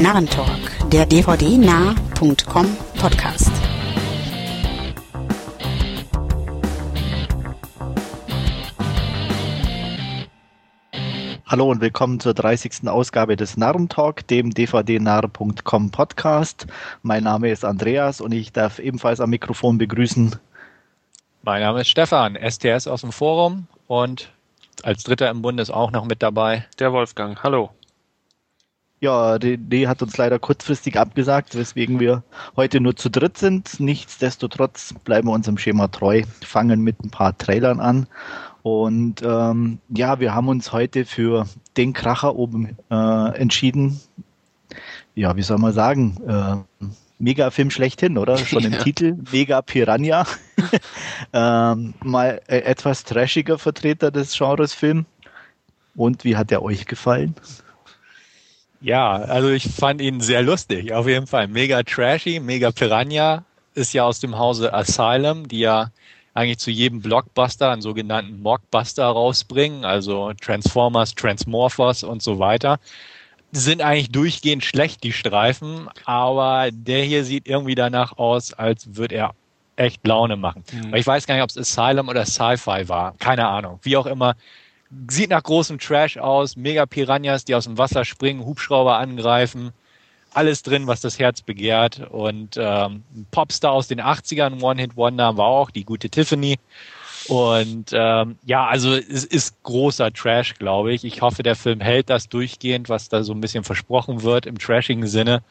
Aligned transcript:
Narrentalk, 0.00 0.88
der 0.90 1.04
dvdnah.com 1.04 2.76
Podcast. 2.98 3.52
Hallo 11.44 11.70
und 11.70 11.82
willkommen 11.82 12.18
zur 12.18 12.32
30. 12.32 12.88
Ausgabe 12.88 13.36
des 13.36 13.58
Narrentalk, 13.58 14.26
dem 14.28 14.54
dvdnarr.com 14.54 15.90
Podcast. 15.90 16.66
Mein 17.02 17.24
Name 17.24 17.50
ist 17.50 17.66
Andreas 17.66 18.22
und 18.22 18.32
ich 18.32 18.52
darf 18.52 18.78
ebenfalls 18.78 19.20
am 19.20 19.28
Mikrofon 19.28 19.76
begrüßen. 19.76 20.34
Mein 21.42 21.60
Name 21.60 21.82
ist 21.82 21.90
Stefan, 21.90 22.36
STS 22.36 22.86
aus 22.86 23.02
dem 23.02 23.12
Forum 23.12 23.66
und 23.86 24.32
als 24.82 25.02
Dritter 25.02 25.28
im 25.28 25.42
Bund 25.42 25.60
ist 25.60 25.68
auch 25.68 25.90
noch 25.90 26.06
mit 26.06 26.22
dabei. 26.22 26.64
Der 26.78 26.90
Wolfgang, 26.94 27.42
hallo. 27.42 27.68
Ja, 29.02 29.38
die 29.38 29.88
hat 29.88 30.02
uns 30.02 30.18
leider 30.18 30.38
kurzfristig 30.38 30.98
abgesagt, 30.98 31.56
weswegen 31.56 32.00
wir 32.00 32.22
heute 32.54 32.80
nur 32.80 32.96
zu 32.96 33.08
dritt 33.08 33.38
sind. 33.38 33.80
Nichtsdestotrotz 33.80 34.94
bleiben 35.04 35.28
wir 35.28 35.32
unserem 35.32 35.56
Schema 35.56 35.88
treu, 35.88 36.22
fangen 36.42 36.82
mit 36.82 37.02
ein 37.02 37.10
paar 37.10 37.36
Trailern 37.36 37.80
an. 37.80 38.06
Und 38.62 39.22
ähm, 39.22 39.78
ja, 39.88 40.20
wir 40.20 40.34
haben 40.34 40.48
uns 40.48 40.72
heute 40.72 41.06
für 41.06 41.46
den 41.78 41.94
Kracher 41.94 42.36
oben 42.36 42.76
äh, 42.90 43.38
entschieden. 43.38 44.00
Ja, 45.14 45.34
wie 45.34 45.42
soll 45.42 45.58
man 45.58 45.72
sagen? 45.72 46.18
Äh, 46.28 46.86
Mega-Film 47.18 47.70
schlechthin, 47.70 48.18
oder? 48.18 48.36
Schon 48.38 48.64
im 48.64 48.74
ja. 48.74 48.82
Titel. 48.82 49.16
Mega 49.32 49.62
Piranha. 49.62 50.26
ähm, 51.32 51.94
mal 52.04 52.42
äh, 52.48 52.58
etwas 52.58 53.04
trashiger 53.04 53.58
Vertreter 53.58 54.10
des 54.10 54.36
Genres 54.36 54.74
Film. 54.74 55.06
Und 55.94 56.24
wie 56.24 56.36
hat 56.36 56.52
er 56.52 56.62
euch 56.62 56.84
gefallen? 56.84 57.34
Ja, 58.80 59.12
also 59.12 59.50
ich 59.50 59.68
fand 59.68 60.00
ihn 60.00 60.20
sehr 60.20 60.42
lustig, 60.42 60.92
auf 60.92 61.06
jeden 61.06 61.26
Fall. 61.26 61.48
Mega 61.48 61.82
trashy, 61.82 62.40
mega 62.40 62.70
Piranha 62.70 63.44
ist 63.74 63.92
ja 63.92 64.04
aus 64.04 64.20
dem 64.20 64.38
Hause 64.38 64.72
Asylum, 64.72 65.48
die 65.48 65.60
ja 65.60 65.90
eigentlich 66.32 66.58
zu 66.58 66.70
jedem 66.70 67.02
Blockbuster 67.02 67.70
einen 67.70 67.82
sogenannten 67.82 68.40
Mockbuster 68.40 69.04
rausbringen, 69.04 69.84
also 69.84 70.32
Transformers, 70.40 71.14
Transmorphers 71.14 72.04
und 72.04 72.22
so 72.22 72.38
weiter. 72.38 72.78
Sind 73.52 73.82
eigentlich 73.82 74.12
durchgehend 74.12 74.64
schlecht, 74.64 75.02
die 75.02 75.12
Streifen, 75.12 75.88
aber 76.04 76.68
der 76.72 77.02
hier 77.04 77.24
sieht 77.24 77.48
irgendwie 77.48 77.74
danach 77.74 78.16
aus, 78.16 78.54
als 78.54 78.96
würde 78.96 79.16
er 79.16 79.34
echt 79.76 80.06
Laune 80.06 80.36
machen. 80.36 80.62
Mhm. 80.72 80.94
Ich 80.94 81.06
weiß 81.06 81.26
gar 81.26 81.34
nicht, 81.34 81.42
ob 81.42 81.50
es 81.50 81.58
Asylum 81.58 82.08
oder 82.08 82.24
Sci-Fi 82.24 82.88
war. 82.88 83.14
Keine 83.18 83.48
Ahnung. 83.48 83.80
Wie 83.82 83.96
auch 83.96 84.06
immer. 84.06 84.36
Sieht 85.08 85.30
nach 85.30 85.42
großem 85.42 85.78
Trash 85.78 86.18
aus. 86.18 86.56
Mega 86.56 86.86
Piranhas, 86.86 87.44
die 87.44 87.54
aus 87.54 87.64
dem 87.64 87.78
Wasser 87.78 88.04
springen, 88.04 88.44
Hubschrauber 88.44 88.98
angreifen. 88.98 89.72
Alles 90.32 90.62
drin, 90.62 90.86
was 90.86 91.00
das 91.00 91.18
Herz 91.18 91.42
begehrt. 91.42 92.00
Und 92.10 92.56
ähm, 92.56 93.04
Popstar 93.30 93.72
aus 93.72 93.88
den 93.88 94.00
80ern, 94.00 94.62
One-Hit-Wonder 94.62 95.36
war 95.36 95.46
auch 95.46 95.70
die 95.70 95.84
gute 95.84 96.10
Tiffany. 96.10 96.58
Und 97.28 97.90
ähm, 97.92 98.38
ja, 98.44 98.66
also 98.66 98.94
es 98.94 99.24
ist 99.24 99.62
großer 99.62 100.12
Trash, 100.12 100.54
glaube 100.54 100.92
ich. 100.92 101.04
Ich 101.04 101.22
hoffe, 101.22 101.42
der 101.42 101.54
Film 101.54 101.80
hält 101.80 102.10
das 102.10 102.28
durchgehend, 102.28 102.88
was 102.88 103.08
da 103.08 103.22
so 103.22 103.32
ein 103.32 103.40
bisschen 103.40 103.62
versprochen 103.62 104.22
wird 104.22 104.46
im 104.46 104.58
trashigen 104.58 105.06
Sinne. 105.06 105.42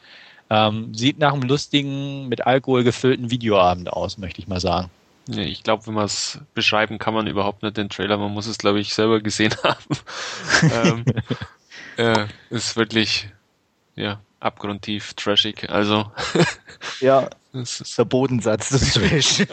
Ähm, 0.50 0.92
sieht 0.94 1.18
nach 1.18 1.32
einem 1.32 1.42
lustigen, 1.42 2.28
mit 2.28 2.46
Alkohol 2.46 2.82
gefüllten 2.84 3.30
Videoabend 3.30 3.90
aus, 3.92 4.18
möchte 4.18 4.40
ich 4.40 4.48
mal 4.48 4.60
sagen. 4.60 4.90
Ja, 5.32 5.42
ich 5.42 5.62
glaube, 5.62 5.86
wenn 5.86 5.94
man 5.94 6.06
es 6.06 6.40
beschreiben 6.54 6.98
kann, 6.98 7.14
man 7.14 7.26
überhaupt 7.26 7.62
nicht 7.62 7.76
den 7.76 7.88
Trailer. 7.88 8.18
Man 8.18 8.32
muss 8.32 8.46
es, 8.46 8.58
glaube 8.58 8.80
ich, 8.80 8.94
selber 8.94 9.20
gesehen 9.20 9.54
haben. 9.62 9.96
ähm, 10.72 11.04
äh, 11.96 12.26
ist 12.50 12.76
wirklich, 12.76 13.28
ja, 13.94 14.20
abgrundtief 14.40 15.14
trashig. 15.14 15.70
Also. 15.70 16.10
ja, 17.00 17.28
das 17.52 17.80
ist 17.80 17.98
der 17.98 18.04
Bodensatz 18.04 18.70
des 18.70 18.94
Trash. 18.94 19.46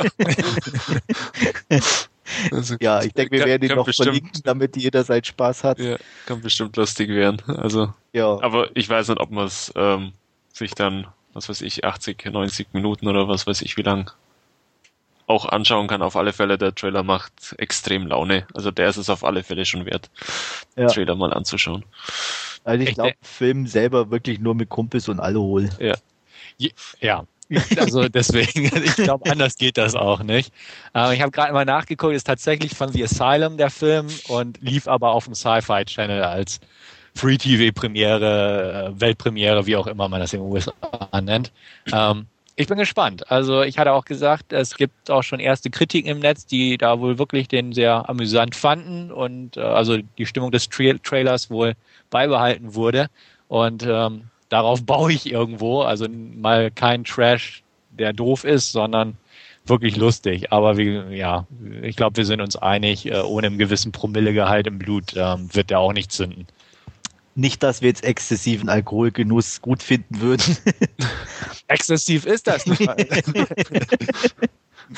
Also, 2.52 2.76
ja, 2.82 3.02
ich 3.04 3.14
denke, 3.14 3.32
wir 3.32 3.40
kann, 3.40 3.48
werden 3.50 3.70
ihn 3.70 3.76
noch 3.76 3.86
bestimmt, 3.86 4.08
verlinken, 4.08 4.42
damit 4.44 4.76
jeder 4.76 5.04
seinen 5.04 5.24
Spaß 5.24 5.64
hat. 5.64 5.80
Ja, 5.80 5.98
kann 6.26 6.42
bestimmt 6.42 6.76
lustig 6.76 7.10
werden. 7.10 7.42
Also, 7.48 7.94
ja. 8.14 8.42
Aber 8.42 8.70
ich 8.76 8.90
weiß 8.90 9.08
nicht, 9.10 9.20
ob 9.20 9.32
man 9.32 9.46
es 9.46 9.72
ähm, 9.76 10.12
sich 10.52 10.74
dann, 10.74 11.08
was 11.34 11.48
weiß 11.48 11.62
ich, 11.62 11.86
80, 11.86 12.26
90 12.26 12.74
Minuten 12.74 13.08
oder 13.08 13.28
was 13.28 13.48
weiß 13.48 13.62
ich 13.62 13.78
wie 13.78 13.84
lang 13.84 14.12
auch 15.28 15.46
anschauen 15.46 15.88
kann. 15.88 16.02
Auf 16.02 16.16
alle 16.16 16.34
Fälle, 16.34 16.58
der 16.58 16.74
Trailer 16.74 17.04
macht 17.04 17.56
extrem 17.58 18.08
Laune. 18.08 18.48
Also 18.54 18.72
der 18.72 18.90
ist 18.90 18.98
es 18.98 19.10
auf 19.10 19.24
alle 19.24 19.44
Fälle 19.44 19.66
schon 19.66 19.86
wert, 19.86 20.10
ja. 20.76 20.86
den 20.86 20.88
Trailer 20.88 21.16
mal 21.16 21.34
anzuschauen. 21.34 21.86
Also 22.64 22.84
ich 22.84 22.96
glaube, 22.96 23.14
Film 23.22 23.68
selber 23.68 24.10
wirklich 24.10 24.40
nur 24.40 24.56
mit 24.56 24.70
Kumpels 24.70 25.08
und 25.08 25.20
Alkohol. 25.20 25.70
Ja. 25.80 25.96
Ja, 27.50 27.62
also 27.78 28.10
deswegen, 28.10 28.66
ich 28.84 28.96
glaube, 28.96 29.30
anders 29.30 29.58
geht 29.58 29.78
das 29.78 29.96
auch 29.96 30.22
nicht. 30.22 30.52
Äh, 30.94 31.16
ich 31.16 31.22
habe 31.22 31.32
gerade 31.32 31.54
mal 31.54 31.66
nachgeguckt, 31.66 32.14
ist 32.14 32.26
tatsächlich 32.26 32.76
von 32.76 32.92
The 32.92 33.04
Asylum 33.04 33.58
der 33.58 33.70
Film 33.70 34.08
und 34.28 34.60
lief 34.62 34.88
aber 34.88 35.12
auf 35.12 35.26
dem 35.26 35.36
Sci-Fi 35.36 35.86
Channel 35.86 36.24
als 36.24 36.60
Free 37.16 37.38
TV 37.38 37.74
Premiere, 37.74 38.94
äh, 38.96 39.02
Weltpremiere, 39.02 39.66
wie 39.66 39.76
auch 39.76 39.88
immer 39.88 40.10
man 40.10 40.20
das 40.20 40.34
in 40.34 40.42
den 40.42 40.52
USA 40.52 40.74
nennt. 41.22 41.52
Ähm, 41.92 42.28
ich 42.59 42.68
bin 42.68 42.78
gespannt. 42.79 43.31
Also 43.31 43.62
ich 43.62 43.78
hatte 43.78 43.94
auch 43.94 44.03
gesagt, 44.03 44.51
es 44.51 44.75
gibt 44.75 45.12
auch 45.12 45.22
schon 45.22 45.40
erste 45.40 45.69
Kritiken 45.69 46.09
im 46.09 46.19
Netz, 46.19 46.47
die 46.47 46.78
da 46.79 47.00
wohl 47.00 47.19
wirklich 47.19 47.47
den 47.47 47.72
sehr 47.72 48.09
amüsant 48.09 48.56
fanden 48.56 49.12
und 49.12 49.57
äh, 49.57 49.62
also 49.62 49.97
die 50.18 50.25
Stimmung 50.25 50.51
des 50.51 50.68
Tra 50.68 50.94
Trailers 51.03 51.51
wohl 51.51 51.75
beibehalten 52.09 52.73
wurde. 52.73 53.09
Und 53.47 53.85
ähm, 53.88 54.23
darauf 54.50 54.84
baue 54.85 55.13
ich 55.13 55.31
irgendwo. 55.31 55.84
Also 55.84 56.07
mal 56.09 56.72
kein 56.72 57.03
Trash, 57.03 57.62
der 57.91 58.12
doof 58.12 58.44
ist, 58.44 58.72
sondern 58.72 59.18
wirklich 59.68 59.95
lustig. 59.95 60.51
Aber 60.51 60.78
wie, 60.78 61.16
ja, 61.16 61.45
ich 61.84 61.95
glaube, 61.95 62.18
wir 62.18 62.25
sind 62.25 62.41
uns 62.41 62.56
einig, 62.56 63.06
äh, 63.06 63.19
ohne 63.22 63.47
einen 63.47 63.59
gewissen 63.59 63.91
Promillegehalt 63.91 64.66
im 64.66 64.79
Blut 64.79 65.13
ähm, 65.16 65.53
wird 65.53 65.69
der 65.69 65.79
auch 65.79 65.94
nicht 65.94 66.12
zünden. 66.12 66.47
Nicht, 67.38 67.62
dass 67.62 67.81
wir 67.81 67.90
jetzt 67.90 68.03
exzessiven 68.03 68.68
Alkoholgenuss 68.68 69.62
gut 69.62 69.84
finden 69.84 70.22
würden. 70.22 70.58
Exzessiv 71.68 72.25
ist 72.25 72.48
das 72.48 72.66
nicht. 72.66 72.81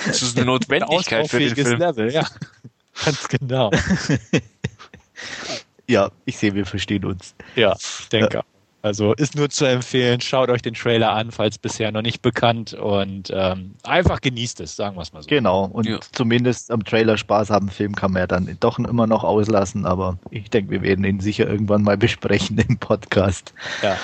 das 0.05 0.21
ist 0.21 0.37
eine 0.37 0.45
Notwendigkeit 0.45 1.29
für 1.29 1.39
den 1.39 1.53
Film. 1.53 1.77
Level, 1.77 2.13
ja. 2.13 2.25
Ganz 3.03 3.27
genau. 3.27 3.71
Ja, 5.89 6.11
ich 6.23 6.37
sehe, 6.37 6.53
wir 6.53 6.67
verstehen 6.67 7.03
uns. 7.03 7.33
Ja, 7.55 7.75
denke. 8.11 8.37
Ja. 8.37 8.43
Also 8.81 9.13
ist 9.13 9.35
nur 9.35 9.49
zu 9.49 9.65
empfehlen, 9.65 10.21
schaut 10.21 10.49
euch 10.49 10.61
den 10.61 10.73
Trailer 10.73 11.11
an, 11.11 11.31
falls 11.31 11.57
bisher 11.57 11.91
noch 11.91 12.01
nicht 12.01 12.21
bekannt 12.21 12.73
und 12.73 13.29
ähm, 13.33 13.75
einfach 13.83 14.21
genießt 14.21 14.61
es, 14.61 14.75
sagen 14.75 14.95
wir 14.95 15.01
es 15.01 15.11
mal 15.11 15.21
so. 15.21 15.27
Genau, 15.27 15.65
und 15.65 15.85
ja. 15.85 15.99
zumindest 16.13 16.71
am 16.71 16.85
Trailer 16.85 17.17
Spaß 17.17 17.49
haben, 17.49 17.69
Film 17.69 17.93
kann 17.93 18.13
man 18.13 18.21
ja 18.21 18.27
dann 18.27 18.57
doch 18.61 18.79
immer 18.79 19.05
noch 19.05 19.25
auslassen, 19.25 19.85
aber 19.85 20.17
ich 20.31 20.49
denke, 20.49 20.71
wir 20.71 20.81
werden 20.81 21.03
ihn 21.03 21.19
sicher 21.19 21.47
irgendwann 21.47 21.83
mal 21.83 21.97
besprechen 21.97 22.57
im 22.57 22.77
Podcast. 22.77 23.53
Ja. 23.83 23.97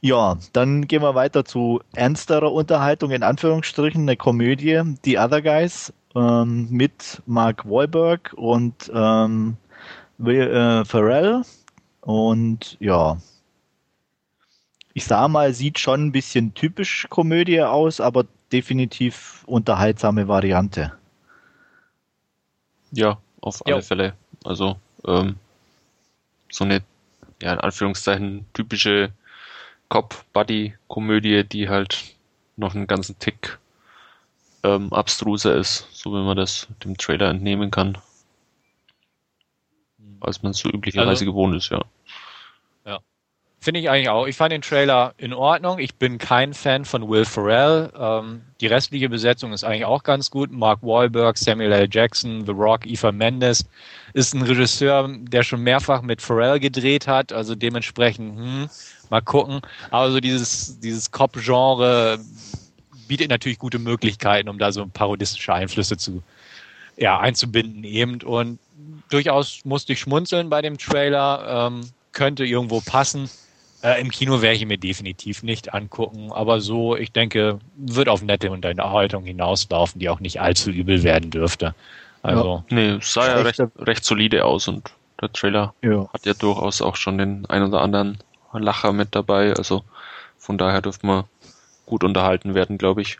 Ja, 0.00 0.36
dann 0.52 0.86
gehen 0.86 1.02
wir 1.02 1.16
weiter 1.16 1.44
zu 1.44 1.80
ernsterer 1.94 2.52
Unterhaltung, 2.52 3.10
in 3.10 3.24
Anführungsstrichen, 3.24 4.02
eine 4.02 4.16
Komödie, 4.16 4.80
The 5.04 5.18
Other 5.18 5.42
Guys, 5.42 5.92
ähm, 6.14 6.68
mit 6.70 7.20
Mark 7.26 7.68
Wahlberg 7.68 8.32
und 8.36 8.90
ähm, 8.94 9.56
Will 10.18 10.42
äh, 10.42 10.84
Ferrell. 10.84 11.42
Und 12.02 12.76
ja, 12.80 13.16
ich 14.98 15.04
sah 15.04 15.28
mal, 15.28 15.54
sieht 15.54 15.78
schon 15.78 16.06
ein 16.06 16.12
bisschen 16.12 16.54
typisch 16.54 17.06
Komödie 17.08 17.62
aus, 17.62 18.00
aber 18.00 18.26
definitiv 18.50 19.44
unterhaltsame 19.46 20.26
Variante. 20.26 20.92
Ja, 22.90 23.18
auf 23.40 23.64
alle 23.64 23.76
jo. 23.76 23.80
Fälle. 23.80 24.14
Also 24.44 24.76
ähm, 25.06 25.36
so 26.50 26.64
eine, 26.64 26.82
ja, 27.40 27.52
in 27.52 27.60
Anführungszeichen 27.60 28.44
typische 28.54 29.12
Cop-Buddy-Komödie, 29.88 31.44
die 31.44 31.68
halt 31.68 32.16
noch 32.56 32.74
einen 32.74 32.88
ganzen 32.88 33.16
Tick 33.20 33.56
ähm, 34.64 34.92
abstruser 34.92 35.54
ist, 35.54 35.86
so 35.92 36.10
wie 36.10 36.24
man 36.24 36.36
das 36.36 36.66
dem 36.82 36.96
Trailer 36.96 37.30
entnehmen 37.30 37.70
kann. 37.70 37.98
Als 40.18 40.42
man 40.42 40.50
es 40.50 40.58
so 40.58 40.68
üblicherweise 40.68 41.10
also, 41.10 41.24
gewohnt 41.26 41.54
ist, 41.54 41.70
ja. 41.70 41.84
Finde 43.60 43.80
ich 43.80 43.90
eigentlich 43.90 44.08
auch. 44.08 44.26
Ich 44.26 44.36
fand 44.36 44.52
den 44.52 44.62
Trailer 44.62 45.14
in 45.18 45.32
Ordnung. 45.32 45.80
Ich 45.80 45.96
bin 45.96 46.18
kein 46.18 46.54
Fan 46.54 46.84
von 46.84 47.08
Will 47.08 47.24
Ferrell. 47.24 47.92
Ähm, 47.98 48.42
die 48.60 48.68
restliche 48.68 49.08
Besetzung 49.08 49.52
ist 49.52 49.64
eigentlich 49.64 49.84
auch 49.84 50.04
ganz 50.04 50.30
gut. 50.30 50.52
Mark 50.52 50.80
Wahlberg, 50.82 51.36
Samuel 51.36 51.72
L. 51.72 51.88
Jackson, 51.90 52.46
The 52.46 52.52
Rock, 52.52 52.86
Eva 52.86 53.10
Mendes 53.10 53.64
ist 54.14 54.34
ein 54.34 54.42
Regisseur, 54.42 55.08
der 55.08 55.42
schon 55.42 55.62
mehrfach 55.62 56.02
mit 56.02 56.22
Ferrell 56.22 56.60
gedreht 56.60 57.08
hat. 57.08 57.32
Also 57.32 57.56
dementsprechend, 57.56 58.38
hm, 58.38 58.70
mal 59.10 59.22
gucken. 59.22 59.60
Aber 59.90 60.12
so 60.12 60.20
dieses, 60.20 60.78
dieses 60.78 61.10
Cop-Genre 61.10 62.20
bietet 63.08 63.28
natürlich 63.28 63.58
gute 63.58 63.80
Möglichkeiten, 63.80 64.48
um 64.48 64.58
da 64.58 64.70
so 64.70 64.86
parodistische 64.86 65.52
Einflüsse 65.52 65.96
zu, 65.96 66.22
ja, 66.96 67.18
einzubinden 67.18 67.82
eben. 67.82 68.22
Und 68.22 68.60
durchaus 69.10 69.64
musste 69.64 69.94
ich 69.94 70.00
schmunzeln 70.00 70.48
bei 70.48 70.62
dem 70.62 70.78
Trailer. 70.78 71.68
Ähm, 71.68 71.90
könnte 72.12 72.44
irgendwo 72.44 72.80
passen. 72.80 73.28
Äh, 73.82 74.00
Im 74.00 74.10
Kino 74.10 74.42
werde 74.42 74.56
ich 74.56 74.62
ihn 74.62 74.68
mir 74.68 74.78
definitiv 74.78 75.42
nicht 75.42 75.72
angucken, 75.72 76.32
aber 76.32 76.60
so, 76.60 76.96
ich 76.96 77.12
denke, 77.12 77.60
wird 77.76 78.08
auf 78.08 78.22
nette 78.22 78.50
Unterhaltung 78.50 79.24
hinauslaufen, 79.24 80.00
die 80.00 80.08
auch 80.08 80.20
nicht 80.20 80.40
allzu 80.40 80.70
übel 80.70 81.04
werden 81.04 81.30
dürfte. 81.30 81.74
Also, 82.22 82.64
ja, 82.68 82.74
nee, 82.74 82.88
es 82.96 83.12
sah 83.12 83.26
ja 83.28 83.42
recht, 83.42 83.60
recht 83.78 84.04
solide 84.04 84.44
aus 84.44 84.66
und 84.66 84.90
der 85.20 85.32
Trailer 85.32 85.74
ja. 85.82 86.08
hat 86.12 86.26
ja 86.26 86.34
durchaus 86.34 86.82
auch 86.82 86.96
schon 86.96 87.18
den 87.18 87.46
ein 87.46 87.62
oder 87.62 87.80
anderen 87.80 88.18
Lacher 88.52 88.92
mit 88.92 89.14
dabei. 89.14 89.52
Also 89.54 89.84
von 90.36 90.58
daher 90.58 90.82
dürfte 90.82 91.06
man 91.06 91.24
gut 91.86 92.04
unterhalten 92.04 92.54
werden, 92.54 92.78
glaube 92.78 93.02
ich. 93.02 93.18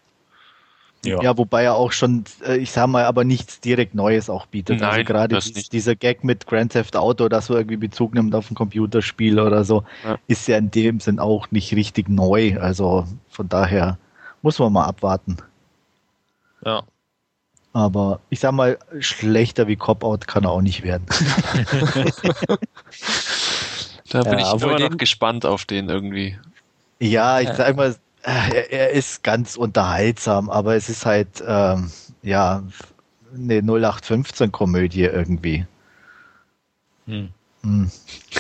Ja. 1.05 1.23
ja, 1.23 1.39
wobei 1.39 1.63
er 1.63 1.75
auch 1.75 1.93
schon, 1.93 2.25
äh, 2.45 2.57
ich 2.57 2.73
sag 2.73 2.89
mal, 2.89 3.05
aber 3.05 3.23
nichts 3.23 3.61
direkt 3.61 3.95
Neues 3.95 4.29
auch 4.29 4.47
bietet. 4.47 4.83
Also 4.83 4.85
Nein, 4.85 4.95
also 4.95 5.05
gerade 5.05 5.39
dies, 5.39 5.69
dieser 5.69 5.95
Gag 5.95 6.25
mit 6.25 6.47
Grand 6.47 6.73
Theft 6.73 6.97
Auto, 6.97 7.29
dass 7.29 7.51
er 7.51 7.57
irgendwie 7.57 7.77
Bezug 7.77 8.15
nimmt 8.15 8.35
auf 8.35 8.51
ein 8.51 8.57
Computerspiel 8.57 9.39
oder 9.39 9.63
so, 9.65 9.85
ja. 10.05 10.19
ist 10.27 10.49
ja 10.49 10.59
in 10.59 10.73
dem 10.73 10.99
Sinn 10.99 11.21
auch 11.21 11.53
nicht 11.53 11.73
richtig 11.73 12.09
neu. 12.09 12.59
Also 12.61 13.07
von 13.29 13.49
daher 13.49 13.97
muss 14.43 14.59
man 14.59 14.73
mal 14.73 14.87
abwarten. 14.87 15.37
Ja. 16.65 16.83
Aber 17.73 18.21
ich 18.29 18.41
sag 18.41 18.53
mal, 18.53 18.77
schlechter 18.99 19.69
wie 19.69 19.77
Cop-Out 19.77 20.27
kann 20.27 20.43
er 20.45 20.51
auch 20.51 20.63
nicht 20.63 20.83
werden. 20.83 21.07
da 24.11 24.23
bin 24.23 24.39
ja, 24.39 24.55
ich 24.55 24.63
immer 24.63 24.79
noch 24.81 24.97
gespannt 24.97 25.47
auf 25.47 25.65
den 25.65 25.89
irgendwie. 25.89 26.37
Ja, 26.99 27.39
ich 27.41 27.51
sag 27.51 27.77
mal, 27.77 27.95
er, 28.23 28.73
er, 28.73 28.91
ist 28.91 29.23
ganz 29.23 29.57
unterhaltsam, 29.57 30.51
aber 30.51 30.75
es 30.75 30.89
ist 30.89 31.07
halt, 31.07 31.43
ähm, 31.47 31.91
ja, 32.23 32.63
eine 33.35 33.61
0815-Komödie 33.61 35.05
irgendwie. 35.05 35.67
Hm. 37.07 37.31
Hm. 37.63 37.91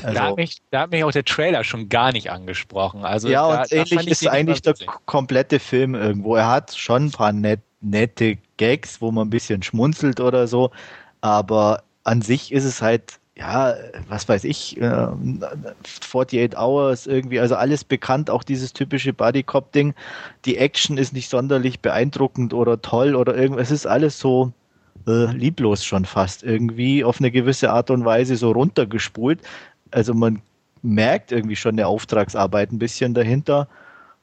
Also, 0.02 0.14
da, 0.14 0.26
hat 0.26 0.36
mich, 0.36 0.58
da 0.70 0.80
hat 0.80 0.90
mich 0.90 1.02
auch 1.04 1.10
der 1.10 1.25
Trailer 1.25 1.64
schon 1.64 1.88
gar 1.88 2.12
nicht 2.12 2.30
angesprochen. 2.30 3.04
Also 3.04 3.28
ja, 3.28 3.48
da, 3.48 3.62
und 3.62 3.72
ähnlich 3.72 4.08
ist 4.08 4.28
eigentlich 4.28 4.62
der 4.62 4.75
komplette 5.06 5.58
Film 5.58 5.94
irgendwo. 5.94 6.36
Er 6.36 6.48
hat 6.48 6.76
schon 6.76 7.06
ein 7.06 7.10
paar 7.10 7.32
net, 7.32 7.60
nette 7.80 8.38
Gags, 8.56 9.00
wo 9.00 9.10
man 9.10 9.26
ein 9.26 9.30
bisschen 9.30 9.62
schmunzelt 9.62 10.20
oder 10.20 10.46
so, 10.46 10.70
aber 11.20 11.82
an 12.04 12.22
sich 12.22 12.52
ist 12.52 12.64
es 12.64 12.80
halt 12.80 13.19
ja, 13.38 13.75
was 14.08 14.29
weiß 14.29 14.44
ich, 14.44 14.81
äh, 14.81 14.85
48 14.85 16.58
Hours 16.58 17.06
irgendwie, 17.06 17.38
also 17.38 17.55
alles 17.55 17.85
bekannt, 17.85 18.31
auch 18.31 18.43
dieses 18.43 18.73
typische 18.73 19.12
Bodycop-Ding. 19.12 19.94
Die 20.44 20.56
Action 20.56 20.99
ist 20.99 21.12
nicht 21.12 21.31
sonderlich 21.31 21.81
beeindruckend 21.81 22.52
oder 22.52 22.82
toll 22.82 23.14
oder 23.14 23.37
irgendwas, 23.37 23.69
es 23.69 23.81
ist 23.81 23.87
alles 23.87 24.19
so 24.19 24.52
äh, 25.06 25.26
lieblos 25.32 25.85
schon 25.85 26.05
fast 26.05 26.43
irgendwie 26.43 27.05
auf 27.05 27.20
eine 27.20 27.31
gewisse 27.31 27.70
Art 27.70 27.90
und 27.90 28.05
Weise 28.05 28.37
so 28.37 28.50
runtergespult. 28.50 29.40
Also 29.93 30.14
man 30.14 30.43
merkt 30.82 31.31
irgendwie 31.31 31.56
schon 31.56 31.73
eine 31.76 31.87
Auftragsarbeit 31.87 32.73
ein 32.73 32.79
bisschen 32.79 33.14
dahinter. 33.14 33.69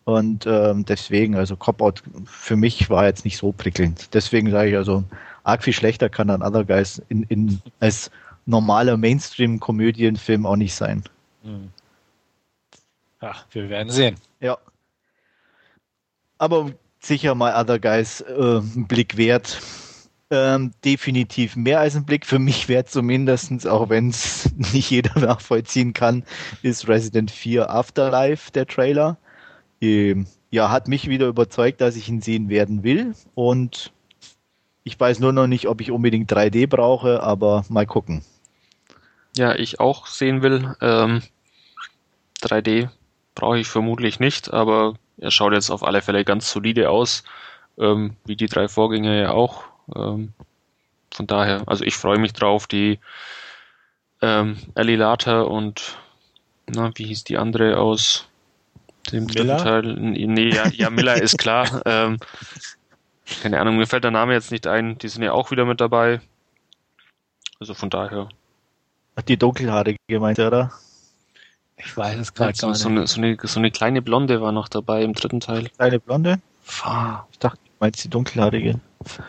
Und 0.03 0.45
ähm, 0.45 0.85
deswegen, 0.85 1.35
also 1.35 1.55
Cop-Out 1.55 2.03
für 2.25 2.55
mich 2.55 2.89
war 2.89 3.05
jetzt 3.05 3.25
nicht 3.25 3.37
so 3.37 3.51
prickelnd. 3.53 4.13
Deswegen 4.13 4.51
sage 4.51 4.69
ich 4.69 4.75
also, 4.75 5.03
arg 5.43 5.63
viel 5.63 5.73
schlechter 5.73 6.09
kann 6.09 6.29
ein 6.29 6.43
Other 6.43 6.63
Guys 6.63 7.01
in, 7.09 7.23
in, 7.23 7.59
als 7.79 8.11
normaler 8.45 8.97
Mainstream-Komödienfilm 8.97 10.45
auch 10.45 10.55
nicht 10.55 10.75
sein. 10.75 11.03
Hm. 11.43 11.69
Ach, 13.19 13.45
wir 13.51 13.69
werden 13.69 13.89
sehen. 13.89 14.15
Ja. 14.39 14.57
Aber 16.37 16.71
sicher 16.99 17.35
mal 17.35 17.59
Other 17.59 17.79
Guys 17.79 18.21
äh, 18.21 18.59
ein 18.59 18.87
Blick 18.87 19.17
wert. 19.17 19.61
Ähm, 20.31 20.71
definitiv 20.83 21.55
mehr 21.55 21.79
als 21.79 21.95
ein 21.95 22.05
Blick. 22.05 22.25
Für 22.25 22.39
mich 22.39 22.67
wert 22.67 22.89
zumindest, 22.89 23.67
auch 23.67 23.89
wenn 23.89 24.09
es 24.09 24.51
nicht 24.73 24.89
jeder 24.89 25.19
nachvollziehen 25.19 25.93
kann, 25.93 26.23
ist 26.61 26.87
Resident 26.87 27.31
4 27.31 27.69
Afterlife, 27.69 28.51
der 28.51 28.65
Trailer. 28.65 29.17
Ähm, 29.81 30.25
ja, 30.49 30.71
hat 30.71 30.87
mich 30.87 31.09
wieder 31.09 31.27
überzeugt, 31.27 31.81
dass 31.81 31.95
ich 31.95 32.09
ihn 32.09 32.21
sehen 32.21 32.49
werden 32.49 32.83
will. 32.83 33.13
Und 33.35 33.91
ich 34.83 34.99
weiß 34.99 35.19
nur 35.19 35.31
noch 35.31 35.47
nicht, 35.47 35.67
ob 35.67 35.81
ich 35.81 35.91
unbedingt 35.91 36.31
3D 36.31 36.67
brauche, 36.67 37.21
aber 37.21 37.65
mal 37.69 37.85
gucken. 37.85 38.23
Ja, 39.37 39.55
ich 39.55 39.79
auch 39.79 40.07
sehen 40.07 40.41
will. 40.41 40.75
Ähm, 40.81 41.21
3D 42.41 42.89
brauche 43.33 43.59
ich 43.59 43.67
vermutlich 43.67 44.19
nicht, 44.19 44.53
aber 44.53 44.95
er 45.17 45.31
schaut 45.31 45.53
jetzt 45.53 45.69
auf 45.69 45.83
alle 45.83 46.01
Fälle 46.01 46.25
ganz 46.25 46.51
solide 46.51 46.89
aus, 46.89 47.23
ähm, 47.77 48.15
wie 48.25 48.35
die 48.35 48.47
drei 48.47 48.67
Vorgänger 48.67 49.13
ja 49.13 49.31
auch. 49.31 49.63
Ähm, 49.93 50.33
von 51.11 51.27
daher, 51.27 51.63
also 51.67 51.83
ich 51.83 51.95
freue 51.95 52.17
mich 52.17 52.33
drauf, 52.33 52.67
die 52.67 52.99
ähm, 54.21 54.57
Ellie 54.75 54.97
Lata 54.97 55.41
und 55.41 55.97
na, 56.67 56.91
wie 56.95 57.05
hieß 57.05 57.23
die 57.25 57.37
andere 57.37 57.77
aus 57.77 58.27
dem 59.11 59.27
dritten 59.27 59.57
Teil? 59.57 59.83
Nee, 59.83 60.49
ja, 60.49 60.67
ja 60.67 60.89
Miller 60.89 61.21
ist 61.21 61.37
klar. 61.37 61.81
Ähm, 61.85 62.17
keine 63.41 63.59
Ahnung, 63.59 63.77
mir 63.77 63.87
fällt 63.87 64.03
der 64.03 64.11
Name 64.11 64.33
jetzt 64.33 64.51
nicht 64.51 64.67
ein. 64.67 64.99
Die 64.99 65.07
sind 65.07 65.23
ja 65.23 65.31
auch 65.31 65.49
wieder 65.49 65.65
mit 65.65 65.81
dabei. 65.81 66.21
Also 67.59 67.73
von 67.73 67.89
daher 67.89 68.29
die 69.23 69.37
dunkelhaarige 69.37 69.97
gemeint, 70.07 70.39
oder? 70.39 70.71
Ich 71.77 71.95
weiß 71.95 72.19
es 72.19 72.33
gerade 72.33 72.55
so, 72.55 72.73
so, 72.73 72.89
eine, 72.89 73.07
so, 73.07 73.19
eine, 73.19 73.37
so 73.41 73.59
eine 73.59 73.71
kleine 73.71 74.01
Blonde 74.01 74.41
war 74.41 74.51
noch 74.51 74.69
dabei 74.69 75.03
im 75.03 75.13
dritten 75.13 75.39
Teil. 75.39 75.69
Kleine 75.69 75.99
Blonde? 75.99 76.39
Ich 76.65 77.39
dachte, 77.39 77.59
du 77.63 77.71
meinst 77.79 78.03
die 78.03 78.09
dunkelhaarige. 78.09 78.79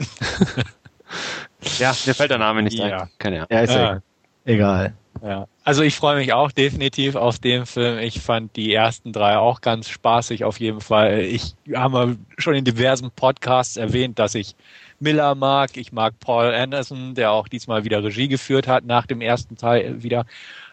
ja, 1.79 1.95
mir 2.07 2.15
fällt 2.15 2.31
der 2.31 2.39
Name 2.39 2.63
nicht 2.63 2.79
ja. 2.79 3.03
ein. 3.03 3.11
Keine 3.19 3.37
Ahnung. 3.37 3.49
Ja, 3.51 3.61
ist 3.61 3.75
ja. 3.75 4.01
egal. 4.45 4.95
Ja. 5.23 5.47
Also 5.65 5.83
ich 5.83 5.97
freue 5.97 6.17
mich 6.17 6.33
auch 6.33 6.53
definitiv 6.53 7.17
auf 7.17 7.39
den 7.39 7.67
Film. 7.67 7.99
Ich 7.99 8.21
fand 8.21 8.55
die 8.57 8.73
ersten 8.73 9.13
drei 9.13 9.39
auch 9.39 9.61
ganz 9.61 9.89
spaßig 9.89 10.45
auf 10.45 10.61
jeden 10.61 10.81
Fall. 10.81 11.21
Ich 11.21 11.55
habe 11.75 12.17
schon 12.39 12.55
in 12.55 12.65
diversen 12.65 13.11
Podcasts 13.11 13.77
erwähnt, 13.77 14.19
dass 14.19 14.35
ich 14.35 14.55
Miller 15.01 15.35
mag. 15.35 15.77
Ich 15.77 15.93
mag 15.93 16.19
Paul 16.21 16.53
Anderson, 16.55 17.15
der 17.15 17.33
auch 17.33 17.49
diesmal 17.49 17.85
wieder 17.85 18.03
Regie 18.03 18.29
geführt 18.29 18.67
hat 18.67 18.85
nach 18.85 19.07
dem 19.07 19.21
ersten 19.21 19.57
Teil 19.57 20.03
wieder. 20.03 20.27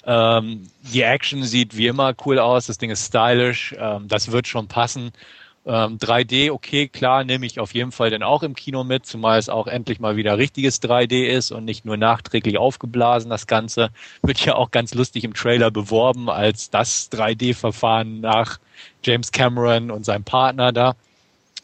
Ähm, 0.06 0.68
die 0.82 1.02
Action 1.02 1.44
sieht 1.44 1.78
wie 1.78 1.88
immer 1.88 2.14
cool 2.26 2.40
aus. 2.40 2.68
Das 2.68 2.78
Ding 2.78 2.90
ist 2.90 3.08
stylisch. 3.08 3.76
Ähm, 3.78 4.08
das 4.08 4.32
wird 4.32 4.48
schon 4.48 4.68
passen. 4.68 5.12
Ähm, 5.66 5.98
3D, 5.98 6.52
okay, 6.52 6.90
klar, 6.90 7.24
nehme 7.24 7.46
ich 7.46 7.58
auf 7.58 7.74
jeden 7.74 7.94
Fall 7.94 8.10
dann 8.10 8.22
auch 8.22 8.44
im 8.44 8.54
Kino 8.54 8.84
mit, 8.84 9.06
zumal 9.06 9.40
es 9.40 9.48
auch 9.48 9.68
endlich 9.68 10.02
mal 10.02 10.18
wieder 10.18 10.38
richtiges 10.38 10.82
3D 10.82 11.26
ist 11.26 11.52
und 11.52 11.64
nicht 11.64 11.86
nur 11.86 11.96
nachträglich 11.96 12.58
aufgeblasen. 12.58 13.30
Das 13.30 13.48
Ganze 13.48 13.90
wird 14.22 14.44
ja 14.44 14.56
auch 14.56 14.72
ganz 14.72 14.94
lustig 14.94 15.24
im 15.24 15.34
Trailer 15.34 15.72
beworben 15.72 16.30
als 16.30 16.70
das 16.70 17.10
3D-Verfahren 17.12 18.20
nach 18.20 18.60
James 19.04 19.32
Cameron 19.32 19.90
und 19.90 20.04
seinem 20.04 20.26
Partner 20.26 20.74
da. 20.74 20.96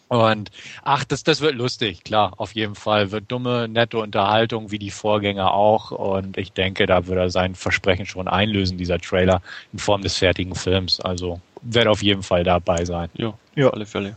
Und 0.09 0.49
ach, 0.83 1.03
das, 1.03 1.23
das 1.23 1.39
wird 1.39 1.53
lustig, 1.53 2.03
klar, 2.03 2.33
auf 2.37 2.53
jeden 2.55 2.73
Fall. 2.73 3.11
Wird 3.11 3.31
dumme, 3.31 3.67
nette 3.67 3.99
Unterhaltung, 3.99 4.71
wie 4.71 4.79
die 4.79 4.89
Vorgänger 4.89 5.53
auch. 5.53 5.91
Und 5.91 6.35
ich 6.35 6.51
denke, 6.51 6.87
da 6.87 7.05
wird 7.05 7.19
er 7.19 7.29
sein 7.29 7.53
Versprechen 7.53 8.07
schon 8.07 8.27
einlösen, 8.27 8.79
dieser 8.79 8.97
Trailer, 8.97 9.43
in 9.71 9.77
Form 9.77 10.01
des 10.01 10.17
fertigen 10.17 10.55
Films. 10.55 10.99
Also 10.99 11.39
werde 11.61 11.91
auf 11.91 12.01
jeden 12.01 12.23
Fall 12.23 12.43
dabei 12.43 12.85
sein. 12.85 13.09
Ja, 13.13 13.35
ja. 13.55 13.69
alle 13.69 13.85
Fälle. 13.85 14.15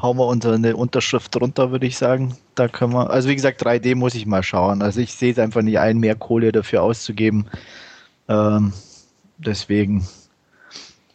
Hauen 0.00 0.16
wir 0.16 0.26
unsere 0.26 0.76
Unterschrift 0.76 1.34
drunter, 1.34 1.72
würde 1.72 1.86
ich 1.86 1.98
sagen. 1.98 2.36
Da 2.54 2.68
können 2.68 2.92
wir, 2.92 3.10
also 3.10 3.28
wie 3.28 3.34
gesagt, 3.34 3.66
3D 3.66 3.96
muss 3.96 4.14
ich 4.14 4.26
mal 4.26 4.44
schauen. 4.44 4.80
Also 4.80 5.00
ich 5.00 5.12
sehe 5.12 5.32
es 5.32 5.40
einfach 5.40 5.62
nicht 5.62 5.80
ein, 5.80 5.98
mehr 5.98 6.14
Kohle 6.14 6.52
dafür 6.52 6.82
auszugeben. 6.82 7.48
Ähm, 8.28 8.72
deswegen 9.38 10.06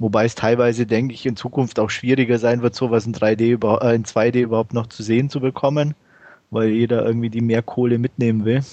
Wobei 0.01 0.25
es 0.25 0.33
teilweise, 0.33 0.87
denke 0.87 1.13
ich, 1.13 1.27
in 1.27 1.35
Zukunft 1.35 1.79
auch 1.79 1.91
schwieriger 1.91 2.39
sein 2.39 2.63
wird, 2.63 2.73
sowas 2.73 3.05
in 3.05 3.13
3D, 3.13 3.63
äh, 3.83 3.95
in 3.95 4.03
2D 4.03 4.41
überhaupt 4.41 4.73
noch 4.73 4.87
zu 4.87 5.03
sehen 5.03 5.29
zu 5.29 5.39
bekommen, 5.39 5.93
weil 6.49 6.69
jeder 6.69 7.05
irgendwie 7.05 7.29
die 7.29 7.41
mehr 7.41 7.61
Kohle 7.61 7.99
mitnehmen 7.99 8.43
will. 8.43 8.63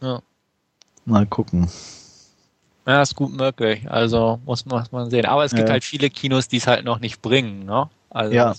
Ja. 0.00 0.22
Mal 1.04 1.26
gucken. 1.26 1.68
Ja, 2.86 3.02
ist 3.02 3.16
gut 3.16 3.36
möglich. 3.36 3.82
Also 3.90 4.40
muss 4.46 4.64
man, 4.64 4.78
muss 4.78 4.92
man 4.92 5.10
sehen. 5.10 5.26
Aber 5.26 5.44
es 5.44 5.52
gibt 5.52 5.68
ja. 5.68 5.72
halt 5.72 5.84
viele 5.84 6.08
Kinos, 6.08 6.48
die 6.48 6.56
es 6.56 6.66
halt 6.66 6.86
noch 6.86 7.00
nicht 7.00 7.20
bringen, 7.20 7.66
ne? 7.66 7.90
Also 8.08 8.34
ja. 8.34 8.54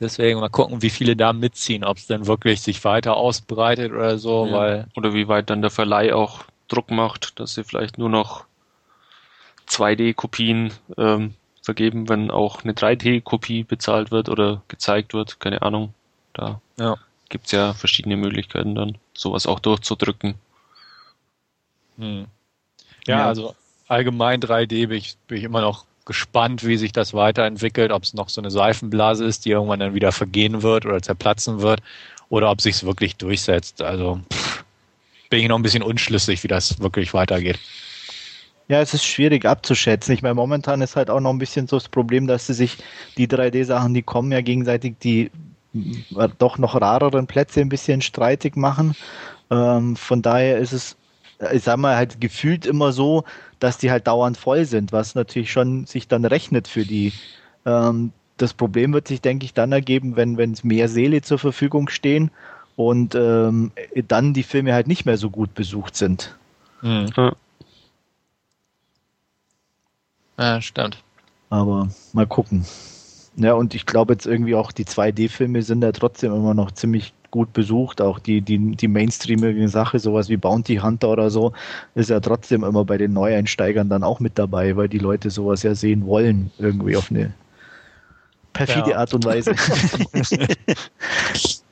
deswegen 0.00 0.40
mal 0.40 0.48
gucken, 0.48 0.80
wie 0.80 0.88
viele 0.88 1.16
da 1.16 1.34
mitziehen, 1.34 1.84
ob 1.84 1.98
es 1.98 2.06
dann 2.06 2.26
wirklich 2.26 2.62
sich 2.62 2.82
weiter 2.82 3.18
ausbreitet 3.18 3.92
oder 3.92 4.16
so, 4.16 4.46
ja. 4.46 4.52
weil. 4.52 4.86
Oder 4.96 5.12
wie 5.12 5.28
weit 5.28 5.50
dann 5.50 5.60
der 5.60 5.70
Verleih 5.70 6.14
auch 6.14 6.44
Druck 6.68 6.90
macht, 6.90 7.38
dass 7.38 7.52
sie 7.52 7.64
vielleicht 7.64 7.98
nur 7.98 8.08
noch 8.08 8.46
2D-Kopien 9.68 10.72
ähm, 10.96 11.34
vergeben, 11.62 12.08
wenn 12.08 12.30
auch 12.30 12.62
eine 12.62 12.72
3D-Kopie 12.72 13.64
bezahlt 13.64 14.10
wird 14.10 14.28
oder 14.28 14.62
gezeigt 14.68 15.14
wird, 15.14 15.40
keine 15.40 15.62
Ahnung. 15.62 15.94
Da 16.32 16.60
ja. 16.78 16.96
gibt's 17.28 17.52
ja 17.52 17.72
verschiedene 17.72 18.16
Möglichkeiten 18.16 18.74
dann, 18.74 18.98
sowas 19.14 19.46
auch 19.46 19.60
durchzudrücken. 19.60 20.34
Hm. 21.98 22.26
Ja, 23.06 23.18
ja, 23.18 23.26
also 23.26 23.54
allgemein 23.88 24.40
3D 24.40 24.88
bin 24.88 24.98
ich, 24.98 25.16
bin 25.26 25.38
ich 25.38 25.44
immer 25.44 25.60
noch 25.60 25.84
gespannt, 26.04 26.66
wie 26.66 26.76
sich 26.76 26.92
das 26.92 27.14
weiterentwickelt, 27.14 27.90
ob 27.90 28.02
es 28.02 28.14
noch 28.14 28.28
so 28.28 28.40
eine 28.40 28.50
Seifenblase 28.50 29.24
ist, 29.24 29.44
die 29.44 29.50
irgendwann 29.50 29.80
dann 29.80 29.94
wieder 29.94 30.12
vergehen 30.12 30.62
wird 30.62 30.84
oder 30.84 31.00
zerplatzen 31.00 31.60
wird, 31.60 31.80
oder 32.28 32.50
ob 32.50 32.60
sich 32.60 32.76
es 32.76 32.84
wirklich 32.84 33.16
durchsetzt. 33.16 33.80
Also 33.80 34.20
pff, 34.32 34.64
bin 35.30 35.40
ich 35.40 35.48
noch 35.48 35.56
ein 35.56 35.62
bisschen 35.62 35.82
unschlüssig, 35.82 36.42
wie 36.42 36.48
das 36.48 36.80
wirklich 36.80 37.14
weitergeht. 37.14 37.58
Ja, 38.68 38.80
es 38.80 38.94
ist 38.94 39.04
schwierig 39.04 39.44
abzuschätzen. 39.44 40.14
Ich 40.14 40.22
meine, 40.22 40.34
momentan 40.34 40.80
ist 40.80 40.96
halt 40.96 41.10
auch 41.10 41.20
noch 41.20 41.30
ein 41.30 41.38
bisschen 41.38 41.66
so 41.66 41.76
das 41.76 41.88
Problem, 41.88 42.26
dass 42.26 42.46
sie 42.46 42.54
sich 42.54 42.78
die 43.18 43.28
3D-Sachen, 43.28 43.92
die 43.92 44.02
kommen 44.02 44.32
ja 44.32 44.40
gegenseitig 44.40 44.96
die 45.02 45.30
doch 46.38 46.58
noch 46.58 46.80
rareren 46.80 47.26
Plätze 47.26 47.60
ein 47.60 47.68
bisschen 47.68 48.00
streitig 48.00 48.56
machen. 48.56 48.94
Ähm, 49.50 49.96
von 49.96 50.22
daher 50.22 50.58
ist 50.58 50.72
es, 50.72 50.96
ich 51.52 51.64
sag 51.64 51.78
mal, 51.78 51.96
halt 51.96 52.20
gefühlt 52.20 52.64
immer 52.64 52.92
so, 52.92 53.24
dass 53.58 53.78
die 53.78 53.90
halt 53.90 54.06
dauernd 54.06 54.36
voll 54.36 54.64
sind, 54.64 54.92
was 54.92 55.14
natürlich 55.14 55.50
schon 55.50 55.86
sich 55.86 56.06
dann 56.08 56.24
rechnet 56.24 56.68
für 56.68 56.86
die. 56.86 57.12
Ähm, 57.66 58.12
das 58.36 58.54
Problem 58.54 58.92
wird 58.92 59.08
sich, 59.08 59.20
denke 59.20 59.44
ich, 59.44 59.52
dann 59.52 59.72
ergeben, 59.72 60.16
wenn 60.16 60.36
wenn 60.36 60.52
es 60.52 60.64
mehr 60.64 60.88
Seele 60.88 61.22
zur 61.22 61.38
Verfügung 61.38 61.88
stehen 61.88 62.30
und 62.76 63.14
ähm, 63.14 63.72
dann 64.08 64.32
die 64.32 64.42
Filme 64.42 64.74
halt 64.74 64.86
nicht 64.86 65.06
mehr 65.06 65.16
so 65.16 65.30
gut 65.30 65.54
besucht 65.54 65.96
sind. 65.96 66.36
Mhm. 66.82 67.10
Ja, 67.16 67.32
stimmt. 70.60 71.02
Aber 71.50 71.88
mal 72.12 72.26
gucken. 72.26 72.64
Ja, 73.36 73.54
und 73.54 73.74
ich 73.74 73.86
glaube 73.86 74.12
jetzt 74.12 74.26
irgendwie 74.26 74.54
auch 74.54 74.72
die 74.72 74.84
2D-Filme 74.84 75.62
sind 75.62 75.82
ja 75.82 75.92
trotzdem 75.92 76.32
immer 76.32 76.54
noch 76.54 76.70
ziemlich 76.70 77.12
gut 77.30 77.52
besucht. 77.52 78.00
Auch 78.00 78.20
die, 78.20 78.40
die, 78.40 78.76
die 78.76 78.88
mainstreamige 78.88 79.68
Sache, 79.68 79.98
sowas 79.98 80.28
wie 80.28 80.36
Bounty 80.36 80.76
Hunter 80.76 81.08
oder 81.08 81.30
so, 81.30 81.52
ist 81.94 82.10
ja 82.10 82.20
trotzdem 82.20 82.62
immer 82.62 82.84
bei 82.84 82.96
den 82.96 83.12
Neueinsteigern 83.12 83.88
dann 83.88 84.04
auch 84.04 84.20
mit 84.20 84.38
dabei, 84.38 84.76
weil 84.76 84.88
die 84.88 84.98
Leute 84.98 85.30
sowas 85.30 85.64
ja 85.64 85.74
sehen 85.74 86.06
wollen, 86.06 86.52
irgendwie 86.58 86.96
auf 86.96 87.10
eine 87.10 87.34
perfide 88.52 88.90
ja. 88.90 88.98
Art 88.98 89.14
und 89.14 89.24
Weise. 89.24 89.54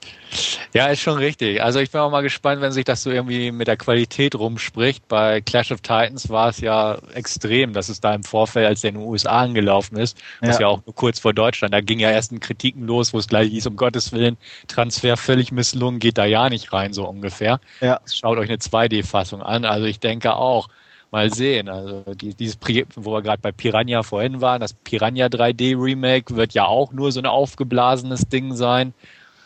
Ja, 0.74 0.86
ist 0.86 1.00
schon 1.00 1.18
richtig. 1.18 1.62
Also 1.62 1.80
ich 1.80 1.90
bin 1.90 2.00
auch 2.00 2.10
mal 2.10 2.22
gespannt, 2.22 2.60
wenn 2.62 2.72
sich 2.72 2.84
das 2.84 3.02
so 3.02 3.10
irgendwie 3.10 3.52
mit 3.52 3.68
der 3.68 3.76
Qualität 3.76 4.34
rumspricht. 4.34 5.06
Bei 5.08 5.40
Clash 5.40 5.70
of 5.70 5.80
Titans 5.80 6.30
war 6.30 6.48
es 6.48 6.60
ja 6.60 6.98
extrem, 7.14 7.72
dass 7.72 7.88
es 7.88 8.00
da 8.00 8.14
im 8.14 8.22
Vorfeld, 8.22 8.66
als 8.66 8.80
der 8.80 8.90
in 8.90 8.96
den 8.96 9.04
USA 9.04 9.42
angelaufen 9.42 9.96
ist, 9.96 10.16
ja. 10.40 10.48
das 10.48 10.58
ja 10.58 10.68
auch 10.68 10.80
nur 10.86 10.94
kurz 10.94 11.18
vor 11.18 11.34
Deutschland, 11.34 11.74
da 11.74 11.80
ging 11.80 11.98
ja 11.98 12.10
erst 12.10 12.32
ein 12.32 12.40
Kritiken 12.40 12.86
los, 12.86 13.12
wo 13.12 13.18
es 13.18 13.28
gleich 13.28 13.50
hieß, 13.50 13.66
um 13.66 13.76
Gottes 13.76 14.12
Willen, 14.12 14.38
Transfer 14.68 15.16
völlig 15.16 15.52
misslungen, 15.52 16.00
geht 16.00 16.18
da 16.18 16.24
ja 16.24 16.48
nicht 16.48 16.72
rein, 16.72 16.92
so 16.92 17.06
ungefähr. 17.06 17.60
Ja. 17.80 18.00
Schaut 18.10 18.38
euch 18.38 18.48
eine 18.48 18.58
2D-Fassung 18.58 19.42
an. 19.42 19.64
Also 19.64 19.86
ich 19.86 20.00
denke 20.00 20.34
auch, 20.34 20.68
mal 21.12 21.32
sehen. 21.32 21.68
Also 21.68 22.02
die, 22.14 22.34
dieses 22.34 22.56
Projekt, 22.56 22.92
wo 22.96 23.12
wir 23.12 23.22
gerade 23.22 23.40
bei 23.40 23.52
Piranha 23.52 24.02
vorhin 24.02 24.40
waren, 24.40 24.60
das 24.60 24.72
Piranha 24.72 25.26
3D 25.26 25.80
Remake 25.80 26.34
wird 26.34 26.54
ja 26.54 26.64
auch 26.64 26.92
nur 26.92 27.12
so 27.12 27.20
ein 27.20 27.26
aufgeblasenes 27.26 28.28
Ding 28.28 28.54
sein. 28.54 28.94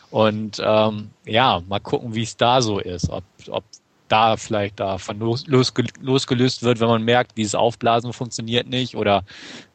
Und 0.09 0.61
ähm, 0.63 1.09
ja, 1.25 1.61
mal 1.67 1.79
gucken, 1.79 2.15
wie 2.15 2.23
es 2.23 2.37
da 2.37 2.61
so 2.61 2.79
ist. 2.79 3.09
Ob, 3.09 3.23
ob 3.49 3.63
da 4.07 4.37
vielleicht 4.37 4.79
davon 4.79 5.19
los, 5.19 5.45
losgelöst 5.47 6.63
wird, 6.63 6.79
wenn 6.79 6.87
man 6.87 7.03
merkt, 7.03 7.37
dieses 7.37 7.55
Aufblasen 7.55 8.13
funktioniert 8.13 8.67
nicht 8.67 8.95
oder 8.95 9.23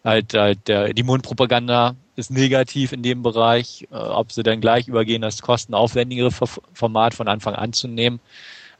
halt, 0.04 0.34
halt 0.34 0.68
der, 0.68 0.94
die 0.94 1.02
Mundpropaganda 1.02 1.96
ist 2.16 2.30
negativ 2.30 2.92
in 2.92 3.02
dem 3.02 3.22
Bereich, 3.22 3.86
äh, 3.90 3.96
ob 3.96 4.32
sie 4.32 4.42
dann 4.42 4.60
gleich 4.60 4.88
übergehen, 4.88 5.22
das 5.22 5.42
kostenaufwendigere 5.42 6.30
Format 6.72 7.14
von 7.14 7.28
Anfang 7.28 7.54
an 7.54 7.72
zu 7.72 7.88
nehmen. 7.88 8.20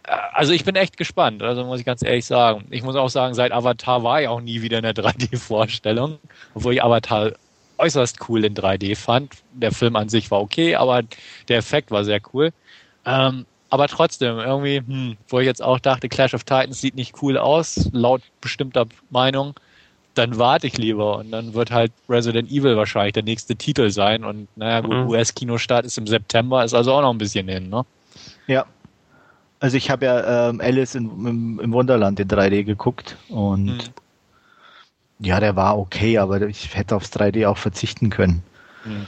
Äh, 0.04 0.16
also 0.32 0.52
ich 0.52 0.64
bin 0.64 0.76
echt 0.76 0.97
gespannt, 0.97 1.42
also 1.42 1.64
muss 1.64 1.80
ich 1.80 1.87
ganz 1.87 2.02
ehrlich 2.02 2.26
sagen. 2.26 2.66
Ich 2.71 2.82
muss 2.82 2.97
auch 2.97 3.09
sagen, 3.09 3.35
seit 3.35 3.52
Avatar 3.52 4.02
war 4.02 4.23
ich 4.23 4.28
auch 4.28 4.40
nie 4.40 4.62
wieder 4.62 4.78
in 4.78 4.85
der 4.85 4.94
3D-Vorstellung, 4.97 6.18
obwohl 6.54 6.75
ich 6.75 6.82
Avatar 6.82 7.32
äußerst 7.79 8.29
cool 8.29 8.45
in 8.45 8.55
3D 8.55 8.97
fand. 8.97 9.33
Der 9.52 9.73
Film 9.73 9.97
an 9.97 10.09
sich 10.09 10.31
war 10.31 10.41
okay, 10.41 10.75
aber 10.76 11.02
der 11.49 11.59
Effekt 11.59 11.91
war 11.91 12.05
sehr 12.05 12.21
cool. 12.33 12.52
Ähm, 13.05 13.47
aber 13.71 13.88
trotzdem, 13.88 14.38
irgendwie, 14.38 14.79
hm, 14.79 15.17
wo 15.29 15.41
ich 15.41 15.47
jetzt 15.47 15.62
auch 15.62 15.81
dachte, 15.81 16.09
Clash 16.09 16.35
of 16.35 16.45
Titans 16.45 16.81
sieht 16.81 16.95
nicht 16.95 17.23
cool 17.23 17.38
aus, 17.38 17.88
laut 17.93 18.21
bestimmter 18.41 18.87
Meinung, 19.09 19.55
dann 20.14 20.38
warte 20.38 20.67
ich 20.67 20.76
lieber 20.76 21.17
und 21.19 21.31
dann 21.31 21.55
wird 21.55 21.71
halt 21.71 21.91
Resident 22.09 22.50
Evil 22.50 22.76
wahrscheinlich 22.76 23.14
der 23.14 23.23
nächste 23.23 23.57
Titel 23.57 23.91
sein 23.91 24.25
und 24.25 24.49
naja 24.57 24.81
gut, 24.81 24.95
mhm. 24.95 25.09
US-Kinostart 25.09 25.87
ist 25.87 25.97
im 25.97 26.07
September, 26.07 26.64
ist 26.64 26.75
also 26.75 26.93
auch 26.93 27.00
noch 27.00 27.11
ein 27.11 27.19
bisschen 27.19 27.49
hin, 27.49 27.71
ne? 27.71 27.85
Ja. 28.47 28.67
Also 29.61 29.76
ich 29.76 29.91
habe 29.91 30.05
ja 30.05 30.50
ähm, 30.50 30.61
Alice 30.61 30.95
in, 30.95 31.05
im, 31.05 31.61
im, 31.61 31.73
Wunderland 31.73 32.19
in 32.19 32.29
3D 32.29 32.64
geguckt 32.64 33.17
und 33.29 33.64
mhm. 33.64 33.79
Ja, 35.25 35.38
der 35.38 35.55
war 35.57 35.79
okay, 35.79 36.19
aber 36.19 36.43
ich 36.43 36.75
hätte 36.75 36.97
aufs 36.97 37.12
3D 37.12 37.47
auch 37.47 37.59
verzichten 37.59 38.11
können. 38.11 38.43
Mhm. 38.85 39.07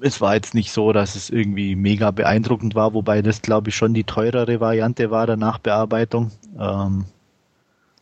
Es 0.00 0.20
war 0.20 0.34
jetzt 0.34 0.54
nicht 0.54 0.70
so, 0.70 0.92
dass 0.92 1.16
es 1.16 1.30
irgendwie 1.30 1.74
mega 1.74 2.10
beeindruckend 2.10 2.74
war, 2.74 2.94
wobei 2.94 3.20
das, 3.20 3.42
glaube 3.42 3.70
ich, 3.70 3.76
schon 3.76 3.94
die 3.94 4.04
teurere 4.04 4.60
Variante 4.60 5.10
war 5.10 5.26
der 5.26 5.36
Nachbearbeitung. 5.36 6.30
Ähm, 6.58 7.06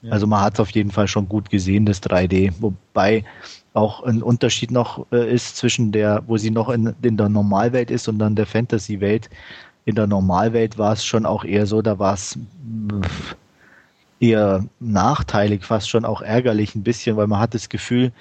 ja. 0.03 0.13
Also 0.13 0.27
man 0.27 0.43
hat 0.43 0.55
es 0.55 0.61
auf 0.61 0.71
jeden 0.71 0.91
Fall 0.91 1.09
schon 1.09 1.29
gut 1.29 1.49
gesehen, 1.49 1.87
das 1.87 2.03
3D. 2.03 2.53
Wobei 2.61 3.25
auch 3.73 4.03
ein 4.03 4.23
Unterschied 4.23 4.71
noch 4.71 5.07
äh, 5.13 5.33
ist 5.33 5.57
zwischen 5.57 5.93
der, 5.93 6.23
wo 6.27 6.37
sie 6.37 6.51
noch 6.51 6.69
in, 6.69 6.95
in 7.03 7.17
der 7.17 7.29
Normalwelt 7.29 7.91
ist 7.91 8.09
und 8.09 8.19
dann 8.19 8.35
der 8.35 8.47
Fantasy-Welt. 8.47 9.31
In 9.85 9.95
der 9.95 10.07
Normalwelt 10.07 10.77
war 10.77 10.93
es 10.93 11.05
schon 11.05 11.25
auch 11.25 11.45
eher 11.45 11.67
so, 11.67 11.81
da 11.81 11.99
war 11.99 12.15
es 12.15 12.39
eher 14.21 14.65
nachteilig, 14.81 15.65
fast 15.65 15.89
schon 15.89 16.05
auch 16.05 16.23
ärgerlich 16.23 16.75
ein 16.75 16.83
bisschen, 16.83 17.17
weil 17.17 17.27
man 17.27 17.41
hat 17.41 17.55
das 17.55 17.69
Gefühl, 17.69 18.13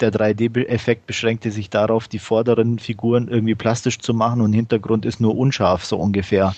der 0.00 0.12
3D-Effekt 0.12 1.06
beschränkte 1.06 1.50
sich 1.50 1.70
darauf, 1.70 2.08
die 2.08 2.18
vorderen 2.18 2.78
Figuren 2.78 3.28
irgendwie 3.28 3.54
plastisch 3.54 3.98
zu 3.98 4.14
machen 4.14 4.40
und 4.40 4.52
Hintergrund 4.52 5.04
ist 5.04 5.20
nur 5.20 5.36
unscharf, 5.36 5.84
so 5.84 5.98
ungefähr. 5.98 6.54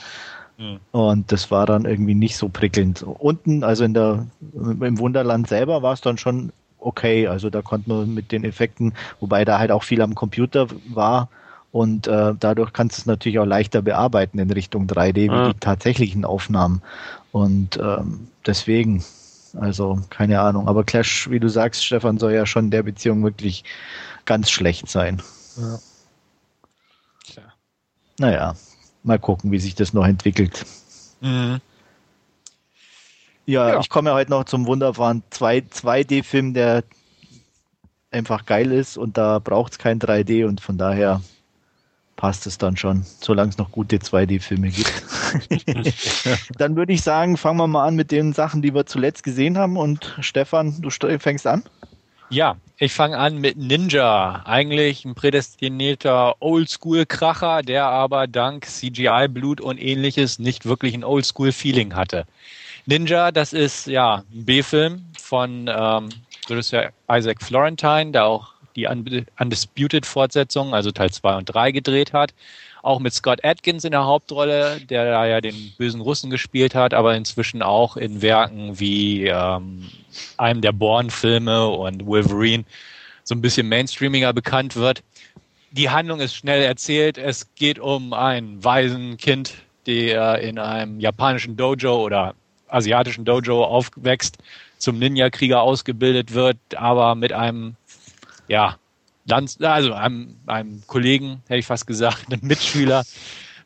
Mhm. 0.59 0.79
Und 0.93 1.33
das 1.33 1.50
war 1.50 1.67
dann 1.67 1.85
irgendwie 1.85 2.14
nicht 2.14 2.37
so 2.37 2.49
prickelnd. 2.49 3.02
Unten, 3.02 3.64
also 3.64 3.85
in 3.85 3.95
der, 3.95 4.26
im 4.52 4.99
Wunderland 4.99 5.49
selber 5.49 5.83
war 5.83 5.93
es 5.93 6.00
dann 6.00 6.19
schon 6.19 6.52
okay. 6.79 7.26
Also 7.26 7.50
da 7.50 7.62
konnte 7.62 7.91
man 7.91 8.14
mit 8.14 8.33
den 8.33 8.45
Effekten, 8.45 8.95
wobei 9.21 9.45
da 9.45 9.59
halt 9.59 9.73
auch 9.73 9.83
viel 9.83 10.02
am 10.02 10.14
Computer 10.14 10.69
war, 10.88 11.29
und 11.73 12.07
äh, 12.07 12.35
dadurch 12.38 12.75
kannst 12.75 12.99
du 12.99 13.00
es 13.00 13.07
natürlich 13.07 13.38
auch 13.38 13.47
leichter 13.47 13.81
bearbeiten 13.81 14.38
in 14.38 14.50
Richtung 14.50 14.87
3D 14.87 15.14
wie 15.14 15.26
ja. 15.26 15.52
die 15.52 15.59
tatsächlichen 15.59 16.26
Aufnahmen. 16.26 16.83
Und 17.33 17.79
ähm, 17.79 18.29
deswegen, 18.47 19.03
also 19.59 20.01
keine 20.11 20.41
Ahnung. 20.41 20.69
Aber 20.69 20.85
Clash, 20.85 21.29
wie 21.31 21.41
du 21.41 21.49
sagst, 21.49 21.85
Stefan, 21.85 22.19
soll 22.19 22.33
ja 22.33 22.47
schon 22.47 22.67
in 22.67 22.71
der 22.71 22.83
Beziehung 22.83 23.25
wirklich 23.25 23.65
ganz 24.27 24.51
schlecht 24.51 24.89
sein. 24.89 25.21
Ja. 25.57 25.79
Tja. 27.25 27.43
Naja, 28.19 28.55
mal 29.03 29.19
gucken, 29.19 29.51
wie 29.51 29.59
sich 29.59 29.75
das 29.75 29.93
noch 29.95 30.07
entwickelt. 30.07 30.65
Mhm. 31.21 31.61
Ja, 33.45 33.71
ja, 33.71 33.81
ich 33.81 33.89
komme 33.89 34.11
ja 34.11 34.15
heute 34.15 34.31
noch 34.31 34.45
zum 34.45 34.67
wunderbaren 34.67 35.25
2D-Film, 35.33 36.55
der 36.55 36.85
einfach 38.12 38.45
geil 38.45 38.71
ist 38.71 38.97
und 38.97 39.17
da 39.17 39.39
braucht 39.39 39.73
es 39.73 39.79
kein 39.79 39.99
3D 39.99 40.47
und 40.47 40.61
von 40.61 40.79
daher 40.79 41.23
passt 42.16 42.47
es 42.47 42.59
dann 42.59 42.76
schon, 42.76 43.04
solange 43.21 43.50
es 43.50 43.59
noch 43.59 43.71
gute 43.71 43.97
2D-Filme 43.97 44.71
gibt. 44.71 44.92
dann 46.59 46.76
würde 46.76 46.92
ich 46.92 47.02
sagen, 47.02 47.37
fangen 47.37 47.59
wir 47.59 47.66
mal 47.66 47.87
an 47.87 47.97
mit 47.97 48.11
den 48.11 48.33
Sachen, 48.33 48.62
die 48.62 48.75
wir 48.75 48.87
zuletzt 48.87 49.23
gesehen 49.23 49.59
haben. 49.59 49.76
Und 49.76 50.16
Stefan, 50.21 50.81
du 50.81 50.90
fängst 51.19 51.47
an? 51.47 51.64
Ja, 52.28 52.57
ich 52.78 52.95
fange 52.95 53.19
an 53.19 53.38
mit 53.38 53.59
Ninja. 53.59 54.42
Eigentlich 54.47 55.04
ein 55.04 55.14
prädestinierter 55.14 56.40
Oldschool-Kracher, 56.40 57.62
der 57.62 57.87
aber 57.87 58.26
dank 58.26 58.64
CGI-Blut 58.64 59.61
und 59.61 59.76
ähnliches 59.76 60.38
nicht 60.38 60.64
wirklich 60.64 60.95
ein 60.95 61.04
Oldschool-Feeling 61.04 61.95
hatte. 61.95 62.25
Ninja, 62.87 63.33
das 63.33 63.52
ist 63.52 63.87
ja 63.87 64.25
ein 64.33 64.45
B-Film 64.47 65.04
von 65.19 65.69
ähm, 65.69 66.09
Isaac 67.11 67.42
Florentine, 67.42 68.12
der 68.12 68.25
auch 68.25 68.51
die 68.76 68.88
Undisputed-Fortsetzung, 69.38 70.75
also 70.75 70.91
Teil 70.91 71.11
2 71.11 71.37
und 71.37 71.47
3 71.47 71.73
gedreht 71.73 72.12
hat. 72.12 72.35
Auch 72.83 72.99
mit 72.99 73.12
Scott 73.14 73.45
Atkins 73.45 73.85
in 73.85 73.93
der 73.93 74.05
Hauptrolle, 74.05 74.81
der 74.81 75.05
da 75.05 75.26
ja 75.26 75.41
den 75.41 75.73
bösen 75.79 76.00
Russen 76.00 76.31
gespielt 76.31 76.75
hat, 76.75 76.95
aber 76.95 77.14
inzwischen 77.14 77.62
auch 77.62 77.97
in 77.97 78.23
Werken 78.23 78.81
wie 78.81 79.26
ähm, 79.26 79.88
einem 80.37 80.61
der 80.61 80.73
Bourne-Filme 80.73 81.69
und 81.69 82.07
Wolverine 82.07 82.64
so 83.25 83.35
ein 83.35 83.41
bisschen 83.41 83.69
mainstreamiger 83.69 84.33
bekannt 84.33 84.75
wird. 84.75 85.02
Die 85.71 85.91
Handlung 85.91 86.21
ist 86.21 86.35
schnell 86.35 86.62
erzählt. 86.62 87.19
Es 87.19 87.55
geht 87.55 87.79
um 87.79 88.12
ein 88.12 88.62
Waisenkind, 88.62 89.55
der 89.87 90.41
in 90.41 90.59
einem 90.59 91.00
japanischen 91.00 91.57
Dojo 91.57 92.02
oder 92.02 92.35
asiatischen 92.69 93.25
Dojo 93.25 93.64
aufwächst, 93.64 94.38
zum 94.79 94.99
Ninja-Krieger 94.99 95.62
ausgebildet 95.62 96.35
wird, 96.35 96.59
aber 96.76 97.14
mit 97.14 97.33
einem 97.33 97.76
ja, 98.52 98.76
Lanz, 99.25 99.59
also 99.62 99.94
einem, 99.94 100.37
einem 100.47 100.82
Kollegen, 100.87 101.42
hätte 101.49 101.61
ich 101.61 101.66
fast 101.66 101.87
gesagt, 101.87 102.26
einem 102.30 102.47
Mitschüler, 102.47 103.02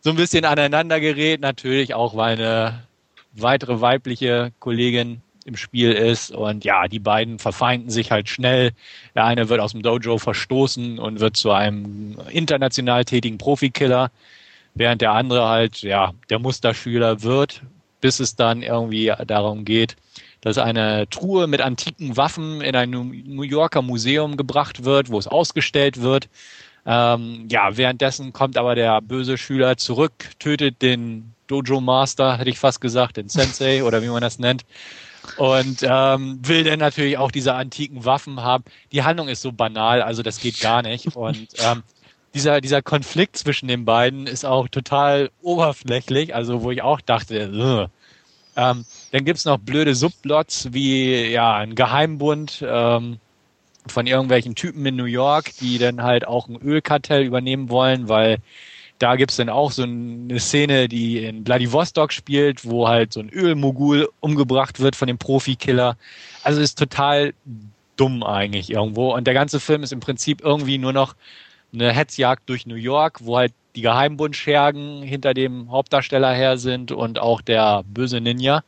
so 0.00 0.10
ein 0.10 0.16
bisschen 0.16 0.44
aneinander 0.44 1.00
gerät. 1.00 1.40
Natürlich 1.40 1.92
auch, 1.94 2.16
weil 2.16 2.36
eine 2.36 2.84
weitere 3.32 3.80
weibliche 3.80 4.52
Kollegin 4.60 5.22
im 5.44 5.56
Spiel 5.56 5.90
ist. 5.90 6.30
Und 6.30 6.64
ja, 6.64 6.86
die 6.86 7.00
beiden 7.00 7.40
verfeinden 7.40 7.90
sich 7.90 8.12
halt 8.12 8.28
schnell. 8.28 8.70
Der 9.16 9.24
eine 9.24 9.48
wird 9.48 9.60
aus 9.60 9.72
dem 9.72 9.82
Dojo 9.82 10.18
verstoßen 10.18 11.00
und 11.00 11.18
wird 11.18 11.36
zu 11.36 11.50
einem 11.50 12.16
international 12.30 13.04
tätigen 13.04 13.38
Profikiller, 13.38 14.12
während 14.74 15.00
der 15.00 15.12
andere 15.12 15.48
halt, 15.48 15.82
ja, 15.82 16.12
der 16.30 16.38
Musterschüler 16.38 17.22
wird, 17.22 17.62
bis 18.00 18.20
es 18.20 18.36
dann 18.36 18.62
irgendwie 18.62 19.12
darum 19.26 19.64
geht, 19.64 19.96
dass 20.46 20.58
eine 20.58 21.08
Truhe 21.10 21.48
mit 21.48 21.60
antiken 21.60 22.16
Waffen 22.16 22.60
in 22.60 22.76
ein 22.76 22.90
New 22.90 23.42
Yorker 23.42 23.82
Museum 23.82 24.36
gebracht 24.36 24.84
wird, 24.84 25.10
wo 25.10 25.18
es 25.18 25.26
ausgestellt 25.26 26.02
wird. 26.02 26.28
Ähm, 26.86 27.48
ja, 27.50 27.76
währenddessen 27.76 28.32
kommt 28.32 28.56
aber 28.56 28.76
der 28.76 29.00
böse 29.00 29.38
Schüler 29.38 29.76
zurück, 29.76 30.12
tötet 30.38 30.82
den 30.82 31.34
Dojo 31.48 31.80
Master, 31.80 32.38
hätte 32.38 32.48
ich 32.48 32.60
fast 32.60 32.80
gesagt, 32.80 33.16
den 33.16 33.28
Sensei 33.28 33.82
oder 33.82 34.04
wie 34.04 34.06
man 34.06 34.20
das 34.20 34.38
nennt. 34.38 34.64
Und 35.36 35.78
ähm, 35.82 36.38
will 36.40 36.62
dann 36.62 36.78
natürlich 36.78 37.18
auch 37.18 37.32
diese 37.32 37.54
antiken 37.54 38.04
Waffen 38.04 38.40
haben. 38.40 38.62
Die 38.92 39.02
Handlung 39.02 39.26
ist 39.26 39.42
so 39.42 39.50
banal, 39.50 40.00
also 40.00 40.22
das 40.22 40.38
geht 40.38 40.60
gar 40.60 40.82
nicht. 40.82 41.16
Und 41.16 41.48
ähm, 41.58 41.82
dieser, 42.34 42.60
dieser 42.60 42.82
Konflikt 42.82 43.36
zwischen 43.36 43.66
den 43.66 43.84
beiden 43.84 44.28
ist 44.28 44.44
auch 44.44 44.68
total 44.68 45.32
oberflächlich, 45.42 46.36
also 46.36 46.62
wo 46.62 46.70
ich 46.70 46.82
auch 46.82 47.00
dachte, 47.00 47.50
Ugh. 47.52 47.90
ähm, 48.54 48.84
dann 49.12 49.24
gibt's 49.24 49.44
noch 49.44 49.58
blöde 49.58 49.94
Subplots 49.94 50.72
wie 50.72 51.26
ja 51.26 51.56
ein 51.56 51.74
Geheimbund 51.74 52.64
ähm, 52.66 53.18
von 53.86 54.06
irgendwelchen 54.06 54.54
Typen 54.54 54.84
in 54.86 54.96
New 54.96 55.04
York, 55.04 55.52
die 55.60 55.78
dann 55.78 56.02
halt 56.02 56.26
auch 56.26 56.48
ein 56.48 56.60
Ölkartell 56.60 57.22
übernehmen 57.24 57.70
wollen, 57.70 58.08
weil 58.08 58.38
da 58.98 59.16
gibt's 59.16 59.36
dann 59.36 59.48
auch 59.48 59.72
so 59.72 59.82
eine 59.82 60.40
Szene, 60.40 60.88
die 60.88 61.24
in 61.24 61.44
Vladivostok 61.44 62.12
spielt, 62.12 62.64
wo 62.64 62.88
halt 62.88 63.12
so 63.12 63.20
ein 63.20 63.28
Ölmogul 63.28 64.08
umgebracht 64.20 64.80
wird 64.80 64.96
von 64.96 65.06
dem 65.06 65.18
Profikiller. 65.18 65.96
Also 66.42 66.60
ist 66.60 66.78
total 66.78 67.34
dumm 67.96 68.22
eigentlich 68.22 68.70
irgendwo. 68.70 69.14
Und 69.14 69.26
der 69.26 69.34
ganze 69.34 69.60
Film 69.60 69.82
ist 69.82 69.92
im 69.92 70.00
Prinzip 70.00 70.42
irgendwie 70.42 70.78
nur 70.78 70.92
noch 70.92 71.14
eine 71.72 71.92
Hetzjagd 71.92 72.48
durch 72.48 72.66
New 72.66 72.76
York, 72.76 73.20
wo 73.22 73.36
halt 73.36 73.52
die 73.74 73.82
Geheimbundschergen 73.82 75.02
hinter 75.02 75.34
dem 75.34 75.70
Hauptdarsteller 75.70 76.32
her 76.32 76.56
sind 76.56 76.92
und 76.92 77.18
auch 77.18 77.42
der 77.42 77.84
böse 77.86 78.20
Ninja. 78.20 78.62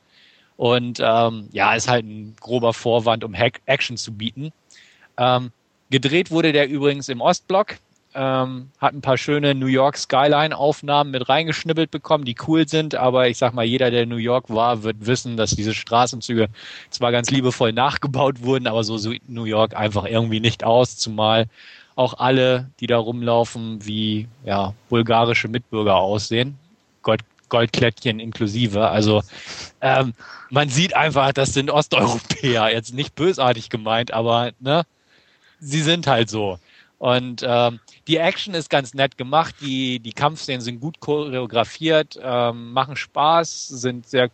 Und 0.58 0.98
ähm, 1.00 1.48
ja, 1.52 1.72
ist 1.74 1.88
halt 1.88 2.04
ein 2.04 2.34
grober 2.40 2.74
Vorwand, 2.74 3.22
um 3.22 3.32
Hack 3.32 3.60
Action 3.66 3.96
zu 3.96 4.12
bieten. 4.12 4.52
Ähm, 5.16 5.52
gedreht 5.88 6.32
wurde 6.32 6.52
der 6.52 6.68
übrigens 6.68 7.08
im 7.08 7.20
Ostblock. 7.20 7.76
Ähm, 8.12 8.70
hat 8.80 8.92
ein 8.92 9.00
paar 9.00 9.18
schöne 9.18 9.54
New 9.54 9.66
York 9.66 9.96
Skyline-Aufnahmen 9.96 11.12
mit 11.12 11.28
reingeschnibbelt 11.28 11.92
bekommen, 11.92 12.24
die 12.24 12.34
cool 12.48 12.66
sind, 12.66 12.96
aber 12.96 13.28
ich 13.28 13.38
sag 13.38 13.54
mal, 13.54 13.64
jeder, 13.64 13.92
der 13.92 14.02
in 14.02 14.08
New 14.08 14.16
York 14.16 14.48
war, 14.48 14.82
wird 14.82 15.06
wissen, 15.06 15.36
dass 15.36 15.50
diese 15.50 15.74
Straßenzüge 15.74 16.48
zwar 16.90 17.12
ganz 17.12 17.30
liebevoll 17.30 17.72
nachgebaut 17.72 18.42
wurden, 18.42 18.66
aber 18.66 18.82
so 18.82 18.98
sieht 18.98 19.28
New 19.28 19.44
York 19.44 19.76
einfach 19.76 20.06
irgendwie 20.06 20.40
nicht 20.40 20.64
aus, 20.64 20.96
zumal 20.96 21.46
auch 21.94 22.14
alle, 22.18 22.70
die 22.80 22.88
da 22.88 22.98
rumlaufen, 22.98 23.84
wie 23.86 24.26
ja, 24.44 24.74
bulgarische 24.88 25.46
Mitbürger 25.46 25.96
aussehen. 25.96 26.58
Gold, 27.02 27.20
Goldklettchen 27.48 28.20
inklusive. 28.20 28.88
Also 28.88 29.22
ähm, 29.80 30.14
man 30.50 30.68
sieht 30.68 30.94
einfach, 30.94 31.32
das 31.32 31.52
sind 31.52 31.70
Osteuropäer. 31.70 32.72
Jetzt 32.72 32.94
nicht 32.94 33.14
bösartig 33.14 33.70
gemeint, 33.70 34.12
aber 34.12 34.52
ne, 34.60 34.84
sie 35.60 35.82
sind 35.82 36.06
halt 36.06 36.30
so. 36.30 36.58
Und 36.98 37.44
ähm, 37.46 37.78
die 38.08 38.16
Action 38.16 38.54
ist 38.54 38.70
ganz 38.70 38.92
nett 38.92 39.16
gemacht, 39.16 39.54
die, 39.60 40.00
die 40.00 40.12
Kampfszenen 40.12 40.60
sind 40.60 40.80
gut 40.80 40.98
choreografiert, 40.98 42.18
ähm, 42.20 42.72
machen 42.72 42.96
Spaß, 42.96 43.68
sind 43.68 44.08
sehr 44.08 44.30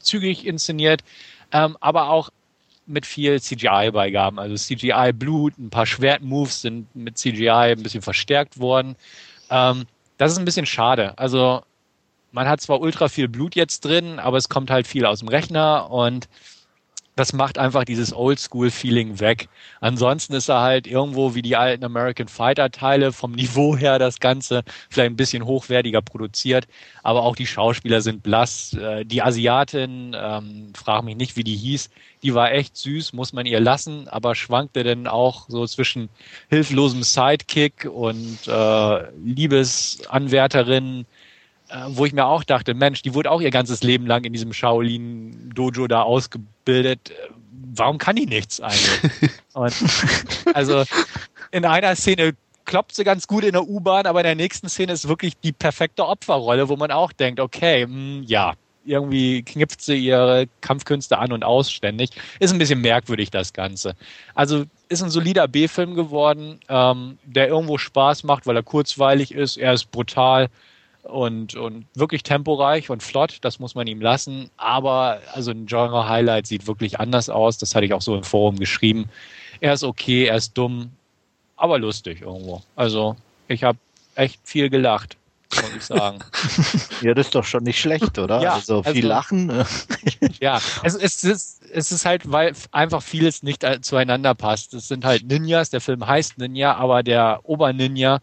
zügig 0.00 0.44
inszeniert, 0.44 1.04
ähm, 1.52 1.76
aber 1.80 2.08
auch 2.08 2.30
mit 2.86 3.06
viel 3.06 3.40
CGI-Beigaben. 3.40 4.38
Also 4.38 4.56
CGI-Blut, 4.56 5.58
ein 5.58 5.70
paar 5.70 5.86
Schwertmoves 5.86 6.62
sind 6.62 6.94
mit 6.94 7.16
CGI 7.16 7.48
ein 7.48 7.82
bisschen 7.82 8.02
verstärkt 8.02 8.58
worden. 8.58 8.96
Ähm, 9.50 9.86
das 10.18 10.32
ist 10.32 10.38
ein 10.38 10.44
bisschen 10.44 10.66
schade. 10.66 11.16
Also 11.16 11.62
man 12.34 12.48
hat 12.48 12.60
zwar 12.60 12.80
ultra 12.80 13.08
viel 13.08 13.28
Blut 13.28 13.54
jetzt 13.54 13.84
drin, 13.84 14.18
aber 14.18 14.36
es 14.36 14.48
kommt 14.48 14.68
halt 14.70 14.88
viel 14.88 15.06
aus 15.06 15.20
dem 15.20 15.28
Rechner 15.28 15.90
und 15.90 16.28
das 17.14 17.32
macht 17.32 17.58
einfach 17.58 17.84
dieses 17.84 18.12
Oldschool-Feeling 18.12 19.20
weg. 19.20 19.48
Ansonsten 19.80 20.34
ist 20.34 20.48
er 20.48 20.62
halt 20.62 20.88
irgendwo 20.88 21.36
wie 21.36 21.42
die 21.42 21.54
alten 21.54 21.84
American 21.84 22.26
Fighter-Teile 22.26 23.12
vom 23.12 23.30
Niveau 23.36 23.76
her 23.76 24.00
das 24.00 24.18
Ganze 24.18 24.64
vielleicht 24.90 25.12
ein 25.12 25.16
bisschen 25.16 25.44
hochwertiger 25.44 26.02
produziert, 26.02 26.66
aber 27.04 27.22
auch 27.22 27.36
die 27.36 27.46
Schauspieler 27.46 28.00
sind 28.00 28.24
blass. 28.24 28.72
Äh, 28.72 29.04
die 29.04 29.22
Asiatin, 29.22 30.16
ähm, 30.18 30.72
frag 30.74 31.04
mich 31.04 31.14
nicht, 31.14 31.36
wie 31.36 31.44
die 31.44 31.54
hieß, 31.54 31.88
die 32.24 32.34
war 32.34 32.50
echt 32.50 32.76
süß, 32.76 33.12
muss 33.12 33.32
man 33.32 33.46
ihr 33.46 33.60
lassen, 33.60 34.08
aber 34.08 34.34
schwankte 34.34 34.82
dann 34.82 35.06
auch 35.06 35.48
so 35.48 35.64
zwischen 35.68 36.08
hilflosem 36.50 37.04
Sidekick 37.04 37.88
und 37.88 38.38
äh, 38.48 39.10
Liebesanwärterin 39.24 41.06
wo 41.88 42.06
ich 42.06 42.12
mir 42.12 42.26
auch 42.26 42.44
dachte, 42.44 42.74
Mensch, 42.74 43.02
die 43.02 43.14
wurde 43.14 43.30
auch 43.30 43.40
ihr 43.40 43.50
ganzes 43.50 43.82
Leben 43.82 44.06
lang 44.06 44.24
in 44.24 44.32
diesem 44.32 44.52
Shaolin-Dojo 44.52 45.88
da 45.88 46.02
ausgebildet. 46.02 47.12
Warum 47.74 47.98
kann 47.98 48.16
die 48.16 48.26
nichts 48.26 48.60
eigentlich? 48.60 49.30
Und 49.54 49.74
also 50.54 50.84
in 51.50 51.64
einer 51.64 51.96
Szene 51.96 52.34
kloppt 52.64 52.94
sie 52.94 53.04
ganz 53.04 53.26
gut 53.26 53.44
in 53.44 53.52
der 53.52 53.68
U-Bahn, 53.68 54.06
aber 54.06 54.20
in 54.20 54.24
der 54.24 54.34
nächsten 54.34 54.68
Szene 54.68 54.92
ist 54.92 55.08
wirklich 55.08 55.36
die 55.38 55.52
perfekte 55.52 56.06
Opferrolle, 56.06 56.68
wo 56.68 56.76
man 56.76 56.90
auch 56.90 57.12
denkt, 57.12 57.40
okay, 57.40 57.86
mh, 57.86 57.92
hm, 57.92 58.22
ja, 58.26 58.54
irgendwie 58.86 59.42
knipft 59.42 59.80
sie 59.80 59.96
ihre 59.96 60.46
Kampfkünste 60.60 61.18
an 61.18 61.32
und 61.32 61.42
aus 61.42 61.70
ständig. 61.70 62.10
Ist 62.38 62.52
ein 62.52 62.58
bisschen 62.58 62.80
merkwürdig, 62.80 63.30
das 63.30 63.52
Ganze. 63.52 63.94
Also 64.34 64.64
ist 64.88 65.02
ein 65.02 65.10
solider 65.10 65.48
B-Film 65.48 65.94
geworden, 65.94 66.60
ähm, 66.68 67.18
der 67.24 67.48
irgendwo 67.48 67.78
Spaß 67.78 68.24
macht, 68.24 68.46
weil 68.46 68.56
er 68.56 68.62
kurzweilig 68.62 69.32
ist, 69.32 69.56
er 69.56 69.72
ist 69.72 69.90
brutal, 69.90 70.48
und, 71.04 71.54
und 71.54 71.86
wirklich 71.94 72.22
temporeich 72.22 72.90
und 72.90 73.02
flott, 73.02 73.38
das 73.42 73.58
muss 73.58 73.74
man 73.74 73.86
ihm 73.86 74.00
lassen. 74.00 74.50
Aber 74.56 75.20
also 75.32 75.50
ein 75.50 75.66
Genre-Highlight 75.66 76.46
sieht 76.46 76.66
wirklich 76.66 76.98
anders 76.98 77.28
aus. 77.28 77.58
Das 77.58 77.74
hatte 77.74 77.86
ich 77.86 77.92
auch 77.92 78.02
so 78.02 78.16
im 78.16 78.24
Forum 78.24 78.58
geschrieben. 78.58 79.08
Er 79.60 79.74
ist 79.74 79.84
okay, 79.84 80.24
er 80.24 80.36
ist 80.36 80.56
dumm, 80.56 80.90
aber 81.56 81.78
lustig 81.78 82.22
irgendwo. 82.22 82.62
Also 82.74 83.16
ich 83.48 83.64
habe 83.64 83.78
echt 84.14 84.40
viel 84.44 84.70
gelacht, 84.70 85.16
muss 85.54 85.76
ich 85.76 85.82
sagen. 85.82 86.18
ja, 87.02 87.14
das 87.14 87.26
ist 87.26 87.34
doch 87.34 87.44
schon 87.44 87.64
nicht 87.64 87.80
schlecht, 87.80 88.18
oder? 88.18 88.40
Ja, 88.40 88.54
also 88.54 88.82
viel 88.82 88.96
also, 88.96 89.08
Lachen. 89.08 89.64
ja, 90.40 90.60
es, 90.82 90.94
es, 90.94 91.22
ist, 91.22 91.62
es 91.70 91.92
ist 91.92 92.06
halt, 92.06 92.30
weil 92.30 92.54
einfach 92.72 93.02
vieles 93.02 93.42
nicht 93.42 93.64
zueinander 93.82 94.34
passt. 94.34 94.72
Es 94.74 94.88
sind 94.88 95.04
halt 95.04 95.26
Ninjas, 95.26 95.70
der 95.70 95.80
Film 95.80 96.06
heißt 96.06 96.38
Ninja, 96.38 96.74
aber 96.76 97.02
der 97.02 97.40
Oberninja 97.44 98.20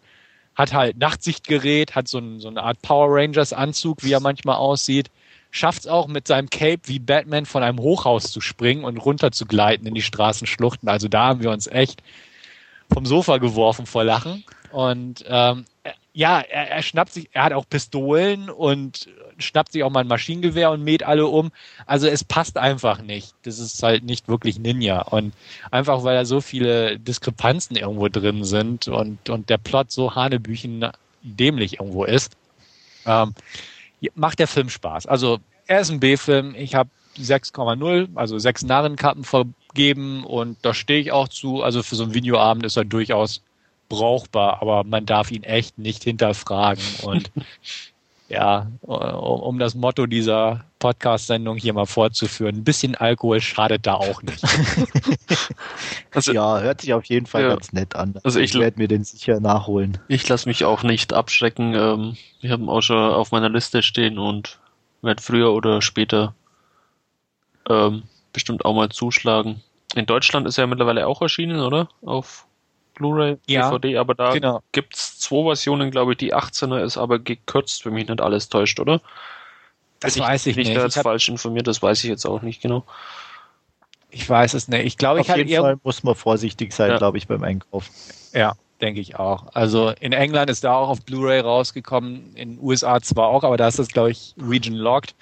hat 0.55 0.73
halt 0.73 0.97
Nachtsichtgerät, 0.97 1.95
hat 1.95 2.07
so, 2.07 2.19
ein, 2.19 2.39
so 2.39 2.47
eine 2.47 2.63
Art 2.63 2.81
Power 2.81 3.07
Rangers 3.09 3.53
Anzug, 3.53 4.03
wie 4.03 4.11
er 4.11 4.19
manchmal 4.19 4.57
aussieht, 4.57 5.09
schafft 5.49 5.81
es 5.81 5.87
auch 5.87 6.07
mit 6.07 6.27
seinem 6.27 6.49
Cape 6.49 6.81
wie 6.85 6.99
Batman 6.99 7.45
von 7.45 7.63
einem 7.63 7.79
Hochhaus 7.79 8.31
zu 8.31 8.41
springen 8.41 8.83
und 8.83 8.97
runter 8.97 9.31
zu 9.31 9.45
gleiten 9.45 9.85
in 9.85 9.93
die 9.93 10.01
Straßenschluchten. 10.01 10.87
Also 10.89 11.07
da 11.07 11.25
haben 11.27 11.41
wir 11.41 11.51
uns 11.51 11.67
echt 11.67 12.01
vom 12.91 13.05
Sofa 13.05 13.37
geworfen 13.37 13.85
vor 13.85 14.03
Lachen. 14.03 14.43
Und 14.71 15.25
ähm, 15.27 15.65
ja, 16.13 16.39
er, 16.41 16.71
er 16.71 16.81
schnappt 16.81 17.13
sich, 17.13 17.29
er 17.33 17.43
hat 17.43 17.53
auch 17.53 17.67
Pistolen 17.69 18.49
und 18.49 19.07
schnappt 19.41 19.71
sich 19.71 19.83
auch 19.83 19.89
mal 19.89 20.01
ein 20.01 20.07
Maschinengewehr 20.07 20.71
und 20.71 20.83
mäht 20.83 21.03
alle 21.03 21.27
um. 21.27 21.51
Also 21.85 22.07
es 22.07 22.23
passt 22.23 22.57
einfach 22.57 23.01
nicht. 23.01 23.33
Das 23.43 23.59
ist 23.59 23.81
halt 23.83 24.03
nicht 24.03 24.27
wirklich 24.27 24.59
Ninja. 24.59 25.01
Und 25.01 25.33
einfach 25.69 26.03
weil 26.03 26.15
da 26.15 26.25
so 26.25 26.41
viele 26.41 26.99
Diskrepanzen 26.99 27.75
irgendwo 27.75 28.07
drin 28.07 28.43
sind 28.43 28.87
und, 28.87 29.29
und 29.29 29.49
der 29.49 29.57
Plot 29.57 29.91
so 29.91 30.15
hanebüchen 30.15 30.87
dämlich 31.23 31.79
irgendwo 31.79 32.05
ist, 32.05 32.35
ähm, 33.05 33.33
macht 34.15 34.39
der 34.39 34.47
Film 34.47 34.69
Spaß. 34.69 35.05
Also 35.05 35.39
er 35.67 35.81
ist 35.81 35.91
ein 35.91 35.99
B-Film. 35.99 36.55
Ich 36.55 36.75
habe 36.75 36.89
6,0, 37.19 38.09
also 38.15 38.39
sechs 38.39 38.63
Narrenkappen 38.63 39.23
vergeben 39.23 40.23
und 40.23 40.57
da 40.61 40.73
stehe 40.73 40.99
ich 40.99 41.11
auch 41.11 41.27
zu. 41.27 41.61
Also 41.61 41.83
für 41.83 41.95
so 41.95 42.03
einen 42.03 42.13
Videoabend 42.13 42.65
ist 42.65 42.77
er 42.77 42.85
durchaus 42.85 43.41
brauchbar, 43.89 44.61
aber 44.61 44.83
man 44.85 45.05
darf 45.05 45.31
ihn 45.31 45.43
echt 45.43 45.77
nicht 45.77 46.03
hinterfragen. 46.03 46.83
Und 47.03 47.31
ja, 48.31 48.67
um 48.81 49.59
das 49.59 49.75
Motto 49.75 50.05
dieser 50.05 50.63
Podcast-Sendung 50.79 51.57
hier 51.57 51.73
mal 51.73 51.85
fortzuführen, 51.85 52.57
ein 52.57 52.63
bisschen 52.63 52.95
Alkohol 52.95 53.41
schadet 53.41 53.85
da 53.85 53.95
auch 53.95 54.21
nicht. 54.21 54.43
also, 56.11 56.31
ja, 56.31 56.59
hört 56.59 56.81
sich 56.81 56.93
auf 56.93 57.03
jeden 57.05 57.25
Fall 57.25 57.43
ja, 57.43 57.49
ganz 57.49 57.73
nett 57.73 57.95
an. 57.95 58.15
Also 58.23 58.39
ich, 58.39 58.53
ich 58.53 58.59
werde 58.59 58.79
mir 58.79 58.87
den 58.87 59.03
sicher 59.03 59.39
nachholen. 59.39 59.97
Ich 60.07 60.27
lasse 60.27 60.47
mich 60.47 60.63
auch 60.65 60.83
nicht 60.83 61.13
abschrecken. 61.13 61.73
Ähm, 61.75 62.17
ich 62.39 62.49
habe 62.51 62.63
ihn 62.63 62.69
auch 62.69 62.81
schon 62.81 62.97
auf 62.97 63.31
meiner 63.31 63.49
Liste 63.49 63.83
stehen 63.83 64.17
und 64.17 64.59
werde 65.01 65.21
früher 65.21 65.51
oder 65.51 65.81
später 65.81 66.33
ähm, 67.69 68.03
bestimmt 68.33 68.65
auch 68.65 68.75
mal 68.75 68.89
zuschlagen. 68.89 69.61
In 69.93 70.05
Deutschland 70.05 70.47
ist 70.47 70.57
er 70.57 70.67
mittlerweile 70.67 71.05
auch 71.05 71.21
erschienen, 71.21 71.59
oder? 71.59 71.89
Auf 72.01 72.47
Blu-ray, 73.01 73.37
ja, 73.47 73.69
DVD, 73.69 73.97
aber 73.97 74.13
da 74.13 74.31
genau. 74.31 74.61
gibt 74.71 74.95
es 74.95 75.19
zwei 75.19 75.43
Versionen, 75.43 75.89
glaube 75.89 76.11
ich. 76.11 76.19
Die 76.19 76.35
18er 76.35 76.83
ist 76.83 76.97
aber 76.97 77.19
gekürzt, 77.19 77.85
wenn 77.85 77.93
mich 77.93 78.07
nicht 78.07 78.21
alles 78.21 78.49
täuscht, 78.49 78.79
oder? 78.79 79.01
Das 79.99 80.13
Bin 80.13 80.23
weiß 80.23 80.45
ich, 80.45 80.51
ich 80.51 80.57
nicht. 80.57 80.69
Ich 80.69 80.75
bin 80.75 80.83
jetzt 80.83 80.99
falsch 80.99 81.29
informiert, 81.29 81.67
das 81.67 81.81
weiß 81.81 82.03
ich 82.03 82.09
jetzt 82.09 82.25
auch 82.25 82.41
nicht 82.41 82.61
genau. 82.61 82.85
Ich 84.11 84.29
weiß 84.29 84.53
es 84.53 84.67
nicht. 84.67 84.85
Ich 84.85 84.97
glaube, 84.97 85.21
ich 85.21 85.31
Auf 85.31 85.37
jeden 85.37 85.61
Fall 85.61 85.77
muss 85.83 86.03
man 86.03 86.15
vorsichtig 86.15 86.73
sein, 86.73 86.91
ja. 86.91 86.97
glaube 86.97 87.17
ich, 87.17 87.27
beim 87.27 87.43
Einkaufen. 87.43 87.91
Ja, 88.33 88.53
denke 88.81 88.99
ich 88.99 89.15
auch. 89.15 89.47
Also 89.53 89.89
in 89.99 90.11
England 90.11 90.49
ist 90.49 90.63
da 90.63 90.75
auch 90.75 90.89
auf 90.89 91.01
Blu-ray 91.01 91.39
rausgekommen, 91.39 92.35
in 92.35 92.57
den 92.57 92.63
USA 92.63 93.01
zwar 93.01 93.27
auch, 93.27 93.43
aber 93.43 93.57
da 93.57 93.67
ist 93.67 93.79
das, 93.79 93.87
glaube 93.87 94.11
ich, 94.11 94.35
Region 94.37 94.75
Locked. 94.75 95.15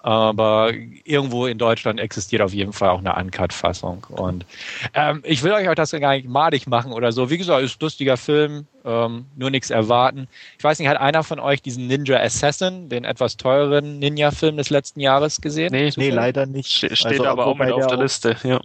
Aber 0.00 0.72
irgendwo 1.04 1.46
in 1.46 1.58
Deutschland 1.58 1.98
existiert 1.98 2.40
auf 2.40 2.52
jeden 2.52 2.72
Fall 2.72 2.90
auch 2.90 3.00
eine 3.00 3.14
Uncut-Fassung. 3.14 4.06
Und 4.10 4.46
ähm, 4.94 5.22
ich 5.24 5.42
will 5.42 5.52
euch 5.52 5.68
auch 5.68 5.74
das 5.74 5.90
gar 5.90 6.14
nicht 6.14 6.28
madig 6.28 6.66
machen 6.66 6.92
oder 6.92 7.10
so. 7.10 7.30
Wie 7.30 7.38
gesagt, 7.38 7.62
ist 7.62 7.76
ein 7.76 7.84
lustiger 7.84 8.16
Film, 8.16 8.66
ähm, 8.84 9.26
nur 9.36 9.50
nichts 9.50 9.70
erwarten. 9.70 10.28
Ich 10.56 10.64
weiß 10.64 10.78
nicht, 10.78 10.88
hat 10.88 10.98
einer 10.98 11.24
von 11.24 11.40
euch 11.40 11.62
diesen 11.62 11.88
Ninja 11.88 12.18
Assassin, 12.20 12.88
den 12.88 13.04
etwas 13.04 13.36
teureren 13.36 13.98
Ninja-Film 13.98 14.56
des 14.56 14.70
letzten 14.70 15.00
Jahres 15.00 15.40
gesehen? 15.40 15.72
Nee, 15.72 15.90
nee 15.96 16.10
leider 16.10 16.46
nicht. 16.46 16.70
Ste 16.70 16.94
steht 16.94 17.12
also, 17.20 17.26
aber 17.26 17.46
auch 17.46 17.58
mit 17.58 17.72
auf 17.72 17.86
der 17.88 17.98
Liste, 17.98 18.36
ja. 18.44 18.60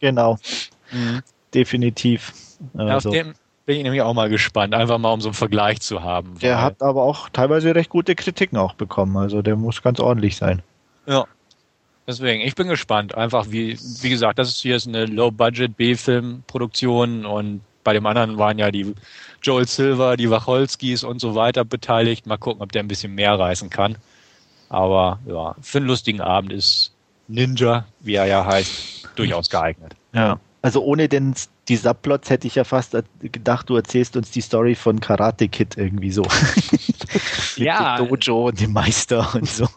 Genau. 0.00 0.38
Mhm. 0.90 1.22
Definitiv. 1.52 2.32
Also. 2.76 3.10
Auf 3.10 3.14
dem 3.14 3.34
bin 3.66 3.76
ich 3.76 3.82
nämlich 3.82 4.00
auch 4.00 4.14
mal 4.14 4.30
gespannt, 4.30 4.74
einfach 4.74 4.96
mal 4.96 5.12
um 5.12 5.20
so 5.20 5.28
einen 5.28 5.34
Vergleich 5.34 5.82
zu 5.82 6.02
haben. 6.02 6.38
Der 6.38 6.62
hat 6.62 6.80
aber 6.80 7.02
auch 7.02 7.28
teilweise 7.28 7.74
recht 7.74 7.90
gute 7.90 8.14
Kritiken 8.14 8.56
auch 8.56 8.72
bekommen, 8.72 9.14
also 9.18 9.42
der 9.42 9.56
muss 9.56 9.82
ganz 9.82 10.00
ordentlich 10.00 10.36
sein. 10.36 10.62
Ja. 11.08 11.26
Deswegen, 12.06 12.40
ich 12.40 12.54
bin 12.54 12.68
gespannt. 12.68 13.14
Einfach 13.14 13.46
wie, 13.50 13.78
wie 14.00 14.10
gesagt, 14.10 14.38
das 14.38 14.48
ist 14.48 14.60
hier 14.60 14.76
ist 14.76 14.86
eine 14.86 15.06
Low-Budget 15.06 15.76
B-Film-Produktion 15.76 17.26
und 17.26 17.60
bei 17.84 17.92
dem 17.92 18.06
anderen 18.06 18.38
waren 18.38 18.58
ja 18.58 18.70
die 18.70 18.94
Joel 19.42 19.66
Silver, 19.66 20.16
die 20.16 20.30
Wacholskis 20.30 21.04
und 21.04 21.20
so 21.20 21.34
weiter 21.34 21.64
beteiligt. 21.64 22.26
Mal 22.26 22.36
gucken, 22.36 22.62
ob 22.62 22.72
der 22.72 22.82
ein 22.82 22.88
bisschen 22.88 23.14
mehr 23.14 23.38
reißen 23.38 23.70
kann. 23.70 23.96
Aber 24.68 25.18
ja, 25.26 25.54
für 25.60 25.78
einen 25.78 25.86
lustigen 25.86 26.20
Abend 26.20 26.52
ist 26.52 26.92
Ninja, 27.28 27.86
wie 28.00 28.14
er 28.14 28.26
ja 28.26 28.44
heißt, 28.44 29.08
durchaus 29.16 29.48
geeignet. 29.48 29.94
Ja. 30.12 30.38
Also 30.60 30.82
ohne 30.82 31.08
den, 31.08 31.34
die 31.68 31.76
Subplots 31.76 32.30
hätte 32.30 32.46
ich 32.46 32.54
ja 32.54 32.64
fast 32.64 32.96
gedacht, 33.20 33.68
du 33.68 33.76
erzählst 33.76 34.16
uns 34.16 34.30
die 34.30 34.40
Story 34.40 34.74
von 34.74 35.00
Karate 35.00 35.48
Kid 35.48 35.76
irgendwie 35.76 36.10
so. 36.10 36.26
ja. 37.56 37.98
Dojo 37.98 38.48
und 38.48 38.60
dem 38.60 38.72
Meister 38.72 39.34
und 39.34 39.48
so. 39.48 39.68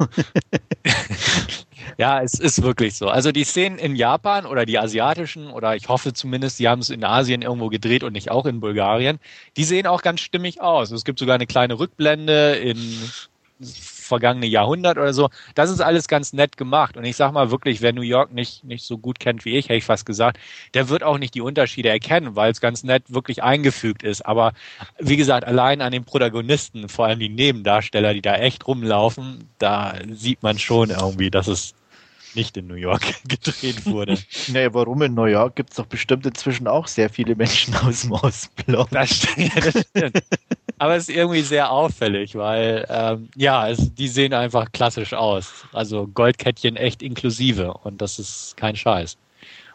ja, 1.98 2.22
es 2.22 2.36
ist 2.36 2.62
wirklich 2.62 2.96
so. 2.96 3.10
Also 3.10 3.32
die 3.32 3.44
Szenen 3.44 3.78
in 3.78 3.96
Japan 3.96 4.46
oder 4.46 4.66
die 4.66 4.80
asiatischen 4.80 5.52
oder 5.52 5.76
ich 5.76 5.90
hoffe 5.90 6.14
zumindest, 6.14 6.60
die 6.60 6.70
haben 6.70 6.82
es 6.82 6.90
in 6.90 7.04
Asien 7.04 7.42
irgendwo 7.42 7.68
gedreht 7.68 8.04
und 8.04 8.14
nicht 8.14 8.32
auch 8.32 8.46
in 8.46 8.62
Bulgarien, 8.62 9.20
die 9.58 9.66
sehen 9.66 9.86
auch 9.86 10.02
ganz 10.02 10.22
stimmig 10.22 10.62
aus. 10.62 10.92
Es 10.92 11.04
gibt 11.04 11.20
sogar 11.20 11.36
eine 11.36 11.48
kleine 11.48 11.78
Rückblende 11.78 12.54
in 12.56 12.78
vergangene 14.12 14.46
Jahrhundert 14.46 14.98
oder 14.98 15.14
so. 15.14 15.30
Das 15.56 15.70
ist 15.70 15.80
alles 15.80 16.10
ganz 16.10 16.34
nett 16.34 16.58
gemacht. 16.58 16.98
Und 16.98 17.06
ich 17.06 17.16
sag 17.16 17.32
mal 17.32 17.50
wirklich, 17.50 17.82
wer 17.82 17.94
New 17.94 18.02
York 18.02 18.34
nicht, 18.34 18.66
nicht 18.66 18.84
so 18.84 18.98
gut 18.98 19.20
kennt 19.20 19.46
wie 19.46 19.58
ich, 19.58 19.66
hätte 19.70 19.78
ich 19.78 19.86
fast 19.86 20.06
gesagt, 20.06 20.38
der 20.74 20.90
wird 20.90 21.02
auch 21.02 21.18
nicht 21.18 21.34
die 21.34 21.42
Unterschiede 21.42 21.88
erkennen, 21.88 22.36
weil 22.36 22.52
es 22.52 22.60
ganz 22.60 22.84
nett 22.84 23.04
wirklich 23.08 23.42
eingefügt 23.42 24.04
ist. 24.04 24.26
Aber 24.26 24.52
wie 25.00 25.16
gesagt, 25.16 25.46
allein 25.46 25.82
an 25.82 25.94
den 25.94 26.04
Protagonisten, 26.04 26.90
vor 26.90 27.06
allem 27.06 27.20
die 27.20 27.30
Nebendarsteller, 27.30 28.14
die 28.14 28.22
da 28.22 28.36
echt 28.36 28.68
rumlaufen, 28.68 29.50
da 29.60 29.94
sieht 30.12 30.44
man 30.44 30.60
schon 30.60 30.90
irgendwie, 30.90 31.32
dass 31.32 31.48
es 31.48 31.74
nicht 32.36 32.58
in 32.58 32.68
New 32.68 32.76
York 32.76 33.02
gedreht 33.28 33.86
wurde. 33.86 34.18
nee, 34.48 34.68
warum 34.72 35.02
in 35.02 35.14
New 35.14 35.26
York 35.26 35.56
gibt 35.56 35.72
es 35.72 35.76
doch 35.78 35.86
bestimmt 35.86 36.26
inzwischen 36.26 36.68
auch 36.68 36.88
sehr 36.88 37.10
viele 37.10 37.36
Menschen 37.36 37.76
aus 37.76 38.02
dem 38.02 38.12
Ostblock. 38.14 38.90
Das 38.92 39.10
stimmt, 39.10 39.52
das 39.56 39.86
stimmt. 39.88 40.24
Aber 40.78 40.96
es 40.96 41.10
ist 41.10 41.16
irgendwie 41.16 41.42
sehr 41.42 41.72
auffällig, 41.72 42.36
weil 42.36 42.88
ähm, 42.90 43.30
ja, 43.36 43.70
es, 43.70 43.94
die 43.94 44.08
sehen 44.08 44.34
einfach 44.34 44.72
klassisch 44.72 45.14
aus. 45.14 45.66
Also 45.74 46.08
Goldkettchen 46.08 46.76
echt 46.76 47.04
inklusive 47.04 47.74
und 47.74 48.02
das 48.02 48.18
ist 48.18 48.58
kein 48.58 48.76
Scheiß. 48.76 49.18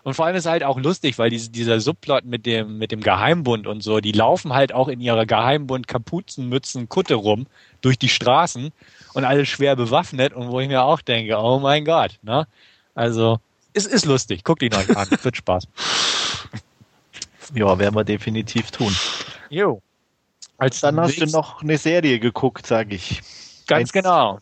Und 0.06 0.14
vor 0.14 0.24
allem 0.24 0.36
ist 0.36 0.46
halt 0.46 0.62
auch 0.62 0.78
lustig, 0.78 1.18
weil 1.18 1.30
diese, 1.30 1.50
dieser 1.50 1.80
Subplot 1.80 2.24
mit 2.24 2.46
dem, 2.46 2.78
mit 2.78 2.92
dem 2.92 3.00
Geheimbund 3.00 3.66
und 3.66 3.82
so, 3.82 3.98
die 3.98 4.12
laufen 4.12 4.52
halt 4.52 4.72
auch 4.72 4.86
in 4.86 5.00
ihrer 5.00 5.26
Geheimbund 5.26 5.88
Kapuzenmützen 5.88 6.88
Kutte 6.88 7.14
rum 7.14 7.48
durch 7.80 7.98
die 7.98 8.08
Straßen 8.08 8.70
und 9.14 9.24
alle 9.24 9.44
schwer 9.44 9.74
bewaffnet 9.74 10.32
und 10.32 10.46
wo 10.52 10.60
ich 10.60 10.68
mir 10.68 10.84
auch 10.84 11.00
denke, 11.00 11.36
oh 11.36 11.58
mein 11.58 11.84
Gott, 11.84 12.20
ne? 12.22 12.46
Also, 12.94 13.40
es 13.72 13.84
ist 13.84 14.04
lustig. 14.04 14.44
Guckt 14.44 14.62
ihn 14.62 14.74
euch 14.74 14.96
an. 14.96 15.08
Wird 15.22 15.36
Spaß. 15.36 15.66
Ja, 17.54 17.76
werden 17.78 17.94
wir 17.94 18.04
definitiv 18.04 18.70
tun. 18.70 18.94
Jo. 19.50 19.80
Als 20.56 20.80
Dann 20.80 21.00
hast 21.00 21.20
du 21.20 21.26
noch 21.26 21.62
eine 21.62 21.78
Serie 21.78 22.20
geguckt, 22.20 22.66
sage 22.66 22.94
ich. 22.94 23.22
Ganz 23.66 23.80
Eins. 23.80 23.92
genau. 23.92 24.38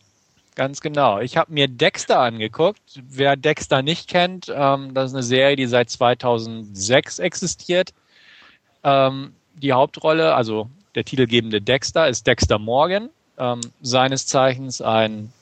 Ganz 0.55 0.79
genau. 0.79 1.19
Ich 1.19 1.35
habe 1.35 1.51
mir 1.51 1.67
Dexter 1.67 2.19
angeguckt. 2.21 2.79
Wer 2.95 3.35
Dexter 3.35 3.81
nicht 3.81 4.09
kennt, 4.09 4.51
ähm, 4.53 4.93
das 4.93 5.11
ist 5.11 5.15
eine 5.15 5.23
Serie, 5.23 5.57
die 5.57 5.65
seit 5.67 5.89
2006 5.89 7.19
existiert. 7.19 7.93
Ähm, 8.83 9.33
die 9.55 9.73
Hauptrolle, 9.73 10.33
also 10.33 10.69
der 10.95 11.03
titelgebende 11.03 11.61
Dexter, 11.61 12.07
ist 12.07 12.25
Dexter 12.25 12.57
Morgan. 12.57 13.09
Ähm, 13.37 13.59
seines 13.81 14.27
Zeichens 14.27 14.81
ein, 14.81 15.33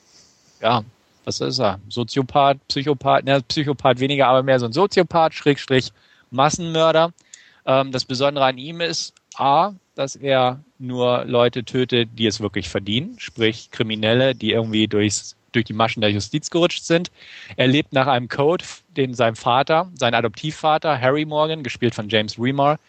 ja, 0.61 0.83
was 1.25 1.41
ist 1.41 1.59
er? 1.59 1.79
Soziopath, 1.89 2.57
Psychopath, 2.67 3.23
ne, 3.23 3.39
Psychopath 3.47 3.99
weniger, 3.99 4.27
aber 4.27 4.41
mehr 4.41 4.59
so 4.59 4.65
ein 4.65 4.73
Soziopath, 4.73 5.35
Schrägstrich 5.35 5.93
Massenmörder. 6.31 7.13
Ähm, 7.67 7.91
das 7.91 8.05
Besondere 8.05 8.45
an 8.45 8.57
ihm 8.57 8.81
ist, 8.81 9.13
A, 9.35 9.73
dass 9.95 10.15
er 10.15 10.63
nur 10.79 11.25
Leute 11.25 11.63
tötet, 11.63 12.09
die 12.17 12.25
es 12.25 12.39
wirklich 12.39 12.69
verdienen, 12.69 13.15
sprich 13.19 13.71
Kriminelle, 13.71 14.35
die 14.35 14.51
irgendwie 14.51 14.87
durchs, 14.87 15.35
durch 15.51 15.65
die 15.65 15.73
Maschen 15.73 16.01
der 16.01 16.11
Justiz 16.11 16.49
gerutscht 16.49 16.83
sind. 16.83 17.11
Er 17.57 17.67
lebt 17.67 17.93
nach 17.93 18.07
einem 18.07 18.27
Code, 18.27 18.65
den 18.97 19.13
sein 19.13 19.35
Vater, 19.35 19.91
sein 19.95 20.13
Adoptivvater 20.13 20.99
Harry 20.99 21.25
Morgan, 21.25 21.63
gespielt 21.63 21.95
von 21.95 22.09
James 22.09 22.39
Remar, 22.39 22.79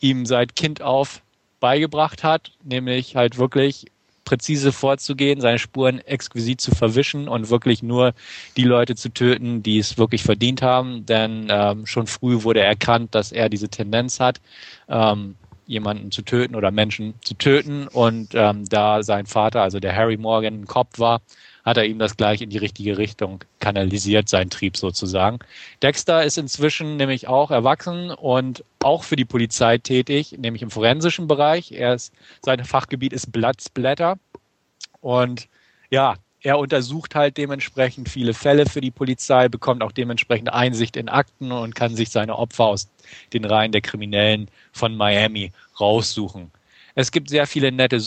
ihm 0.00 0.26
seit 0.26 0.56
Kind 0.56 0.82
auf 0.82 1.22
beigebracht 1.60 2.24
hat, 2.24 2.52
nämlich 2.64 3.14
halt 3.16 3.38
wirklich 3.38 3.86
präzise 4.24 4.72
vorzugehen, 4.72 5.40
seine 5.40 5.58
Spuren 5.58 5.98
exquisit 5.98 6.60
zu 6.60 6.70
verwischen 6.72 7.28
und 7.28 7.50
wirklich 7.50 7.82
nur 7.82 8.14
die 8.56 8.64
Leute 8.64 8.94
zu 8.94 9.08
töten, 9.10 9.62
die 9.62 9.78
es 9.78 9.98
wirklich 9.98 10.22
verdient 10.22 10.62
haben. 10.62 11.06
Denn 11.06 11.48
ähm, 11.50 11.86
schon 11.86 12.06
früh 12.06 12.42
wurde 12.42 12.60
erkannt, 12.60 13.14
dass 13.14 13.32
er 13.32 13.48
diese 13.48 13.68
Tendenz 13.68 14.20
hat, 14.20 14.40
ähm, 14.88 15.36
jemanden 15.66 16.10
zu 16.10 16.22
töten 16.22 16.54
oder 16.54 16.70
Menschen 16.70 17.14
zu 17.22 17.34
töten. 17.34 17.88
Und 17.88 18.34
ähm, 18.34 18.68
da 18.68 19.02
sein 19.02 19.26
Vater, 19.26 19.62
also 19.62 19.80
der 19.80 19.94
Harry 19.94 20.16
Morgan, 20.16 20.62
ein 20.62 20.66
Kopf 20.66 20.98
war, 20.98 21.20
hat 21.64 21.76
er 21.76 21.84
ihm 21.84 21.98
das 21.98 22.16
gleich 22.16 22.42
in 22.42 22.50
die 22.50 22.58
richtige 22.58 22.98
Richtung 22.98 23.44
kanalisiert, 23.60 24.28
sein 24.28 24.50
Trieb 24.50 24.76
sozusagen. 24.76 25.38
Dexter 25.80 26.24
ist 26.24 26.38
inzwischen 26.38 26.96
nämlich 26.96 27.28
auch 27.28 27.50
erwachsen 27.50 28.10
und 28.10 28.64
auch 28.80 29.04
für 29.04 29.16
die 29.16 29.24
Polizei 29.24 29.78
tätig, 29.78 30.36
nämlich 30.38 30.62
im 30.62 30.70
forensischen 30.70 31.28
Bereich. 31.28 31.72
Er 31.72 31.94
ist, 31.94 32.12
sein 32.44 32.64
Fachgebiet 32.64 33.12
ist 33.12 33.30
Blattsblätter. 33.30 34.18
Und 35.00 35.48
ja, 35.90 36.16
er 36.42 36.58
untersucht 36.58 37.14
halt 37.14 37.36
dementsprechend 37.36 38.08
viele 38.08 38.34
Fälle 38.34 38.66
für 38.66 38.80
die 38.80 38.90
Polizei, 38.90 39.48
bekommt 39.48 39.82
auch 39.82 39.92
dementsprechend 39.92 40.52
Einsicht 40.52 40.96
in 40.96 41.08
Akten 41.08 41.52
und 41.52 41.74
kann 41.74 41.94
sich 41.94 42.10
seine 42.10 42.36
Opfer 42.36 42.64
aus 42.64 42.88
den 43.32 43.44
Reihen 43.44 43.72
der 43.72 43.80
Kriminellen 43.80 44.48
von 44.72 44.96
Miami 44.96 45.52
raussuchen. 45.78 46.50
Es 46.94 47.12
gibt 47.12 47.30
sehr 47.30 47.46
viele 47.46 47.70
nette 47.70 48.02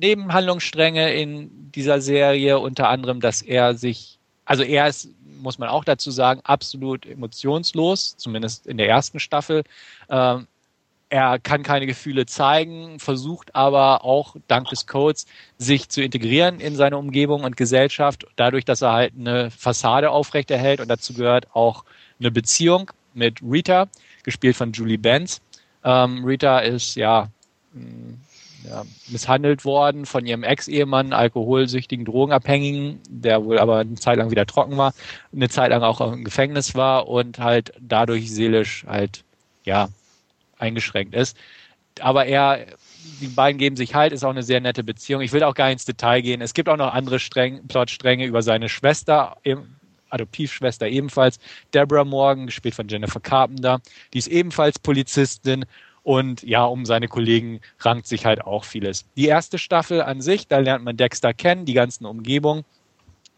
Nebenhandlungsstränge 0.00 1.12
in 1.12 1.70
dieser 1.72 2.00
Serie, 2.00 2.58
unter 2.58 2.88
anderem, 2.88 3.20
dass 3.20 3.42
er 3.42 3.74
sich, 3.74 4.18
also 4.44 4.62
er 4.62 4.88
ist, 4.88 5.10
muss 5.40 5.58
man 5.58 5.68
auch 5.68 5.84
dazu 5.84 6.10
sagen, 6.10 6.40
absolut 6.44 7.06
emotionslos, 7.06 8.16
zumindest 8.16 8.66
in 8.66 8.76
der 8.76 8.88
ersten 8.88 9.20
Staffel. 9.20 9.62
Ähm, 10.08 10.46
er 11.10 11.38
kann 11.38 11.62
keine 11.62 11.86
Gefühle 11.86 12.26
zeigen, 12.26 12.98
versucht 12.98 13.54
aber 13.54 14.04
auch 14.04 14.36
dank 14.46 14.68
des 14.68 14.86
Codes 14.86 15.26
sich 15.56 15.88
zu 15.88 16.02
integrieren 16.02 16.60
in 16.60 16.76
seine 16.76 16.98
Umgebung 16.98 17.44
und 17.44 17.56
Gesellschaft, 17.56 18.26
dadurch, 18.36 18.64
dass 18.64 18.82
er 18.82 18.92
halt 18.92 19.12
eine 19.18 19.50
Fassade 19.50 20.10
aufrechterhält 20.10 20.80
und 20.80 20.88
dazu 20.88 21.14
gehört 21.14 21.54
auch 21.54 21.84
eine 22.20 22.30
Beziehung 22.30 22.90
mit 23.14 23.40
Rita, 23.42 23.88
gespielt 24.22 24.56
von 24.56 24.72
Julie 24.72 24.98
Benz. 24.98 25.40
Ähm, 25.82 26.24
Rita 26.24 26.58
ist 26.58 26.94
ja, 26.94 27.28
mh, 27.72 28.18
ja, 28.68 28.84
misshandelt 29.08 29.64
worden 29.64 30.04
von 30.04 30.26
ihrem 30.26 30.42
Ex-Ehemann, 30.42 31.12
alkoholsüchtigen 31.12 32.04
Drogenabhängigen, 32.04 33.00
der 33.08 33.44
wohl 33.44 33.58
aber 33.58 33.78
eine 33.78 33.94
Zeit 33.94 34.18
lang 34.18 34.30
wieder 34.30 34.46
trocken 34.46 34.76
war, 34.76 34.92
eine 35.32 35.48
Zeit 35.48 35.70
lang 35.70 35.82
auch 35.82 36.00
im 36.00 36.24
Gefängnis 36.24 36.74
war 36.74 37.08
und 37.08 37.38
halt 37.38 37.72
dadurch 37.80 38.30
seelisch 38.30 38.84
halt 38.86 39.24
ja 39.64 39.88
eingeschränkt 40.58 41.14
ist. 41.14 41.36
Aber 42.00 42.26
er, 42.26 42.66
die 43.20 43.28
beiden 43.28 43.58
geben 43.58 43.76
sich 43.76 43.94
halt, 43.94 44.12
ist 44.12 44.24
auch 44.24 44.30
eine 44.30 44.42
sehr 44.42 44.60
nette 44.60 44.84
Beziehung. 44.84 45.22
Ich 45.22 45.32
will 45.32 45.42
auch 45.42 45.54
gar 45.54 45.66
nicht 45.66 45.74
ins 45.74 45.84
Detail 45.84 46.20
gehen. 46.20 46.40
Es 46.40 46.54
gibt 46.54 46.68
auch 46.68 46.76
noch 46.76 46.92
andere 46.94 47.18
Streng, 47.18 47.66
Plotstränge 47.66 48.26
über 48.26 48.42
seine 48.42 48.68
Schwester, 48.68 49.36
Adoptivschwester 50.10 50.88
ebenfalls, 50.88 51.38
Deborah 51.74 52.04
Morgan, 52.04 52.46
gespielt 52.46 52.74
von 52.74 52.88
Jennifer 52.88 53.20
Carpenter. 53.20 53.80
Die 54.12 54.18
ist 54.18 54.28
ebenfalls 54.28 54.78
Polizistin 54.78 55.64
und 56.02 56.42
ja, 56.42 56.64
um 56.64 56.86
seine 56.86 57.08
Kollegen 57.08 57.60
rankt 57.80 58.06
sich 58.06 58.24
halt 58.24 58.42
auch 58.42 58.64
vieles. 58.64 59.04
Die 59.16 59.26
erste 59.26 59.58
Staffel 59.58 60.00
an 60.00 60.20
sich, 60.22 60.46
da 60.48 60.58
lernt 60.58 60.84
man 60.84 60.96
Dexter 60.96 61.34
kennen, 61.34 61.66
die 61.66 61.74
ganzen 61.74 62.06
Umgebungen. 62.06 62.64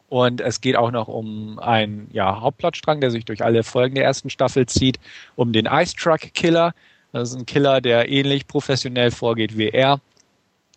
Und 0.09 0.41
es 0.41 0.61
geht 0.61 0.77
auch 0.77 0.91
noch 0.91 1.07
um 1.07 1.61
einen 1.61 2.09
ja, 2.13 2.41
Hauptplotstrang, 2.41 3.01
der 3.01 3.13
sich 3.13 3.25
durch 3.25 3.45
alle 3.45 3.63
Folgen 3.63 3.95
der 3.95 4.05
ersten 4.05 4.29
Staffel 4.29 4.67
zieht, 4.67 4.99
um 5.37 5.53
den 5.53 5.67
Ice 5.67 5.95
Truck 5.97 6.21
Killer, 6.35 6.75
das 7.13 7.31
ist 7.31 7.37
ein 7.37 7.47
Killer, 7.47 7.81
der 7.81 8.09
ähnlich 8.09 8.47
professionell 8.47 9.11
vorgeht 9.11 9.57
wie 9.57 9.69
er. 9.69 10.01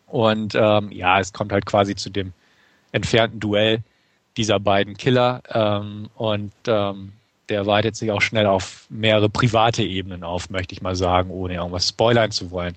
Und 0.07 0.55
ähm, 0.55 0.91
ja, 0.91 1.19
es 1.19 1.33
kommt 1.33 1.51
halt 1.51 1.65
quasi 1.65 1.95
zu 1.95 2.09
dem 2.09 2.33
entfernten 2.91 3.39
Duell 3.39 3.79
dieser 4.37 4.59
beiden 4.59 4.95
Killer 4.97 5.41
ähm, 5.49 6.09
und 6.15 6.53
ähm, 6.67 7.13
der 7.49 7.65
weitet 7.65 7.95
sich 7.95 8.11
auch 8.11 8.21
schnell 8.21 8.45
auf 8.45 8.85
mehrere 8.89 9.29
private 9.29 9.83
Ebenen 9.83 10.23
auf, 10.23 10.49
möchte 10.49 10.73
ich 10.73 10.81
mal 10.81 10.95
sagen, 10.95 11.29
ohne 11.29 11.55
irgendwas 11.55 11.89
spoilern 11.89 12.31
zu 12.31 12.51
wollen. 12.51 12.75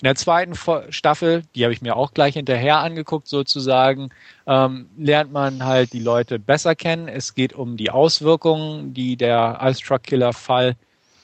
In 0.00 0.06
der 0.06 0.16
zweiten 0.16 0.54
Staffel, 0.90 1.44
die 1.54 1.62
habe 1.62 1.72
ich 1.72 1.80
mir 1.80 1.96
auch 1.96 2.12
gleich 2.12 2.34
hinterher 2.34 2.78
angeguckt 2.78 3.28
sozusagen, 3.28 4.10
ähm, 4.46 4.88
lernt 4.96 5.32
man 5.32 5.64
halt 5.64 5.92
die 5.92 6.00
Leute 6.00 6.40
besser 6.40 6.74
kennen. 6.74 7.06
Es 7.06 7.34
geht 7.34 7.52
um 7.52 7.76
die 7.76 7.90
Auswirkungen, 7.90 8.94
die 8.94 9.16
der 9.16 9.60
Ice 9.62 9.80
Truck 9.80 10.02
Killer 10.02 10.32
Fall 10.32 10.74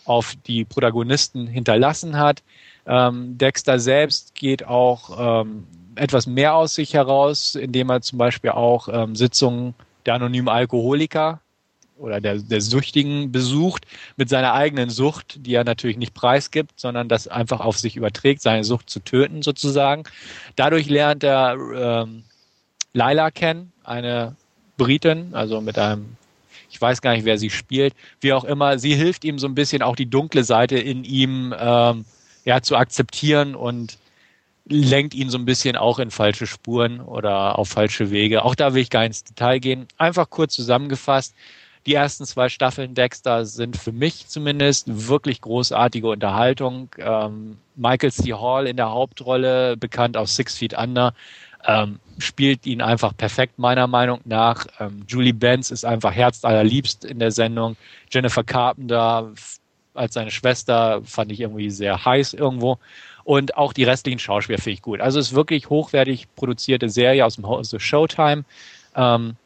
auf 0.08 0.34
die 0.46 0.64
Protagonisten 0.64 1.46
hinterlassen 1.46 2.16
hat. 2.16 2.42
Ähm, 2.86 3.36
Dexter 3.38 3.78
selbst 3.78 4.34
geht 4.34 4.64
auch 4.66 5.42
ähm, 5.42 5.66
etwas 5.94 6.26
mehr 6.26 6.54
aus 6.54 6.74
sich 6.74 6.94
heraus, 6.94 7.54
indem 7.54 7.90
er 7.90 8.00
zum 8.00 8.18
Beispiel 8.18 8.50
auch 8.50 8.88
ähm, 8.90 9.14
Sitzungen 9.14 9.74
der 10.06 10.14
anonymen 10.14 10.48
Alkoholiker 10.48 11.40
oder 11.98 12.20
der, 12.20 12.38
der 12.38 12.60
Süchtigen 12.60 13.32
besucht 13.32 13.86
mit 14.16 14.28
seiner 14.28 14.54
eigenen 14.54 14.88
Sucht, 14.88 15.44
die 15.44 15.54
er 15.54 15.64
natürlich 15.64 15.96
nicht 15.96 16.14
preisgibt, 16.14 16.78
sondern 16.78 17.08
das 17.08 17.28
einfach 17.28 17.60
auf 17.60 17.78
sich 17.78 17.96
überträgt, 17.96 18.40
seine 18.40 18.64
Sucht 18.64 18.88
zu 18.88 19.00
töten 19.00 19.42
sozusagen. 19.42 20.04
Dadurch 20.56 20.88
lernt 20.88 21.24
er 21.24 21.56
ähm, 21.74 22.24
Laila 22.92 23.30
kennen, 23.30 23.72
eine 23.84 24.36
Britin, 24.76 25.34
also 25.34 25.60
mit 25.60 25.78
einem, 25.78 26.16
ich 26.70 26.80
weiß 26.80 27.00
gar 27.00 27.12
nicht, 27.12 27.24
wer 27.24 27.38
sie 27.38 27.50
spielt, 27.50 27.94
wie 28.20 28.32
auch 28.32 28.44
immer. 28.44 28.78
Sie 28.78 28.94
hilft 28.94 29.24
ihm 29.24 29.38
so 29.38 29.46
ein 29.46 29.54
bisschen 29.54 29.82
auch 29.82 29.96
die 29.96 30.10
dunkle 30.10 30.44
Seite 30.44 30.78
in 30.78 31.04
ihm 31.04 31.54
ähm, 31.58 32.04
ja, 32.44 32.62
zu 32.62 32.76
akzeptieren 32.76 33.54
und 33.54 33.98
lenkt 34.66 35.14
ihn 35.14 35.30
so 35.30 35.38
ein 35.38 35.44
bisschen 35.44 35.76
auch 35.76 35.98
in 35.98 36.10
falsche 36.10 36.46
Spuren 36.46 37.00
oder 37.00 37.58
auf 37.58 37.70
falsche 37.70 38.10
Wege. 38.10 38.44
Auch 38.44 38.54
da 38.54 38.74
will 38.74 38.82
ich 38.82 38.90
gar 38.90 39.00
nicht 39.00 39.08
ins 39.08 39.24
Detail 39.24 39.58
gehen. 39.58 39.86
Einfach 39.96 40.28
kurz 40.28 40.54
zusammengefasst. 40.54 41.34
Die 41.86 41.94
ersten 41.94 42.26
zwei 42.26 42.50
Staffeln 42.50 42.94
Dexter 42.94 43.46
sind 43.46 43.76
für 43.76 43.92
mich 43.92 44.28
zumindest 44.28 45.08
wirklich 45.08 45.40
großartige 45.40 46.08
Unterhaltung. 46.08 46.90
Ähm, 46.98 47.56
Michael 47.76 48.12
C. 48.12 48.34
Hall 48.34 48.66
in 48.66 48.76
der 48.76 48.90
Hauptrolle, 48.90 49.76
bekannt 49.76 50.16
aus 50.16 50.36
Six 50.36 50.58
Feet 50.58 50.76
Under, 50.76 51.14
ähm, 51.66 51.98
spielt 52.18 52.66
ihn 52.66 52.82
einfach 52.82 53.16
perfekt 53.16 53.58
meiner 53.58 53.86
Meinung 53.86 54.20
nach. 54.24 54.66
Ähm, 54.80 55.04
Julie 55.06 55.32
Benz 55.32 55.70
ist 55.70 55.84
einfach 55.84 56.12
herzallerliebst 56.12 57.04
in 57.04 57.18
der 57.18 57.30
Sendung. 57.30 57.76
Jennifer 58.10 58.44
Carpenter 58.44 59.32
als 59.94 60.14
seine 60.14 60.30
Schwester 60.30 61.02
fand 61.04 61.32
ich 61.32 61.40
irgendwie 61.40 61.70
sehr 61.70 62.04
heiß 62.04 62.34
irgendwo. 62.34 62.78
Und 63.24 63.56
auch 63.56 63.72
die 63.72 63.84
restlichen 63.84 64.18
Schauspieler 64.18 64.58
finde 64.58 64.74
ich 64.74 64.82
gut. 64.82 65.00
Also 65.00 65.18
es 65.18 65.28
ist 65.28 65.34
wirklich 65.34 65.68
hochwertig 65.68 66.28
produzierte 66.34 66.88
Serie 66.88 67.26
aus 67.26 67.34
dem 67.34 67.46
Hause 67.46 67.78
Showtime. 67.78 68.44
Ähm, 68.94 69.36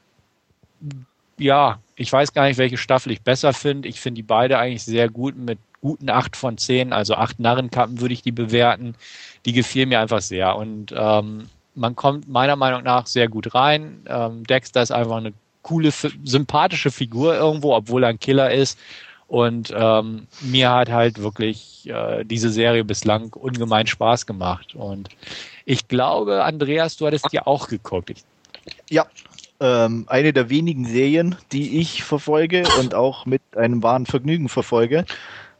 ja, 1.38 1.80
ich 1.96 2.12
weiß 2.12 2.32
gar 2.32 2.46
nicht, 2.46 2.58
welche 2.58 2.76
Staffel 2.76 3.12
ich 3.12 3.22
besser 3.22 3.52
finde. 3.52 3.88
Ich 3.88 4.00
finde 4.00 4.16
die 4.20 4.22
beide 4.22 4.58
eigentlich 4.58 4.84
sehr 4.84 5.08
gut 5.08 5.36
mit 5.36 5.58
guten 5.80 6.10
acht 6.10 6.36
von 6.36 6.58
zehn, 6.58 6.92
also 6.92 7.16
acht 7.16 7.40
Narrenkappen 7.40 8.00
würde 8.00 8.14
ich 8.14 8.22
die 8.22 8.30
bewerten. 8.30 8.94
Die 9.44 9.52
gefielen 9.52 9.88
mir 9.88 9.98
einfach 9.98 10.22
sehr 10.22 10.54
und 10.54 10.94
ähm, 10.96 11.48
man 11.74 11.96
kommt 11.96 12.28
meiner 12.28 12.56
Meinung 12.56 12.82
nach 12.82 13.06
sehr 13.06 13.28
gut 13.28 13.54
rein. 13.54 14.04
Ähm, 14.06 14.44
Dexter 14.44 14.82
ist 14.82 14.92
einfach 14.92 15.16
eine 15.16 15.32
coole, 15.62 15.90
sympathische 16.24 16.90
Figur 16.90 17.34
irgendwo, 17.34 17.74
obwohl 17.74 18.04
er 18.04 18.10
ein 18.10 18.20
Killer 18.20 18.50
ist. 18.50 18.78
Und 19.28 19.72
ähm, 19.74 20.26
mir 20.42 20.70
hat 20.70 20.90
halt 20.90 21.22
wirklich 21.22 21.88
äh, 21.88 22.24
diese 22.24 22.50
Serie 22.50 22.84
bislang 22.84 23.32
ungemein 23.32 23.86
Spaß 23.86 24.26
gemacht. 24.26 24.74
Und 24.74 25.08
ich 25.64 25.88
glaube, 25.88 26.44
Andreas, 26.44 26.96
du 26.96 27.06
hattest 27.06 27.32
die 27.32 27.40
auch 27.40 27.68
geguckt. 27.68 28.10
Ich 28.10 28.24
ja, 28.90 29.06
ähm, 29.60 30.04
eine 30.08 30.32
der 30.32 30.50
wenigen 30.50 30.84
Serien, 30.84 31.36
die 31.50 31.80
ich 31.80 32.02
verfolge 32.02 32.64
und 32.78 32.94
auch 32.94 33.24
mit 33.24 33.42
einem 33.56 33.82
wahren 33.82 34.06
Vergnügen 34.06 34.48
verfolge. 34.48 35.06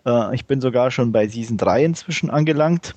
Äh, 0.05 0.35
ich 0.35 0.44
bin 0.44 0.61
sogar 0.61 0.90
schon 0.90 1.12
bei 1.12 1.27
Season 1.29 1.57
3 1.57 1.85
inzwischen 1.85 2.29
angelangt 2.29 2.94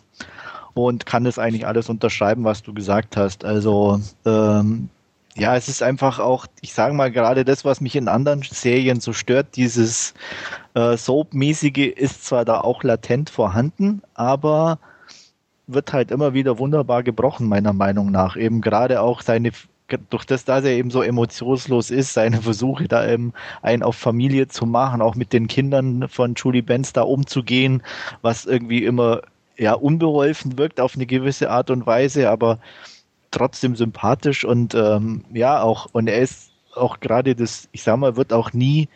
und 0.75 1.05
kann 1.05 1.23
das 1.23 1.39
eigentlich 1.39 1.65
alles 1.65 1.89
unterschreiben, 1.89 2.43
was 2.43 2.61
du 2.61 2.73
gesagt 2.73 3.17
hast. 3.17 3.45
Also 3.45 3.99
ähm, 4.25 4.89
ja, 5.35 5.55
es 5.55 5.67
ist 5.67 5.81
einfach 5.81 6.19
auch, 6.19 6.47
ich 6.61 6.73
sage 6.73 6.93
mal, 6.93 7.11
gerade 7.11 7.43
das, 7.43 7.65
was 7.65 7.81
mich 7.81 7.95
in 7.95 8.07
anderen 8.07 8.41
Serien 8.43 8.99
so 8.99 9.11
stört, 9.13 9.55
dieses 9.55 10.13
äh, 10.75 10.95
Soap-mäßige 10.95 11.93
ist 11.95 12.25
zwar 12.25 12.45
da 12.45 12.61
auch 12.61 12.83
latent 12.83 13.29
vorhanden, 13.29 14.01
aber 14.13 14.79
wird 15.67 15.93
halt 15.93 16.11
immer 16.11 16.33
wieder 16.33 16.59
wunderbar 16.59 17.03
gebrochen, 17.03 17.47
meiner 17.47 17.73
Meinung 17.73 18.11
nach. 18.11 18.35
Eben 18.35 18.61
gerade 18.61 19.01
auch 19.01 19.21
seine 19.21 19.51
durch 20.09 20.25
das, 20.25 20.45
dass 20.45 20.63
er 20.63 20.71
eben 20.71 20.89
so 20.89 21.03
emotionslos 21.03 21.91
ist, 21.91 22.13
seine 22.13 22.41
Versuche 22.41 22.87
da 22.87 23.07
eben 23.07 23.33
einen 23.61 23.83
auf 23.83 23.95
Familie 23.95 24.47
zu 24.47 24.65
machen, 24.65 25.01
auch 25.01 25.15
mit 25.15 25.31
den 25.31 25.47
Kindern 25.47 26.09
von 26.09 26.33
Julie 26.35 26.63
Benz 26.63 26.91
da 26.93 27.03
umzugehen, 27.03 27.83
was 28.21 28.45
irgendwie 28.45 28.83
immer 28.83 29.21
ja 29.57 29.73
unbeholfen 29.73 30.57
wirkt 30.57 30.79
auf 30.79 30.95
eine 30.95 31.05
gewisse 31.05 31.49
Art 31.49 31.69
und 31.69 31.85
Weise, 31.85 32.29
aber 32.29 32.59
trotzdem 33.31 33.75
sympathisch 33.75 34.45
und 34.45 34.75
ähm, 34.75 35.25
ja 35.33 35.61
auch 35.61 35.87
und 35.93 36.07
er 36.07 36.19
ist 36.19 36.51
auch 36.75 36.99
gerade 36.99 37.35
das, 37.35 37.69
ich 37.71 37.83
sag 37.83 37.97
mal, 37.97 38.15
wird 38.15 38.33
auch 38.33 38.53
nie, 38.53 38.89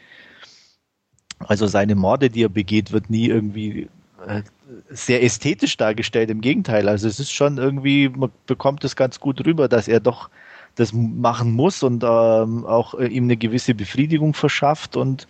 also 1.39 1.67
seine 1.67 1.95
Morde, 1.95 2.29
die 2.29 2.43
er 2.43 2.49
begeht, 2.49 2.91
wird 2.91 3.09
nie 3.09 3.27
irgendwie 3.27 3.89
äh, 4.27 4.43
sehr 4.89 5.23
ästhetisch 5.23 5.77
dargestellt. 5.77 6.29
Im 6.29 6.41
Gegenteil, 6.41 6.89
also 6.89 7.07
es 7.07 7.19
ist 7.19 7.31
schon 7.31 7.57
irgendwie, 7.57 8.09
man 8.09 8.31
bekommt 8.45 8.83
es 8.83 8.95
ganz 8.95 9.19
gut 9.19 9.45
rüber, 9.45 9.67
dass 9.67 9.87
er 9.87 9.99
doch 9.99 10.29
das 10.75 10.93
machen 10.93 11.51
muss 11.53 11.83
und 11.83 12.03
ähm, 12.03 12.65
auch 12.65 12.93
äh, 12.93 13.07
ihm 13.07 13.25
eine 13.25 13.37
gewisse 13.37 13.73
Befriedigung 13.73 14.33
verschafft 14.33 14.95
und 14.95 15.27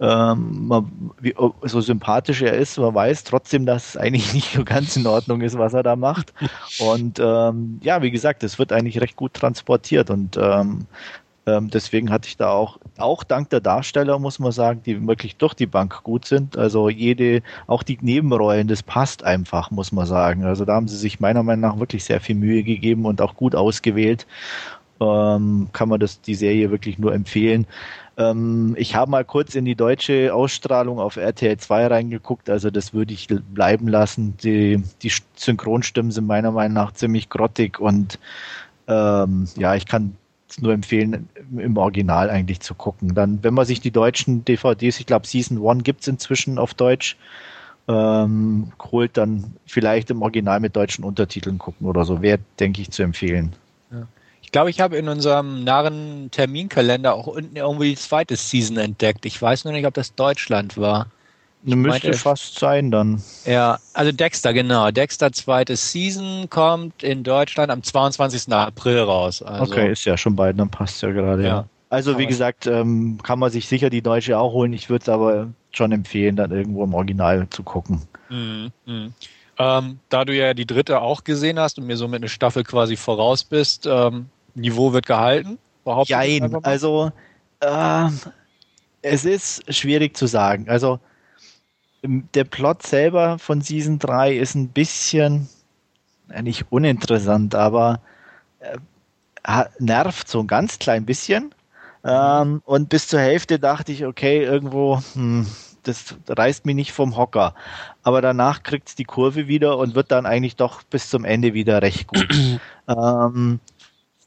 ähm, 0.00 0.66
man, 0.66 1.12
wie, 1.20 1.34
so 1.62 1.80
sympathisch 1.80 2.42
er 2.42 2.54
ist, 2.54 2.78
man 2.78 2.94
weiß 2.94 3.24
trotzdem, 3.24 3.66
dass 3.66 3.90
es 3.90 3.96
eigentlich 3.96 4.34
nicht 4.34 4.54
so 4.54 4.64
ganz 4.64 4.96
in 4.96 5.06
Ordnung 5.06 5.40
ist, 5.40 5.56
was 5.58 5.74
er 5.74 5.82
da 5.82 5.96
macht. 5.96 6.32
Und 6.78 7.18
ähm, 7.20 7.80
ja, 7.82 8.02
wie 8.02 8.10
gesagt, 8.10 8.42
es 8.42 8.58
wird 8.58 8.72
eigentlich 8.72 9.00
recht 9.00 9.16
gut 9.16 9.34
transportiert 9.34 10.10
und 10.10 10.36
ähm, 10.36 10.86
ähm, 11.46 11.68
deswegen 11.68 12.10
hatte 12.10 12.26
ich 12.26 12.38
da 12.38 12.50
auch, 12.50 12.78
auch 12.96 13.22
dank 13.22 13.50
der 13.50 13.60
Darsteller, 13.60 14.18
muss 14.18 14.38
man 14.38 14.50
sagen, 14.50 14.80
die 14.84 15.06
wirklich 15.06 15.36
durch 15.36 15.52
die 15.52 15.66
Bank 15.66 16.02
gut 16.02 16.24
sind. 16.24 16.56
Also 16.56 16.88
jede, 16.88 17.42
auch 17.66 17.82
die 17.82 17.98
Nebenrollen, 18.00 18.66
das 18.66 18.82
passt 18.82 19.24
einfach, 19.24 19.70
muss 19.70 19.92
man 19.92 20.06
sagen. 20.06 20.44
Also 20.44 20.64
da 20.64 20.74
haben 20.74 20.88
sie 20.88 20.96
sich 20.96 21.20
meiner 21.20 21.42
Meinung 21.42 21.60
nach 21.60 21.78
wirklich 21.78 22.04
sehr 22.04 22.20
viel 22.20 22.36
Mühe 22.36 22.62
gegeben 22.62 23.04
und 23.04 23.20
auch 23.20 23.34
gut 23.34 23.54
ausgewählt 23.54 24.26
ähm, 25.00 25.68
kann 25.72 25.88
man 25.88 26.00
das, 26.00 26.20
die 26.20 26.34
Serie 26.34 26.70
wirklich 26.70 26.98
nur 26.98 27.14
empfehlen. 27.14 27.66
Ähm, 28.16 28.74
ich 28.78 28.94
habe 28.94 29.10
mal 29.10 29.24
kurz 29.24 29.54
in 29.54 29.64
die 29.64 29.74
deutsche 29.74 30.32
Ausstrahlung 30.34 30.98
auf 30.98 31.16
RTL 31.16 31.56
2 31.56 31.86
reingeguckt, 31.88 32.48
also 32.48 32.70
das 32.70 32.94
würde 32.94 33.12
ich 33.12 33.28
bleiben 33.28 33.88
lassen. 33.88 34.36
Die, 34.42 34.82
die 35.02 35.12
Synchronstimmen 35.34 36.12
sind 36.12 36.26
meiner 36.26 36.52
Meinung 36.52 36.74
nach 36.74 36.92
ziemlich 36.92 37.28
grottig 37.28 37.80
und 37.80 38.18
ähm, 38.86 39.48
ja, 39.56 39.74
ich 39.74 39.86
kann 39.86 40.16
es 40.48 40.60
nur 40.60 40.72
empfehlen, 40.72 41.28
im 41.56 41.76
Original 41.76 42.30
eigentlich 42.30 42.60
zu 42.60 42.74
gucken. 42.74 43.14
Dann, 43.14 43.42
wenn 43.42 43.54
man 43.54 43.66
sich 43.66 43.80
die 43.80 43.90
deutschen 43.90 44.44
DVDs, 44.44 45.00
ich 45.00 45.06
glaube 45.06 45.26
Season 45.26 45.66
1 45.66 45.82
gibt 45.82 46.02
es 46.02 46.08
inzwischen 46.08 46.58
auf 46.58 46.74
Deutsch, 46.74 47.16
ähm, 47.88 48.72
holt, 48.92 49.16
dann 49.16 49.56
vielleicht 49.66 50.10
im 50.10 50.22
Original 50.22 50.60
mit 50.60 50.76
deutschen 50.76 51.04
Untertiteln 51.04 51.58
gucken 51.58 51.86
oder 51.86 52.04
so. 52.04 52.22
Wäre, 52.22 52.38
denke 52.60 52.80
ich, 52.80 52.90
zu 52.90 53.02
empfehlen 53.02 53.54
glaube, 54.52 54.70
ich 54.70 54.80
habe 54.80 54.96
in 54.96 55.08
unserem 55.08 55.64
narren 55.64 56.30
Terminkalender 56.30 57.14
auch 57.14 57.26
unten 57.26 57.56
irgendwie 57.56 57.90
die 57.90 57.96
zweite 57.96 58.36
Season 58.36 58.76
entdeckt. 58.76 59.26
Ich 59.26 59.40
weiß 59.40 59.64
nur 59.64 59.72
nicht, 59.72 59.86
ob 59.86 59.94
das 59.94 60.14
Deutschland 60.14 60.76
war. 60.76 61.06
Ich 61.66 61.74
müsste 61.74 62.08
meinte, 62.08 62.18
fast 62.18 62.58
sein 62.58 62.90
dann. 62.90 63.22
Ja, 63.46 63.78
also 63.94 64.12
Dexter, 64.12 64.52
genau. 64.52 64.90
Dexter 64.90 65.32
zweite 65.32 65.76
Season 65.76 66.50
kommt 66.50 67.02
in 67.02 67.22
Deutschland 67.22 67.70
am 67.70 67.82
22. 67.82 68.52
April 68.52 69.00
raus. 69.00 69.42
Also, 69.42 69.72
okay, 69.72 69.92
ist 69.92 70.04
ja 70.04 70.18
schon 70.18 70.36
bald, 70.36 70.58
dann 70.58 70.68
passt 70.68 71.00
ja 71.02 71.10
gerade, 71.10 71.42
ja. 71.42 71.48
ja. 71.48 71.68
Also 71.88 72.18
wie 72.18 72.26
gesagt, 72.26 72.66
ähm, 72.66 73.18
kann 73.22 73.38
man 73.38 73.52
sich 73.52 73.68
sicher 73.68 73.88
die 73.88 74.02
deutsche 74.02 74.36
auch 74.36 74.52
holen. 74.52 74.72
Ich 74.72 74.90
würde 74.90 75.02
es 75.04 75.08
aber 75.08 75.48
schon 75.70 75.92
empfehlen, 75.92 76.34
dann 76.34 76.50
irgendwo 76.50 76.82
im 76.82 76.92
Original 76.92 77.46
zu 77.50 77.62
gucken. 77.62 78.02
Mhm, 78.28 78.72
mh. 78.84 79.10
Ähm, 79.56 80.00
da 80.08 80.24
du 80.24 80.34
ja 80.34 80.54
die 80.54 80.66
dritte 80.66 81.00
auch 81.00 81.22
gesehen 81.22 81.60
hast 81.60 81.78
und 81.78 81.86
mir 81.86 81.96
somit 81.96 82.18
eine 82.18 82.28
Staffel 82.28 82.64
quasi 82.64 82.96
voraus 82.96 83.44
bist, 83.44 83.86
ähm, 83.86 84.28
Niveau 84.54 84.92
wird 84.92 85.06
gehalten? 85.06 85.58
Jein, 86.06 86.64
also 86.64 87.12
äh, 87.60 88.08
es 89.02 89.24
ist 89.24 89.74
schwierig 89.74 90.16
zu 90.16 90.26
sagen. 90.26 90.68
Also 90.68 90.98
der 92.02 92.44
Plot 92.44 92.82
selber 92.82 93.38
von 93.38 93.60
Season 93.60 93.98
3 93.98 94.36
ist 94.36 94.54
ein 94.54 94.68
bisschen 94.68 95.48
äh, 96.30 96.42
nicht 96.42 96.66
uninteressant, 96.70 97.54
aber 97.54 98.00
äh, 98.60 98.78
nervt 99.78 100.28
so 100.28 100.40
ein 100.40 100.46
ganz 100.46 100.78
klein 100.78 101.04
bisschen. 101.04 101.54
Ähm, 102.04 102.62
und 102.64 102.88
bis 102.90 103.08
zur 103.08 103.20
Hälfte 103.20 103.58
dachte 103.58 103.92
ich, 103.92 104.04
okay, 104.04 104.42
irgendwo, 104.42 105.02
hm, 105.14 105.46
das 105.82 106.16
reißt 106.28 106.66
mich 106.66 106.74
nicht 106.74 106.92
vom 106.92 107.16
Hocker. 107.16 107.54
Aber 108.02 108.20
danach 108.20 108.62
kriegt 108.62 108.88
es 108.88 108.94
die 108.94 109.04
Kurve 109.04 109.48
wieder 109.48 109.78
und 109.78 109.94
wird 109.94 110.10
dann 110.10 110.26
eigentlich 110.26 110.56
doch 110.56 110.82
bis 110.82 111.08
zum 111.08 111.24
Ende 111.24 111.54
wieder 111.54 111.80
recht 111.80 112.06
gut. 112.06 112.60
ähm, 112.88 113.60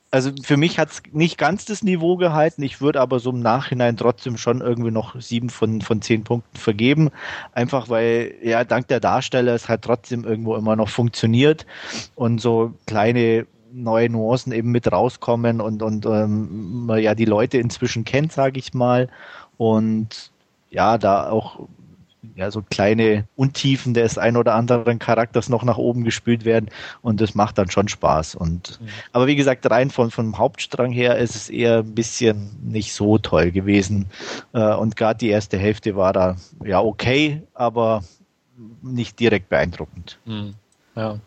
also 0.09 0.31
für 0.41 0.57
mich 0.57 0.79
hat 0.79 0.89
es 0.89 1.03
nicht 1.11 1.37
ganz 1.37 1.65
das 1.65 1.83
Niveau 1.83 2.15
gehalten. 2.15 2.63
Ich 2.63 2.79
würde 2.79 3.01
aber 3.01 3.19
so 3.19 3.31
im 3.31 3.41
Nachhinein 3.41 3.97
trotzdem 3.97 4.37
schon 4.37 4.61
irgendwie 4.61 4.91
noch 4.91 5.19
sieben 5.19 5.49
von, 5.49 5.81
von 5.81 6.01
zehn 6.01 6.23
Punkten 6.23 6.57
vergeben. 6.57 7.09
Einfach 7.53 7.89
weil, 7.89 8.33
ja, 8.41 8.63
dank 8.63 8.87
der 8.87 8.99
Darsteller 8.99 9.53
es 9.53 9.67
halt 9.67 9.81
trotzdem 9.81 10.23
irgendwo 10.23 10.55
immer 10.55 10.75
noch 10.75 10.89
funktioniert 10.89 11.65
und 12.15 12.39
so 12.39 12.73
kleine 12.85 13.47
neue 13.73 14.09
Nuancen 14.09 14.53
eben 14.53 14.71
mit 14.71 14.91
rauskommen 14.91 15.59
und, 15.59 15.83
und 15.83 16.05
ähm, 16.05 16.89
ja 16.97 17.13
die 17.13 17.25
Leute 17.25 17.57
inzwischen 17.57 18.05
kennt, 18.05 18.31
sage 18.31 18.59
ich 18.59 18.73
mal. 18.73 19.09
Und 19.57 20.31
ja, 20.69 20.97
da 20.97 21.29
auch 21.29 21.67
ja, 22.35 22.51
so 22.51 22.61
kleine 22.61 23.27
Untiefen 23.35 23.93
des 23.93 24.17
ein 24.17 24.37
oder 24.37 24.55
anderen 24.55 24.99
Charakters 24.99 25.49
noch 25.49 25.63
nach 25.63 25.77
oben 25.77 26.03
gespült 26.03 26.45
werden 26.45 26.69
und 27.01 27.21
das 27.21 27.35
macht 27.35 27.57
dann 27.57 27.69
schon 27.69 27.87
Spaß. 27.87 28.35
Und 28.35 28.79
mhm. 28.81 28.87
aber 29.11 29.27
wie 29.27 29.35
gesagt, 29.35 29.69
rein 29.69 29.89
von 29.89 30.11
vom 30.11 30.37
Hauptstrang 30.37 30.91
her 30.91 31.17
ist 31.17 31.35
es 31.35 31.49
eher 31.49 31.79
ein 31.79 31.95
bisschen 31.95 32.57
nicht 32.63 32.93
so 32.93 33.17
toll 33.17 33.51
gewesen. 33.51 34.07
Äh, 34.53 34.75
und 34.75 34.95
gerade 34.95 35.17
die 35.19 35.29
erste 35.29 35.57
Hälfte 35.57 35.95
war 35.95 36.13
da 36.13 36.35
ja 36.63 36.81
okay, 36.81 37.43
aber 37.53 38.03
nicht 38.81 39.19
direkt 39.19 39.49
beeindruckend. 39.49 40.19
Mhm. 40.25 40.55
Ja. 40.95 41.19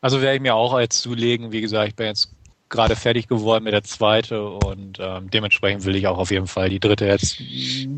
Also 0.00 0.22
werde 0.22 0.36
ich 0.36 0.42
mir 0.42 0.54
auch 0.54 0.72
als 0.72 1.00
zulegen, 1.00 1.52
wie 1.52 1.60
gesagt, 1.60 1.88
ich 1.88 1.94
bin 1.96 2.06
jetzt 2.06 2.30
gerade 2.70 2.96
fertig 2.96 3.28
geworden 3.28 3.64
mit 3.64 3.72
der 3.72 3.82
zweite 3.82 4.42
und 4.42 4.98
ähm, 5.00 5.30
dementsprechend 5.30 5.84
will 5.84 5.96
ich 5.96 6.06
auch 6.06 6.18
auf 6.18 6.30
jeden 6.30 6.46
Fall 6.46 6.70
die 6.70 6.80
dritte 6.80 7.06
jetzt 7.06 7.42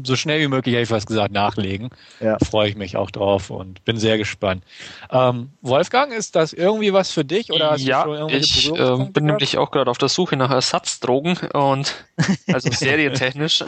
so 0.03 0.17
schnell 0.17 0.41
wie 0.41 0.49
möglich, 0.49 0.75
hätte 0.75 0.83
ich 0.83 0.89
fast 0.89 1.07
gesagt, 1.07 1.33
nachlegen. 1.33 1.91
Ja. 2.21 2.39
Freue 2.43 2.69
ich 2.71 2.77
mich 2.77 2.97
auch 2.97 3.11
drauf 3.11 3.51
und 3.51 3.85
bin 3.85 3.99
sehr 3.99 4.19
gespannt. 4.19 4.65
Ähm, 5.11 5.51
Wolfgang, 5.61 6.13
ist 6.13 6.35
das 6.35 6.53
irgendwie 6.53 6.93
was 6.93 7.13
für 7.13 7.25
dich 7.25 7.53
oder 7.53 7.73
hast 7.73 7.83
ja, 7.83 8.05
du 8.05 8.17
schon 8.17 8.29
ich 8.31 8.69
äh, 8.69 8.73
bin 8.73 8.77
gehabt? 8.77 9.21
nämlich 9.21 9.59
auch 9.59 9.71
gerade 9.71 9.91
auf 9.91 9.99
der 9.99 10.09
Suche 10.09 10.37
nach 10.37 10.51
Ersatzdrogen 10.51 11.37
und 11.53 11.95
also 12.53 12.71
serientechnisch 12.71 13.65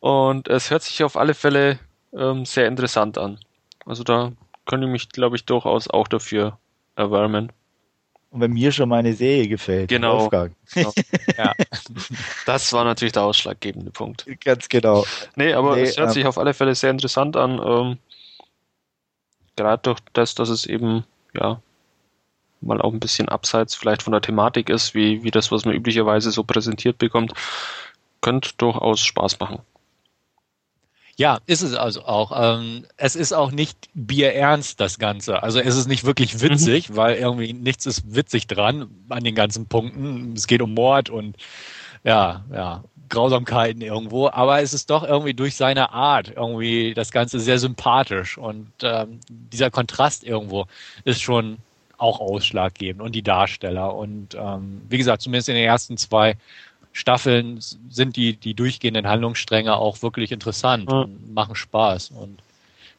und 0.00 0.48
es 0.48 0.70
hört 0.70 0.82
sich 0.82 1.04
auf 1.04 1.16
alle 1.16 1.34
Fälle 1.34 1.78
ähm, 2.16 2.44
sehr 2.44 2.66
interessant 2.66 3.18
an. 3.18 3.38
Also 3.84 4.02
da 4.02 4.32
könnte 4.66 4.86
ich 4.86 4.92
mich, 4.92 5.08
glaube 5.10 5.36
ich, 5.36 5.44
durchaus 5.44 5.88
auch 5.88 6.08
dafür 6.08 6.58
erwärmen. 6.96 7.52
Und 8.30 8.40
wenn 8.40 8.52
mir 8.52 8.72
schon 8.72 8.88
meine 8.88 9.14
Serie 9.14 9.48
gefällt. 9.48 9.88
Genau. 9.88 10.28
genau. 10.28 10.48
ja. 11.38 11.54
Das 12.44 12.72
war 12.72 12.84
natürlich 12.84 13.12
der 13.12 13.22
ausschlaggebende 13.22 13.90
Punkt. 13.90 14.26
Ganz 14.44 14.68
genau. 14.68 15.04
Nee, 15.36 15.52
aber 15.52 15.76
nee, 15.76 15.82
es 15.82 15.96
hört 15.96 16.08
ähm, 16.08 16.14
sich 16.14 16.26
auf 16.26 16.38
alle 16.38 16.52
Fälle 16.52 16.74
sehr 16.74 16.90
interessant 16.90 17.36
an. 17.36 17.60
Ähm, 17.64 17.98
gerade 19.56 19.82
durch 19.82 20.00
das, 20.12 20.34
dass 20.34 20.48
es 20.48 20.66
eben, 20.66 21.04
ja, 21.34 21.60
mal 22.60 22.80
auch 22.80 22.92
ein 22.92 23.00
bisschen 23.00 23.28
abseits 23.28 23.74
vielleicht 23.74 24.02
von 24.02 24.12
der 24.12 24.22
Thematik 24.22 24.68
ist, 24.68 24.94
wie, 24.94 25.22
wie 25.22 25.30
das, 25.30 25.50
was 25.50 25.64
man 25.64 25.74
üblicherweise 25.74 26.30
so 26.30 26.42
präsentiert 26.42 26.98
bekommt, 26.98 27.32
könnte 28.20 28.50
durchaus 28.58 29.00
Spaß 29.00 29.38
machen. 29.40 29.60
Ja, 31.18 31.38
ist 31.46 31.62
es 31.62 31.74
also 31.74 32.04
auch. 32.04 32.32
Ähm, 32.34 32.84
es 32.98 33.16
ist 33.16 33.32
auch 33.32 33.50
nicht 33.50 33.88
bierernst, 33.94 34.80
das 34.80 34.98
Ganze. 34.98 35.42
Also 35.42 35.60
es 35.60 35.74
ist 35.74 35.88
nicht 35.88 36.04
wirklich 36.04 36.34
mhm. 36.34 36.42
witzig, 36.42 36.90
mhm. 36.90 36.96
weil 36.96 37.16
irgendwie 37.16 37.54
nichts 37.54 37.86
ist 37.86 38.14
witzig 38.14 38.46
dran 38.46 38.90
an 39.08 39.24
den 39.24 39.34
ganzen 39.34 39.66
Punkten. 39.66 40.34
Es 40.34 40.46
geht 40.46 40.60
um 40.60 40.74
Mord 40.74 41.08
und 41.08 41.36
ja, 42.04 42.44
ja, 42.52 42.84
Grausamkeiten 43.08 43.80
irgendwo, 43.80 44.28
aber 44.28 44.60
es 44.60 44.74
ist 44.74 44.90
doch 44.90 45.04
irgendwie 45.04 45.34
durch 45.34 45.56
seine 45.56 45.92
Art 45.92 46.32
irgendwie 46.34 46.92
das 46.94 47.10
Ganze 47.10 47.40
sehr 47.40 47.58
sympathisch 47.58 48.36
und 48.36 48.70
ähm, 48.82 49.20
dieser 49.28 49.70
Kontrast 49.70 50.22
irgendwo 50.22 50.66
ist 51.04 51.22
schon 51.22 51.58
auch 51.98 52.20
ausschlaggebend 52.20 53.00
und 53.00 53.14
die 53.14 53.22
Darsteller 53.22 53.94
und 53.94 54.34
ähm, 54.34 54.82
wie 54.88 54.98
gesagt, 54.98 55.22
zumindest 55.22 55.48
in 55.48 55.54
den 55.54 55.64
ersten 55.64 55.96
zwei 55.96 56.36
Staffeln 56.96 57.58
sind 57.60 58.16
die, 58.16 58.36
die 58.36 58.54
durchgehenden 58.54 59.06
Handlungsstränge 59.06 59.76
auch 59.76 60.00
wirklich 60.00 60.32
interessant 60.32 60.90
ja. 60.90 61.00
und 61.02 61.34
machen 61.34 61.54
Spaß. 61.54 62.10
Und 62.10 62.38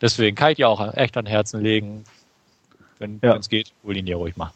deswegen 0.02 0.36
kann 0.36 0.52
ich 0.52 0.58
dir 0.58 0.70
auch 0.70 0.94
echt 0.94 1.18
an 1.18 1.26
Herzen 1.26 1.62
legen, 1.62 2.04
wenn 3.00 3.20
ja. 3.24 3.36
es 3.36 3.50
geht, 3.50 3.74
hol 3.84 3.98
ihn 3.98 4.06
dir 4.06 4.18
ruhig 4.18 4.38
mal. 4.38 4.54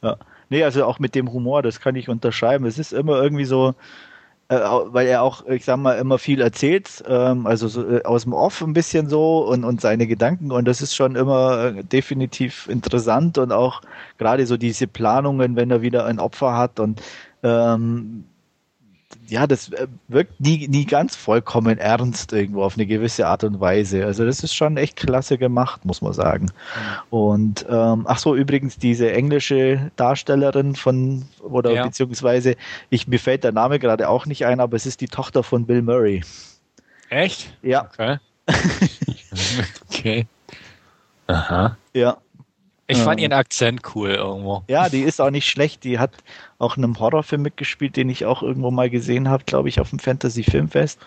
Ja. 0.00 0.16
Nee, 0.48 0.62
also 0.62 0.84
auch 0.84 1.00
mit 1.00 1.16
dem 1.16 1.32
Humor, 1.32 1.64
das 1.64 1.80
kann 1.80 1.96
ich 1.96 2.08
unterschreiben. 2.08 2.66
Es 2.66 2.78
ist 2.78 2.92
immer 2.92 3.20
irgendwie 3.20 3.46
so, 3.46 3.74
äh, 4.46 4.60
weil 4.60 5.08
er 5.08 5.22
auch, 5.22 5.44
ich 5.46 5.64
sag 5.64 5.78
mal, 5.78 5.98
immer 5.98 6.18
viel 6.18 6.40
erzählt, 6.40 7.02
ähm, 7.08 7.48
also 7.48 7.66
so, 7.66 7.84
äh, 7.84 8.04
aus 8.04 8.22
dem 8.22 8.32
Off 8.32 8.60
ein 8.62 8.74
bisschen 8.74 9.08
so 9.08 9.40
und, 9.40 9.64
und 9.64 9.80
seine 9.80 10.06
Gedanken 10.06 10.52
und 10.52 10.66
das 10.66 10.82
ist 10.82 10.94
schon 10.94 11.16
immer 11.16 11.64
äh, 11.64 11.82
definitiv 11.82 12.68
interessant 12.68 13.38
und 13.38 13.50
auch 13.50 13.82
gerade 14.18 14.46
so 14.46 14.56
diese 14.56 14.86
Planungen, 14.86 15.56
wenn 15.56 15.72
er 15.72 15.82
wieder 15.82 16.06
ein 16.06 16.20
Opfer 16.20 16.56
hat 16.56 16.78
und 16.78 17.02
ähm, 17.42 18.24
ja, 19.28 19.46
das 19.46 19.70
äh, 19.72 19.86
wirkt 20.08 20.40
nie, 20.40 20.68
nie 20.68 20.84
ganz 20.84 21.16
vollkommen 21.16 21.78
ernst 21.78 22.32
irgendwo 22.32 22.62
auf 22.62 22.74
eine 22.74 22.86
gewisse 22.86 23.26
Art 23.26 23.44
und 23.44 23.60
Weise. 23.60 24.04
Also 24.04 24.24
das 24.24 24.42
ist 24.42 24.54
schon 24.54 24.76
echt 24.76 24.96
klasse 24.96 25.38
gemacht, 25.38 25.84
muss 25.84 26.02
man 26.02 26.12
sagen. 26.12 26.46
Mhm. 26.46 27.18
Und 27.18 27.66
ähm, 27.68 28.04
ach 28.08 28.18
so, 28.18 28.34
übrigens 28.34 28.78
diese 28.78 29.12
englische 29.12 29.90
Darstellerin 29.96 30.74
von 30.76 31.24
oder 31.40 31.72
ja. 31.72 31.84
beziehungsweise 31.84 32.56
ich 32.90 33.08
mir 33.08 33.18
fällt 33.18 33.44
der 33.44 33.52
Name 33.52 33.78
gerade 33.78 34.08
auch 34.08 34.26
nicht 34.26 34.46
ein, 34.46 34.60
aber 34.60 34.76
es 34.76 34.86
ist 34.86 35.00
die 35.00 35.08
Tochter 35.08 35.42
von 35.42 35.66
Bill 35.66 35.82
Murray. 35.82 36.22
Echt? 37.08 37.54
Ja. 37.62 37.84
Okay. 37.84 38.18
okay. 39.88 40.26
Aha. 41.26 41.76
Ja. 41.92 42.18
Ich 42.90 42.98
fand 42.98 43.20
ihren 43.20 43.34
Akzent 43.34 43.82
cool 43.94 44.10
irgendwo. 44.10 44.64
Ja, 44.66 44.88
die 44.88 45.02
ist 45.02 45.20
auch 45.20 45.30
nicht 45.30 45.46
schlecht. 45.46 45.84
Die 45.84 45.98
hat 45.98 46.12
auch 46.58 46.78
in 46.78 46.84
einem 46.84 46.98
Horrorfilm 46.98 47.42
mitgespielt, 47.42 47.96
den 47.96 48.08
ich 48.08 48.24
auch 48.24 48.42
irgendwo 48.42 48.70
mal 48.70 48.88
gesehen 48.88 49.28
habe, 49.28 49.44
glaube 49.44 49.68
ich, 49.68 49.78
auf 49.78 49.90
dem 49.90 49.98
Fantasy 49.98 50.42
Filmfest. 50.42 50.98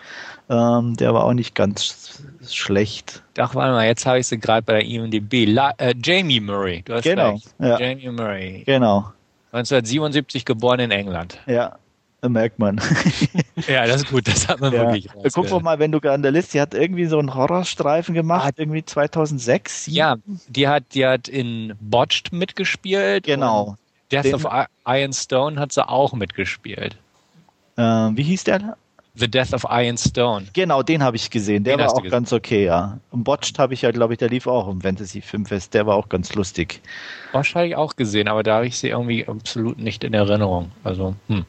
Ähm, 0.48 0.96
der 0.96 1.12
war 1.12 1.24
auch 1.24 1.32
nicht 1.32 1.56
ganz 1.56 2.22
schlecht. 2.48 3.24
Ach, 3.36 3.56
warte 3.56 3.72
mal, 3.72 3.84
jetzt 3.84 4.06
habe 4.06 4.20
ich 4.20 4.28
sie 4.28 4.38
gerade 4.38 4.62
bei 4.62 4.74
der 4.74 4.84
IMDb. 4.84 5.44
La 5.48 5.72
äh, 5.78 5.92
Jamie 6.00 6.40
Murray, 6.40 6.82
du 6.82 6.94
hast 6.94 7.02
genau, 7.02 7.32
recht. 7.32 7.52
Ja. 7.58 7.80
Jamie 7.80 8.10
Murray. 8.10 8.62
Genau. 8.64 9.12
1977 9.50 10.44
geboren 10.44 10.78
in 10.78 10.90
England. 10.92 11.40
Ja, 11.46 11.78
merkt 12.28 12.58
man. 12.58 12.80
ja, 13.68 13.86
das 13.86 14.02
ist 14.02 14.10
gut, 14.10 14.28
das 14.28 14.48
hat 14.48 14.60
man 14.60 14.72
ja. 14.72 14.82
wirklich. 14.82 15.08
Guck 15.32 15.50
wir 15.50 15.60
mal, 15.60 15.78
wenn 15.78 15.92
du 15.92 15.98
an 16.08 16.22
der 16.22 16.30
Liste, 16.30 16.52
die 16.52 16.60
hat 16.60 16.74
irgendwie 16.74 17.06
so 17.06 17.18
einen 17.18 17.34
Horrorstreifen 17.34 18.14
gemacht, 18.14 18.44
hat, 18.44 18.58
irgendwie 18.58 18.84
2006. 18.84 19.86
7? 19.86 19.96
Ja, 19.96 20.16
die 20.48 20.68
hat, 20.68 20.84
die 20.94 21.06
hat 21.06 21.28
in 21.28 21.74
Botched 21.80 22.32
mitgespielt. 22.32 23.24
Genau. 23.24 23.76
Death 24.10 24.24
Den, 24.24 24.34
of 24.34 24.46
Iron 24.86 25.12
Stone 25.12 25.58
hat 25.58 25.72
sie 25.72 25.88
auch 25.88 26.12
mitgespielt. 26.12 26.96
Äh, 27.76 27.82
wie 27.82 28.22
hieß 28.22 28.44
der? 28.44 28.76
The 29.14 29.28
Death 29.28 29.52
of 29.52 29.66
Iron 29.68 29.98
Stone. 29.98 30.46
Genau, 30.54 30.82
den 30.82 31.02
habe 31.02 31.16
ich 31.16 31.30
gesehen. 31.30 31.64
Der 31.64 31.76
den 31.76 31.86
war 31.86 31.92
auch 31.92 32.02
ganz 32.02 32.32
okay, 32.32 32.64
ja. 32.64 32.98
Und 33.10 33.24
Botched 33.24 33.58
habe 33.58 33.74
ich 33.74 33.82
ja, 33.82 33.90
glaube 33.90 34.14
ich, 34.14 34.18
der 34.18 34.30
lief 34.30 34.46
auch 34.46 34.68
im 34.68 34.80
Fantasy 34.80 35.20
Filmfest. 35.20 35.74
Der 35.74 35.86
war 35.86 35.96
auch 35.96 36.08
ganz 36.08 36.34
lustig. 36.34 36.80
Botched 37.32 37.54
habe 37.54 37.66
ich 37.66 37.76
auch 37.76 37.96
gesehen, 37.96 38.28
aber 38.28 38.42
da 38.42 38.56
habe 38.56 38.66
ich 38.66 38.78
sie 38.78 38.88
irgendwie 38.88 39.26
absolut 39.26 39.78
nicht 39.78 40.02
in 40.04 40.14
Erinnerung. 40.14 40.72
Also, 40.82 41.14
hm. 41.28 41.44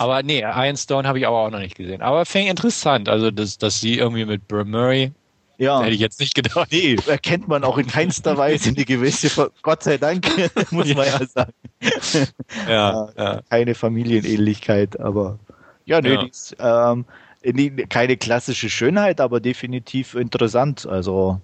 Aber 0.00 0.22
nee, 0.22 0.40
Iron 0.40 0.76
Stone 0.76 1.06
habe 1.06 1.18
ich 1.18 1.26
aber 1.26 1.38
auch 1.38 1.50
noch 1.50 1.58
nicht 1.58 1.76
gesehen. 1.76 2.00
Aber 2.00 2.24
fängt 2.24 2.48
interessant, 2.48 3.08
also 3.08 3.30
dass, 3.30 3.58
dass 3.58 3.80
sie 3.80 3.98
irgendwie 3.98 4.24
mit 4.24 4.48
Bill 4.48 4.64
Murray 4.64 5.12
ja. 5.60 5.82
Hätte 5.82 5.92
ich 5.92 6.00
jetzt 6.00 6.18
nicht 6.20 6.34
gedacht. 6.34 6.68
Nee, 6.72 6.96
erkennt 7.06 7.46
man 7.46 7.64
auch 7.64 7.76
in 7.76 7.86
keinster 7.86 8.38
Weise 8.38 8.70
eine 8.70 8.82
gewisse, 8.86 9.52
Gott 9.60 9.82
sei 9.82 9.98
Dank, 9.98 10.26
muss 10.70 10.94
man 10.94 11.06
ja 11.06 11.26
sagen. 11.26 11.52
Ja, 12.66 13.10
ja. 13.14 13.42
Keine 13.50 13.74
Familienähnlichkeit, 13.74 14.98
aber 14.98 15.38
ja, 15.84 16.00
nee, 16.00 16.14
ja. 16.14 16.22
Ist, 16.22 16.56
ähm, 16.58 17.04
keine 17.90 18.16
klassische 18.16 18.70
Schönheit, 18.70 19.20
aber 19.20 19.40
definitiv 19.40 20.14
interessant. 20.14 20.86
Also 20.86 21.42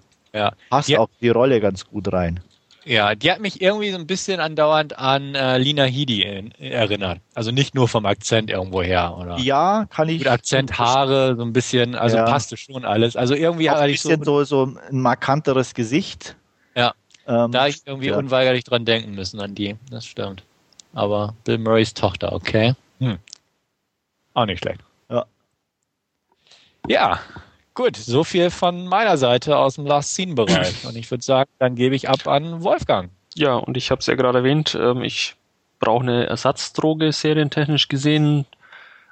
passt 0.71 0.95
auch 0.97 1.09
die 1.21 1.29
Rolle 1.29 1.61
ganz 1.61 1.85
gut 1.85 2.11
rein. 2.11 2.39
Ja, 2.87 3.15
die 3.15 3.29
hat 3.29 3.41
mich 3.41 3.61
irgendwie 3.61 3.91
so 3.91 3.97
ein 3.97 4.07
bisschen 4.07 4.39
andauernd 4.39 4.97
an 4.97 5.35
äh, 5.35 5.57
Lina 5.57 5.83
Headey 5.83 6.53
erinnert. 6.57 7.19
Also 7.33 7.51
nicht 7.51 7.75
nur 7.75 7.89
vom 7.89 8.05
Akzent 8.05 8.49
irgendwo 8.49 8.81
her, 8.81 9.17
oder? 9.17 9.37
Ja, 9.39 9.87
kann 9.89 10.07
ich. 10.07 10.19
Mit 10.19 10.29
Akzent, 10.29 10.79
Haare, 10.79 11.35
so 11.35 11.43
ein 11.43 11.51
bisschen, 11.51 11.95
also 11.95 12.15
ja. 12.15 12.23
passte 12.23 12.55
schon 12.55 12.85
alles. 12.85 13.17
Also 13.17 13.35
irgendwie 13.35 13.69
hatte 13.69 13.89
ich 13.89 14.01
so, 14.01 14.15
so, 14.23 14.43
so 14.45 14.73
ein 14.89 15.01
markanteres 15.01 15.73
Gesicht. 15.73 16.37
Ja. 16.75 16.93
Ähm, 17.27 17.51
da 17.51 17.67
ich 17.67 17.85
irgendwie 17.85 18.07
ja. 18.07 18.17
unweigerlich 18.17 18.63
dran 18.63 18.85
denken 18.85 19.15
müssen 19.15 19.41
an 19.41 19.53
die. 19.53 19.75
Das 19.91 20.05
stimmt. 20.05 20.43
Aber 20.93 21.35
Bill 21.43 21.57
Murrays 21.57 21.93
Tochter, 21.93 22.31
okay. 22.31 22.73
Hm. 22.99 23.17
Auch 24.33 24.45
nicht 24.45 24.59
schlecht. 24.59 24.79
Ja. 25.09 25.25
Ja, 26.87 27.19
Gut, 27.77 27.95
so 27.95 28.23
viel 28.23 28.49
von 28.49 28.87
meiner 28.87 29.17
Seite 29.17 29.55
aus 29.55 29.75
dem 29.75 29.85
Last 29.85 30.15
Scene 30.15 30.33
Bereich. 30.33 30.83
Und 30.87 30.95
ich 30.95 31.11
würde 31.11 31.23
sagen, 31.23 31.47
dann 31.59 31.75
gebe 31.75 31.93
ich 31.93 32.09
ab 32.09 32.27
an 32.27 32.63
Wolfgang. 32.63 33.11
Ja, 33.35 33.53
und 33.53 33.77
ich 33.77 33.91
habe 33.91 33.99
es 33.99 34.07
ja 34.07 34.15
gerade 34.15 34.39
erwähnt, 34.39 34.73
ähm, 34.73 35.03
ich 35.03 35.35
brauche 35.79 36.01
eine 36.01 36.25
Ersatzdroge 36.25 37.11
serientechnisch 37.11 37.87
gesehen. 37.87 38.47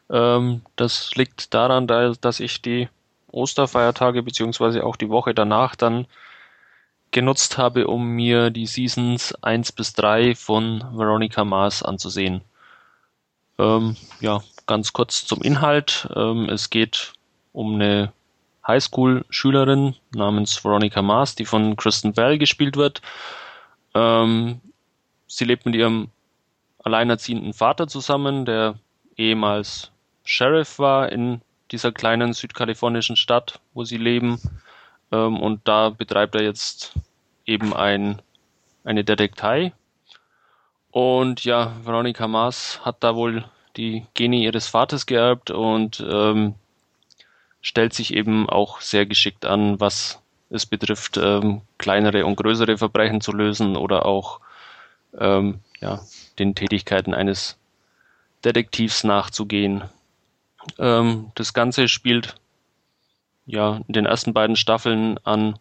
Ähm, 0.10 0.64
das 0.78 1.14
liegt 1.14 1.54
daran, 1.54 1.86
dass 1.86 2.40
ich 2.40 2.60
die 2.64 2.90
Osterfeiertage 3.32 4.24
beziehungsweise 4.24 4.84
auch 4.84 4.96
die 4.96 5.10
Woche 5.10 5.36
danach 5.36 5.76
dann 5.76 6.08
genutzt 7.12 7.60
habe, 7.60 7.86
um 7.86 8.16
mir 8.16 8.50
die 8.50 8.66
Seasons 8.66 9.36
1 9.44 9.74
bis 9.74 9.94
3 9.94 10.34
von 10.34 10.84
Veronica 10.92 11.46
Mars 11.46 11.84
anzusehen. 11.84 12.42
Ähm, 13.60 13.96
ja, 14.22 14.42
ganz 14.66 14.92
kurz 14.92 15.24
zum 15.24 15.44
Inhalt. 15.44 16.10
Ähm, 16.16 16.50
es 16.50 16.72
geht 16.72 17.14
um 17.54 17.76
eine 17.76 18.12
Highschool-Schülerin 18.68 19.96
namens 20.14 20.64
Veronica 20.64 21.02
Mars, 21.02 21.36
die 21.36 21.46
von 21.46 21.76
Kristen 21.76 22.14
Bell 22.14 22.38
gespielt 22.38 22.78
wird. 22.78 23.02
Ähm, 23.94 24.62
sie 25.28 25.46
lebt 25.46 25.66
mit 25.66 25.76
ihrem 25.76 26.10
alleinerziehenden 26.84 27.54
Vater 27.54 27.88
zusammen, 27.88 28.46
der 28.46 28.76
ehemals 29.18 29.92
Sheriff 30.24 30.80
war 30.80 31.12
in 31.12 31.42
dieser 31.72 31.92
kleinen 31.92 32.34
südkalifornischen 32.34 33.16
Stadt, 33.16 33.60
wo 33.74 33.84
sie 33.84 33.98
leben. 33.98 34.40
Ähm, 35.12 35.40
und 35.40 35.68
da 35.68 35.90
betreibt 35.90 36.36
er 36.36 36.44
jetzt 36.44 36.94
eben 37.46 37.74
ein, 37.74 38.22
eine 38.84 39.04
Detektei. 39.04 39.74
Und 40.92 41.44
ja, 41.44 41.74
Veronica 41.84 42.28
Mars 42.28 42.80
hat 42.84 43.04
da 43.04 43.16
wohl 43.16 43.46
die 43.78 44.06
Gene 44.14 44.38
ihres 44.38 44.68
Vaters 44.68 45.06
geerbt 45.06 45.52
und 45.52 46.04
ähm, 46.08 46.56
stellt 47.66 47.94
sich 47.96 48.14
eben 48.14 48.48
auch 48.48 48.80
sehr 48.80 49.08
geschickt 49.08 49.44
an, 49.44 49.80
was 49.80 50.22
es 50.52 50.68
betrifft, 50.68 51.18
ähm, 51.18 51.62
kleinere 51.80 52.28
und 52.28 52.36
größere 52.36 52.78
Verbrechen 52.78 53.22
zu 53.22 53.32
lösen 53.32 53.76
oder 53.76 54.06
auch 54.06 54.40
ähm, 55.18 55.62
ja, 55.82 56.02
den 56.38 56.54
Tätigkeiten 56.54 57.16
eines 57.16 57.58
Detektivs 58.44 59.04
nachzugehen. 59.04 59.84
Ähm, 60.78 61.32
das 61.34 61.56
Ganze 61.56 61.88
spielt 61.88 62.36
ja 63.48 63.82
in 63.88 63.94
den 63.94 64.06
ersten 64.06 64.32
beiden 64.32 64.58
Staffeln 64.58 65.18
an 65.24 65.58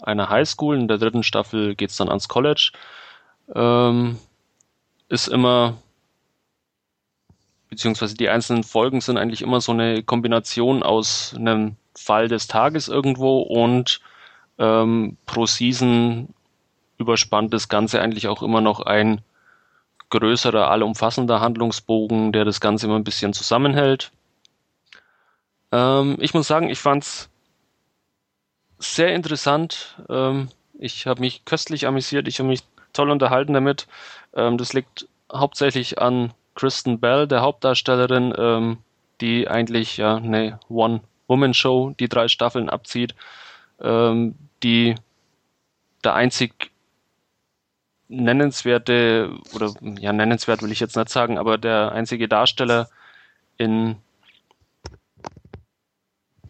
einer 0.00 0.28
Highschool, 0.28 0.78
in 0.78 0.86
der 0.86 0.98
dritten 0.98 1.24
Staffel 1.24 1.74
geht 1.74 1.90
es 1.90 1.96
dann 1.96 2.08
ans 2.08 2.28
College. 2.28 2.70
Ähm, 3.52 4.20
ist 5.08 5.26
immer, 5.26 5.76
beziehungsweise 7.68 8.14
die 8.14 8.28
einzelnen 8.28 8.64
Folgen 8.64 9.00
sind 9.00 9.18
eigentlich 9.18 9.42
immer 9.42 9.60
so 9.60 9.72
eine 9.72 10.02
Kombination 10.02 10.82
aus 10.82 11.34
einem 11.36 11.76
Fall 11.94 12.28
des 12.28 12.46
Tages 12.46 12.88
irgendwo 12.88 13.40
und 13.40 14.00
ähm, 14.58 15.16
pro 15.26 15.46
Season 15.46 16.28
überspannt 16.98 17.52
das 17.54 17.68
Ganze 17.68 18.00
eigentlich 18.00 18.28
auch 18.28 18.42
immer 18.42 18.60
noch 18.60 18.80
ein 18.80 19.20
größerer, 20.10 20.70
allumfassender 20.70 21.40
Handlungsbogen, 21.40 22.32
der 22.32 22.44
das 22.44 22.60
Ganze 22.60 22.86
immer 22.86 22.96
ein 22.96 23.04
bisschen 23.04 23.32
zusammenhält. 23.32 24.10
Ähm, 25.70 26.16
ich 26.20 26.34
muss 26.34 26.48
sagen, 26.48 26.70
ich 26.70 26.78
fand's 26.78 27.28
sehr 28.78 29.14
interessant. 29.14 29.96
Ähm, 30.08 30.48
ich 30.78 31.06
habe 31.06 31.20
mich 31.20 31.44
köstlich 31.44 31.86
amüsiert, 31.86 32.28
ich 32.28 32.38
habe 32.38 32.48
mich 32.48 32.62
toll 32.92 33.10
unterhalten 33.10 33.52
damit. 33.52 33.86
Ähm, 34.34 34.56
das 34.56 34.72
liegt 34.72 35.08
hauptsächlich 35.32 35.98
an 35.98 36.32
Kristen 36.58 36.98
Bell, 36.98 37.28
der 37.28 37.40
Hauptdarstellerin, 37.40 38.34
ähm, 38.36 38.78
die 39.20 39.46
eigentlich 39.46 39.96
ja 39.96 40.16
eine 40.16 40.58
One-Woman-Show, 40.68 41.94
die 42.00 42.08
drei 42.08 42.26
Staffeln 42.26 42.68
abzieht, 42.68 43.14
ähm, 43.80 44.34
die 44.64 44.96
der 46.02 46.14
einzig 46.14 46.72
nennenswerte, 48.08 49.30
oder 49.54 49.72
ja, 50.00 50.12
nennenswert 50.12 50.62
will 50.62 50.72
ich 50.72 50.80
jetzt 50.80 50.96
nicht 50.96 51.10
sagen, 51.10 51.38
aber 51.38 51.58
der 51.58 51.92
einzige 51.92 52.26
Darsteller 52.26 52.88
in 53.56 53.94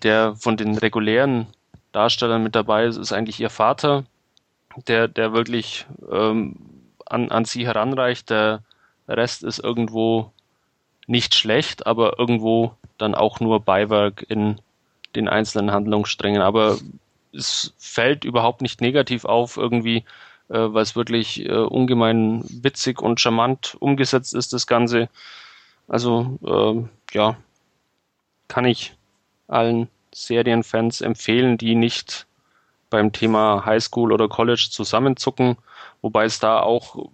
der 0.02 0.36
von 0.36 0.56
den 0.56 0.78
regulären 0.78 1.48
Darstellern 1.92 2.42
mit 2.42 2.54
dabei 2.54 2.86
ist, 2.86 2.96
ist 2.96 3.12
eigentlich 3.12 3.40
ihr 3.40 3.50
Vater, 3.50 4.04
der, 4.86 5.06
der 5.06 5.34
wirklich 5.34 5.86
ähm, 6.10 6.56
an, 7.04 7.30
an 7.30 7.44
sie 7.44 7.66
heranreicht. 7.66 8.30
Der 8.30 8.62
Rest 9.08 9.42
ist 9.42 9.58
irgendwo 9.58 10.32
nicht 11.06 11.34
schlecht, 11.34 11.86
aber 11.86 12.18
irgendwo 12.18 12.74
dann 12.98 13.14
auch 13.14 13.40
nur 13.40 13.60
Beiwerk 13.60 14.24
in 14.28 14.60
den 15.16 15.28
einzelnen 15.28 15.72
Handlungssträngen. 15.72 16.42
Aber 16.42 16.78
es 17.32 17.74
fällt 17.78 18.24
überhaupt 18.24 18.60
nicht 18.62 18.80
negativ 18.80 19.24
auf 19.24 19.56
irgendwie, 19.56 20.04
äh, 20.48 20.58
weil 20.58 20.82
es 20.82 20.96
wirklich 20.96 21.44
äh, 21.44 21.52
ungemein 21.52 22.44
witzig 22.48 23.00
und 23.00 23.20
charmant 23.20 23.76
umgesetzt 23.80 24.34
ist, 24.34 24.52
das 24.52 24.66
Ganze. 24.66 25.08
Also 25.86 26.38
äh, 26.44 27.16
ja, 27.16 27.36
kann 28.48 28.64
ich 28.64 28.94
allen 29.46 29.88
Serienfans 30.12 31.00
empfehlen, 31.00 31.58
die 31.58 31.74
nicht 31.74 32.26
beim 32.90 33.12
Thema 33.12 33.64
Highschool 33.64 34.12
oder 34.12 34.28
College 34.28 34.68
zusammenzucken, 34.70 35.56
wobei 36.00 36.24
es 36.24 36.38
da 36.38 36.60
auch 36.60 37.10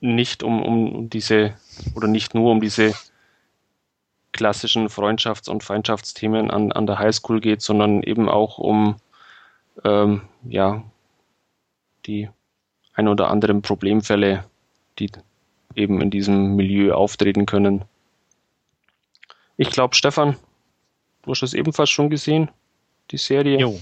nicht 0.00 0.42
um, 0.42 0.62
um 0.62 1.10
diese 1.10 1.54
oder 1.94 2.08
nicht 2.08 2.34
nur 2.34 2.52
um 2.52 2.60
diese 2.60 2.94
klassischen 4.32 4.88
Freundschafts- 4.88 5.48
und 5.48 5.64
Feindschaftsthemen 5.64 6.50
an, 6.50 6.72
an 6.72 6.86
der 6.86 6.98
Highschool 6.98 7.40
geht, 7.40 7.62
sondern 7.62 8.02
eben 8.02 8.28
auch 8.28 8.58
um 8.58 8.96
ähm, 9.84 10.22
ja 10.48 10.82
die 12.06 12.28
ein 12.94 13.08
oder 13.08 13.30
anderen 13.30 13.62
Problemfälle, 13.62 14.44
die 14.98 15.10
eben 15.74 16.00
in 16.00 16.10
diesem 16.10 16.56
Milieu 16.56 16.94
auftreten 16.94 17.46
können. 17.46 17.84
Ich 19.58 19.70
glaube, 19.70 19.94
Stefan, 19.94 20.36
Du 21.26 21.32
hast 21.32 21.42
das 21.42 21.54
ebenfalls 21.54 21.90
schon 21.90 22.08
gesehen, 22.08 22.48
die 23.10 23.18
Serie. 23.18 23.58
Jo. 23.58 23.78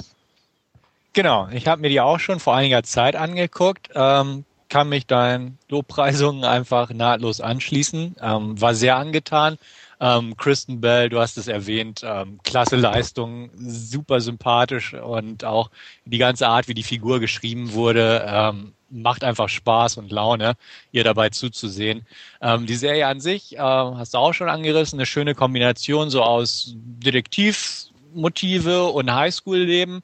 Genau, 1.12 1.46
ich 1.52 1.68
habe 1.68 1.82
mir 1.82 1.90
die 1.90 2.00
auch 2.00 2.18
schon 2.18 2.40
vor 2.40 2.56
einiger 2.56 2.82
Zeit 2.82 3.14
angeguckt. 3.16 3.90
Ähm, 3.94 4.46
kann 4.74 4.88
mich 4.88 5.06
deinen 5.06 5.56
Lobpreisungen 5.68 6.42
einfach 6.42 6.90
nahtlos 6.90 7.40
anschließen. 7.40 8.16
Ähm, 8.20 8.60
war 8.60 8.74
sehr 8.74 8.96
angetan. 8.96 9.56
Ähm, 10.00 10.36
Kristen 10.36 10.80
Bell, 10.80 11.10
du 11.10 11.20
hast 11.20 11.38
es 11.38 11.46
erwähnt, 11.46 12.02
ähm, 12.04 12.40
klasse 12.42 12.74
Leistung, 12.74 13.50
super 13.56 14.20
sympathisch 14.20 14.94
und 14.94 15.44
auch 15.44 15.70
die 16.04 16.18
ganze 16.18 16.48
Art, 16.48 16.66
wie 16.66 16.74
die 16.74 16.82
Figur 16.82 17.20
geschrieben 17.20 17.74
wurde, 17.74 18.26
ähm, 18.26 18.72
macht 18.90 19.22
einfach 19.22 19.48
Spaß 19.48 19.98
und 19.98 20.10
Laune, 20.10 20.54
ihr 20.90 21.04
dabei 21.04 21.28
zuzusehen. 21.28 22.04
Ähm, 22.40 22.66
die 22.66 22.74
Serie 22.74 23.06
an 23.06 23.20
sich, 23.20 23.54
äh, 23.54 23.60
hast 23.60 24.14
du 24.14 24.18
auch 24.18 24.32
schon 24.32 24.48
angerissen, 24.48 24.98
eine 24.98 25.06
schöne 25.06 25.36
Kombination 25.36 26.10
so 26.10 26.24
aus 26.24 26.72
Detektivmotive 26.74 28.86
und 28.86 29.14
Highschool-Leben. 29.14 30.02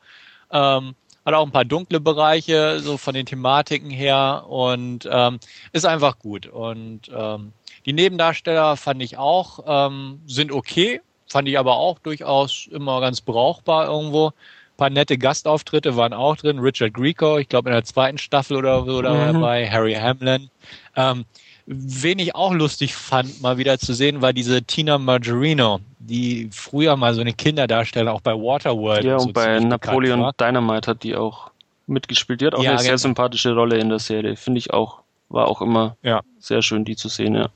Ähm, 0.53 0.95
hat 1.25 1.35
auch 1.35 1.47
ein 1.47 1.53
paar 1.53 1.65
dunkle 1.65 2.01
Bereiche, 2.01 2.81
so 2.81 2.97
von 2.97 3.15
den 3.15 3.27
Thematiken 3.27 3.91
her 3.91 4.47
und 4.49 5.09
ähm, 5.11 5.39
ist 5.73 5.87
einfach 5.87 6.19
gut. 6.19 6.47
Und 6.47 7.11
ähm, 7.15 7.53
die 7.87 7.93
Nebendarsteller 7.93 8.77
fand 8.77 9.03
ich 9.03 9.19
auch, 9.19 9.61
ähm, 9.67 10.21
sind 10.27 10.53
okay, 10.53 11.01
fand 11.27 11.49
ich 11.49 11.59
aber 11.59 11.77
auch 11.77 11.99
durchaus 11.99 12.69
immer 12.71 13.01
ganz 13.01 13.21
brauchbar 13.21 13.87
irgendwo 13.87 14.33
paar 14.81 14.91
nette 14.91 15.19
Gastauftritte 15.19 15.95
waren 15.97 16.15
auch 16.15 16.37
drin. 16.37 16.59
Richard 16.59 16.95
Grieco, 16.95 17.37
ich 17.37 17.51
glaube 17.51 17.69
in 17.69 17.75
der 17.75 17.85
zweiten 17.85 18.17
Staffel 18.17 18.57
oder 18.57 18.83
so 18.87 19.01
mhm. 19.01 19.03
dabei, 19.03 19.71
Harry 19.71 19.93
Hamlin. 19.93 20.49
Ähm, 20.97 21.27
wen 21.67 22.19
ich 22.19 22.35
auch 22.35 22.55
lustig 22.55 22.95
fand, 22.95 23.43
mal 23.43 23.59
wieder 23.59 23.79
zu 23.79 23.93
sehen, 23.93 24.23
war 24.23 24.33
diese 24.33 24.63
Tina 24.63 24.97
Margarino, 24.97 25.81
die 26.01 26.49
früher 26.51 26.97
mal 26.97 27.15
so 27.15 27.21
eine 27.21 27.33
Kinderdarsteller 27.33 28.13
auch 28.13 28.23
bei 28.23 28.33
Waterworld. 28.33 29.05
Ja, 29.05 29.15
und, 29.15 29.21
so 29.21 29.33
bei 29.33 29.61
Napoleon 29.61 30.33
Dynamite 30.41 30.91
hat 30.91 31.03
die 31.03 31.15
auch 31.15 31.51
mitgespielt. 31.87 32.41
Die 32.41 32.47
hat 32.47 32.55
auch 32.55 32.63
ja, 32.63 32.71
eine 32.71 32.79
sehr 32.81 32.91
genau. 32.91 32.99
sympathische 32.99 33.55
Rolle 33.55 33.79
in 33.79 33.91
der 33.91 33.99
Serie, 33.99 34.37
finde 34.37 34.59
ich 34.59 34.73
auch. 34.73 35.01
War 35.29 35.47
auch 35.47 35.61
immer 35.61 35.97
ja. 36.03 36.23
sehr 36.39 36.63
schön, 36.63 36.85
die 36.85 36.97
zu 36.97 37.09
sehen, 37.09 37.35
ja. 37.35 37.51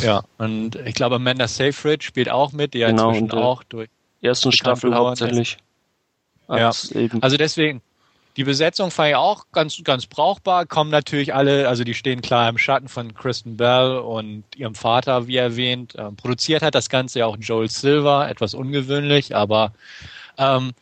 Ja, 0.00 0.22
und 0.38 0.76
ich 0.76 0.94
glaube, 0.94 1.16
Amanda 1.16 1.48
Seyfried 1.48 2.04
spielt 2.04 2.30
auch 2.30 2.52
mit, 2.52 2.74
die 2.74 2.78
ja 2.78 2.90
genau, 2.90 3.10
inzwischen 3.10 3.32
auch 3.32 3.64
durch 3.64 3.88
ersten 4.22 4.52
Staffel 4.52 4.94
hauptsächlich. 4.94 5.56
Ja. 6.48 6.70
Also 7.20 7.36
deswegen, 7.36 7.80
die 8.40 8.44
Besetzung 8.44 8.90
fand 8.90 9.10
ich 9.10 9.16
auch 9.16 9.44
ganz, 9.52 9.84
ganz 9.84 10.06
brauchbar. 10.06 10.64
Kommen 10.64 10.90
natürlich 10.90 11.34
alle, 11.34 11.68
also 11.68 11.84
die 11.84 11.92
stehen 11.92 12.22
klar 12.22 12.48
im 12.48 12.56
Schatten 12.56 12.88
von 12.88 13.12
Kristen 13.12 13.58
Bell 13.58 13.98
und 13.98 14.44
ihrem 14.56 14.74
Vater, 14.74 15.26
wie 15.26 15.36
erwähnt. 15.36 15.94
Ähm, 15.98 16.16
produziert 16.16 16.62
hat 16.62 16.74
das 16.74 16.88
Ganze 16.88 17.18
ja 17.18 17.26
auch 17.26 17.36
Joel 17.38 17.68
Silver, 17.68 18.30
etwas 18.30 18.54
ungewöhnlich, 18.54 19.36
aber 19.36 19.74
ähm, 20.38 20.72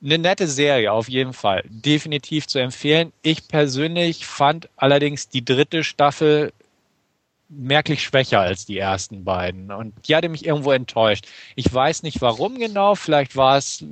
eine 0.00 0.18
nette 0.18 0.46
Serie 0.46 0.92
auf 0.92 1.08
jeden 1.08 1.32
Fall. 1.32 1.64
Definitiv 1.68 2.46
zu 2.46 2.60
empfehlen. 2.60 3.12
Ich 3.22 3.48
persönlich 3.48 4.24
fand 4.24 4.68
allerdings 4.76 5.28
die 5.28 5.44
dritte 5.44 5.82
Staffel 5.82 6.52
merklich 7.48 8.04
schwächer 8.04 8.38
als 8.38 8.64
die 8.64 8.78
ersten 8.78 9.24
beiden. 9.24 9.72
Und 9.72 9.92
die 10.06 10.14
hatte 10.14 10.28
mich 10.28 10.46
irgendwo 10.46 10.70
enttäuscht. 10.70 11.26
Ich 11.56 11.74
weiß 11.74 12.04
nicht 12.04 12.20
warum 12.20 12.60
genau. 12.60 12.94
Vielleicht 12.94 13.34
war 13.34 13.56
es 13.56 13.82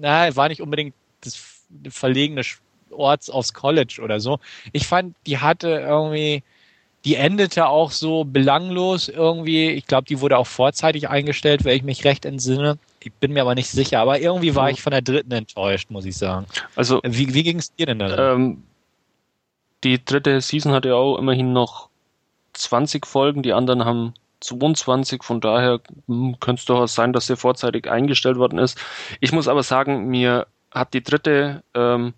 na, 0.00 0.34
war 0.34 0.48
nicht 0.48 0.60
unbedingt 0.60 0.96
das 1.20 1.36
verlegene 1.90 2.42
Orts 2.90 3.30
aufs 3.30 3.54
College 3.54 4.00
oder 4.02 4.20
so. 4.20 4.38
Ich 4.72 4.86
fand, 4.86 5.14
die 5.26 5.38
hatte 5.38 5.68
irgendwie, 5.68 6.42
die 7.04 7.16
endete 7.16 7.68
auch 7.68 7.90
so 7.90 8.24
belanglos 8.24 9.08
irgendwie. 9.08 9.70
Ich 9.70 9.86
glaube, 9.86 10.06
die 10.06 10.20
wurde 10.20 10.38
auch 10.38 10.46
vorzeitig 10.46 11.08
eingestellt, 11.08 11.64
wenn 11.64 11.76
ich 11.76 11.82
mich 11.82 12.04
recht 12.04 12.24
entsinne. 12.24 12.78
Ich 13.00 13.12
bin 13.12 13.32
mir 13.32 13.42
aber 13.42 13.54
nicht 13.54 13.70
sicher. 13.70 14.00
Aber 14.00 14.20
irgendwie 14.20 14.54
war 14.54 14.70
ich 14.70 14.82
von 14.82 14.90
der 14.90 15.02
dritten 15.02 15.32
enttäuscht, 15.32 15.90
muss 15.90 16.04
ich 16.04 16.16
sagen. 16.16 16.46
Also, 16.74 17.00
wie, 17.04 17.32
wie 17.32 17.42
ging 17.42 17.58
es 17.58 17.74
dir 17.74 17.86
denn 17.86 18.00
da? 18.00 18.34
Ähm, 18.34 18.62
die 19.84 20.04
dritte 20.04 20.40
Season 20.40 20.72
hatte 20.72 20.94
auch 20.96 21.18
immerhin 21.18 21.52
noch 21.52 21.88
20 22.54 23.06
Folgen. 23.06 23.42
Die 23.42 23.52
anderen 23.52 23.84
haben 23.84 24.14
22, 24.40 25.22
von 25.22 25.40
daher 25.40 25.80
hm, 26.06 26.36
könnte 26.40 26.60
es 26.60 26.66
durchaus 26.66 26.94
sein, 26.94 27.12
dass 27.12 27.26
der 27.26 27.36
vorzeitig 27.36 27.88
eingestellt 27.88 28.36
worden 28.36 28.58
ist. 28.58 28.78
Ich 29.20 29.32
muss 29.32 29.48
aber 29.48 29.62
sagen, 29.62 30.08
mir 30.08 30.46
hat 30.70 30.94
die 30.94 31.02
dritte 31.02 31.62
ähm, 31.74 32.14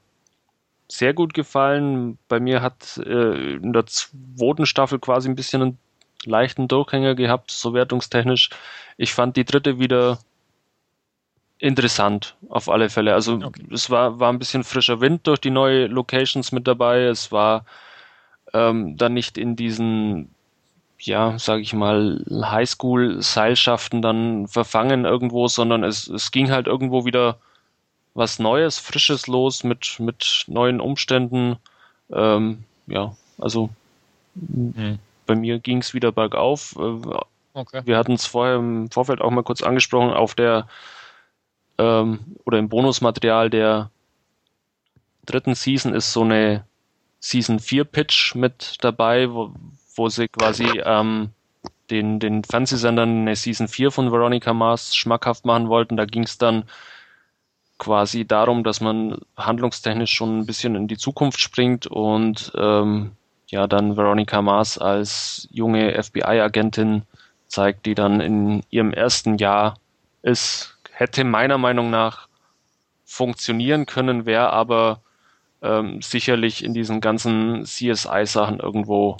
sehr 0.88 1.14
gut 1.14 1.34
gefallen. 1.34 2.18
Bei 2.28 2.40
mir 2.40 2.62
hat 2.62 2.98
äh, 2.98 3.55
in 3.57 3.72
der 3.72 3.86
zweiten 3.86 4.66
Staffel 4.66 4.98
quasi 4.98 5.28
ein 5.28 5.36
bisschen 5.36 5.62
einen 5.62 5.78
leichten 6.24 6.68
Durchhänger 6.68 7.14
gehabt, 7.14 7.51
so 7.51 7.74
wertungstechnisch. 7.74 8.51
Ich 8.96 9.14
fand 9.14 9.36
die 9.36 9.44
dritte 9.44 9.78
wieder 9.78 10.18
interessant, 11.59 12.36
auf 12.48 12.68
alle 12.68 12.90
Fälle. 12.90 13.14
Also 13.14 13.34
okay. 13.34 13.64
es 13.70 13.90
war, 13.90 14.18
war 14.18 14.32
ein 14.32 14.38
bisschen 14.38 14.64
frischer 14.64 15.01
Wind 15.01 15.26
durch 15.26 15.40
die 15.40 15.51
neue 15.51 15.86
Locations 15.86 16.53
mit 16.53 16.66
dabei. 16.66 17.05
Es 17.05 17.30
war 17.30 17.64
ähm, 18.53 18.96
dann 18.96 19.14
nicht 19.14 19.38
in 19.38 19.57
diesen, 19.57 20.34
ja, 20.98 21.38
sage 21.38 21.62
ich 21.62 21.72
mal, 21.72 22.24
Highschool-Seilschaften 22.28 24.03
dann 24.03 24.48
verfangen 24.48 25.05
irgendwo, 25.05 25.48
sondern 25.48 25.84
es, 25.84 26.09
es 26.09 26.30
ging 26.30 26.51
halt 26.51 26.66
irgendwo 26.66 27.05
wieder 27.05 27.38
was 28.14 28.38
Neues, 28.38 28.78
Frisches 28.78 29.26
los 29.26 29.64
mit, 29.64 29.98
mit 29.98 30.44
neuen 30.46 30.80
Umständen. 30.80 31.56
Ähm, 32.12 32.64
ja, 32.86 33.14
also 33.38 33.70
mhm. 34.34 34.98
bei 35.26 35.34
mir 35.34 35.58
ging 35.58 35.78
es 35.78 35.94
wieder 35.94 36.12
bergauf. 36.12 36.76
Okay. 37.52 37.82
Wir 37.84 37.96
hatten 37.96 38.12
es 38.12 38.26
vorher 38.26 38.56
im 38.56 38.90
Vorfeld 38.90 39.20
auch 39.20 39.30
mal 39.30 39.42
kurz 39.42 39.62
angesprochen, 39.62 40.12
auf 40.12 40.34
der 40.34 40.66
ähm, 41.78 42.20
oder 42.44 42.58
im 42.58 42.68
Bonusmaterial 42.68 43.50
der 43.50 43.90
dritten 45.24 45.54
Season 45.54 45.94
ist 45.94 46.12
so 46.12 46.22
eine 46.22 46.64
Season 47.20 47.58
4 47.58 47.84
Pitch 47.84 48.34
mit 48.34 48.76
dabei, 48.80 49.30
wo, 49.32 49.52
wo 49.94 50.08
sie 50.08 50.28
quasi 50.28 50.80
ähm, 50.84 51.30
den, 51.90 52.18
den 52.18 52.44
Fernsehsendern 52.44 53.22
eine 53.22 53.36
Season 53.36 53.68
4 53.68 53.90
von 53.90 54.12
Veronica 54.12 54.54
Mars 54.54 54.94
schmackhaft 54.94 55.44
machen 55.44 55.68
wollten. 55.68 55.96
Da 55.96 56.04
ging 56.04 56.22
es 56.22 56.38
dann 56.38 56.64
quasi 57.81 58.26
darum, 58.26 58.62
dass 58.62 58.81
man 58.81 59.18
handlungstechnisch 59.37 60.12
schon 60.12 60.39
ein 60.39 60.47
bisschen 60.47 60.76
in 60.76 60.87
die 60.87 60.99
Zukunft 60.99 61.41
springt 61.41 61.89
und 61.89 62.53
ähm, 62.55 63.12
ja 63.49 63.66
dann 63.66 63.97
Veronica 63.97 64.43
Mars 64.43 64.78
als 64.78 65.49
junge 65.51 66.01
FBI-Agentin 66.01 67.03
zeigt, 67.49 67.87
die 67.87 67.95
dann 67.95 68.20
in 68.20 68.62
ihrem 68.70 68.93
ersten 68.93 69.39
Jahr 69.39 69.78
ist, 70.22 70.76
hätte 70.93 71.24
meiner 71.24 71.59
Meinung 71.59 71.91
nach 71.91 72.28
funktionieren 73.05 73.87
können, 73.87 74.26
wäre 74.26 74.51
aber 74.51 75.01
ähm, 75.62 76.03
sicherlich 76.03 76.62
in 76.62 76.74
diesen 76.74 77.01
ganzen 77.01 77.64
CSI-Sachen 77.64 78.61
irgendwo 78.61 79.16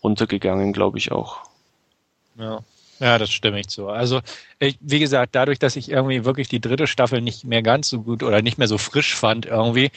untergegangen, 0.00 0.72
glaube 0.72 0.96
ich 0.96 1.12
auch. 1.12 1.42
Ja. 2.36 2.64
Ja, 3.00 3.18
das 3.18 3.32
stimme 3.32 3.58
ich 3.58 3.68
zu. 3.68 3.88
Also, 3.88 4.20
ich, 4.58 4.76
wie 4.80 4.98
gesagt, 4.98 5.34
dadurch, 5.34 5.58
dass 5.58 5.74
ich 5.76 5.90
irgendwie 5.90 6.24
wirklich 6.26 6.48
die 6.48 6.60
dritte 6.60 6.86
Staffel 6.86 7.22
nicht 7.22 7.44
mehr 7.44 7.62
ganz 7.62 7.88
so 7.88 8.02
gut 8.02 8.22
oder 8.22 8.42
nicht 8.42 8.58
mehr 8.58 8.68
so 8.68 8.76
frisch 8.76 9.14
fand, 9.14 9.46
irgendwie, 9.46 9.90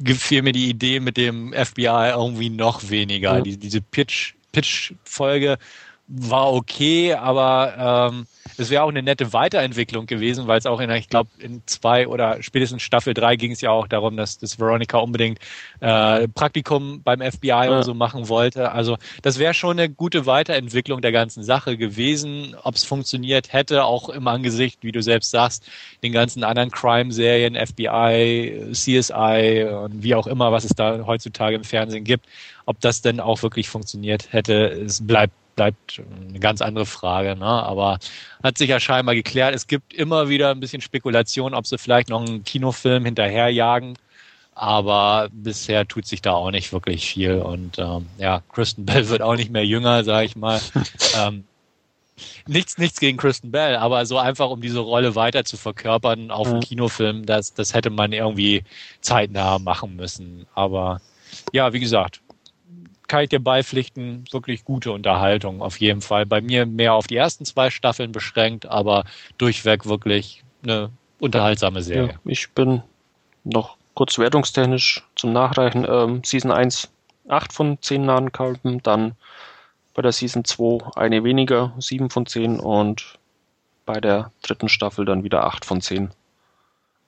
gefiel 0.00 0.42
mir 0.42 0.52
die 0.52 0.68
Idee 0.68 1.00
mit 1.00 1.16
dem 1.16 1.54
FBI 1.54 2.10
irgendwie 2.14 2.50
noch 2.50 2.90
weniger. 2.90 3.36
Ja. 3.36 3.40
Die, 3.40 3.56
diese 3.56 3.80
Pitch, 3.80 4.34
Pitch-Folge 4.52 5.56
war 6.08 6.52
okay, 6.52 7.14
aber 7.14 8.10
ähm, 8.10 8.26
es 8.56 8.70
wäre 8.70 8.84
auch 8.84 8.88
eine 8.88 9.02
nette 9.02 9.32
Weiterentwicklung 9.32 10.06
gewesen, 10.06 10.46
weil 10.46 10.58
es 10.58 10.66
auch 10.66 10.80
in, 10.80 10.88
ich 10.90 11.08
glaube, 11.08 11.30
in 11.38 11.62
zwei 11.66 12.06
oder 12.06 12.42
spätestens 12.42 12.82
Staffel 12.82 13.12
drei 13.12 13.36
ging 13.36 13.50
es 13.50 13.60
ja 13.60 13.70
auch 13.70 13.88
darum, 13.88 14.16
dass, 14.16 14.38
dass 14.38 14.58
Veronica 14.58 14.98
unbedingt 14.98 15.40
äh, 15.80 16.28
Praktikum 16.28 17.02
beim 17.02 17.20
FBI 17.20 17.48
ja. 17.48 17.76
und 17.76 17.82
so 17.82 17.94
machen 17.94 18.28
wollte. 18.28 18.70
Also 18.70 18.96
das 19.22 19.38
wäre 19.38 19.52
schon 19.52 19.78
eine 19.78 19.90
gute 19.90 20.26
Weiterentwicklung 20.26 21.00
der 21.02 21.12
ganzen 21.12 21.42
Sache 21.42 21.76
gewesen. 21.76 22.54
Ob 22.62 22.76
es 22.76 22.84
funktioniert 22.84 23.52
hätte, 23.52 23.84
auch 23.84 24.08
im 24.08 24.28
Angesicht, 24.28 24.78
wie 24.82 24.92
du 24.92 25.02
selbst 25.02 25.30
sagst, 25.30 25.68
den 26.04 26.12
ganzen 26.12 26.44
anderen 26.44 26.70
Crime-Serien, 26.70 27.56
FBI, 27.56 28.70
CSI 28.72 29.66
und 29.68 30.04
wie 30.04 30.14
auch 30.14 30.28
immer, 30.28 30.52
was 30.52 30.64
es 30.64 30.70
da 30.70 31.04
heutzutage 31.04 31.56
im 31.56 31.64
Fernsehen 31.64 32.04
gibt, 32.04 32.26
ob 32.64 32.80
das 32.80 33.02
denn 33.02 33.18
auch 33.18 33.42
wirklich 33.42 33.68
funktioniert 33.68 34.32
hätte, 34.32 34.66
es 34.68 35.04
bleibt 35.04 35.34
bleibt 35.56 36.02
eine 36.28 36.38
ganz 36.38 36.62
andere 36.62 36.86
Frage. 36.86 37.34
Ne? 37.34 37.44
Aber 37.44 37.98
hat 38.42 38.58
sich 38.58 38.68
ja 38.68 38.78
scheinbar 38.78 39.14
geklärt. 39.14 39.54
Es 39.54 39.66
gibt 39.66 39.92
immer 39.94 40.28
wieder 40.28 40.50
ein 40.50 40.60
bisschen 40.60 40.82
Spekulation, 40.82 41.54
ob 41.54 41.66
sie 41.66 41.78
vielleicht 41.78 42.10
noch 42.10 42.20
einen 42.20 42.44
Kinofilm 42.44 43.04
hinterherjagen. 43.04 43.98
Aber 44.54 45.28
bisher 45.32 45.86
tut 45.86 46.06
sich 46.06 46.22
da 46.22 46.32
auch 46.32 46.50
nicht 46.50 46.72
wirklich 46.72 47.06
viel. 47.06 47.34
Und 47.34 47.78
ähm, 47.78 48.06
ja, 48.18 48.42
Kristen 48.52 48.86
Bell 48.86 49.08
wird 49.08 49.22
auch 49.22 49.36
nicht 49.36 49.50
mehr 49.50 49.66
jünger, 49.66 50.04
sage 50.04 50.26
ich 50.26 50.36
mal. 50.36 50.60
ähm, 51.18 51.44
nichts, 52.46 52.78
nichts 52.78 53.00
gegen 53.00 53.18
Kristen 53.18 53.50
Bell, 53.50 53.76
aber 53.76 54.06
so 54.06 54.18
einfach, 54.18 54.48
um 54.48 54.60
diese 54.60 54.78
Rolle 54.78 55.14
weiter 55.14 55.44
zu 55.44 55.56
verkörpern 55.56 56.30
auf 56.30 56.46
einem 56.46 56.60
Kinofilm, 56.60 57.26
das, 57.26 57.52
das 57.54 57.74
hätte 57.74 57.90
man 57.90 58.12
irgendwie 58.12 58.64
zeitnah 59.00 59.58
machen 59.58 59.96
müssen. 59.96 60.46
Aber 60.54 61.00
ja, 61.52 61.72
wie 61.72 61.80
gesagt, 61.80 62.20
kann 63.08 63.24
ich 63.24 63.28
dir 63.28 63.40
beipflichten, 63.40 64.24
wirklich 64.30 64.64
gute 64.64 64.92
Unterhaltung 64.92 65.62
auf 65.62 65.78
jeden 65.80 66.00
Fall. 66.00 66.26
Bei 66.26 66.40
mir 66.40 66.66
mehr 66.66 66.94
auf 66.94 67.06
die 67.06 67.16
ersten 67.16 67.44
zwei 67.44 67.70
Staffeln 67.70 68.12
beschränkt, 68.12 68.66
aber 68.66 69.04
durchweg 69.38 69.86
wirklich 69.86 70.42
eine 70.62 70.90
unterhaltsame 71.18 71.82
Serie. 71.82 72.12
Ja, 72.12 72.30
ich 72.30 72.50
bin 72.50 72.82
noch 73.44 73.76
kurz 73.94 74.18
wertungstechnisch 74.18 75.04
zum 75.14 75.32
Nachreichen. 75.32 75.86
Ähm, 75.88 76.22
Season 76.24 76.50
1 76.50 76.90
8 77.28 77.52
von 77.52 77.78
10 77.80 78.04
Nahenkalben, 78.04 78.82
dann 78.82 79.16
bei 79.94 80.02
der 80.02 80.12
Season 80.12 80.44
2 80.44 80.96
eine 80.96 81.24
weniger, 81.24 81.72
7 81.78 82.10
von 82.10 82.26
10 82.26 82.60
und 82.60 83.18
bei 83.84 84.00
der 84.00 84.30
dritten 84.42 84.68
Staffel 84.68 85.04
dann 85.04 85.24
wieder 85.24 85.44
8 85.44 85.64
von 85.64 85.80
10. 85.80 86.10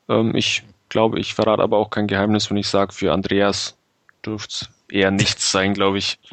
Ähm, 0.09 0.35
ich 0.35 0.65
glaube, 0.89 1.21
ich 1.21 1.35
verrate 1.35 1.63
aber 1.63 1.77
auch 1.77 1.91
kein 1.91 2.07
Geheimnis, 2.07 2.51
wenn 2.51 2.57
ich 2.57 2.69
sage, 2.69 2.93
für 2.93 3.13
Andreas 3.13 3.77
dürfte 4.25 4.67
es 4.67 4.71
eher 4.91 5.11
nichts 5.11 5.51
sein, 5.51 5.75
glaube 5.75 5.99
ich. 5.99 6.19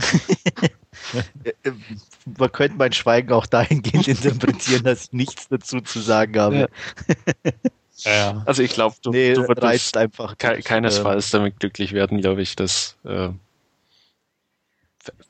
Man 2.37 2.51
könnte 2.51 2.77
mein 2.77 2.93
Schweigen 2.93 3.31
auch 3.31 3.45
dahingehend 3.45 4.07
interpretieren, 4.23 4.83
dass 4.83 5.05
ich 5.05 5.13
nichts 5.13 5.47
dazu 5.47 5.81
zu 5.81 5.99
sagen 5.99 6.39
habe. 6.39 6.69
Ja. 7.43 7.51
ja. 8.11 8.43
Also 8.45 8.63
ich 8.63 8.71
glaube, 8.71 8.95
du, 9.01 9.11
nee, 9.11 9.33
du 9.33 9.47
würdest 9.47 9.95
einfach 9.97 10.37
ke 10.37 10.61
keinesfalls 10.61 11.33
ähm, 11.33 11.39
damit 11.39 11.59
glücklich 11.59 11.93
werden, 11.93 12.21
glaube 12.21 12.41
ich. 12.41 12.55
Dass, 12.55 12.97
äh, 13.03 13.29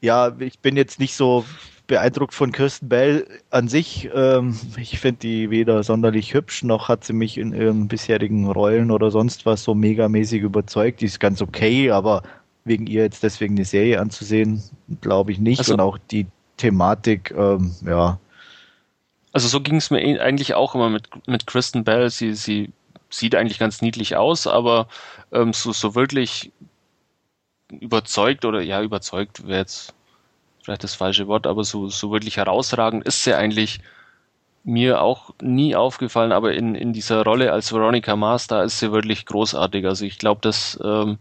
ja, 0.01 0.36
ich 0.39 0.59
bin 0.59 0.78
jetzt 0.78 0.99
nicht 0.99 1.15
so 1.15 1.45
beeindruckt 1.88 2.34
von 2.34 2.51
Kirsten 2.51 2.89
Bell 2.89 3.28
an 3.49 3.67
sich. 3.67 4.09
Ähm, 4.13 4.57
ich 4.78 4.99
finde 4.99 5.19
die 5.19 5.49
weder 5.49 5.84
sonderlich 5.84 6.34
hübsch, 6.34 6.63
noch 6.63 6.88
hat 6.88 7.03
sie 7.03 7.13
mich 7.13 7.38
in 7.38 7.53
ihren 7.53 7.88
bisherigen 7.88 8.49
Rollen 8.49 8.89
oder 8.89 9.11
sonst 9.11 9.45
was 9.45 9.63
so 9.63 9.76
megamäßig 9.76 10.41
überzeugt. 10.41 11.01
Die 11.01 11.05
ist 11.05 11.19
ganz 11.19 11.41
okay, 11.41 11.91
aber 11.91 12.23
wegen 12.66 12.88
ihr 12.88 13.03
jetzt 13.03 13.24
deswegen 13.24 13.55
eine 13.55 13.66
Serie 13.66 14.01
anzusehen, 14.01 14.61
glaube 14.99 15.32
ich 15.32 15.39
nicht. 15.39 15.59
Also, 15.59 15.74
und 15.74 15.80
auch 15.80 15.97
die 15.97 16.28
Thematik, 16.57 17.34
ähm, 17.38 17.74
ja. 17.86 18.20
Also 19.32 19.47
so 19.47 19.61
ging 19.61 19.76
es 19.76 19.91
mir 19.91 20.01
eh 20.01 20.20
eigentlich 20.20 20.55
auch 20.55 20.76
immer 20.76 20.89
mit, 20.89 21.09
mit 21.28 21.45
Kristen 21.45 21.84
Bell. 21.84 22.09
Sie, 22.09 22.34
sie 22.34 22.72
sieht 23.09 23.36
eigentlich 23.36 23.59
ganz 23.59 23.82
niedlich 23.82 24.16
aus, 24.16 24.47
aber 24.47 24.88
ähm, 25.32 25.53
so, 25.53 25.72
so 25.72 25.93
wirklich 25.93 26.51
überzeugt 27.70 28.45
oder 28.45 28.61
ja, 28.61 28.82
überzeugt 28.82 29.47
wäre 29.47 29.59
jetzt 29.59 29.93
vielleicht 30.63 30.84
das 30.84 30.95
falsche 30.95 31.28
Wort, 31.28 31.45
aber 31.45 31.63
so, 31.63 31.89
so 31.89 32.11
wirklich 32.11 32.38
herausragend 32.38 33.05
ist 33.05 33.24
sie 33.24 33.36
eigentlich 33.36 33.80
mir 34.63 35.01
auch 35.01 35.30
nie 35.41 35.76
aufgefallen, 35.76 36.32
aber 36.32 36.53
in, 36.53 36.74
in 36.74 36.91
dieser 36.91 37.24
Rolle 37.24 37.51
als 37.51 37.72
Veronica 37.72 38.16
Mars, 38.16 38.47
da 38.47 38.63
ist 38.63 38.80
sie 38.80 38.91
wirklich 38.91 39.28
großartig. 39.28 39.86
Also 39.86 40.05
ich 40.05 40.18
glaube, 40.18 40.41
dass 40.41 40.80
ähm, 40.84 41.20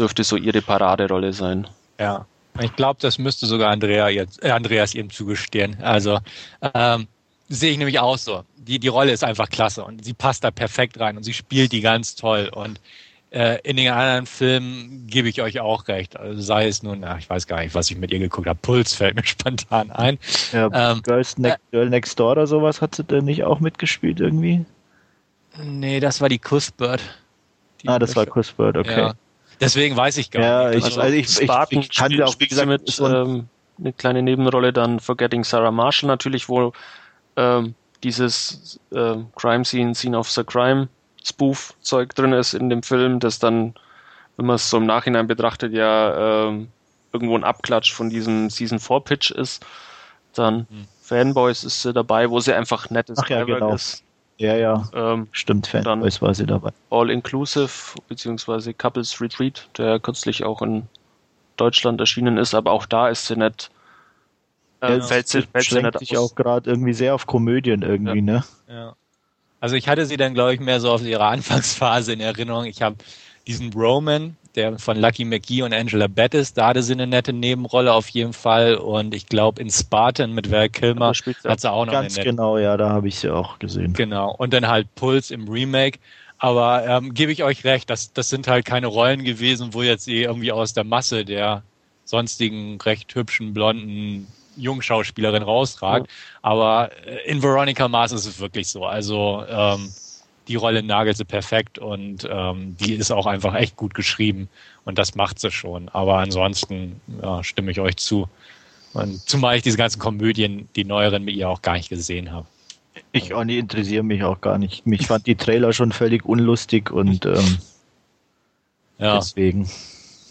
dürfte 0.00 0.24
so 0.24 0.36
ihre 0.36 0.62
Paraderolle 0.62 1.32
sein. 1.32 1.68
Ja, 1.98 2.26
ich 2.58 2.74
glaube, 2.74 2.98
das 3.00 3.18
müsste 3.18 3.46
sogar 3.46 3.70
Andrea 3.70 4.08
ihr, 4.08 4.26
äh, 4.42 4.50
Andreas 4.50 4.94
ihm 4.94 5.10
zugestehen. 5.10 5.76
Also 5.82 6.18
ähm, 6.74 7.06
sehe 7.48 7.72
ich 7.72 7.78
nämlich 7.78 7.98
auch 7.98 8.18
so. 8.18 8.44
Die, 8.56 8.78
die 8.78 8.88
Rolle 8.88 9.12
ist 9.12 9.24
einfach 9.24 9.48
klasse 9.48 9.84
und 9.84 10.04
sie 10.04 10.14
passt 10.14 10.42
da 10.44 10.50
perfekt 10.50 10.98
rein 10.98 11.16
und 11.16 11.22
sie 11.22 11.32
spielt 11.32 11.72
die 11.72 11.80
ganz 11.80 12.14
toll. 12.14 12.50
Und 12.52 12.80
äh, 13.30 13.58
in 13.62 13.76
den 13.76 13.92
anderen 13.92 14.26
Filmen 14.26 15.06
gebe 15.06 15.28
ich 15.28 15.42
euch 15.42 15.60
auch 15.60 15.86
recht. 15.88 16.16
Also 16.18 16.40
sei 16.40 16.66
es 16.66 16.82
nun, 16.82 17.04
ach, 17.04 17.18
ich 17.18 17.28
weiß 17.28 17.46
gar 17.46 17.60
nicht, 17.60 17.74
was 17.74 17.90
ich 17.90 17.96
mit 17.96 18.10
ihr 18.10 18.18
geguckt 18.18 18.48
habe. 18.48 18.58
Puls 18.60 18.94
fällt 18.94 19.16
mir 19.16 19.24
spontan 19.24 19.90
ein. 19.90 20.18
Ja, 20.52 20.68
ähm, 20.72 21.02
Girls 21.02 21.38
Next, 21.38 21.58
äh, 21.58 21.76
Girl 21.76 21.90
Next 21.90 22.18
Door 22.18 22.32
oder 22.32 22.46
sowas 22.46 22.80
hat 22.80 22.94
sie 22.94 23.04
denn 23.04 23.26
nicht 23.26 23.44
auch 23.44 23.60
mitgespielt 23.60 24.20
irgendwie? 24.20 24.64
Nee, 25.62 26.00
das 26.00 26.20
war 26.20 26.28
die 26.28 26.38
Kussbird. 26.38 27.02
Die 27.82 27.88
ah, 27.88 27.98
das 27.98 28.14
war 28.16 28.26
Kussbird, 28.26 28.76
okay. 28.76 29.00
Ja. 29.00 29.14
Deswegen 29.60 29.96
weiß 29.96 30.16
ich 30.16 30.30
gar 30.30 30.42
ja, 30.42 30.68
nicht. 30.70 30.78
Ich, 30.78 30.84
also, 30.84 31.00
also 31.00 31.14
ich, 31.14 31.28
Spartan 31.28 31.80
ich, 31.80 31.90
ich 31.90 31.96
kann 31.96 32.10
spielt, 32.12 32.22
auch, 32.22 32.34
wie 32.38 32.48
gesagt, 32.48 32.68
mit 32.68 32.98
ähm, 33.00 33.48
eine 33.78 33.92
kleine 33.92 34.22
Nebenrolle, 34.22 34.72
dann 34.72 35.00
Forgetting 35.00 35.44
Sarah 35.44 35.70
Marshall 35.70 36.08
natürlich, 36.08 36.48
wo 36.48 36.72
ähm, 37.36 37.74
dieses 38.02 38.80
äh, 38.92 39.16
Crime 39.36 39.64
Scene, 39.64 39.94
Scene 39.94 40.16
of 40.16 40.30
the 40.30 40.44
Crime 40.44 40.88
Spoof-Zeug 41.22 42.14
drin 42.14 42.32
ist 42.32 42.54
in 42.54 42.70
dem 42.70 42.82
Film, 42.82 43.20
das 43.20 43.38
dann, 43.38 43.74
wenn 44.36 44.46
man 44.46 44.56
es 44.56 44.70
so 44.70 44.78
im 44.78 44.86
Nachhinein 44.86 45.26
betrachtet, 45.26 45.72
ja 45.72 46.48
ähm, 46.48 46.68
irgendwo 47.12 47.36
ein 47.36 47.44
Abklatsch 47.44 47.92
von 47.92 48.08
diesem 48.10 48.50
Season 48.50 48.78
4 48.78 49.00
Pitch 49.00 49.30
ist. 49.30 49.64
Dann 50.34 50.66
hm. 50.70 50.86
Fanboys 51.02 51.64
ist 51.64 51.82
sie 51.82 51.92
dabei, 51.92 52.30
wo 52.30 52.40
sie 52.40 52.54
einfach 52.54 52.88
nettes 52.90 53.18
Ach 53.18 53.28
ja, 53.28 53.44
genau. 53.44 53.74
ist. 53.74 54.04
Ja, 54.40 54.56
ja. 54.56 54.88
Ähm, 54.94 55.28
Stimmt, 55.32 55.66
Fanboys 55.66 56.22
war 56.22 56.34
sie 56.34 56.46
dabei. 56.46 56.70
All 56.88 57.10
Inclusive, 57.10 57.68
beziehungsweise 58.08 58.72
Couples 58.72 59.20
Retreat, 59.20 59.68
der 59.76 60.00
kürzlich 60.00 60.44
auch 60.44 60.62
in 60.62 60.84
Deutschland 61.58 62.00
erschienen 62.00 62.38
ist, 62.38 62.54
aber 62.54 62.72
auch 62.72 62.86
da 62.86 63.10
ist 63.10 63.26
sie 63.26 63.36
nicht. 63.36 63.70
Äh, 64.80 64.96
ja, 64.96 65.02
fällt 65.02 65.28
sie, 65.28 65.42
fällt 65.42 65.66
sie 65.66 65.82
nicht 65.82 65.98
sich 65.98 66.16
auch 66.16 66.34
gerade 66.34 66.70
irgendwie 66.70 66.94
sehr 66.94 67.14
auf 67.14 67.26
Komödien 67.26 67.82
irgendwie, 67.82 68.20
ja. 68.20 68.24
ne? 68.24 68.44
Ja. 68.66 68.96
Also 69.60 69.76
ich 69.76 69.88
hatte 69.88 70.06
sie 70.06 70.16
dann, 70.16 70.32
glaube 70.32 70.54
ich, 70.54 70.60
mehr 70.60 70.80
so 70.80 70.90
auf 70.90 71.02
ihre 71.02 71.26
Anfangsphase 71.26 72.14
in 72.14 72.20
Erinnerung. 72.20 72.64
Ich 72.64 72.80
habe 72.80 72.96
diesen 73.46 73.70
Roman, 73.74 74.38
der 74.54 74.78
von 74.78 74.98
Lucky 74.98 75.24
McGee 75.24 75.62
und 75.62 75.72
Angela 75.72 76.06
Bettis, 76.06 76.52
da 76.54 76.68
hatte 76.68 76.82
sie 76.82 76.92
eine 76.92 77.06
nette 77.06 77.32
Nebenrolle 77.32 77.92
auf 77.92 78.08
jeden 78.08 78.32
Fall. 78.32 78.74
Und 78.76 79.14
ich 79.14 79.26
glaube, 79.26 79.60
in 79.60 79.70
Spartan 79.70 80.32
mit 80.32 80.50
Val 80.50 80.68
Kilmer 80.68 81.12
hat 81.44 81.60
sie 81.60 81.70
auch 81.70 81.86
noch 81.86 81.92
Ganz 81.92 82.14
eine 82.14 82.24
nette. 82.24 82.30
genau, 82.30 82.58
ja, 82.58 82.76
da 82.76 82.90
habe 82.90 83.08
ich 83.08 83.18
sie 83.18 83.30
auch 83.30 83.58
gesehen. 83.58 83.92
Genau. 83.92 84.34
Und 84.34 84.52
dann 84.52 84.66
halt 84.66 84.92
Puls 84.94 85.30
im 85.30 85.48
Remake. 85.48 85.98
Aber 86.38 86.86
ähm, 86.86 87.12
gebe 87.12 87.32
ich 87.32 87.44
euch 87.44 87.64
recht, 87.64 87.90
das, 87.90 88.12
das 88.14 88.30
sind 88.30 88.48
halt 88.48 88.64
keine 88.64 88.86
Rollen 88.86 89.24
gewesen, 89.24 89.74
wo 89.74 89.82
jetzt 89.82 90.04
sie 90.04 90.22
irgendwie 90.22 90.52
aus 90.52 90.72
der 90.72 90.84
Masse 90.84 91.24
der 91.24 91.62
sonstigen 92.04 92.80
recht 92.80 93.14
hübschen, 93.14 93.52
blonden 93.52 94.26
Jungschauspielerin 94.56 95.42
rausragt. 95.42 96.06
Ja. 96.06 96.12
Aber 96.42 96.90
äh, 97.06 97.30
in 97.30 97.42
Veronica 97.42 97.88
Mars 97.88 98.12
ist 98.12 98.26
es 98.26 98.40
wirklich 98.40 98.68
so. 98.68 98.86
Also 98.86 99.44
ähm, 99.48 99.92
die 100.50 100.56
Rolle 100.56 100.82
nagelt 100.82 101.16
sie 101.16 101.24
perfekt 101.24 101.78
und 101.78 102.28
ähm, 102.28 102.76
die 102.80 102.94
ist 102.94 103.12
auch 103.12 103.26
einfach 103.26 103.54
echt 103.54 103.76
gut 103.76 103.94
geschrieben 103.94 104.48
und 104.84 104.98
das 104.98 105.14
macht 105.14 105.38
sie 105.38 105.52
schon. 105.52 105.88
Aber 105.90 106.18
ansonsten 106.18 107.00
ja, 107.22 107.44
stimme 107.44 107.70
ich 107.70 107.78
euch 107.78 107.96
zu. 107.96 108.28
Und 108.92 109.28
zumal 109.28 109.56
ich 109.56 109.62
diese 109.62 109.76
ganzen 109.76 110.00
Komödien, 110.00 110.68
die 110.74 110.84
neueren 110.84 111.24
mit 111.24 111.36
ihr 111.36 111.48
auch 111.48 111.62
gar 111.62 111.74
nicht 111.74 111.88
gesehen 111.88 112.32
habe. 112.32 112.48
Ich 113.12 113.32
auch 113.32 113.44
nicht, 113.44 113.58
interessiere 113.58 114.02
mich 114.02 114.24
auch 114.24 114.40
gar 114.40 114.58
nicht. 114.58 114.86
Mich 114.86 115.06
fand 115.06 115.28
die 115.28 115.36
Trailer 115.36 115.72
schon 115.72 115.92
völlig 115.92 116.24
unlustig 116.24 116.90
und 116.90 117.24
ähm, 117.26 117.58
ja, 118.98 119.18
deswegen. 119.18 119.70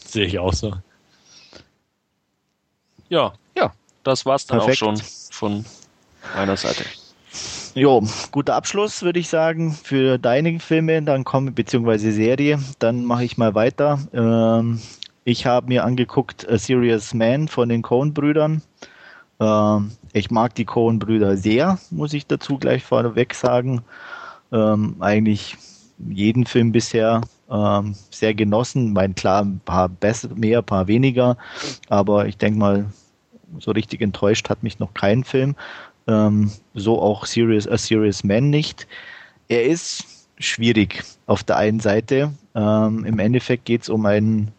Sehe 0.06 0.26
ich 0.26 0.38
auch 0.38 0.54
so. 0.54 0.74
Ja, 3.08 3.34
ja, 3.56 3.74
das 4.04 4.26
war's 4.26 4.46
dann 4.46 4.58
Perfekt. 4.58 4.84
auch 4.84 4.98
schon 4.98 5.02
von 5.32 5.66
meiner 6.36 6.58
Seite. 6.58 6.84
Jo, 7.80 8.04
guter 8.32 8.56
Abschluss, 8.56 9.04
würde 9.04 9.20
ich 9.20 9.30
sagen, 9.30 9.72
für 9.72 10.18
deine 10.18 10.60
Filme, 10.60 11.02
dann 11.02 11.24
komme, 11.24 11.52
beziehungsweise 11.52 12.12
Serie. 12.12 12.60
Dann 12.80 13.06
mache 13.06 13.24
ich 13.24 13.38
mal 13.38 13.56
weiter. 13.56 14.00
Ähm, 14.12 14.82
ich 15.24 15.46
habe 15.46 15.68
mir 15.68 15.86
angeguckt 15.86 16.46
A 16.50 16.58
Serious 16.58 17.14
Man 17.14 17.48
von 17.48 17.70
den 17.70 17.82
Coen-Brüdern. 17.82 18.62
Ähm, 19.40 19.92
ich 20.12 20.30
mag 20.30 20.56
die 20.56 20.66
Coen-Brüder 20.66 21.38
sehr, 21.38 21.80
muss 21.90 22.12
ich 22.12 22.28
dazu 22.28 22.58
gleich 22.58 22.84
vorweg 22.84 23.34
sagen. 23.34 23.82
Ähm, 24.52 24.98
eigentlich 25.00 25.56
jeden 26.10 26.46
Film 26.46 26.74
bisher 26.74 27.22
ähm, 27.50 27.96
sehr 28.12 28.34
genossen. 28.34 28.92
Mein 28.92 29.16
klar, 29.16 29.44
ein 29.44 29.62
paar 29.64 29.88
besser, 29.88 30.28
mehr, 30.36 30.58
ein 30.58 30.66
paar 30.66 30.88
weniger. 30.88 31.38
Aber 31.88 32.28
ich 32.28 32.36
denke 32.36 32.60
mal, 32.60 32.86
so 33.60 33.72
richtig 33.72 34.02
enttäuscht 34.02 34.50
hat 34.50 34.64
mich 34.64 34.80
noch 34.80 34.94
kein 34.94 35.24
Film. 35.24 35.56
Ähm, 36.10 36.52
so 36.74 37.00
auch 37.00 37.26
Serious, 37.26 37.68
A 37.68 37.78
Serious 37.78 38.24
Man 38.24 38.50
nicht. 38.50 38.88
Er 39.48 39.66
ist 39.66 40.28
schwierig 40.40 41.04
auf 41.28 41.44
der 41.44 41.58
einen 41.58 41.80
Seite. 41.80 42.34
Ähm, 42.56 43.06
Im 43.06 43.20
Endeffekt 43.20 43.66
geht 43.66 43.84
es 43.84 43.90
um 43.90 44.06
einen 44.08 44.52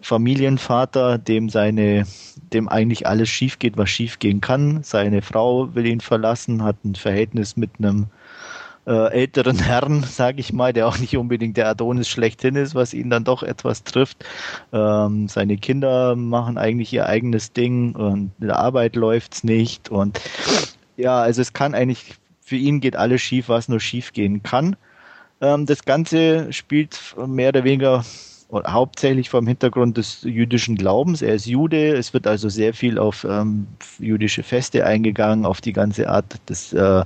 Familienvater, 0.00 1.18
dem 1.18 1.50
seine, 1.50 2.06
dem 2.52 2.68
eigentlich 2.68 3.06
alles 3.06 3.28
schief 3.28 3.58
geht, 3.58 3.76
was 3.76 3.90
schief 3.90 4.18
gehen 4.18 4.40
kann. 4.40 4.82
Seine 4.82 5.20
Frau 5.20 5.74
will 5.74 5.86
ihn 5.86 6.00
verlassen, 6.00 6.62
hat 6.62 6.82
ein 6.84 6.94
Verhältnis 6.94 7.56
mit 7.56 7.72
einem 7.78 8.04
äh, 8.04 8.17
älteren 8.92 9.58
Herrn, 9.62 10.02
sage 10.02 10.40
ich 10.40 10.52
mal, 10.52 10.72
der 10.72 10.88
auch 10.88 10.98
nicht 10.98 11.16
unbedingt 11.16 11.56
der 11.56 11.68
Adonis 11.68 12.08
schlechthin 12.08 12.56
ist, 12.56 12.74
was 12.74 12.94
ihn 12.94 13.10
dann 13.10 13.24
doch 13.24 13.42
etwas 13.42 13.84
trifft. 13.84 14.24
Ähm, 14.72 15.28
seine 15.28 15.56
Kinder 15.56 16.16
machen 16.16 16.58
eigentlich 16.58 16.92
ihr 16.92 17.06
eigenes 17.06 17.52
Ding 17.52 17.94
und 17.94 18.32
in 18.40 18.46
der 18.48 18.58
Arbeit 18.58 18.96
läuft's 18.96 19.44
nicht 19.44 19.88
und 19.88 20.20
ja, 20.96 21.20
also 21.20 21.40
es 21.40 21.52
kann 21.52 21.74
eigentlich 21.74 22.16
für 22.40 22.56
ihn 22.56 22.80
geht 22.80 22.96
alles 22.96 23.20
schief, 23.20 23.48
was 23.48 23.68
nur 23.68 23.78
schief 23.78 24.12
gehen 24.12 24.42
kann. 24.42 24.74
Ähm, 25.40 25.66
das 25.66 25.84
Ganze 25.84 26.52
spielt 26.52 27.14
mehr 27.26 27.50
oder 27.50 27.64
weniger 27.64 28.04
hauptsächlich 28.50 29.28
vom 29.28 29.46
Hintergrund 29.46 29.98
des 29.98 30.22
jüdischen 30.22 30.76
Glaubens. 30.76 31.20
Er 31.20 31.34
ist 31.34 31.46
Jude, 31.46 31.94
es 31.94 32.14
wird 32.14 32.26
also 32.26 32.48
sehr 32.48 32.72
viel 32.72 32.98
auf 32.98 33.24
ähm, 33.28 33.66
jüdische 33.98 34.42
Feste 34.42 34.86
eingegangen, 34.86 35.44
auf 35.44 35.60
die 35.60 35.74
ganze 35.74 36.08
Art 36.08 36.40
des 36.48 36.72
äh, 36.72 37.04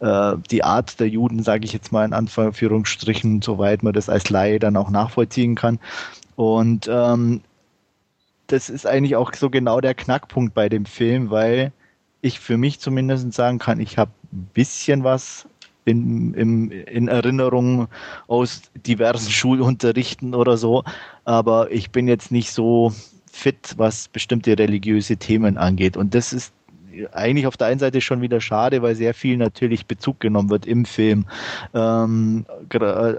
äh, 0.00 0.36
die 0.50 0.64
Art 0.64 0.98
der 1.00 1.08
Juden, 1.08 1.42
sage 1.42 1.64
ich 1.64 1.72
jetzt 1.72 1.92
mal 1.92 2.04
in 2.04 2.12
Anführungsstrichen, 2.12 3.42
soweit 3.42 3.82
man 3.82 3.92
das 3.92 4.08
als 4.08 4.30
Laie 4.30 4.58
dann 4.58 4.76
auch 4.76 4.90
nachvollziehen 4.90 5.54
kann. 5.54 5.78
Und 6.36 6.88
ähm, 6.90 7.42
das 8.46 8.68
ist 8.70 8.86
eigentlich 8.86 9.16
auch 9.16 9.32
so 9.34 9.50
genau 9.50 9.80
der 9.80 9.94
Knackpunkt 9.94 10.54
bei 10.54 10.68
dem 10.68 10.84
Film, 10.84 11.30
weil 11.30 11.72
ich 12.20 12.40
für 12.40 12.56
mich 12.56 12.80
zumindest 12.80 13.32
sagen 13.32 13.58
kann, 13.58 13.80
ich 13.80 13.98
habe 13.98 14.10
ein 14.32 14.48
bisschen 14.52 15.04
was 15.04 15.46
in, 15.84 16.34
in, 16.34 16.70
in 16.70 17.08
Erinnerung 17.08 17.88
aus 18.26 18.62
diversen 18.74 19.30
Schulunterrichten 19.30 20.34
oder 20.34 20.56
so, 20.56 20.84
aber 21.24 21.70
ich 21.70 21.90
bin 21.90 22.08
jetzt 22.08 22.30
nicht 22.30 22.52
so 22.52 22.92
fit, 23.32 23.74
was 23.76 24.08
bestimmte 24.08 24.58
religiöse 24.58 25.16
Themen 25.16 25.56
angeht. 25.56 25.96
Und 25.96 26.14
das 26.14 26.32
ist 26.32 26.52
eigentlich 27.12 27.46
auf 27.46 27.56
der 27.56 27.68
einen 27.68 27.80
Seite 27.80 28.00
schon 28.00 28.20
wieder 28.20 28.40
schade, 28.40 28.82
weil 28.82 28.94
sehr 28.94 29.14
viel 29.14 29.36
natürlich 29.36 29.86
Bezug 29.86 30.20
genommen 30.20 30.50
wird 30.50 30.66
im 30.66 30.84
Film. 30.84 31.26
Ähm, 31.74 32.46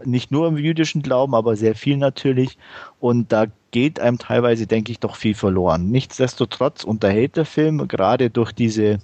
nicht 0.05 0.31
nur 0.31 0.47
im 0.47 0.57
jüdischen 0.57 1.01
Glauben, 1.01 1.35
aber 1.35 1.55
sehr 1.55 1.75
viel 1.75 1.97
natürlich. 1.97 2.57
Und 2.99 3.31
da 3.31 3.45
geht 3.71 3.99
einem 3.99 4.17
teilweise, 4.17 4.67
denke 4.67 4.91
ich, 4.91 4.99
doch 4.99 5.15
viel 5.15 5.35
verloren. 5.35 5.89
Nichtsdestotrotz 5.89 6.83
unterhält 6.83 7.37
der 7.37 7.45
Film 7.45 7.87
gerade 7.87 8.29
durch 8.29 8.51
diese 8.51 8.99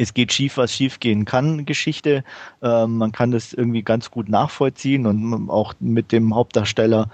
es 0.00 0.14
geht 0.14 0.32
schief, 0.32 0.56
was 0.56 0.72
schief 0.72 0.98
gehen 0.98 1.26
kann, 1.26 1.66
Geschichte. 1.66 2.24
Ähm, 2.62 2.96
man 2.96 3.12
kann 3.12 3.32
das 3.32 3.52
irgendwie 3.52 3.82
ganz 3.82 4.10
gut 4.10 4.30
nachvollziehen 4.30 5.04
und 5.06 5.50
auch 5.50 5.74
mit 5.78 6.10
dem 6.10 6.34
Hauptdarsteller 6.34 7.10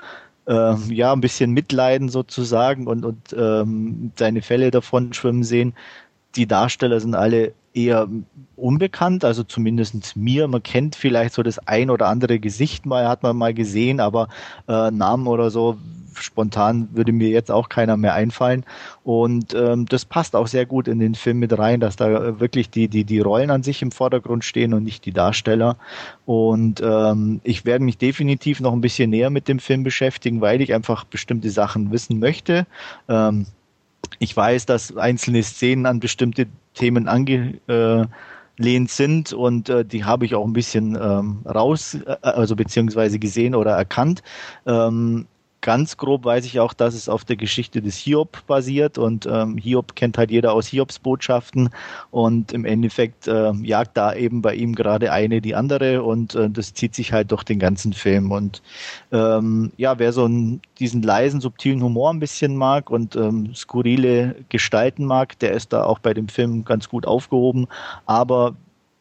äh, 0.46 0.76
ja 0.94 1.12
ein 1.12 1.20
bisschen 1.20 1.50
mitleiden 1.50 2.08
sozusagen 2.08 2.86
und, 2.86 3.04
und 3.04 3.34
ähm, 3.36 4.12
seine 4.16 4.40
Fälle 4.40 4.70
davon 4.70 5.12
schwimmen 5.12 5.42
sehen 5.42 5.74
die 6.36 6.46
Darsteller 6.46 7.00
sind 7.00 7.14
alle 7.14 7.52
eher 7.74 8.08
unbekannt, 8.56 9.24
also 9.24 9.42
zumindest 9.44 10.16
mir. 10.16 10.48
Man 10.48 10.62
kennt 10.62 10.96
vielleicht 10.96 11.34
so 11.34 11.42
das 11.42 11.58
ein 11.66 11.90
oder 11.90 12.08
andere 12.08 12.38
Gesicht 12.38 12.86
mal, 12.86 13.08
hat 13.08 13.22
man 13.22 13.36
mal 13.36 13.54
gesehen, 13.54 14.00
aber 14.00 14.28
äh, 14.68 14.90
Namen 14.90 15.26
oder 15.26 15.50
so 15.50 15.76
spontan 16.22 16.88
würde 16.92 17.12
mir 17.12 17.28
jetzt 17.28 17.50
auch 17.50 17.68
keiner 17.68 17.96
mehr 17.96 18.14
einfallen. 18.14 18.64
Und 19.04 19.54
ähm, 19.54 19.86
das 19.86 20.04
passt 20.04 20.34
auch 20.34 20.46
sehr 20.46 20.66
gut 20.66 20.88
in 20.88 20.98
den 20.98 21.14
Film 21.14 21.38
mit 21.38 21.56
rein, 21.58 21.80
dass 21.80 21.96
da 21.96 22.40
wirklich 22.40 22.70
die, 22.70 22.88
die, 22.88 23.04
die 23.04 23.20
Rollen 23.20 23.50
an 23.50 23.62
sich 23.62 23.82
im 23.82 23.90
Vordergrund 23.90 24.44
stehen 24.44 24.74
und 24.74 24.82
nicht 24.82 25.04
die 25.04 25.12
Darsteller. 25.12 25.76
Und 26.24 26.80
ähm, 26.82 27.40
ich 27.44 27.64
werde 27.64 27.84
mich 27.84 27.98
definitiv 27.98 28.60
noch 28.60 28.72
ein 28.72 28.80
bisschen 28.80 29.10
näher 29.10 29.30
mit 29.30 29.48
dem 29.48 29.58
Film 29.58 29.82
beschäftigen, 29.82 30.40
weil 30.40 30.60
ich 30.60 30.74
einfach 30.74 31.04
bestimmte 31.04 31.50
Sachen 31.50 31.92
wissen 31.92 32.18
möchte. 32.18 32.66
Ähm, 33.08 33.46
ich 34.18 34.36
weiß, 34.36 34.66
dass 34.66 34.96
einzelne 34.96 35.42
Szenen 35.42 35.86
an 35.86 36.00
bestimmte 36.00 36.46
Themen 36.74 37.08
angelehnt 37.08 38.10
sind 38.90 39.32
und 39.32 39.68
äh, 39.68 39.84
die 39.84 40.04
habe 40.04 40.24
ich 40.24 40.34
auch 40.34 40.46
ein 40.46 40.52
bisschen 40.52 40.96
ähm, 41.00 41.40
raus, 41.46 41.94
äh, 41.94 42.16
also 42.22 42.56
beziehungsweise 42.56 43.18
gesehen 43.18 43.54
oder 43.54 43.72
erkannt. 43.72 44.22
Ähm, 44.66 45.26
ganz 45.66 45.96
grob 45.96 46.24
weiß 46.24 46.44
ich 46.44 46.60
auch, 46.60 46.72
dass 46.72 46.94
es 46.94 47.08
auf 47.08 47.24
der 47.24 47.34
Geschichte 47.34 47.82
des 47.82 47.96
Hiob 47.96 48.46
basiert 48.46 48.98
und 48.98 49.26
ähm, 49.26 49.58
Hiob 49.58 49.96
kennt 49.96 50.16
halt 50.16 50.30
jeder 50.30 50.52
aus 50.52 50.68
Hiobs 50.68 51.00
Botschaften 51.00 51.70
und 52.12 52.52
im 52.52 52.64
Endeffekt 52.64 53.26
äh, 53.26 53.50
jagt 53.64 53.96
da 53.96 54.14
eben 54.14 54.42
bei 54.42 54.54
ihm 54.54 54.76
gerade 54.76 55.10
eine 55.10 55.40
die 55.40 55.56
andere 55.56 56.04
und 56.04 56.36
äh, 56.36 56.48
das 56.48 56.72
zieht 56.72 56.94
sich 56.94 57.12
halt 57.12 57.32
durch 57.32 57.42
den 57.42 57.58
ganzen 57.58 57.92
Film 57.92 58.30
und 58.30 58.62
ähm, 59.10 59.72
ja, 59.76 59.98
wer 59.98 60.12
so 60.12 60.26
einen, 60.26 60.62
diesen 60.78 61.02
leisen, 61.02 61.40
subtilen 61.40 61.82
Humor 61.82 62.12
ein 62.12 62.20
bisschen 62.20 62.54
mag 62.54 62.88
und 62.88 63.16
ähm, 63.16 63.52
skurrile 63.52 64.36
Gestalten 64.48 65.04
mag, 65.04 65.36
der 65.40 65.50
ist 65.50 65.72
da 65.72 65.82
auch 65.82 65.98
bei 65.98 66.14
dem 66.14 66.28
Film 66.28 66.64
ganz 66.64 66.88
gut 66.88 67.08
aufgehoben, 67.08 67.66
aber 68.06 68.54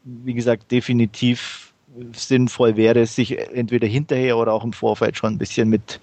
wie 0.03 0.33
gesagt, 0.33 0.71
definitiv 0.71 1.64
sinnvoll 2.13 2.75
wäre 2.75 3.01
es, 3.01 3.15
sich 3.15 3.37
entweder 3.37 3.87
hinterher 3.87 4.37
oder 4.37 4.53
auch 4.53 4.63
im 4.63 4.73
Vorfeld 4.73 5.17
schon 5.17 5.33
ein 5.33 5.37
bisschen 5.37 5.69
mit 5.69 5.99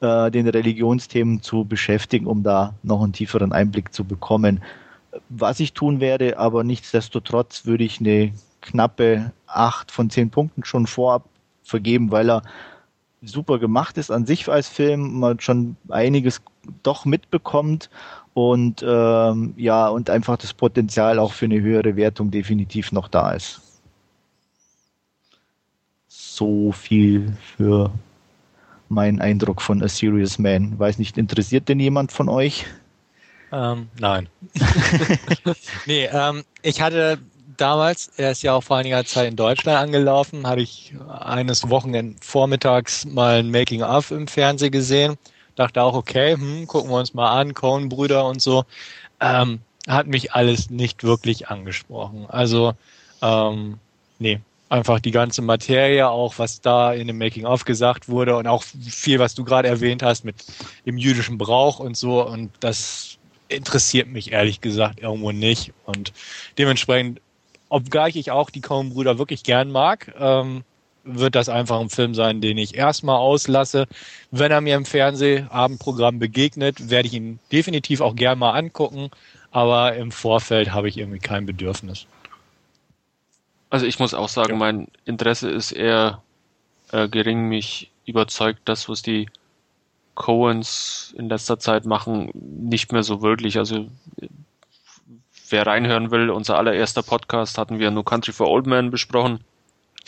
äh, 0.00 0.30
den 0.30 0.48
Religionsthemen 0.48 1.42
zu 1.42 1.64
beschäftigen, 1.64 2.26
um 2.26 2.42
da 2.42 2.74
noch 2.82 3.02
einen 3.02 3.12
tieferen 3.12 3.52
Einblick 3.52 3.92
zu 3.92 4.04
bekommen. 4.04 4.62
Was 5.28 5.60
ich 5.60 5.72
tun 5.72 6.00
werde, 6.00 6.38
aber 6.38 6.64
nichtsdestotrotz 6.64 7.66
würde 7.66 7.84
ich 7.84 8.00
eine 8.00 8.32
knappe 8.60 9.32
acht 9.46 9.90
von 9.90 10.10
zehn 10.10 10.30
Punkten 10.30 10.64
schon 10.64 10.86
vorab 10.86 11.24
vergeben, 11.64 12.10
weil 12.10 12.30
er 12.30 12.42
super 13.22 13.58
gemacht 13.58 13.98
ist 13.98 14.10
an 14.10 14.26
sich 14.26 14.48
als 14.48 14.68
Film, 14.68 15.20
man 15.20 15.40
schon 15.40 15.76
einiges 15.88 16.42
doch 16.82 17.04
mitbekommt 17.04 17.90
und 18.34 18.84
ähm, 18.86 19.54
ja, 19.56 19.88
und 19.88 20.10
einfach 20.10 20.36
das 20.36 20.54
Potenzial 20.54 21.18
auch 21.18 21.32
für 21.32 21.46
eine 21.46 21.60
höhere 21.60 21.96
Wertung 21.96 22.30
definitiv 22.30 22.92
noch 22.92 23.08
da 23.08 23.32
ist. 23.32 23.69
So 26.40 26.72
viel 26.72 27.36
für 27.54 27.92
meinen 28.88 29.20
Eindruck 29.20 29.60
von 29.60 29.82
A 29.82 29.88
Serious 29.88 30.38
Man. 30.38 30.78
Weiß 30.78 30.98
nicht, 30.98 31.18
interessiert 31.18 31.68
denn 31.68 31.78
jemand 31.78 32.12
von 32.12 32.30
euch? 32.30 32.64
Ähm, 33.52 33.90
nein. 33.98 34.26
nee, 35.86 36.06
ähm, 36.06 36.42
ich 36.62 36.80
hatte 36.80 37.18
damals, 37.58 38.10
er 38.16 38.30
ist 38.30 38.42
ja 38.42 38.54
auch 38.54 38.62
vor 38.62 38.78
einiger 38.78 39.04
Zeit 39.04 39.28
in 39.28 39.36
Deutschland 39.36 39.76
angelaufen, 39.78 40.46
hatte 40.46 40.62
ich 40.62 40.94
eines 41.10 41.68
Wochenend 41.68 42.24
vormittags 42.24 43.04
mal 43.04 43.40
ein 43.40 43.50
Making-of 43.50 44.10
im 44.10 44.26
Fernsehen 44.26 44.72
gesehen. 44.72 45.18
Dachte 45.56 45.82
auch, 45.82 45.92
okay, 45.92 46.36
hm, 46.36 46.66
gucken 46.66 46.88
wir 46.88 46.96
uns 46.96 47.12
mal 47.12 47.38
an, 47.38 47.52
Cohen-Brüder 47.52 48.24
und 48.24 48.40
so. 48.40 48.64
Ähm, 49.20 49.60
hat 49.86 50.06
mich 50.06 50.32
alles 50.32 50.70
nicht 50.70 51.04
wirklich 51.04 51.48
angesprochen. 51.48 52.24
Also, 52.30 52.72
ähm, 53.20 53.76
nee, 54.18 54.40
einfach 54.70 55.00
die 55.00 55.10
ganze 55.10 55.42
Materie, 55.42 56.08
auch 56.08 56.38
was 56.38 56.60
da 56.60 56.94
in 56.94 57.08
dem 57.08 57.18
Making-of 57.18 57.64
gesagt 57.64 58.08
wurde 58.08 58.36
und 58.36 58.46
auch 58.46 58.62
viel, 58.62 59.18
was 59.18 59.34
du 59.34 59.44
gerade 59.44 59.68
erwähnt 59.68 60.02
hast 60.02 60.24
mit 60.24 60.36
dem 60.86 60.96
jüdischen 60.96 61.36
Brauch 61.36 61.80
und 61.80 61.96
so. 61.96 62.26
Und 62.26 62.52
das 62.60 63.18
interessiert 63.48 64.08
mich 64.08 64.32
ehrlich 64.32 64.60
gesagt 64.60 65.00
irgendwo 65.00 65.32
nicht. 65.32 65.72
Und 65.84 66.12
dementsprechend 66.56 67.20
obgleich 67.68 68.16
ich 68.16 68.30
auch 68.30 68.50
die 68.50 68.60
Coen-Brüder 68.60 69.18
wirklich 69.18 69.42
gern 69.42 69.70
mag, 69.70 70.12
ähm, 70.18 70.62
wird 71.02 71.34
das 71.34 71.48
einfach 71.48 71.80
ein 71.80 71.88
Film 71.88 72.14
sein, 72.14 72.40
den 72.40 72.58
ich 72.58 72.76
erstmal 72.76 73.16
auslasse. 73.16 73.86
Wenn 74.30 74.52
er 74.52 74.60
mir 74.60 74.76
im 74.76 74.84
Fernsehabendprogramm 74.84 76.18
begegnet, 76.18 76.90
werde 76.90 77.08
ich 77.08 77.14
ihn 77.14 77.38
definitiv 77.50 78.00
auch 78.02 78.14
gern 78.14 78.38
mal 78.38 78.52
angucken, 78.52 79.10
aber 79.50 79.96
im 79.96 80.12
Vorfeld 80.12 80.72
habe 80.72 80.88
ich 80.88 80.98
irgendwie 80.98 81.18
kein 81.18 81.46
Bedürfnis. 81.46 82.06
Also 83.70 83.86
ich 83.86 83.98
muss 83.98 84.14
auch 84.14 84.28
sagen, 84.28 84.52
ja. 84.52 84.56
mein 84.56 84.88
Interesse 85.04 85.48
ist 85.48 85.72
eher 85.72 86.22
äh, 86.92 87.08
gering. 87.08 87.48
Mich 87.48 87.90
überzeugt 88.04 88.62
das, 88.64 88.88
was 88.88 89.02
die 89.02 89.28
Coens 90.14 91.14
in 91.16 91.28
letzter 91.28 91.58
Zeit 91.58 91.86
machen, 91.86 92.30
nicht 92.34 92.92
mehr 92.92 93.04
so 93.04 93.22
wirklich. 93.22 93.58
Also 93.58 93.86
wer 95.48 95.66
reinhören 95.66 96.10
will, 96.10 96.30
unser 96.30 96.58
allererster 96.58 97.02
Podcast 97.02 97.58
hatten 97.58 97.78
wir 97.78 97.90
No 97.90 98.02
Country 98.02 98.32
for 98.32 98.48
Old 98.48 98.66
Men 98.66 98.90
besprochen. 98.90 99.42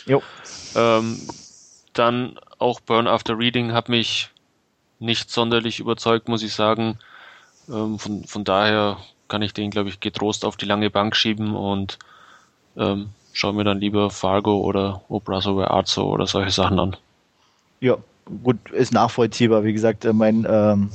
Jo. 0.05 0.21
Ähm, 0.75 1.19
dann 1.93 2.39
auch 2.59 2.79
Burn 2.79 3.07
After 3.07 3.37
Reading 3.37 3.73
hat 3.73 3.89
mich 3.89 4.29
nicht 4.99 5.29
sonderlich 5.29 5.79
überzeugt, 5.79 6.27
muss 6.27 6.43
ich 6.43 6.53
sagen. 6.53 6.99
Ähm, 7.69 7.99
von, 7.99 8.25
von 8.25 8.43
daher 8.43 8.97
kann 9.27 9.41
ich 9.41 9.53
den, 9.53 9.71
glaube 9.71 9.89
ich, 9.89 9.99
getrost 9.99 10.45
auf 10.45 10.57
die 10.57 10.65
lange 10.65 10.89
Bank 10.89 11.15
schieben 11.15 11.55
und 11.55 11.97
ähm, 12.77 13.09
schaue 13.33 13.53
mir 13.53 13.65
dann 13.65 13.79
lieber 13.79 14.09
Fargo 14.09 14.61
oder 14.61 15.01
O 15.09 15.19
Brother 15.19 15.57
Where 15.57 15.71
Art 15.71 15.87
So 15.87 16.07
oder 16.07 16.27
solche 16.27 16.51
Sachen 16.51 16.79
an. 16.79 16.95
Ja, 17.81 17.97
gut, 18.43 18.71
ist 18.71 18.93
nachvollziehbar. 18.93 19.65
Wie 19.65 19.73
gesagt, 19.73 20.05
äh, 20.05 20.13
mein 20.13 20.47
ähm, 20.49 20.91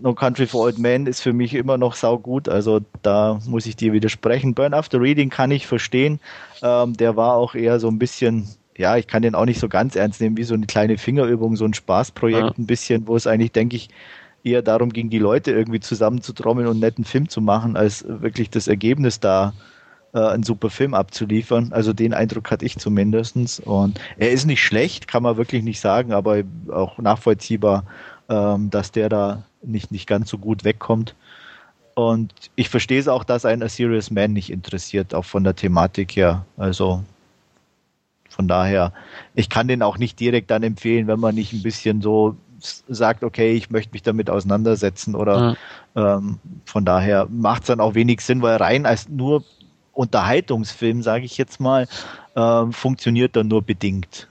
No 0.00 0.14
Country 0.14 0.46
for 0.46 0.62
Old 0.62 0.78
Men 0.78 1.06
ist 1.06 1.20
für 1.20 1.32
mich 1.32 1.54
immer 1.54 1.78
noch 1.78 1.94
saugut, 1.94 2.48
also 2.48 2.80
da 3.02 3.38
muss 3.46 3.66
ich 3.66 3.76
dir 3.76 3.92
widersprechen. 3.92 4.54
Burn 4.54 4.74
After 4.74 5.00
Reading 5.00 5.30
kann 5.30 5.52
ich 5.52 5.68
verstehen. 5.68 6.18
Ähm, 6.62 6.96
der 6.96 7.16
war 7.16 7.34
auch 7.34 7.54
eher 7.54 7.78
so 7.78 7.88
ein 7.88 7.98
bisschen, 7.98 8.48
ja, 8.76 8.96
ich 8.96 9.06
kann 9.06 9.22
den 9.22 9.36
auch 9.36 9.44
nicht 9.44 9.60
so 9.60 9.68
ganz 9.68 9.94
ernst 9.94 10.20
nehmen, 10.20 10.36
wie 10.36 10.42
so 10.42 10.54
eine 10.54 10.66
kleine 10.66 10.98
Fingerübung, 10.98 11.54
so 11.54 11.64
ein 11.64 11.74
Spaßprojekt 11.74 12.42
ja. 12.42 12.54
ein 12.58 12.66
bisschen, 12.66 13.06
wo 13.06 13.14
es 13.14 13.28
eigentlich, 13.28 13.52
denke 13.52 13.76
ich, 13.76 13.88
eher 14.42 14.62
darum 14.62 14.90
ging, 14.90 15.10
die 15.10 15.18
Leute 15.18 15.52
irgendwie 15.52 15.80
zusammenzutrommeln 15.80 16.66
und 16.66 16.72
einen 16.72 16.80
netten 16.80 17.04
Film 17.04 17.28
zu 17.28 17.40
machen, 17.40 17.76
als 17.76 18.04
wirklich 18.08 18.50
das 18.50 18.68
Ergebnis 18.68 19.20
da 19.20 19.50
äh, 19.50 19.73
einen 20.18 20.42
super 20.42 20.70
Film 20.70 20.94
abzuliefern. 20.94 21.72
Also 21.72 21.92
den 21.92 22.14
Eindruck 22.14 22.50
hatte 22.50 22.64
ich 22.64 22.78
zumindestens. 22.78 23.60
Und 23.60 24.00
er 24.16 24.30
ist 24.30 24.46
nicht 24.46 24.62
schlecht, 24.62 25.08
kann 25.08 25.22
man 25.22 25.36
wirklich 25.36 25.62
nicht 25.62 25.80
sagen, 25.80 26.12
aber 26.12 26.42
auch 26.70 26.98
nachvollziehbar, 26.98 27.84
ähm, 28.28 28.70
dass 28.70 28.92
der 28.92 29.08
da 29.08 29.42
nicht, 29.62 29.90
nicht 29.90 30.06
ganz 30.06 30.30
so 30.30 30.38
gut 30.38 30.64
wegkommt. 30.64 31.14
Und 31.94 32.32
ich 32.56 32.68
verstehe 32.68 32.98
es 32.98 33.08
auch, 33.08 33.24
dass 33.24 33.44
ein 33.44 33.62
A 33.62 33.68
Serious 33.68 34.10
Man 34.10 34.32
nicht 34.32 34.50
interessiert, 34.50 35.14
auch 35.14 35.24
von 35.24 35.44
der 35.44 35.54
Thematik 35.54 36.16
her. 36.16 36.44
Also 36.56 37.04
von 38.28 38.48
daher, 38.48 38.92
ich 39.34 39.48
kann 39.48 39.68
den 39.68 39.82
auch 39.82 39.96
nicht 39.96 40.18
direkt 40.18 40.50
dann 40.50 40.64
empfehlen, 40.64 41.06
wenn 41.06 41.20
man 41.20 41.36
nicht 41.36 41.52
ein 41.52 41.62
bisschen 41.62 42.02
so 42.02 42.36
sagt, 42.88 43.22
okay, 43.22 43.52
ich 43.52 43.70
möchte 43.70 43.92
mich 43.92 44.02
damit 44.02 44.30
auseinandersetzen 44.30 45.14
oder 45.14 45.56
ja. 45.94 46.16
ähm, 46.16 46.38
von 46.64 46.84
daher 46.84 47.28
macht 47.30 47.62
es 47.62 47.66
dann 47.68 47.80
auch 47.80 47.94
wenig 47.94 48.22
Sinn, 48.22 48.42
weil 48.42 48.56
rein 48.56 48.86
als 48.86 49.08
nur 49.08 49.44
Unterhaltungsfilm, 49.94 51.02
sage 51.02 51.24
ich 51.24 51.38
jetzt 51.38 51.60
mal, 51.60 51.88
ähm, 52.36 52.72
funktioniert 52.72 53.36
dann 53.36 53.48
nur 53.48 53.62
bedingt. 53.62 54.28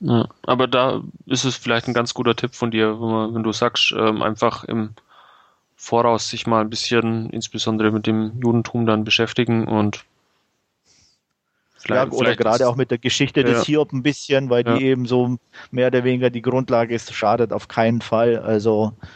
Ja, 0.00 0.28
aber 0.42 0.66
da 0.66 1.02
ist 1.26 1.44
es 1.44 1.56
vielleicht 1.56 1.88
ein 1.88 1.94
ganz 1.94 2.14
guter 2.14 2.36
Tipp 2.36 2.54
von 2.54 2.70
dir, 2.70 3.00
wenn, 3.00 3.08
man, 3.08 3.34
wenn 3.34 3.42
du 3.42 3.52
sagst, 3.52 3.94
ähm, 3.96 4.22
einfach 4.22 4.64
im 4.64 4.90
Voraus 5.76 6.28
sich 6.28 6.46
mal 6.46 6.60
ein 6.60 6.70
bisschen 6.70 7.30
insbesondere 7.30 7.90
mit 7.90 8.06
dem 8.06 8.40
Judentum 8.42 8.86
dann 8.86 9.04
beschäftigen 9.04 9.66
und 9.66 10.04
ja, 11.88 12.08
oder 12.10 12.34
gerade 12.36 12.66
auch 12.66 12.76
mit 12.76 12.90
der 12.90 12.98
Geschichte 12.98 13.40
ja. 13.40 13.46
des 13.46 13.64
Hiob 13.64 13.92
ein 13.92 14.02
bisschen, 14.02 14.48
weil 14.50 14.66
ja. 14.66 14.76
die 14.76 14.84
eben 14.84 15.06
so 15.06 15.36
mehr 15.70 15.88
oder 15.88 16.04
weniger 16.04 16.30
die 16.30 16.42
Grundlage 16.42 16.94
ist, 16.94 17.12
schadet 17.12 17.52
auf 17.52 17.68
keinen 17.68 18.00
Fall. 18.00 18.38
Also 18.38 18.92
äh, 19.02 19.06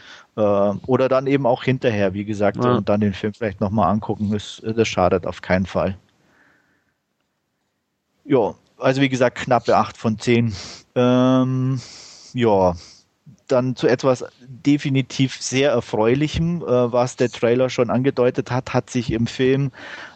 oder 0.41 1.09
dann 1.09 1.27
eben 1.27 1.45
auch 1.45 1.63
hinterher, 1.63 2.13
wie 2.13 2.25
gesagt, 2.25 2.63
ja. 2.63 2.75
und 2.75 2.89
dann 2.89 3.01
den 3.01 3.13
Film 3.13 3.33
vielleicht 3.33 3.61
nochmal 3.61 3.91
angucken, 3.91 4.33
ist, 4.33 4.61
das 4.63 4.87
schadet 4.87 5.25
auf 5.25 5.41
keinen 5.41 5.65
Fall. 5.65 5.97
Ja, 8.25 8.53
also 8.77 9.01
wie 9.01 9.09
gesagt, 9.09 9.37
knappe 9.37 9.75
8 9.75 9.97
von 9.97 10.19
10. 10.19 10.53
Ähm, 10.95 11.81
ja, 12.33 12.75
dann 13.47 13.75
zu 13.75 13.87
etwas 13.87 14.23
definitiv 14.39 15.41
sehr 15.41 15.71
Erfreulichem, 15.71 16.61
äh, 16.61 16.91
was 16.91 17.15
der 17.15 17.29
Trailer 17.29 17.69
schon 17.69 17.89
angedeutet 17.89 18.51
hat, 18.51 18.73
hat 18.73 18.89
sich 18.89 19.11
im 19.11 19.27
Film 19.27 19.71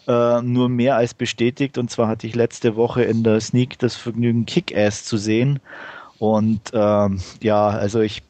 äh, 0.08 0.42
nur 0.42 0.70
mehr 0.70 0.96
als 0.96 1.14
bestätigt. 1.14 1.78
Und 1.78 1.90
zwar 1.90 2.08
hatte 2.08 2.28
ich 2.28 2.36
letzte 2.36 2.76
Woche 2.76 3.04
in 3.04 3.24
der 3.24 3.42
Sneak 3.42 3.80
das 3.80 3.96
Vergnügen, 3.96 4.46
Kick-Ass 4.46 5.06
zu 5.06 5.18
sehen. 5.18 5.60
Und 6.20 6.72
ähm, 6.74 7.20
ja, 7.42 7.68
also 7.68 8.02
ich 8.02 8.22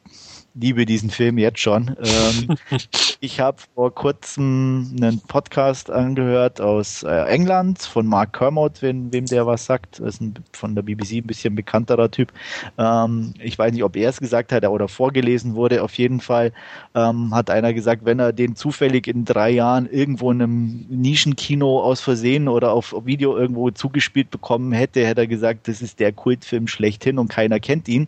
liebe 0.54 0.86
diesen 0.86 1.10
Film 1.10 1.38
jetzt 1.38 1.58
schon. 1.58 1.96
Ähm, 1.98 2.56
ich 3.20 3.40
habe 3.40 3.58
vor 3.74 3.92
kurzem 3.92 4.94
einen 4.96 5.20
Podcast 5.20 5.90
angehört 5.90 6.60
aus 6.60 7.02
äh, 7.02 7.24
England 7.26 7.82
von 7.82 8.06
Mark 8.06 8.34
Kermode, 8.38 8.74
wenn, 8.80 9.12
wem 9.12 9.26
der 9.26 9.46
was 9.46 9.66
sagt. 9.66 9.98
Das 9.98 10.14
ist 10.14 10.20
ein, 10.20 10.34
von 10.52 10.74
der 10.74 10.82
BBC 10.82 11.14
ein 11.16 11.26
bisschen 11.26 11.56
bekannterer 11.56 12.10
Typ. 12.10 12.32
Ähm, 12.78 13.34
ich 13.40 13.58
weiß 13.58 13.72
nicht, 13.72 13.82
ob 13.82 13.96
er 13.96 14.08
es 14.08 14.20
gesagt 14.20 14.52
hat 14.52 14.64
oder 14.64 14.88
vorgelesen 14.88 15.54
wurde. 15.56 15.82
Auf 15.82 15.94
jeden 15.94 16.20
Fall 16.20 16.52
ähm, 16.94 17.34
hat 17.34 17.50
einer 17.50 17.74
gesagt, 17.74 18.04
wenn 18.04 18.20
er 18.20 18.32
den 18.32 18.54
zufällig 18.54 19.08
in 19.08 19.24
drei 19.24 19.50
Jahren 19.50 19.90
irgendwo 19.90 20.30
in 20.30 20.40
einem 20.40 20.86
Nischenkino 20.88 21.82
aus 21.82 22.00
Versehen 22.00 22.46
oder 22.48 22.72
auf 22.72 22.94
Video 23.04 23.36
irgendwo 23.36 23.70
zugespielt 23.70 24.30
bekommen 24.30 24.72
hätte, 24.72 25.04
hätte 25.04 25.22
er 25.22 25.26
gesagt, 25.26 25.66
das 25.66 25.82
ist 25.82 25.98
der 25.98 26.12
Kultfilm 26.12 26.68
schlechthin 26.68 27.18
und 27.18 27.28
keiner 27.28 27.58
kennt 27.58 27.88
ihn. 27.88 28.06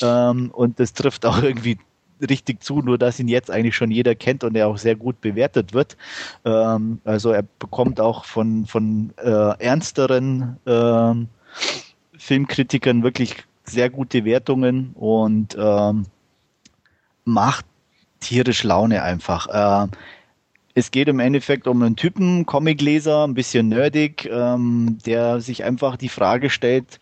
Ähm, 0.00 0.50
und 0.52 0.78
das 0.78 0.92
trifft 0.92 1.26
auch 1.26 1.42
irgendwie 1.42 1.76
richtig 2.20 2.62
zu, 2.62 2.80
nur 2.80 2.98
dass 2.98 3.20
ihn 3.20 3.28
jetzt 3.28 3.50
eigentlich 3.50 3.76
schon 3.76 3.90
jeder 3.90 4.14
kennt 4.14 4.44
und 4.44 4.56
er 4.56 4.68
auch 4.68 4.78
sehr 4.78 4.96
gut 4.96 5.20
bewertet 5.20 5.74
wird. 5.74 5.96
Ähm, 6.44 7.00
also 7.04 7.30
er 7.30 7.44
bekommt 7.58 8.00
auch 8.00 8.24
von, 8.24 8.66
von 8.66 9.12
äh, 9.18 9.58
ernsteren 9.58 10.58
äh, 10.66 11.14
Filmkritikern 12.18 13.02
wirklich 13.02 13.36
sehr 13.64 13.90
gute 13.90 14.24
Wertungen 14.24 14.92
und 14.94 15.56
ähm, 15.58 16.06
macht 17.24 17.66
tierisch 18.20 18.64
Laune 18.64 19.02
einfach. 19.02 19.46
Äh, 19.86 19.88
es 20.74 20.90
geht 20.90 21.08
im 21.08 21.18
Endeffekt 21.18 21.66
um 21.66 21.82
einen 21.82 21.96
Typen, 21.96 22.46
Comicleser, 22.46 23.26
ein 23.26 23.34
bisschen 23.34 23.68
nerdig, 23.68 24.28
ähm, 24.30 24.98
der 25.04 25.40
sich 25.40 25.64
einfach 25.64 25.96
die 25.96 26.08
Frage 26.08 26.50
stellt, 26.50 27.00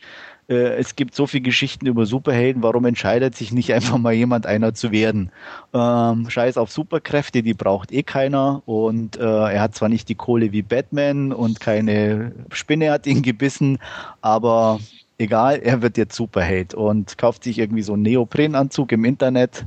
es 0.55 0.95
gibt 0.97 1.15
so 1.15 1.27
viele 1.27 1.43
Geschichten 1.43 1.87
über 1.87 2.07
Superhelden, 2.07 2.63
warum 2.63 2.85
entscheidet 2.85 3.35
sich 3.35 3.53
nicht 3.53 3.73
einfach 3.73 3.99
mal 3.99 4.13
jemand 4.13 4.47
einer 4.47 4.75
zu 4.75 4.93
werden? 4.93 5.33
Ähm, 5.75 6.31
Scheiß 6.31 6.57
auf 6.57 6.71
Superkräfte, 6.71 7.43
die 7.43 7.55
braucht 7.55 7.93
eh 7.93 8.03
keiner 8.03 8.63
und 8.67 9.17
äh, 9.17 9.23
er 9.23 9.61
hat 9.61 9.75
zwar 9.75 9.89
nicht 9.89 10.09
die 10.09 10.15
Kohle 10.15 10.53
wie 10.53 10.63
Batman 10.63 11.33
und 11.33 11.61
keine 11.61 12.33
Spinne 12.53 12.91
hat 12.93 13.07
ihn 13.07 13.23
gebissen, 13.23 13.79
aber 14.21 14.79
egal, 15.19 15.61
er 15.63 15.83
wird 15.83 15.97
jetzt 15.97 16.15
Superheld 16.15 16.75
und 16.75 17.17
kauft 17.19 17.45
sich 17.45 17.59
irgendwie 17.59 17.83
so 17.83 17.95
einen 17.95 18.03
Neoprenanzug 18.03 18.93
im 18.93 19.05
Internet, 19.05 19.67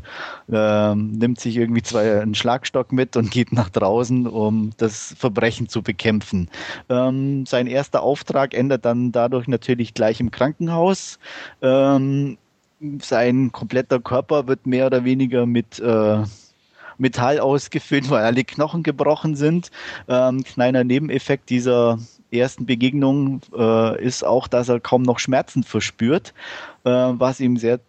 ähm, 0.51 1.11
nimmt 1.11 1.39
sich 1.39 1.57
irgendwie 1.57 1.81
zwei, 1.81 2.21
einen 2.21 2.35
Schlagstock 2.35 2.91
mit 2.91 3.15
und 3.15 3.31
geht 3.31 3.51
nach 3.51 3.69
draußen, 3.69 4.27
um 4.27 4.71
das 4.77 5.15
Verbrechen 5.17 5.67
zu 5.67 5.81
bekämpfen. 5.81 6.49
Ähm, 6.89 7.45
sein 7.45 7.67
erster 7.67 8.03
Auftrag 8.03 8.53
endet 8.53 8.85
dann 8.85 9.11
dadurch 9.11 9.47
natürlich 9.47 9.93
gleich 9.93 10.19
im 10.19 10.31
Krankenhaus. 10.31 11.19
Ähm, 11.61 12.37
sein 13.01 13.51
kompletter 13.51 13.99
Körper 13.99 14.47
wird 14.47 14.65
mehr 14.65 14.85
oder 14.87 15.03
weniger 15.03 15.45
mit 15.45 15.79
äh, 15.79 16.23
Metall 16.97 17.39
ausgefüllt, 17.39 18.09
weil 18.09 18.23
alle 18.23 18.43
Knochen 18.43 18.83
gebrochen 18.83 19.35
sind. 19.35 19.71
Ähm, 20.07 20.43
kleiner 20.43 20.83
Nebeneffekt 20.83 21.49
dieser 21.49 21.97
ersten 22.31 22.65
Begegnung 22.65 23.41
äh, 23.55 24.03
ist 24.03 24.23
auch, 24.23 24.47
dass 24.47 24.69
er 24.69 24.79
kaum 24.79 25.01
noch 25.01 25.19
Schmerzen 25.19 25.63
verspürt, 25.63 26.33
äh, 26.83 26.89
was 26.89 27.39
ihm 27.39 27.57
sehr 27.57 27.79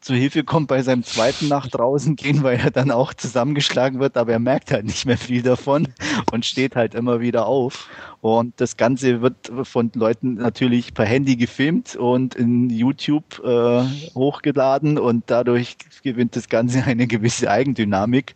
zu 0.00 0.14
Hilfe 0.14 0.44
kommt 0.44 0.68
bei 0.68 0.82
seinem 0.82 1.02
zweiten 1.02 1.48
nach 1.48 1.66
draußen 1.66 2.16
gehen, 2.16 2.42
weil 2.42 2.58
er 2.58 2.70
dann 2.70 2.90
auch 2.90 3.12
zusammengeschlagen 3.12 4.00
wird, 4.00 4.16
aber 4.16 4.32
er 4.32 4.38
merkt 4.38 4.72
halt 4.72 4.86
nicht 4.86 5.04
mehr 5.04 5.18
viel 5.18 5.42
davon 5.42 5.88
und 6.32 6.46
steht 6.46 6.74
halt 6.74 6.94
immer 6.94 7.20
wieder 7.20 7.46
auf. 7.46 7.88
Und 8.22 8.58
das 8.60 8.76
Ganze 8.76 9.20
wird 9.22 9.50
von 9.64 9.90
Leuten 9.94 10.34
natürlich 10.34 10.94
per 10.94 11.04
Handy 11.04 11.36
gefilmt 11.36 11.96
und 11.96 12.34
in 12.34 12.70
YouTube 12.70 13.42
äh, 13.44 13.82
hochgeladen 14.14 14.98
und 14.98 15.24
dadurch 15.26 15.76
gewinnt 16.02 16.36
das 16.36 16.48
Ganze 16.48 16.82
eine 16.84 17.06
gewisse 17.06 17.50
Eigendynamik 17.50 18.34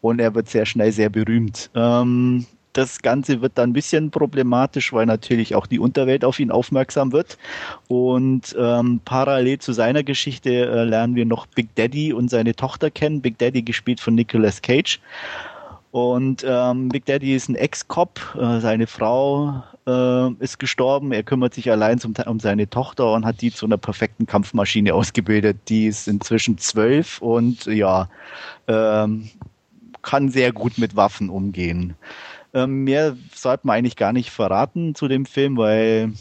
und 0.00 0.20
er 0.20 0.34
wird 0.34 0.48
sehr 0.48 0.66
schnell 0.66 0.92
sehr 0.92 1.08
berühmt. 1.08 1.70
Ähm, 1.74 2.46
das 2.76 3.00
Ganze 3.02 3.40
wird 3.40 3.52
dann 3.56 3.70
ein 3.70 3.72
bisschen 3.72 4.10
problematisch, 4.10 4.92
weil 4.92 5.06
natürlich 5.06 5.54
auch 5.54 5.66
die 5.66 5.78
Unterwelt 5.78 6.24
auf 6.24 6.38
ihn 6.38 6.50
aufmerksam 6.50 7.12
wird. 7.12 7.38
Und 7.88 8.54
ähm, 8.58 9.00
parallel 9.04 9.58
zu 9.58 9.72
seiner 9.72 10.02
Geschichte 10.02 10.50
äh, 10.50 10.84
lernen 10.84 11.14
wir 11.14 11.26
noch 11.26 11.46
Big 11.46 11.74
Daddy 11.74 12.12
und 12.12 12.28
seine 12.28 12.54
Tochter 12.54 12.90
kennen. 12.90 13.22
Big 13.22 13.38
Daddy 13.38 13.62
gespielt 13.62 14.00
von 14.00 14.14
Nicolas 14.14 14.62
Cage. 14.62 15.00
Und 15.90 16.44
ähm, 16.46 16.90
Big 16.90 17.06
Daddy 17.06 17.34
ist 17.34 17.48
ein 17.48 17.54
Ex-Cop, 17.54 18.36
äh, 18.38 18.60
seine 18.60 18.86
Frau 18.86 19.62
äh, 19.86 20.30
ist 20.40 20.58
gestorben, 20.58 21.12
er 21.12 21.22
kümmert 21.22 21.54
sich 21.54 21.70
allein 21.70 21.98
zum, 21.98 22.12
um 22.26 22.40
seine 22.40 22.68
Tochter 22.68 23.14
und 23.14 23.24
hat 23.24 23.40
die 23.40 23.50
zu 23.50 23.64
einer 23.64 23.78
perfekten 23.78 24.26
Kampfmaschine 24.26 24.92
ausgebildet. 24.92 25.56
Die 25.68 25.86
ist 25.86 26.06
inzwischen 26.08 26.58
zwölf 26.58 27.22
und 27.22 27.64
ja, 27.64 28.10
ähm, 28.68 29.30
kann 30.02 30.28
sehr 30.28 30.52
gut 30.52 30.78
mit 30.78 30.96
Waffen 30.96 31.30
umgehen. 31.30 31.94
Ähm, 32.54 32.84
mehr 32.84 33.16
sollte 33.34 33.66
man 33.66 33.76
eigentlich 33.76 33.96
gar 33.96 34.12
nicht 34.12 34.30
verraten 34.30 34.94
zu 34.94 35.08
dem 35.08 35.26
Film, 35.26 35.56
weil 35.56 36.12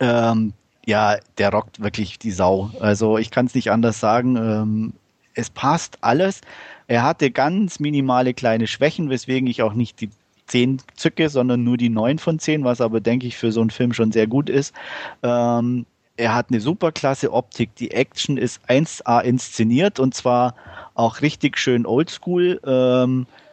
ähm, 0.00 0.52
ja, 0.86 1.16
der 1.38 1.50
rockt 1.50 1.80
wirklich 1.82 2.18
die 2.18 2.30
Sau. 2.30 2.70
Also 2.80 3.18
ich 3.18 3.30
kann 3.30 3.46
es 3.46 3.54
nicht 3.54 3.70
anders 3.70 4.00
sagen. 4.00 4.36
Ähm, 4.36 4.92
es 5.34 5.50
passt 5.50 5.98
alles. 6.02 6.40
Er 6.86 7.02
hatte 7.02 7.30
ganz 7.30 7.80
minimale 7.80 8.34
kleine 8.34 8.66
Schwächen, 8.66 9.10
weswegen 9.10 9.48
ich 9.48 9.62
auch 9.62 9.74
nicht 9.74 10.00
die 10.00 10.10
10 10.46 10.82
zücke, 10.94 11.28
sondern 11.30 11.64
nur 11.64 11.76
die 11.76 11.88
9 11.88 12.18
von 12.18 12.38
10, 12.38 12.64
was 12.64 12.80
aber, 12.80 13.00
denke 13.00 13.26
ich, 13.26 13.36
für 13.36 13.50
so 13.50 13.60
einen 13.60 13.70
Film 13.70 13.92
schon 13.92 14.12
sehr 14.12 14.26
gut 14.26 14.50
ist. 14.50 14.74
Ähm, 15.22 15.86
er 16.16 16.34
hat 16.34 16.50
eine 16.50 16.60
super 16.60 16.92
klasse 16.92 17.32
Optik. 17.32 17.74
Die 17.76 17.90
Action 17.90 18.36
ist 18.36 18.60
1A 18.68 19.22
inszeniert 19.22 19.98
und 19.98 20.14
zwar 20.14 20.54
auch 20.94 21.22
richtig 21.22 21.58
schön 21.58 21.86
oldschool. 21.86 22.60
Ähm, 22.64 23.26
äh, 23.26 23.43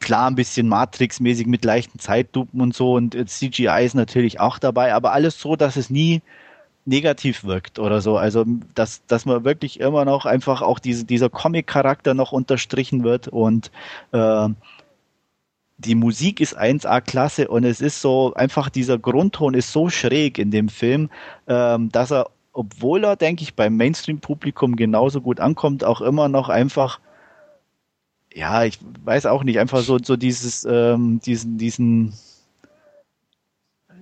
klar 0.00 0.30
ein 0.30 0.34
bisschen 0.34 0.68
Matrix-mäßig 0.68 1.46
mit 1.46 1.64
leichten 1.64 1.98
Zeitlupen 1.98 2.60
und 2.60 2.74
so 2.74 2.94
und 2.94 3.14
CGI 3.14 3.84
ist 3.84 3.94
natürlich 3.94 4.40
auch 4.40 4.58
dabei, 4.58 4.94
aber 4.94 5.12
alles 5.12 5.40
so, 5.40 5.56
dass 5.56 5.76
es 5.76 5.90
nie 5.90 6.22
negativ 6.86 7.44
wirkt 7.44 7.78
oder 7.78 8.00
so. 8.00 8.16
Also 8.16 8.44
dass, 8.74 9.04
dass 9.06 9.26
man 9.26 9.44
wirklich 9.44 9.78
immer 9.80 10.04
noch 10.04 10.26
einfach 10.26 10.62
auch 10.62 10.78
diese, 10.78 11.04
dieser 11.04 11.28
Comic-Charakter 11.28 12.14
noch 12.14 12.32
unterstrichen 12.32 13.04
wird 13.04 13.28
und 13.28 13.70
äh, 14.12 14.48
die 15.78 15.94
Musik 15.94 16.40
ist 16.40 16.58
1A 16.58 17.00
klasse 17.00 17.48
und 17.48 17.64
es 17.64 17.80
ist 17.80 18.00
so, 18.00 18.34
einfach 18.34 18.68
dieser 18.68 18.98
Grundton 18.98 19.54
ist 19.54 19.72
so 19.72 19.88
schräg 19.90 20.38
in 20.38 20.50
dem 20.50 20.68
Film, 20.68 21.08
ähm, 21.46 21.90
dass 21.92 22.10
er, 22.10 22.30
obwohl 22.52 23.04
er, 23.04 23.14
denke 23.14 23.44
ich, 23.44 23.54
beim 23.54 23.76
Mainstream-Publikum 23.76 24.74
genauso 24.74 25.20
gut 25.20 25.38
ankommt, 25.38 25.84
auch 25.84 26.00
immer 26.00 26.28
noch 26.28 26.48
einfach 26.48 26.98
ja, 28.34 28.64
ich 28.64 28.78
weiß 29.04 29.26
auch 29.26 29.44
nicht, 29.44 29.58
einfach 29.58 29.80
so, 29.80 29.98
so 30.02 30.16
dieses, 30.16 30.64
ähm, 30.64 31.20
diesen, 31.24 31.58
diesen 31.58 32.12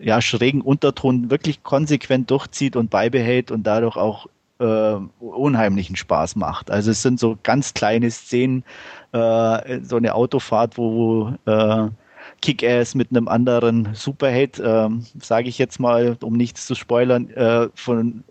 ja, 0.00 0.20
schrägen 0.20 0.60
Unterton 0.60 1.30
wirklich 1.30 1.62
konsequent 1.62 2.30
durchzieht 2.30 2.76
und 2.76 2.90
beibehält 2.90 3.50
und 3.50 3.64
dadurch 3.64 3.96
auch 3.96 4.26
äh, 4.58 4.96
unheimlichen 5.20 5.96
Spaß 5.96 6.36
macht. 6.36 6.70
Also 6.70 6.90
es 6.90 7.02
sind 7.02 7.20
so 7.20 7.38
ganz 7.42 7.74
kleine 7.74 8.10
Szenen, 8.10 8.64
äh, 9.12 9.80
so 9.82 9.96
eine 9.96 10.14
Autofahrt, 10.14 10.76
wo 10.78 11.34
äh, 11.46 11.88
Kick-Ass 12.42 12.94
mit 12.94 13.10
einem 13.10 13.28
anderen 13.28 13.94
Superhate, 13.94 14.62
äh, 14.62 15.20
sage 15.22 15.48
ich 15.48 15.58
jetzt 15.58 15.80
mal, 15.80 16.16
um 16.22 16.34
nichts 16.34 16.66
zu 16.66 16.74
spoilern, 16.74 17.30
äh, 17.30 17.68
von 17.74 18.24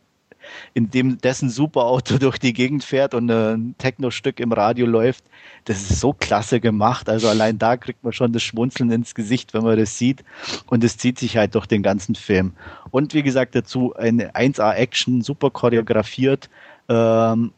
in 0.74 0.90
dem 0.90 1.20
dessen 1.20 1.50
Superauto 1.50 2.18
durch 2.20 2.38
die 2.38 2.54
Gegend 2.54 2.84
fährt 2.84 3.14
und 3.14 3.30
ein 3.30 3.76
Techno-Stück 3.78 4.40
im 4.40 4.52
Radio 4.52 4.86
läuft. 4.86 5.24
Das 5.66 5.82
ist 5.82 6.00
so 6.00 6.14
klasse 6.14 6.60
gemacht. 6.60 7.10
Also 7.10 7.28
allein 7.28 7.58
da 7.58 7.78
kriegt 7.78 8.04
man 8.04 8.14
schon 8.14 8.34
das 8.34 8.44
Schmunzeln 8.44 8.92
ins 8.92 9.16
Gesicht, 9.16 9.54
wenn 9.54 9.64
man 9.64 9.78
das 9.78 9.98
sieht. 9.98 10.24
Und 10.68 10.84
es 10.84 10.98
zieht 10.98 11.20
sich 11.20 11.38
halt 11.38 11.56
durch 11.56 11.66
den 11.66 11.84
ganzen 11.84 12.16
Film. 12.16 12.54
Und 12.92 13.14
wie 13.14 13.24
gesagt, 13.24 13.56
dazu 13.56 13.94
eine 13.96 14.36
1A-Action, 14.36 15.22
super 15.22 15.50
choreografiert. 15.50 16.50
Ähm, 16.88 17.52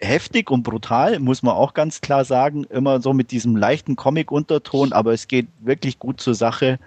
heftig 0.00 0.50
und 0.50 0.64
brutal, 0.64 1.18
muss 1.20 1.42
man 1.42 1.54
auch 1.54 1.74
ganz 1.74 2.00
klar 2.00 2.24
sagen. 2.24 2.64
Immer 2.64 3.00
so 3.00 3.12
mit 3.12 3.30
diesem 3.30 3.56
leichten 3.56 3.96
Comic-Unterton, 3.96 4.92
aber 4.92 5.12
es 5.12 5.28
geht 5.28 5.48
wirklich 5.60 5.98
gut 5.98 6.20
zur 6.20 6.34
Sache. 6.34 6.78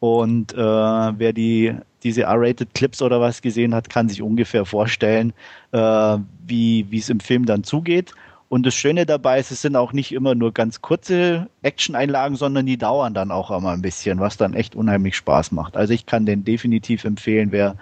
Und 0.00 0.52
äh, 0.52 0.56
wer 0.56 1.32
die 1.32 1.74
diese 2.02 2.22
R-rated 2.22 2.74
Clips 2.74 3.02
oder 3.02 3.20
was 3.20 3.42
gesehen 3.42 3.74
hat, 3.74 3.90
kann 3.90 4.08
sich 4.08 4.22
ungefähr 4.22 4.64
vorstellen, 4.64 5.32
äh, 5.72 6.18
wie 6.46 6.86
es 6.92 7.08
im 7.08 7.20
Film 7.20 7.46
dann 7.46 7.64
zugeht. 7.64 8.14
Und 8.48 8.64
das 8.64 8.74
Schöne 8.74 9.04
dabei 9.04 9.38
ist, 9.38 9.50
es 9.50 9.60
sind 9.60 9.76
auch 9.76 9.92
nicht 9.92 10.12
immer 10.12 10.34
nur 10.34 10.52
ganz 10.52 10.80
kurze 10.80 11.48
Action-Einlagen, 11.62 12.36
sondern 12.36 12.64
die 12.64 12.78
dauern 12.78 13.12
dann 13.12 13.30
auch 13.30 13.50
immer 13.50 13.72
ein 13.72 13.82
bisschen, 13.82 14.20
was 14.20 14.38
dann 14.38 14.54
echt 14.54 14.74
unheimlich 14.74 15.16
Spaß 15.16 15.52
macht. 15.52 15.76
Also 15.76 15.92
ich 15.92 16.06
kann 16.06 16.24
den 16.24 16.44
definitiv 16.44 17.04
empfehlen, 17.04 17.52
wer 17.52 17.76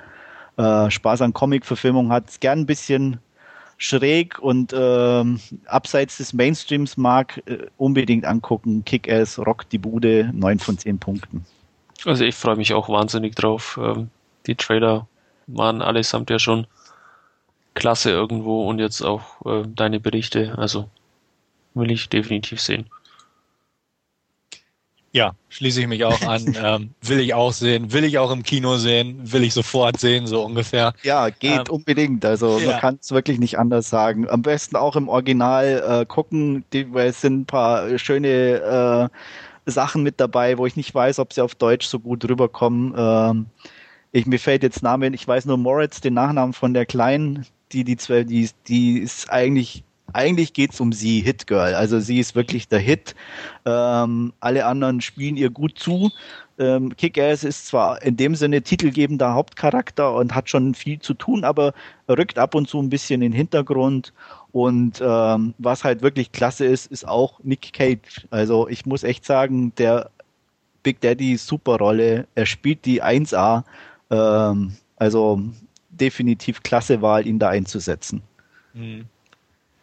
äh, 0.56 0.90
Spaß 0.90 1.22
an 1.22 1.32
Comic-Verfilmung 1.32 2.10
hat, 2.10 2.40
gern 2.40 2.60
ein 2.60 2.66
bisschen 2.66 3.18
schräg 3.78 4.40
und 4.40 4.72
äh, 4.72 5.24
abseits 5.66 6.16
des 6.16 6.32
Mainstreams 6.32 6.96
mag, 6.96 7.42
äh, 7.46 7.66
unbedingt 7.76 8.24
angucken. 8.24 8.84
Kick-Ass, 8.84 9.38
Rock 9.38 9.68
die 9.68 9.78
Bude, 9.78 10.30
9 10.32 10.58
von 10.58 10.78
10 10.78 10.98
Punkten. 10.98 11.44
Also 12.04 12.24
ich 12.24 12.34
freue 12.34 12.56
mich 12.56 12.74
auch 12.74 12.88
wahnsinnig 12.88 13.34
drauf. 13.34 13.78
Ähm, 13.82 14.10
die 14.46 14.54
Trailer 14.54 15.06
waren 15.46 15.82
allesamt 15.82 16.30
ja 16.30 16.38
schon 16.38 16.66
klasse 17.74 18.10
irgendwo 18.10 18.68
und 18.68 18.78
jetzt 18.78 19.02
auch 19.02 19.44
äh, 19.44 19.64
deine 19.66 20.00
Berichte. 20.00 20.56
Also 20.58 20.88
will 21.74 21.90
ich 21.90 22.08
definitiv 22.08 22.60
sehen. 22.60 22.88
Ja, 25.12 25.32
schließe 25.48 25.80
ich 25.80 25.86
mich 25.86 26.04
auch 26.04 26.20
an. 26.22 26.54
ähm, 26.62 26.90
will 27.00 27.20
ich 27.20 27.32
auch 27.32 27.52
sehen, 27.52 27.90
will 27.90 28.04
ich 28.04 28.18
auch 28.18 28.30
im 28.30 28.42
Kino 28.42 28.76
sehen, 28.76 29.18
will 29.32 29.44
ich 29.44 29.54
sofort 29.54 29.98
sehen, 29.98 30.26
so 30.26 30.44
ungefähr. 30.44 30.92
Ja, 31.04 31.30
geht 31.30 31.68
ähm, 31.68 31.70
unbedingt. 31.70 32.24
Also 32.26 32.58
ja. 32.58 32.72
man 32.72 32.80
kann 32.80 32.98
es 33.00 33.10
wirklich 33.12 33.38
nicht 33.38 33.58
anders 33.58 33.88
sagen. 33.88 34.28
Am 34.28 34.42
besten 34.42 34.76
auch 34.76 34.94
im 34.94 35.08
Original 35.08 36.02
äh, 36.02 36.06
gucken, 36.06 36.64
die, 36.74 36.92
weil 36.92 37.08
es 37.08 37.22
sind 37.22 37.40
ein 37.40 37.46
paar 37.46 37.98
schöne 37.98 39.08
äh, 39.10 39.16
Sachen 39.66 40.02
mit 40.02 40.20
dabei, 40.20 40.58
wo 40.58 40.66
ich 40.66 40.76
nicht 40.76 40.94
weiß, 40.94 41.18
ob 41.18 41.32
sie 41.32 41.42
auf 41.42 41.54
Deutsch 41.54 41.86
so 41.86 41.98
gut 41.98 42.28
rüberkommen. 42.28 42.94
Ähm, 42.96 43.46
ich, 44.12 44.26
mir 44.26 44.38
fällt 44.38 44.62
jetzt 44.62 44.82
Name, 44.82 45.08
ich 45.08 45.26
weiß 45.26 45.44
nur 45.46 45.58
Moritz, 45.58 46.00
den 46.00 46.14
Nachnamen 46.14 46.52
von 46.52 46.72
der 46.72 46.86
Kleinen, 46.86 47.44
die, 47.72 47.84
die, 47.84 47.96
die, 47.96 48.48
die 48.68 48.98
ist 48.98 49.30
eigentlich, 49.30 49.84
eigentlich 50.12 50.52
geht's 50.52 50.80
um 50.80 50.92
sie, 50.92 51.20
Hit 51.20 51.46
Girl. 51.46 51.74
Also 51.74 52.00
sie 52.00 52.20
ist 52.20 52.34
wirklich 52.34 52.68
der 52.68 52.78
Hit. 52.78 53.14
Ähm, 53.64 54.32
alle 54.40 54.64
anderen 54.64 55.00
spielen 55.00 55.36
ihr 55.36 55.50
gut 55.50 55.78
zu. 55.78 56.10
Ähm, 56.58 56.96
Kick-Ass 56.96 57.44
ist 57.44 57.66
zwar 57.66 58.00
in 58.02 58.16
dem 58.16 58.34
Sinne 58.34 58.62
titelgebender 58.62 59.34
Hauptcharakter 59.34 60.14
und 60.14 60.34
hat 60.34 60.48
schon 60.48 60.74
viel 60.74 61.00
zu 61.00 61.12
tun, 61.12 61.44
aber 61.44 61.74
rückt 62.08 62.38
ab 62.38 62.54
und 62.54 62.68
zu 62.68 62.80
ein 62.80 62.88
bisschen 62.88 63.20
in 63.20 63.32
den 63.32 63.36
Hintergrund 63.36 64.14
und 64.56 65.02
ähm, 65.04 65.52
was 65.58 65.84
halt 65.84 66.00
wirklich 66.00 66.32
klasse 66.32 66.64
ist, 66.64 66.90
ist 66.90 67.06
auch 67.06 67.40
Nick 67.42 67.74
Cage. 67.74 68.26
Also 68.30 68.68
ich 68.68 68.86
muss 68.86 69.04
echt 69.04 69.26
sagen, 69.26 69.74
der 69.76 70.08
Big 70.82 70.98
Daddy 71.02 71.36
Superrolle, 71.36 72.26
er 72.34 72.46
spielt 72.46 72.86
die 72.86 73.02
1A. 73.02 73.64
Ähm, 74.08 74.72
also 74.96 75.42
definitiv 75.90 76.62
klasse 76.62 77.02
Wahl, 77.02 77.26
ihn 77.26 77.38
da 77.38 77.50
einzusetzen. 77.50 78.22
Mhm. 78.72 79.04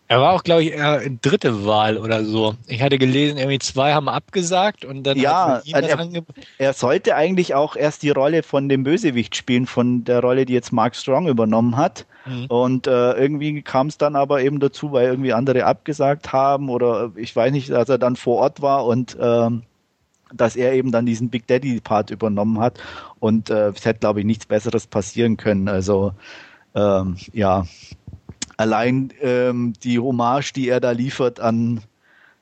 Er 0.07 0.19
war 0.19 0.33
auch, 0.33 0.43
glaube 0.43 0.63
ich, 0.63 0.73
eher 0.73 1.01
dritte 1.21 1.65
Wahl 1.65 1.97
oder 1.97 2.23
so. 2.25 2.55
Ich 2.67 2.81
hatte 2.81 2.97
gelesen, 2.97 3.37
irgendwie 3.37 3.59
zwei 3.59 3.93
haben 3.93 4.09
abgesagt 4.09 4.85
und 4.85 5.03
dann 5.03 5.17
ja, 5.17 5.61
er, 5.65 6.23
er, 6.57 6.73
sollte 6.73 7.15
eigentlich 7.15 7.55
auch 7.55 7.75
erst 7.75 8.03
die 8.03 8.09
Rolle 8.09 8.43
von 8.43 8.69
dem 8.69 8.83
Bösewicht 8.83 9.35
spielen, 9.35 9.65
von 9.65 10.03
der 10.03 10.19
Rolle, 10.19 10.45
die 10.45 10.53
jetzt 10.53 10.73
Mark 10.73 10.95
Strong 10.95 11.27
übernommen 11.27 11.77
hat. 11.77 12.05
Mhm. 12.25 12.45
Und 12.47 12.87
äh, 12.87 13.13
irgendwie 13.13 13.61
kam 13.61 13.87
es 13.87 13.97
dann 13.97 14.15
aber 14.15 14.41
eben 14.41 14.59
dazu, 14.59 14.91
weil 14.91 15.07
irgendwie 15.07 15.33
andere 15.33 15.65
abgesagt 15.65 16.31
haben 16.33 16.69
oder 16.69 17.11
ich 17.15 17.35
weiß 17.35 17.51
nicht, 17.51 17.69
dass 17.69 17.89
er 17.89 17.97
dann 17.97 18.15
vor 18.15 18.37
Ort 18.37 18.61
war 18.61 18.85
und 18.85 19.17
ähm, 19.19 19.63
dass 20.33 20.55
er 20.55 20.73
eben 20.73 20.91
dann 20.91 21.05
diesen 21.05 21.29
Big 21.29 21.47
Daddy 21.47 21.79
Part 21.79 22.11
übernommen 22.11 22.59
hat. 22.59 22.79
Und 23.19 23.49
äh, 23.49 23.69
es 23.69 23.85
hätte, 23.85 23.99
glaube 23.99 24.19
ich, 24.19 24.25
nichts 24.25 24.45
Besseres 24.45 24.87
passieren 24.87 25.37
können. 25.37 25.67
Also 25.67 26.13
ähm, 26.75 27.17
ja, 27.33 27.65
allein 28.57 29.11
ähm, 29.21 29.73
die 29.83 29.99
Hommage, 29.99 30.53
die 30.53 30.69
er 30.69 30.79
da 30.79 30.91
liefert 30.91 31.39
an 31.39 31.81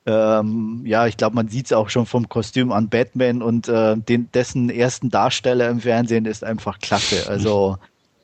ähm, 0.04 0.82
ja, 0.84 1.06
ich 1.06 1.16
glaube, 1.16 1.36
man 1.36 1.48
sieht 1.48 1.66
es 1.66 1.72
auch 1.72 1.88
schon 1.88 2.06
vom 2.06 2.28
Kostüm 2.28 2.72
an 2.72 2.88
Batman 2.88 3.40
und 3.40 3.68
äh, 3.68 3.96
den, 3.96 4.28
dessen 4.32 4.68
ersten 4.68 5.10
Darsteller 5.10 5.68
im 5.68 5.80
Fernsehen 5.80 6.24
ist 6.24 6.42
einfach 6.42 6.80
klasse. 6.80 7.28
Also 7.28 7.78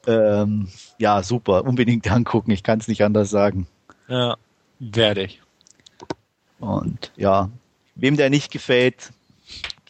ähm, 0.07 0.68
ja, 0.99 1.22
super, 1.22 1.64
unbedingt 1.64 2.11
angucken, 2.11 2.51
ich 2.51 2.64
kann 2.64 2.80
es 2.80 2.89
nicht 2.89 3.05
anders 3.05 3.30
sagen. 3.30 3.68
Ja, 4.09 4.36
werde 4.80 5.24
ich. 5.24 5.41
Und 6.59 7.12
ja, 7.16 7.51
wem 7.95 8.16
der 8.16 8.30
nicht 8.30 8.51
gefällt, 8.51 9.12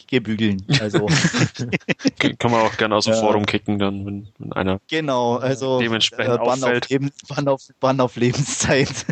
gebügeln. 0.09 0.65
Also 0.81 1.07
kann 2.39 2.51
man 2.51 2.63
auch 2.63 2.77
gerne 2.77 2.97
aus 2.97 3.05
dem. 3.05 3.15
Forum 3.15 3.47
kicken, 3.47 3.79
dann 3.79 4.07
wenn, 4.07 4.29
wenn 4.39 4.53
einer 4.53 4.81
genau, 4.89 5.37
also 5.37 5.79
dementsprechend 5.79 6.35
äh, 6.35 6.39
Bann, 6.39 6.63
auffällt. 6.63 6.85
Auf 6.85 6.91
Lebens, 6.91 7.15
Bann, 7.29 7.49
auf, 7.49 7.63
Bann 7.81 8.01
auf 8.01 8.17
Lebenszeit. 8.17 9.07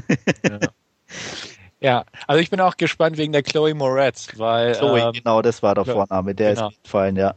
Ja. 0.45 0.59
ja. 1.81 2.05
also 2.27 2.41
ich 2.41 2.51
bin 2.51 2.61
auch 2.61 2.77
gespannt 2.77 3.17
wegen 3.19 3.33
der 3.33 3.43
Chloe 3.43 3.75
Moretz, 3.75 4.29
weil 4.37 4.75
Chloe, 4.75 5.01
ähm, 5.01 5.13
genau, 5.13 5.43
das 5.43 5.63
war 5.63 5.75
der 5.75 5.85
Vorname, 5.85 6.35
der 6.35 6.55
genau. 6.55 6.69
ist 6.69 6.83
gefallen, 6.83 7.17
ja. 7.17 7.35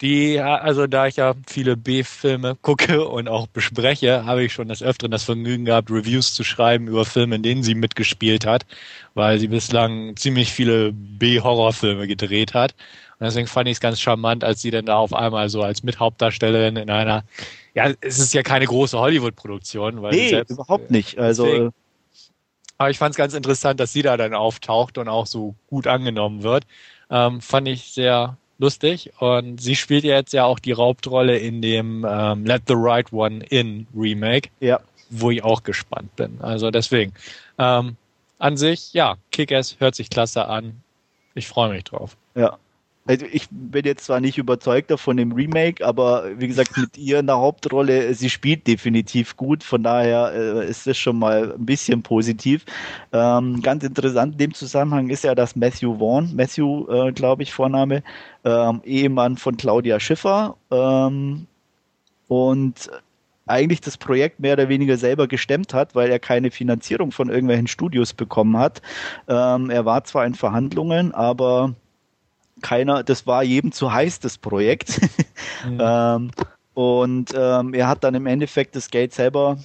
Die, 0.00 0.40
also 0.40 0.86
da 0.86 1.06
ich 1.06 1.16
ja 1.16 1.34
viele 1.46 1.76
B-Filme 1.76 2.56
gucke 2.62 3.06
und 3.06 3.28
auch 3.28 3.46
bespreche, 3.46 4.24
habe 4.24 4.44
ich 4.44 4.52
schon 4.52 4.68
des 4.68 4.82
Öfteren 4.82 5.10
das 5.10 5.24
Vergnügen 5.24 5.66
gehabt, 5.66 5.90
Reviews 5.90 6.32
zu 6.32 6.42
schreiben 6.42 6.88
über 6.88 7.04
Filme, 7.04 7.36
in 7.36 7.42
denen 7.42 7.62
sie 7.62 7.74
mitgespielt 7.74 8.46
hat, 8.46 8.64
weil 9.12 9.38
sie 9.38 9.48
bislang 9.48 10.16
ziemlich 10.16 10.52
viele 10.52 10.92
B-Horrorfilme 10.92 12.06
gedreht 12.06 12.54
hat. 12.54 12.72
Und 13.18 13.26
deswegen 13.26 13.46
fand 13.46 13.68
ich 13.68 13.74
es 13.74 13.80
ganz 13.80 14.00
charmant, 14.00 14.42
als 14.42 14.62
sie 14.62 14.70
dann 14.70 14.86
da 14.86 14.96
auf 14.96 15.12
einmal 15.12 15.50
so 15.50 15.62
als 15.62 15.82
Mithauptdarstellerin 15.82 16.76
in 16.76 16.88
einer, 16.88 17.24
ja, 17.74 17.92
es 18.00 18.18
ist 18.18 18.32
ja 18.32 18.42
keine 18.42 18.64
große 18.64 18.98
Hollywood-Produktion. 18.98 20.00
Nee, 20.10 20.30
selbst, 20.30 20.52
überhaupt 20.52 20.90
nicht. 20.90 21.18
Also 21.18 21.44
deswegen, 21.44 21.70
aber 22.78 22.88
ich 22.88 22.96
fand 22.96 23.10
es 23.10 23.18
ganz 23.18 23.34
interessant, 23.34 23.78
dass 23.78 23.92
sie 23.92 24.00
da 24.00 24.16
dann 24.16 24.32
auftaucht 24.32 24.96
und 24.96 25.06
auch 25.06 25.26
so 25.26 25.54
gut 25.66 25.86
angenommen 25.86 26.42
wird. 26.42 26.64
Ähm, 27.10 27.42
fand 27.42 27.68
ich 27.68 27.92
sehr 27.92 28.38
lustig. 28.60 29.10
Und 29.18 29.60
sie 29.60 29.74
spielt 29.74 30.04
jetzt 30.04 30.32
ja 30.32 30.44
auch 30.44 30.58
die 30.58 30.74
Hauptrolle 30.74 31.38
in 31.38 31.62
dem 31.62 32.06
ähm, 32.08 32.44
Let 32.44 32.62
the 32.68 32.74
Right 32.76 33.12
One 33.12 33.44
In 33.48 33.86
Remake. 33.94 34.50
Ja. 34.60 34.80
Wo 35.08 35.30
ich 35.30 35.42
auch 35.42 35.64
gespannt 35.64 36.14
bin. 36.14 36.38
Also 36.40 36.70
deswegen. 36.70 37.12
Ähm, 37.58 37.96
an 38.38 38.56
sich, 38.56 38.94
ja, 38.94 39.16
Kick-Ass 39.32 39.76
hört 39.80 39.94
sich 39.94 40.08
klasse 40.08 40.46
an. 40.46 40.82
Ich 41.34 41.48
freue 41.48 41.70
mich 41.70 41.84
drauf. 41.84 42.16
Ja. 42.34 42.58
Also 43.06 43.26
ich 43.32 43.48
bin 43.50 43.84
jetzt 43.84 44.04
zwar 44.04 44.20
nicht 44.20 44.36
überzeugt 44.36 44.90
davon 44.90 45.18
im 45.18 45.32
Remake, 45.32 45.84
aber 45.84 46.38
wie 46.38 46.46
gesagt, 46.46 46.76
mit 46.76 46.98
ihr 46.98 47.20
in 47.20 47.26
der 47.26 47.38
Hauptrolle, 47.38 48.14
sie 48.14 48.28
spielt 48.28 48.66
definitiv 48.66 49.36
gut, 49.36 49.64
von 49.64 49.82
daher 49.82 50.32
äh, 50.34 50.68
ist 50.68 50.86
das 50.86 50.98
schon 50.98 51.18
mal 51.18 51.54
ein 51.54 51.64
bisschen 51.64 52.02
positiv. 52.02 52.64
Ähm, 53.12 53.62
ganz 53.62 53.84
interessant 53.84 54.34
in 54.34 54.38
dem 54.38 54.54
Zusammenhang 54.54 55.08
ist 55.08 55.24
ja, 55.24 55.34
dass 55.34 55.56
Matthew 55.56 55.98
Vaughn, 55.98 56.36
Matthew, 56.36 56.88
äh, 56.88 57.12
glaube 57.12 57.42
ich, 57.42 57.52
Vorname, 57.52 58.02
ähm, 58.44 58.82
Ehemann 58.84 59.38
von 59.38 59.56
Claudia 59.56 59.98
Schiffer 59.98 60.56
ähm, 60.70 61.46
und 62.28 62.90
eigentlich 63.46 63.80
das 63.80 63.96
Projekt 63.98 64.40
mehr 64.40 64.52
oder 64.52 64.68
weniger 64.68 64.96
selber 64.96 65.26
gestemmt 65.26 65.74
hat, 65.74 65.94
weil 65.94 66.10
er 66.10 66.18
keine 66.18 66.50
Finanzierung 66.50 67.10
von 67.12 67.28
irgendwelchen 67.28 67.66
Studios 67.66 68.12
bekommen 68.12 68.56
hat. 68.56 68.80
Ähm, 69.26 69.70
er 69.70 69.84
war 69.84 70.04
zwar 70.04 70.24
in 70.24 70.34
Verhandlungen, 70.34 71.12
aber 71.12 71.74
keiner, 72.60 73.02
das 73.02 73.26
war 73.26 73.42
jedem 73.42 73.72
zu 73.72 73.92
heiß, 73.92 74.20
das 74.20 74.38
Projekt. 74.38 75.00
Mhm. 75.62 75.78
ähm, 75.78 76.30
und 76.72 77.32
ähm, 77.34 77.74
er 77.74 77.88
hat 77.88 78.02
dann 78.02 78.14
im 78.14 78.24
Endeffekt 78.26 78.76
das 78.76 78.88
Geld 78.90 79.12
selber 79.12 79.58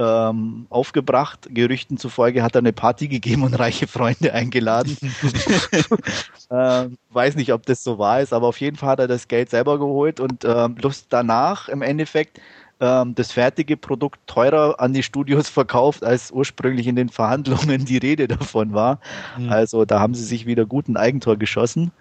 ähm, 0.00 0.66
aufgebracht. 0.70 1.48
Gerüchten 1.50 1.98
zufolge 1.98 2.42
hat 2.42 2.54
er 2.54 2.60
eine 2.60 2.72
Party 2.72 3.08
gegeben 3.08 3.42
und 3.42 3.54
reiche 3.54 3.86
Freunde 3.86 4.32
eingeladen. 4.34 4.96
ähm, 6.50 6.96
weiß 7.10 7.36
nicht, 7.36 7.52
ob 7.52 7.66
das 7.66 7.84
so 7.84 7.98
wahr 7.98 8.20
ist, 8.20 8.32
aber 8.32 8.48
auf 8.48 8.60
jeden 8.60 8.76
Fall 8.76 8.90
hat 8.90 9.00
er 9.00 9.08
das 9.08 9.28
Geld 9.28 9.50
selber 9.50 9.78
geholt 9.78 10.20
und 10.20 10.44
ähm, 10.44 10.74
bloß 10.74 11.06
danach 11.08 11.68
im 11.68 11.82
Endeffekt 11.82 12.40
ähm, 12.80 13.14
das 13.14 13.32
fertige 13.32 13.76
Produkt 13.76 14.20
teurer 14.26 14.80
an 14.80 14.94
die 14.94 15.02
Studios 15.02 15.48
verkauft, 15.50 16.02
als 16.02 16.30
ursprünglich 16.30 16.86
in 16.86 16.96
den 16.96 17.10
Verhandlungen 17.10 17.84
die 17.84 17.98
Rede 17.98 18.26
davon 18.26 18.72
war. 18.72 19.00
Mhm. 19.38 19.50
Also 19.50 19.84
da 19.84 20.00
haben 20.00 20.14
sie 20.14 20.24
sich 20.24 20.46
wieder 20.46 20.64
guten 20.64 20.96
Eigentor 20.96 21.36
geschossen. 21.36 21.92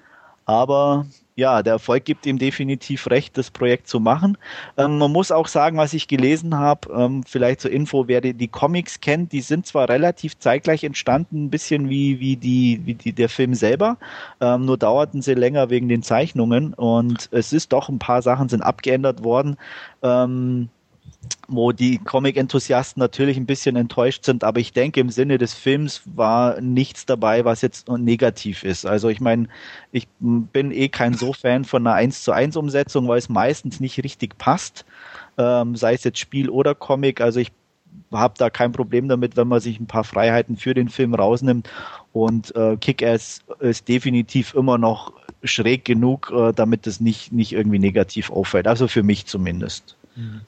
Aber 0.49 1.05
ja, 1.35 1.61
der 1.61 1.73
Erfolg 1.73 2.05
gibt 2.05 2.25
ihm 2.25 2.39
definitiv 2.39 3.05
recht, 3.11 3.37
das 3.37 3.51
Projekt 3.51 3.87
zu 3.87 3.99
machen. 3.99 4.35
Ähm, 4.77 4.97
man 4.97 5.11
muss 5.11 5.31
auch 5.31 5.47
sagen, 5.47 5.77
was 5.77 5.93
ich 5.93 6.07
gelesen 6.07 6.57
habe, 6.57 6.91
ähm, 6.91 7.23
vielleicht 7.23 7.61
zur 7.61 7.69
Info, 7.69 8.07
wer 8.07 8.19
die, 8.19 8.33
die, 8.33 8.47
Comics 8.47 8.99
kennt, 8.99 9.31
die 9.31 9.41
sind 9.41 9.67
zwar 9.67 9.87
relativ 9.89 10.39
zeitgleich 10.39 10.83
entstanden, 10.83 11.45
ein 11.45 11.49
bisschen 11.51 11.87
wie, 11.87 12.19
wie, 12.19 12.35
die, 12.35 12.81
wie 12.83 12.95
die, 12.95 13.13
der 13.13 13.29
Film 13.29 13.53
selber, 13.53 13.97
ähm, 14.41 14.65
nur 14.65 14.77
dauerten 14.77 15.21
sie 15.21 15.35
länger 15.35 15.69
wegen 15.69 15.87
den 15.87 16.01
Zeichnungen 16.01 16.73
und 16.73 17.29
es 17.31 17.53
ist 17.53 17.71
doch 17.71 17.87
ein 17.87 17.99
paar 17.99 18.23
Sachen 18.23 18.49
sind 18.49 18.63
abgeändert 18.63 19.23
worden. 19.23 19.55
Ähm, 20.01 20.69
wo 21.47 21.71
die 21.71 21.97
Comic-Enthusiasten 21.97 22.99
natürlich 22.99 23.37
ein 23.37 23.45
bisschen 23.45 23.75
enttäuscht 23.75 24.23
sind, 24.23 24.43
aber 24.43 24.59
ich 24.59 24.71
denke, 24.71 24.99
im 24.99 25.09
Sinne 25.09 25.37
des 25.37 25.53
Films 25.53 26.01
war 26.05 26.61
nichts 26.61 27.05
dabei, 27.05 27.43
was 27.43 27.61
jetzt 27.61 27.89
negativ 27.89 28.63
ist. 28.63 28.85
Also 28.85 29.09
ich 29.09 29.19
meine, 29.19 29.47
ich 29.91 30.07
bin 30.19 30.71
eh 30.71 30.89
kein 30.89 31.15
so 31.15 31.33
Fan 31.33 31.65
von 31.65 31.85
einer 31.85 31.95
1 31.95 32.23
zu 32.23 32.31
1 32.31 32.55
Umsetzung, 32.55 33.07
weil 33.07 33.17
es 33.17 33.29
meistens 33.29 33.79
nicht 33.79 34.01
richtig 34.03 34.37
passt, 34.37 34.85
ähm, 35.37 35.75
sei 35.75 35.93
es 35.93 36.03
jetzt 36.03 36.19
Spiel 36.19 36.49
oder 36.49 36.75
Comic. 36.75 37.19
Also 37.19 37.39
ich 37.39 37.51
habe 38.11 38.35
da 38.37 38.49
kein 38.49 38.71
Problem 38.71 39.07
damit, 39.07 39.35
wenn 39.35 39.47
man 39.47 39.59
sich 39.59 39.79
ein 39.79 39.87
paar 39.87 40.03
Freiheiten 40.03 40.55
für 40.55 40.73
den 40.73 40.89
Film 40.89 41.13
rausnimmt. 41.15 41.69
Und 42.13 42.55
äh, 42.55 42.77
Kick-Ass 42.77 43.43
ist 43.59 43.87
definitiv 43.87 44.53
immer 44.53 44.77
noch 44.77 45.13
schräg 45.43 45.83
genug, 45.83 46.31
äh, 46.35 46.53
damit 46.53 46.87
es 46.87 46.99
nicht, 46.99 47.31
nicht 47.31 47.53
irgendwie 47.53 47.79
negativ 47.79 48.29
auffällt. 48.31 48.67
Also 48.67 48.87
für 48.87 49.03
mich 49.03 49.25
zumindest. 49.25 49.95
Mhm 50.15 50.41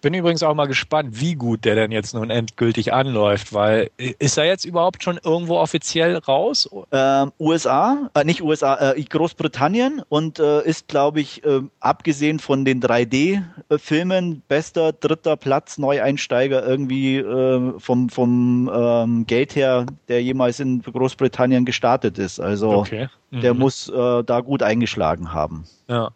bin 0.00 0.14
übrigens 0.14 0.42
auch 0.42 0.54
mal 0.54 0.66
gespannt, 0.66 1.20
wie 1.20 1.34
gut 1.34 1.64
der 1.64 1.74
denn 1.74 1.90
jetzt 1.90 2.14
nun 2.14 2.30
endgültig 2.30 2.92
anläuft, 2.92 3.52
weil 3.52 3.90
ist 3.96 4.38
er 4.38 4.44
jetzt 4.44 4.64
überhaupt 4.64 5.02
schon 5.02 5.18
irgendwo 5.22 5.56
offiziell 5.56 6.16
raus? 6.16 6.68
Ähm, 6.92 7.32
USA, 7.38 8.10
äh, 8.14 8.24
nicht 8.24 8.42
USA, 8.42 8.92
äh, 8.92 9.02
Großbritannien 9.02 10.02
und 10.08 10.38
äh, 10.38 10.62
ist, 10.64 10.88
glaube 10.88 11.20
ich, 11.20 11.44
äh, 11.44 11.60
abgesehen 11.80 12.38
von 12.38 12.64
den 12.64 12.80
3D-Filmen 12.80 14.42
bester 14.48 14.92
dritter 14.92 15.36
Platz 15.36 15.78
Neueinsteiger 15.78 16.66
irgendwie 16.66 17.16
äh, 17.16 17.72
vom, 17.78 18.08
vom 18.08 18.70
ähm, 18.72 19.26
Geld 19.26 19.56
her, 19.56 19.86
der 20.08 20.22
jemals 20.22 20.60
in 20.60 20.82
Großbritannien 20.82 21.64
gestartet 21.64 22.18
ist. 22.18 22.40
Also 22.40 22.70
okay. 22.70 23.08
mhm. 23.30 23.40
der 23.40 23.54
muss 23.54 23.88
äh, 23.88 24.24
da 24.24 24.40
gut 24.40 24.62
eingeschlagen 24.62 25.32
haben. 25.32 25.64
Ja. 25.88 26.10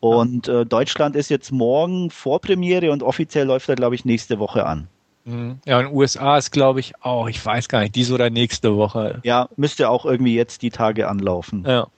Und 0.00 0.48
äh, 0.48 0.66
Deutschland 0.66 1.16
ist 1.16 1.30
jetzt 1.30 1.52
morgen 1.52 2.10
Vorpremiere 2.10 2.92
und 2.92 3.02
offiziell 3.02 3.46
läuft 3.46 3.68
er, 3.68 3.76
glaube 3.76 3.94
ich, 3.94 4.04
nächste 4.04 4.38
Woche 4.38 4.66
an. 4.66 4.88
Mhm. 5.24 5.58
Ja, 5.64 5.80
in 5.80 5.86
den 5.86 5.94
USA 5.94 6.38
ist, 6.38 6.52
glaube 6.52 6.80
ich, 6.80 6.92
auch, 7.00 7.28
ich 7.28 7.44
weiß 7.44 7.68
gar 7.68 7.80
nicht, 7.80 7.94
diese 7.94 8.14
oder 8.14 8.30
nächste 8.30 8.76
Woche. 8.76 9.20
Ja, 9.24 9.48
müsste 9.56 9.88
auch 9.88 10.04
irgendwie 10.04 10.36
jetzt 10.36 10.62
die 10.62 10.70
Tage 10.70 11.08
anlaufen. 11.08 11.64
Ja. 11.66 11.88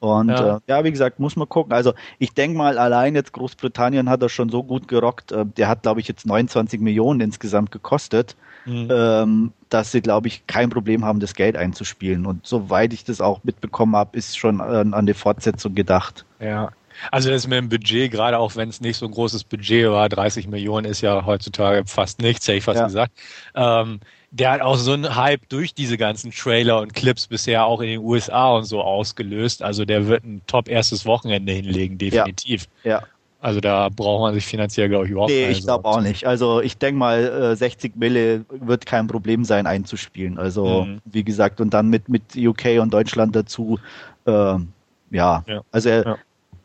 Und 0.00 0.30
ja. 0.30 0.56
Äh, 0.56 0.60
ja, 0.66 0.82
wie 0.82 0.90
gesagt, 0.90 1.20
muss 1.20 1.36
man 1.36 1.48
gucken. 1.48 1.72
Also 1.72 1.94
ich 2.18 2.34
denke 2.34 2.58
mal, 2.58 2.76
allein 2.76 3.14
jetzt 3.14 3.32
Großbritannien 3.34 4.10
hat 4.10 4.20
er 4.20 4.28
schon 4.28 4.48
so 4.48 4.64
gut 4.64 4.88
gerockt. 4.88 5.30
Äh, 5.30 5.46
der 5.46 5.68
hat, 5.68 5.82
glaube 5.82 6.00
ich, 6.00 6.08
jetzt 6.08 6.26
29 6.26 6.80
Millionen 6.80 7.20
insgesamt 7.20 7.70
gekostet, 7.70 8.34
mhm. 8.64 8.88
ähm, 8.90 9.52
dass 9.68 9.92
sie, 9.92 10.00
glaube 10.00 10.26
ich, 10.26 10.44
kein 10.48 10.70
Problem 10.70 11.04
haben, 11.04 11.20
das 11.20 11.34
Geld 11.34 11.56
einzuspielen. 11.56 12.26
Und 12.26 12.44
soweit 12.44 12.92
ich 12.92 13.04
das 13.04 13.20
auch 13.20 13.44
mitbekommen 13.44 13.94
habe, 13.94 14.18
ist 14.18 14.36
schon 14.36 14.60
an, 14.60 14.92
an 14.92 15.06
die 15.06 15.14
Fortsetzung 15.14 15.76
gedacht. 15.76 16.24
Ja, 16.40 16.70
also 17.10 17.30
das 17.30 17.46
mit 17.46 17.58
dem 17.58 17.68
Budget, 17.68 18.10
gerade 18.10 18.38
auch 18.38 18.56
wenn 18.56 18.68
es 18.68 18.80
nicht 18.80 18.96
so 18.96 19.06
ein 19.06 19.12
großes 19.12 19.44
Budget 19.44 19.90
war, 19.90 20.08
30 20.08 20.48
Millionen 20.48 20.86
ist 20.86 21.00
ja 21.00 21.24
heutzutage 21.24 21.84
fast 21.86 22.20
nichts, 22.20 22.46
hätte 22.46 22.58
ich 22.58 22.64
fast 22.64 22.78
ja. 22.78 22.86
gesagt. 22.86 23.12
Ähm, 23.54 24.00
der 24.30 24.50
hat 24.50 24.60
auch 24.62 24.76
so 24.76 24.92
einen 24.92 25.14
Hype 25.14 25.46
durch 25.50 25.74
diese 25.74 25.98
ganzen 25.98 26.30
Trailer 26.30 26.80
und 26.80 26.94
Clips 26.94 27.26
bisher 27.26 27.66
auch 27.66 27.82
in 27.82 27.88
den 27.88 28.00
USA 28.00 28.52
und 28.56 28.64
so 28.64 28.80
ausgelöst. 28.80 29.62
Also 29.62 29.84
der 29.84 30.06
wird 30.06 30.24
ein 30.24 30.40
top 30.46 30.68
erstes 30.68 31.04
Wochenende 31.04 31.52
hinlegen, 31.52 31.98
definitiv. 31.98 32.66
Ja. 32.82 32.90
ja. 32.90 33.02
Also 33.42 33.60
da 33.60 33.88
braucht 33.88 34.20
man 34.20 34.34
sich 34.34 34.46
finanziell, 34.46 34.88
glaube 34.88 35.04
ich, 35.04 35.10
überhaupt 35.10 35.30
nicht. 35.30 35.46
Nee, 35.46 35.50
ich 35.50 35.62
glaube 35.62 35.84
auch 35.84 36.00
nicht. 36.00 36.26
Also 36.26 36.60
ich 36.60 36.78
denke 36.78 36.98
mal, 36.98 37.56
60 37.56 37.92
äh, 37.94 37.98
Mille 37.98 38.44
wird 38.48 38.86
kein 38.86 39.06
Problem 39.06 39.44
sein 39.44 39.66
einzuspielen. 39.66 40.38
Also 40.38 40.84
mhm. 40.84 41.00
wie 41.04 41.24
gesagt, 41.24 41.60
und 41.60 41.74
dann 41.74 41.88
mit, 41.90 42.08
mit 42.08 42.22
UK 42.36 42.80
und 42.80 42.94
Deutschland 42.94 43.36
dazu, 43.36 43.78
äh, 44.26 44.30
ja. 44.30 44.64
ja. 45.10 45.60
Also 45.72 45.88
er, 45.88 46.06
ja 46.06 46.18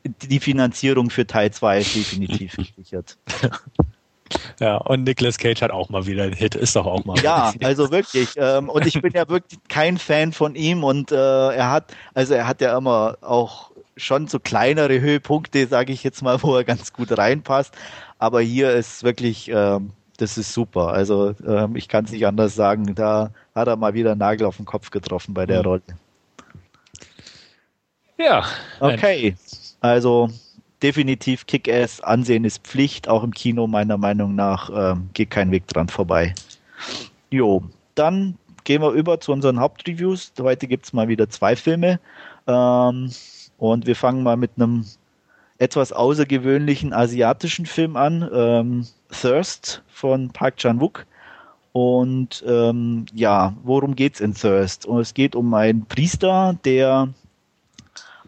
die 0.03 0.39
Finanzierung 0.39 1.09
für 1.09 1.27
Teil 1.27 1.51
2 1.51 1.79
ist 1.79 1.95
definitiv 1.95 2.55
gesichert. 2.75 3.17
Ja, 4.59 4.77
und 4.77 5.03
Nicolas 5.03 5.37
Cage 5.37 5.61
hat 5.61 5.71
auch 5.71 5.89
mal 5.89 6.05
wieder 6.05 6.23
einen 6.23 6.33
Hit, 6.33 6.55
ist 6.55 6.75
doch 6.75 6.85
auch 6.85 7.05
mal. 7.05 7.17
Ja, 7.19 7.53
also 7.63 7.91
wirklich. 7.91 8.33
Ähm, 8.37 8.69
und 8.69 8.85
ich 8.85 9.01
bin 9.01 9.13
ja 9.13 9.27
wirklich 9.29 9.59
kein 9.69 9.97
Fan 9.97 10.33
von 10.33 10.55
ihm 10.55 10.83
und 10.83 11.11
äh, 11.11 11.15
er 11.15 11.71
hat, 11.71 11.93
also 12.13 12.33
er 12.33 12.47
hat 12.47 12.61
ja 12.61 12.77
immer 12.77 13.17
auch 13.21 13.71
schon 13.95 14.27
so 14.27 14.39
kleinere 14.39 14.99
Höhepunkte, 14.99 15.67
sage 15.67 15.93
ich 15.93 16.03
jetzt 16.03 16.21
mal, 16.21 16.41
wo 16.43 16.55
er 16.55 16.63
ganz 16.63 16.93
gut 16.93 17.17
reinpasst. 17.17 17.73
Aber 18.19 18.41
hier 18.41 18.71
ist 18.71 19.03
wirklich, 19.03 19.49
äh, 19.49 19.79
das 20.17 20.37
ist 20.37 20.53
super. 20.53 20.89
Also 20.89 21.35
ähm, 21.47 21.75
ich 21.75 21.87
kann 21.87 22.05
es 22.05 22.11
nicht 22.11 22.25
anders 22.25 22.55
sagen. 22.55 22.95
Da 22.95 23.31
hat 23.55 23.67
er 23.67 23.75
mal 23.75 23.93
wieder 23.93 24.11
einen 24.11 24.19
Nagel 24.19 24.47
auf 24.47 24.57
den 24.57 24.65
Kopf 24.65 24.91
getroffen 24.91 25.33
bei 25.33 25.45
der 25.45 25.59
mhm. 25.59 25.65
Rolle. 25.65 25.81
Ja. 28.17 28.45
Okay. 28.79 29.35
Also 29.81 30.29
definitiv 30.81 31.45
Kick-Ass. 31.45 32.01
Ansehen 32.01 32.45
ist 32.45 32.63
Pflicht. 32.63 33.07
Auch 33.07 33.23
im 33.23 33.33
Kino 33.33 33.67
meiner 33.67 33.97
Meinung 33.97 34.35
nach 34.35 34.69
ähm, 34.73 35.09
geht 35.13 35.31
kein 35.31 35.51
Weg 35.51 35.67
dran 35.67 35.89
vorbei. 35.89 36.33
Jo, 37.29 37.63
dann 37.95 38.37
gehen 38.63 38.81
wir 38.81 38.91
über 38.91 39.19
zu 39.19 39.31
unseren 39.31 39.59
Hauptreviews. 39.59 40.33
Heute 40.39 40.67
gibt 40.67 40.85
es 40.85 40.93
mal 40.93 41.07
wieder 41.07 41.29
zwei 41.29 41.55
Filme. 41.55 41.99
Ähm, 42.47 43.11
und 43.57 43.85
wir 43.87 43.95
fangen 43.95 44.23
mal 44.23 44.37
mit 44.37 44.51
einem 44.55 44.85
etwas 45.57 45.91
außergewöhnlichen 45.91 46.93
asiatischen 46.93 47.65
Film 47.65 47.95
an. 47.95 48.29
Ähm, 48.31 48.87
Thirst 49.09 49.83
von 49.87 50.29
Park 50.29 50.57
Chan-wook. 50.57 51.05
Und 51.71 52.43
ähm, 52.47 53.05
ja, 53.13 53.53
worum 53.63 53.95
geht's 53.95 54.19
in 54.19 54.33
Thirst? 54.33 54.85
Und 54.85 54.99
es 54.99 55.13
geht 55.13 55.35
um 55.35 55.53
einen 55.53 55.85
Priester, 55.85 56.57
der 56.65 57.09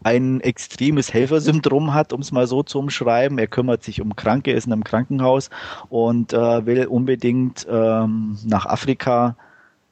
ein 0.04 0.42
extremes 0.42 1.14
Helfersyndrom 1.14 1.94
hat, 1.94 2.14
um 2.14 2.22
es 2.22 2.32
mal 2.32 2.48
so 2.48 2.64
zu 2.64 2.80
umschreiben. 2.80 3.38
Er 3.38 3.48
kümmert 3.48 3.84
sich 3.84 4.02
um 4.02 4.16
Kranke, 4.16 4.52
ist 4.52 4.68
in 4.68 4.74
einem 4.74 4.84
Krankenhaus 4.84 5.50
und 5.90 6.34
äh, 6.34 6.66
will 6.66 6.86
unbedingt 6.86 7.68
ähm, 7.70 8.38
nach 8.46 8.66
Afrika 8.66 9.36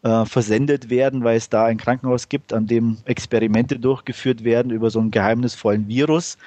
äh, 0.03 0.25
versendet 0.25 0.89
werden, 0.89 1.23
weil 1.23 1.37
es 1.37 1.49
da 1.49 1.65
ein 1.65 1.77
Krankenhaus 1.77 2.29
gibt, 2.29 2.53
an 2.53 2.67
dem 2.67 2.97
Experimente 3.05 3.79
durchgeführt 3.79 4.43
werden 4.43 4.71
über 4.71 4.89
so 4.89 4.99
einen 4.99 5.11
geheimnisvollen 5.11 5.87
Virus. 5.87 6.37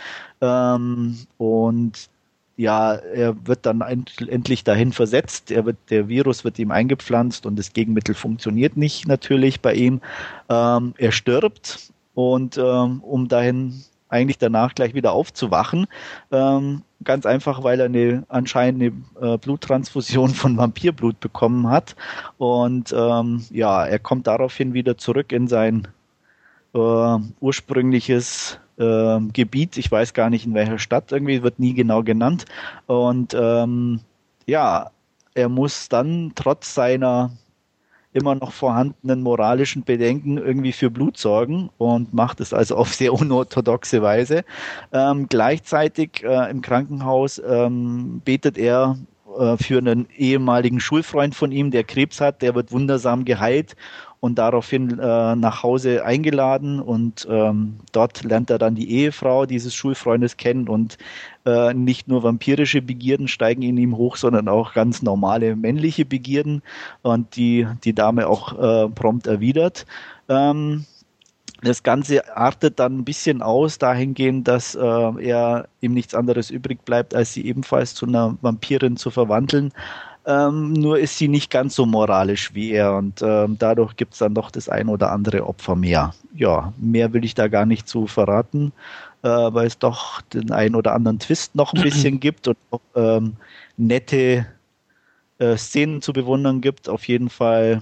Ähm, 0.41 1.19
und 1.37 2.09
ja, 2.57 2.95
er 2.95 3.35
wird 3.47 3.65
dann 3.65 3.81
endlich 3.81 4.65
dahin 4.65 4.93
versetzt. 4.93 5.51
Er 5.51 5.65
wird, 5.65 5.79
der 5.89 6.09
Virus 6.09 6.45
wird 6.45 6.59
ihm 6.59 6.71
eingepflanzt 6.71 7.47
und 7.47 7.59
das 7.59 7.73
Gegenmittel 7.73 8.15
funktioniert 8.15 8.77
nicht 8.77 9.09
natürlich 9.09 9.63
bei 9.63 9.73
ihm. 9.75 10.03
Ähm, 10.51 10.95
er 10.99 11.11
stirbt 11.13 11.90
und 12.21 12.59
ähm, 12.59 13.01
um 13.03 13.29
dahin 13.29 13.83
eigentlich 14.09 14.39
danach 14.39 14.75
gleich 14.75 14.93
wieder 14.95 15.13
aufzuwachen, 15.13 15.87
ähm, 16.33 16.83
ganz 17.05 17.27
einfach, 17.27 17.63
weil 17.63 17.79
er 17.81 17.87
eine 17.87 18.25
anscheinend 18.29 18.83
eine 19.21 19.35
äh, 19.35 19.39
Bluttransfusion 19.39 20.31
von 20.31 20.57
Vampirblut 20.57 21.21
bekommen 21.21 21.71
hat 21.71 21.97
und 22.39 22.93
ähm, 22.97 23.45
ja, 23.51 23.87
er 23.87 23.99
kommt 23.99 24.27
daraufhin 24.27 24.75
wieder 24.75 24.99
zurück 24.99 25.33
in 25.33 25.49
sein 25.49 25.89
äh, 26.75 27.19
ursprüngliches 27.41 28.59
äh, 28.79 29.21
Gebiet. 29.33 29.77
Ich 29.77 29.91
weiß 29.91 30.15
gar 30.15 30.31
nicht 30.31 30.47
in 30.47 30.55
welcher 30.55 30.79
Stadt, 30.79 31.13
irgendwie 31.13 31.43
wird 31.43 31.59
nie 31.59 31.75
genau 31.75 32.03
genannt. 32.03 32.45
Und 32.87 33.35
ähm, 33.35 34.01
ja, 34.47 34.91
er 35.35 35.49
muss 35.49 35.89
dann 35.89 36.33
trotz 36.35 36.75
seiner 36.75 37.31
immer 38.13 38.35
noch 38.35 38.53
vorhandenen 38.53 39.23
moralischen 39.23 39.85
Bedenken 39.85 40.39
irgendwie 40.39 40.73
für 40.73 40.91
Blut 40.91 41.17
sorgen 41.17 41.71
und 41.79 42.13
macht 42.13 42.41
es 42.41 42.53
also 42.53 42.77
auf 42.77 42.93
sehr 42.95 43.13
unorthodoxe 43.13 44.03
Weise. 44.03 44.45
Ähm, 44.93 45.27
gleichzeitig 45.29 46.23
äh, 46.25 46.51
im 46.51 46.61
Krankenhaus 46.61 47.41
ähm, 47.47 48.21
betet 48.25 48.59
er 48.59 48.99
äh, 49.39 49.57
für 49.57 49.79
einen 49.79 50.09
ehemaligen 50.17 50.81
Schulfreund 50.81 51.35
von 51.35 51.53
ihm, 51.53 51.71
der 51.71 51.85
Krebs 51.85 52.21
hat, 52.21 52.43
der 52.43 52.55
wird 52.55 52.73
wundersam 52.73 53.25
geheilt 53.25 53.77
und 54.21 54.39
daraufhin 54.39 54.99
äh, 54.99 55.37
nach 55.37 55.63
Hause 55.63 56.05
eingeladen 56.05 56.81
und 56.81 57.27
ähm, 57.31 57.77
dort 57.93 58.23
lernt 58.23 58.51
er 58.51 58.59
dann 58.59 58.75
die 58.75 58.91
Ehefrau 58.91 59.47
dieses 59.47 59.75
Schulfreundes 59.75 60.37
kennen 60.37 60.69
und 60.69 60.99
äh, 61.47 61.73
nicht 61.73 62.07
nur 62.07 62.23
vampirische 62.23 62.83
Begierden 62.83 63.29
steigen 63.29 63.63
in 63.63 63.79
ihm 63.79 63.97
hoch, 63.97 64.17
sondern 64.17 64.49
auch 64.49 64.75
ganz 64.75 65.03
normale 65.03 65.57
männliche 65.57 66.05
Begierden 66.05 66.63
und 67.03 67.35
die 67.37 67.67
die 67.85 67.95
Dame 67.95 68.29
auch 68.29 68.53
äh, 68.59 68.89
prompt 68.91 69.27
erwidert. 69.27 69.87
Ähm, 70.29 70.85
das 71.63 71.83
Ganze 71.83 72.37
artet 72.37 72.79
dann 72.79 72.99
ein 72.99 73.05
bisschen 73.05 73.43
aus, 73.43 73.79
dahingehend, 73.79 74.49
dass 74.49 74.75
äh, 74.75 74.81
er 74.81 75.69
ihm 75.81 75.93
nichts 75.93 76.15
anderes 76.15 76.51
übrig 76.51 76.85
bleibt, 76.85 77.15
als 77.15 77.35
sie 77.35 77.45
ebenfalls 77.45 77.95
zu 77.95 78.07
einer 78.07 78.39
Vampirin 78.41 78.97
zu 78.97 79.11
verwandeln. 79.11 79.73
Ähm, 80.31 80.75
nur 80.75 80.99
ist 80.99 81.19
sie 81.19 81.27
nicht 81.27 81.51
ganz 81.51 81.75
so 81.75 81.87
moralisch 81.87 82.55
wie 82.55 82.71
er 82.71 82.95
und 82.95 83.21
ähm, 83.21 83.57
dadurch 83.59 83.97
gibt 83.97 84.13
es 84.13 84.21
dann 84.21 84.35
doch 84.35 84.51
das 84.53 84.69
ein 84.69 84.89
oder 84.89 85.11
andere 85.11 85.45
Opfer 85.47 85.75
mehr. 85.75 86.15
Ja, 86.35 86.73
mehr 86.77 87.13
will 87.13 87.25
ich 87.25 87.35
da 87.35 87.49
gar 87.49 87.67
nicht 87.67 87.89
zu 87.89 88.07
verraten, 88.07 88.73
äh, 89.23 89.29
weil 89.29 89.67
es 89.67 89.79
doch 89.79 90.21
den 90.21 90.53
ein 90.53 90.77
oder 90.77 90.95
anderen 90.95 91.19
Twist 91.19 91.57
noch 91.57 91.73
ein 91.73 91.83
bisschen 91.83 92.21
gibt 92.21 92.47
und 92.47 92.57
auch 92.71 92.81
ähm, 92.95 93.37
nette 93.77 94.47
äh, 95.39 95.57
Szenen 95.57 96.01
zu 96.01 96.13
bewundern 96.13 96.61
gibt. 96.61 96.89
Auf 96.89 97.09
jeden 97.09 97.29
Fall 97.29 97.81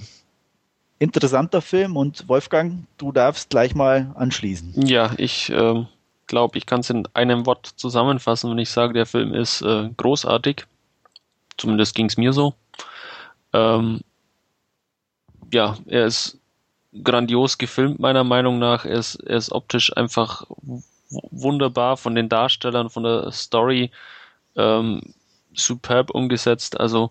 interessanter 0.99 1.61
Film 1.61 1.96
und 1.99 2.28
Wolfgang, 2.28 2.84
du 2.96 3.12
darfst 3.12 3.51
gleich 3.51 3.74
mal 3.74 4.11
anschließen. 4.14 4.86
Ja, 4.86 5.11
ich 5.18 5.51
äh, 5.51 5.84
glaube, 6.26 6.57
ich 6.57 6.64
kann 6.64 6.80
es 6.80 6.88
in 6.88 7.07
einem 7.12 7.44
Wort 7.44 7.66
zusammenfassen, 7.76 8.51
wenn 8.51 8.59
ich 8.59 8.70
sage, 8.70 8.94
der 8.94 9.07
Film 9.07 9.34
ist 9.34 9.61
äh, 9.61 9.90
großartig. 9.96 10.64
Zumindest 11.59 11.94
ging 11.94 12.06
es 12.06 12.16
mir 12.16 12.32
so. 12.32 12.54
Ähm, 13.52 14.00
ja, 15.52 15.76
er 15.86 16.06
ist 16.06 16.38
grandios 17.02 17.59
gefilmt, 17.59 17.98
meiner 17.98 18.24
Meinung 18.24 18.59
nach. 18.59 18.84
Er 18.84 18.98
ist, 18.98 19.16
er 19.16 19.36
ist 19.36 19.52
optisch 19.52 19.94
einfach 19.96 20.44
wunderbar 21.11 21.96
von 21.96 22.14
den 22.14 22.28
Darstellern, 22.28 22.90
von 22.90 23.02
der 23.02 23.30
Story 23.32 23.90
ähm, 24.56 25.14
superb 25.54 26.11
umgesetzt. 26.11 26.78
Also 26.78 27.11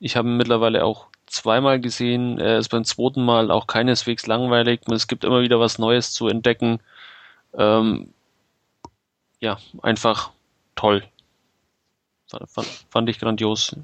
ich 0.00 0.16
habe 0.16 0.28
ihn 0.28 0.36
mittlerweile 0.36 0.84
auch 0.84 1.06
zweimal 1.26 1.80
gesehen. 1.80 2.38
Er 2.38 2.58
ist 2.58 2.68
beim 2.68 2.84
zweiten 2.84 3.24
Mal 3.24 3.50
auch 3.50 3.66
keineswegs 3.66 4.26
langweilig. 4.26 4.80
Es 4.90 5.08
gibt 5.08 5.24
immer 5.24 5.40
wieder 5.42 5.60
was 5.60 5.78
Neues 5.78 6.12
zu 6.12 6.28
entdecken. 6.28 6.80
Ähm, 7.54 8.12
ja, 9.40 9.58
einfach 9.82 10.30
toll. 10.74 11.04
Fand, 12.28 12.68
fand 12.90 13.08
ich 13.08 13.18
grandios. 13.18 13.74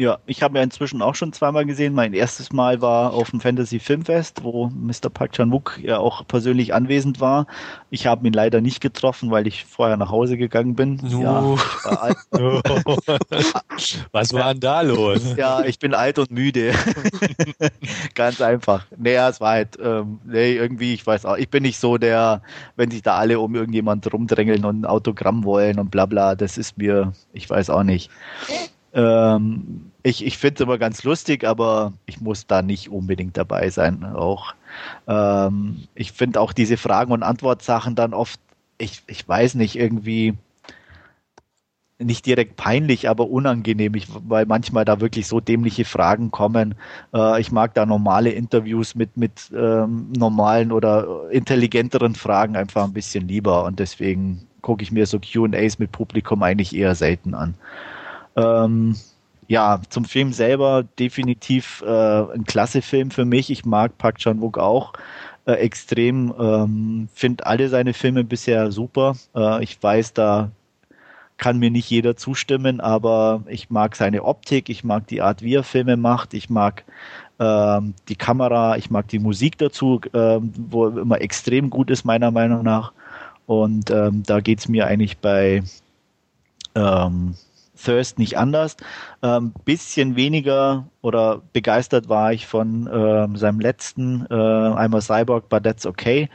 Ja, 0.00 0.18
ich 0.24 0.42
habe 0.42 0.56
ja 0.56 0.64
inzwischen 0.64 1.02
auch 1.02 1.14
schon 1.14 1.34
zweimal 1.34 1.66
gesehen. 1.66 1.92
Mein 1.92 2.14
erstes 2.14 2.54
Mal 2.54 2.80
war 2.80 3.12
auf 3.12 3.32
dem 3.32 3.40
Fantasy 3.40 3.78
Filmfest, 3.78 4.42
wo 4.42 4.68
Mr. 4.68 5.10
Park 5.12 5.32
Chan-wook 5.32 5.78
ja 5.82 5.98
auch 5.98 6.26
persönlich 6.26 6.72
anwesend 6.72 7.20
war. 7.20 7.46
Ich 7.90 8.06
habe 8.06 8.26
ihn 8.26 8.32
leider 8.32 8.62
nicht 8.62 8.80
getroffen, 8.80 9.30
weil 9.30 9.46
ich 9.46 9.66
vorher 9.66 9.98
nach 9.98 10.10
Hause 10.10 10.38
gegangen 10.38 10.74
bin. 10.74 11.02
Uh. 11.12 11.22
Ja, 11.22 12.14
Was 14.12 14.32
war 14.32 14.54
denn 14.54 14.60
da 14.60 14.80
los? 14.80 15.36
Ja, 15.36 15.64
ich 15.66 15.78
bin 15.78 15.92
alt 15.92 16.18
und 16.18 16.30
müde. 16.30 16.72
Ganz 18.14 18.40
einfach. 18.40 18.86
Naja, 18.96 19.28
es 19.28 19.38
war 19.42 19.50
halt, 19.50 19.76
ähm, 19.84 20.18
nee, 20.24 20.54
irgendwie, 20.54 20.94
ich 20.94 21.06
weiß 21.06 21.26
auch, 21.26 21.36
ich 21.36 21.50
bin 21.50 21.62
nicht 21.62 21.78
so 21.78 21.98
der, 21.98 22.40
wenn 22.74 22.90
sich 22.90 23.02
da 23.02 23.18
alle 23.18 23.38
um 23.38 23.54
irgendjemand 23.54 24.10
rumdrängeln 24.10 24.64
und 24.64 24.80
ein 24.80 24.86
Autogramm 24.86 25.44
wollen 25.44 25.78
und 25.78 25.90
bla 25.90 26.06
bla, 26.06 26.36
das 26.36 26.56
ist 26.56 26.78
mir, 26.78 27.12
ich 27.34 27.50
weiß 27.50 27.68
auch 27.68 27.82
nicht. 27.82 28.10
Ähm, 28.92 29.92
ich 30.02 30.24
ich 30.24 30.38
finde 30.38 30.54
es 30.56 30.60
immer 30.62 30.78
ganz 30.78 31.04
lustig, 31.04 31.44
aber 31.44 31.92
ich 32.06 32.20
muss 32.20 32.46
da 32.46 32.62
nicht 32.62 32.90
unbedingt 32.90 33.36
dabei 33.36 33.70
sein. 33.70 34.04
Auch 34.04 34.54
ähm, 35.06 35.86
ich 35.94 36.12
finde 36.12 36.40
auch 36.40 36.52
diese 36.52 36.76
Fragen 36.76 37.12
und 37.12 37.22
Antwortsachen 37.22 37.94
dann 37.94 38.14
oft, 38.14 38.40
ich, 38.78 39.02
ich 39.06 39.28
weiß 39.28 39.54
nicht, 39.56 39.76
irgendwie 39.76 40.34
nicht 42.00 42.24
direkt 42.26 42.56
peinlich, 42.56 43.08
aber 43.08 43.28
unangenehm, 43.28 43.94
ich, 43.94 44.06
weil 44.26 44.46
manchmal 44.46 44.84
da 44.84 45.00
wirklich 45.00 45.26
so 45.26 45.40
dämliche 45.40 45.84
Fragen 45.84 46.30
kommen. 46.30 46.74
Äh, 47.14 47.40
ich 47.40 47.52
mag 47.52 47.74
da 47.74 47.86
normale 47.86 48.30
Interviews 48.30 48.94
mit, 48.94 49.16
mit 49.16 49.50
ähm, 49.54 50.10
normalen 50.16 50.72
oder 50.72 51.30
intelligenteren 51.30 52.14
Fragen 52.14 52.56
einfach 52.56 52.84
ein 52.84 52.94
bisschen 52.94 53.28
lieber 53.28 53.64
und 53.64 53.78
deswegen 53.78 54.46
gucke 54.62 54.82
ich 54.82 54.92
mir 54.92 55.06
so 55.06 55.18
QAs 55.18 55.78
mit 55.78 55.92
Publikum 55.92 56.42
eigentlich 56.42 56.74
eher 56.74 56.94
selten 56.94 57.34
an. 57.34 57.54
Ähm, 58.36 58.96
ja, 59.48 59.80
zum 59.88 60.04
Film 60.04 60.32
selber 60.32 60.84
definitiv 60.98 61.82
äh, 61.84 61.88
ein 62.32 62.44
klasse 62.44 62.82
Film 62.82 63.10
für 63.10 63.24
mich. 63.24 63.50
Ich 63.50 63.64
mag 63.64 63.98
Park 63.98 64.18
Chan-wook 64.18 64.58
auch 64.58 64.92
äh, 65.46 65.54
extrem. 65.54 66.32
Ähm, 66.38 67.08
Finde 67.14 67.46
alle 67.46 67.68
seine 67.68 67.92
Filme 67.92 68.24
bisher 68.24 68.70
super. 68.70 69.16
Äh, 69.34 69.64
ich 69.64 69.82
weiß, 69.82 70.14
da 70.14 70.50
kann 71.36 71.58
mir 71.58 71.70
nicht 71.70 71.90
jeder 71.90 72.16
zustimmen, 72.16 72.80
aber 72.80 73.42
ich 73.48 73.70
mag 73.70 73.96
seine 73.96 74.24
Optik, 74.24 74.68
ich 74.68 74.84
mag 74.84 75.06
die 75.08 75.22
Art, 75.22 75.42
wie 75.42 75.54
er 75.54 75.64
Filme 75.64 75.96
macht, 75.96 76.34
ich 76.34 76.50
mag 76.50 76.84
ähm, 77.40 77.94
die 78.08 78.16
Kamera, 78.16 78.76
ich 78.76 78.90
mag 78.90 79.08
die 79.08 79.18
Musik 79.18 79.56
dazu, 79.58 80.00
ähm, 80.12 80.52
wo 80.68 80.88
immer 80.88 81.20
extrem 81.20 81.70
gut 81.70 81.90
ist, 81.90 82.04
meiner 82.04 82.30
Meinung 82.30 82.62
nach. 82.62 82.92
Und 83.46 83.90
ähm, 83.90 84.22
da 84.24 84.40
geht's 84.40 84.68
mir 84.68 84.86
eigentlich 84.86 85.18
bei 85.18 85.62
ähm, 86.74 87.34
Thirst 87.82 88.18
nicht 88.18 88.38
anders. 88.38 88.76
Ähm, 89.22 89.52
bisschen 89.64 90.16
weniger 90.16 90.86
oder 91.02 91.42
begeistert 91.52 92.08
war 92.08 92.32
ich 92.32 92.46
von 92.46 92.88
ähm, 92.92 93.36
seinem 93.36 93.60
letzten 93.60 94.26
äh, 94.30 94.34
einmal 94.34 95.02
Cyborg, 95.02 95.48
but 95.48 95.64
that's 95.64 95.86
okay, 95.86 96.28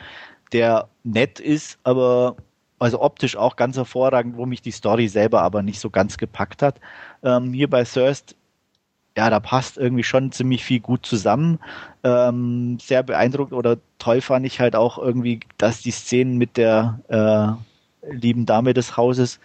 der 0.51 0.89
nett 1.03 1.39
ist, 1.39 1.79
aber 1.83 2.35
also 2.79 3.01
optisch 3.01 3.37
auch 3.37 3.55
ganz 3.55 3.77
hervorragend, 3.77 4.37
wo 4.37 4.45
mich 4.45 4.61
die 4.61 4.71
Story 4.71 5.07
selber 5.07 5.41
aber 5.41 5.61
nicht 5.61 5.79
so 5.79 5.89
ganz 5.89 6.17
gepackt 6.17 6.61
hat. 6.61 6.79
Ähm, 7.23 7.53
hier 7.53 7.69
bei 7.69 7.83
Thirst, 7.83 8.35
ja, 9.17 9.29
da 9.29 9.39
passt 9.39 9.77
irgendwie 9.77 10.03
schon 10.03 10.31
ziemlich 10.31 10.63
viel 10.63 10.81
gut 10.81 11.05
zusammen. 11.05 11.59
Ähm, 12.03 12.77
sehr 12.81 13.01
beeindruckt 13.01 13.53
oder 13.53 13.77
toll 13.97 14.21
fand 14.21 14.45
ich 14.45 14.59
halt 14.59 14.75
auch 14.75 14.97
irgendwie, 14.97 15.39
dass 15.57 15.81
die 15.81 15.91
Szenen 15.91 16.37
mit 16.37 16.57
der 16.57 16.99
äh, 17.07 18.11
lieben 18.13 18.45
Dame 18.45 18.73
des 18.73 18.97
Hauses 18.97 19.39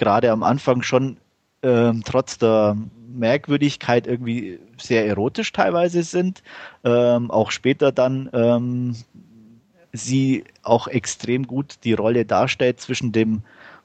gerade 0.00 0.32
am 0.32 0.42
Anfang 0.42 0.82
schon 0.82 1.18
ähm, 1.62 2.02
trotz 2.04 2.38
der 2.38 2.76
Merkwürdigkeit 3.12 4.06
irgendwie 4.06 4.58
sehr 4.78 5.06
erotisch 5.06 5.52
teilweise 5.52 6.02
sind. 6.02 6.42
Ähm, 6.84 7.30
auch 7.30 7.50
später 7.50 7.92
dann 7.92 8.30
ähm, 8.32 8.96
sie 9.92 10.44
auch 10.62 10.88
extrem 10.88 11.46
gut 11.46 11.78
die 11.84 11.92
Rolle 11.92 12.24
darstellt 12.24 12.80
zwischen 12.80 13.12
dem 13.12 13.42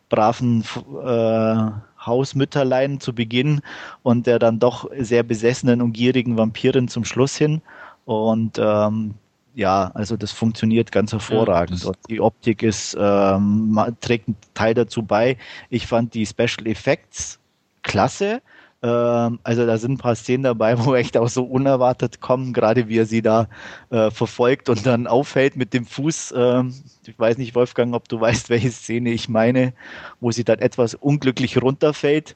braven 0.09 0.63
äh, 1.03 1.71
Hausmütterlein 2.05 2.99
zu 2.99 3.13
Beginn 3.13 3.61
und 4.01 4.25
der 4.25 4.39
dann 4.39 4.59
doch 4.59 4.89
sehr 4.97 5.23
besessenen 5.23 5.81
und 5.81 5.93
gierigen 5.93 6.37
Vampirin 6.37 6.87
zum 6.87 7.03
Schluss 7.03 7.35
hin. 7.35 7.61
Und 8.05 8.57
ähm, 8.57 9.15
ja, 9.56 9.90
also 9.94 10.18
das 10.18 10.32
funktioniert 10.32 10.91
ganz 10.91 11.14
hervorragend. 11.14 11.84
Ja, 11.84 11.91
die 12.10 12.19
Optik 12.19 12.61
ist, 12.61 12.95
ähm, 12.99 13.80
trägt 14.02 14.27
einen 14.27 14.38
Teil 14.53 14.73
dazu 14.73 15.03
bei. 15.03 15.38
Ich 15.69 15.88
fand 15.88 16.14
die 16.14 16.26
Special 16.26 16.68
Effects 16.68 17.40
klasse. 17.82 18.41
Ähm, 18.84 19.40
also 19.44 19.65
da 19.65 19.77
sind 19.77 19.94
ein 19.94 19.98
paar 19.98 20.15
Szenen 20.15 20.44
dabei, 20.44 20.77
wo 20.86 20.94
echt 20.94 21.15
auch 21.15 21.30
so 21.30 21.45
unerwartet 21.45 22.19
kommen, 22.19 22.52
gerade 22.52 22.90
wie 22.90 22.99
er 22.99 23.06
sie 23.06 23.22
da 23.22 23.48
äh, 23.91 24.11
verfolgt 24.11 24.69
und 24.69 24.86
dann 24.86 25.07
aufhält 25.07 25.56
mit 25.56 25.73
dem 25.73 25.86
Fuß. 25.86 26.34
Ähm, 26.36 26.73
ich 27.07 27.18
weiß 27.18 27.38
nicht, 27.38 27.56
Wolfgang, 27.56 27.95
ob 27.95 28.10
du 28.10 28.19
weißt, 28.19 28.49
welche 28.49 28.72
Szene 28.72 29.11
ich 29.11 29.30
meine, 29.30 29.73
wo 30.19 30.32
sie 30.32 30.44
dann 30.44 30.60
etwas 30.60 30.95
unglücklich 30.95 31.61
runterfällt. 31.61 32.36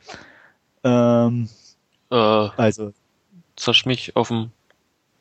Ähm, 0.86 1.50
äh, 2.10 2.16
also 2.16 2.94
zersch 3.58 3.86
mich 3.86 4.16
auf 4.16 4.30
dem 4.30 4.52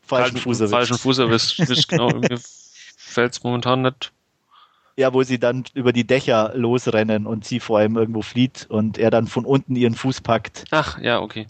falschen 0.08 0.38
Fuß 0.38 0.60
erwischt. 0.60 0.74
Falschen 0.74 0.98
Fuß 0.98 1.18
erwischt. 1.18 1.88
genau, 1.88 2.10
mir 2.10 2.38
fällt 2.96 3.32
es 3.32 3.42
momentan 3.42 3.82
nicht 3.82 4.12
ja, 4.98 5.14
wo 5.14 5.22
sie 5.22 5.38
dann 5.38 5.62
über 5.74 5.92
die 5.92 6.04
Dächer 6.04 6.50
losrennen 6.56 7.24
und 7.24 7.44
sie 7.44 7.60
vor 7.60 7.80
ihm 7.80 7.96
irgendwo 7.96 8.20
flieht 8.20 8.66
und 8.68 8.98
er 8.98 9.12
dann 9.12 9.28
von 9.28 9.44
unten 9.44 9.76
ihren 9.76 9.94
Fuß 9.94 10.22
packt. 10.22 10.64
Ach, 10.72 10.98
ja, 10.98 11.20
okay. 11.20 11.46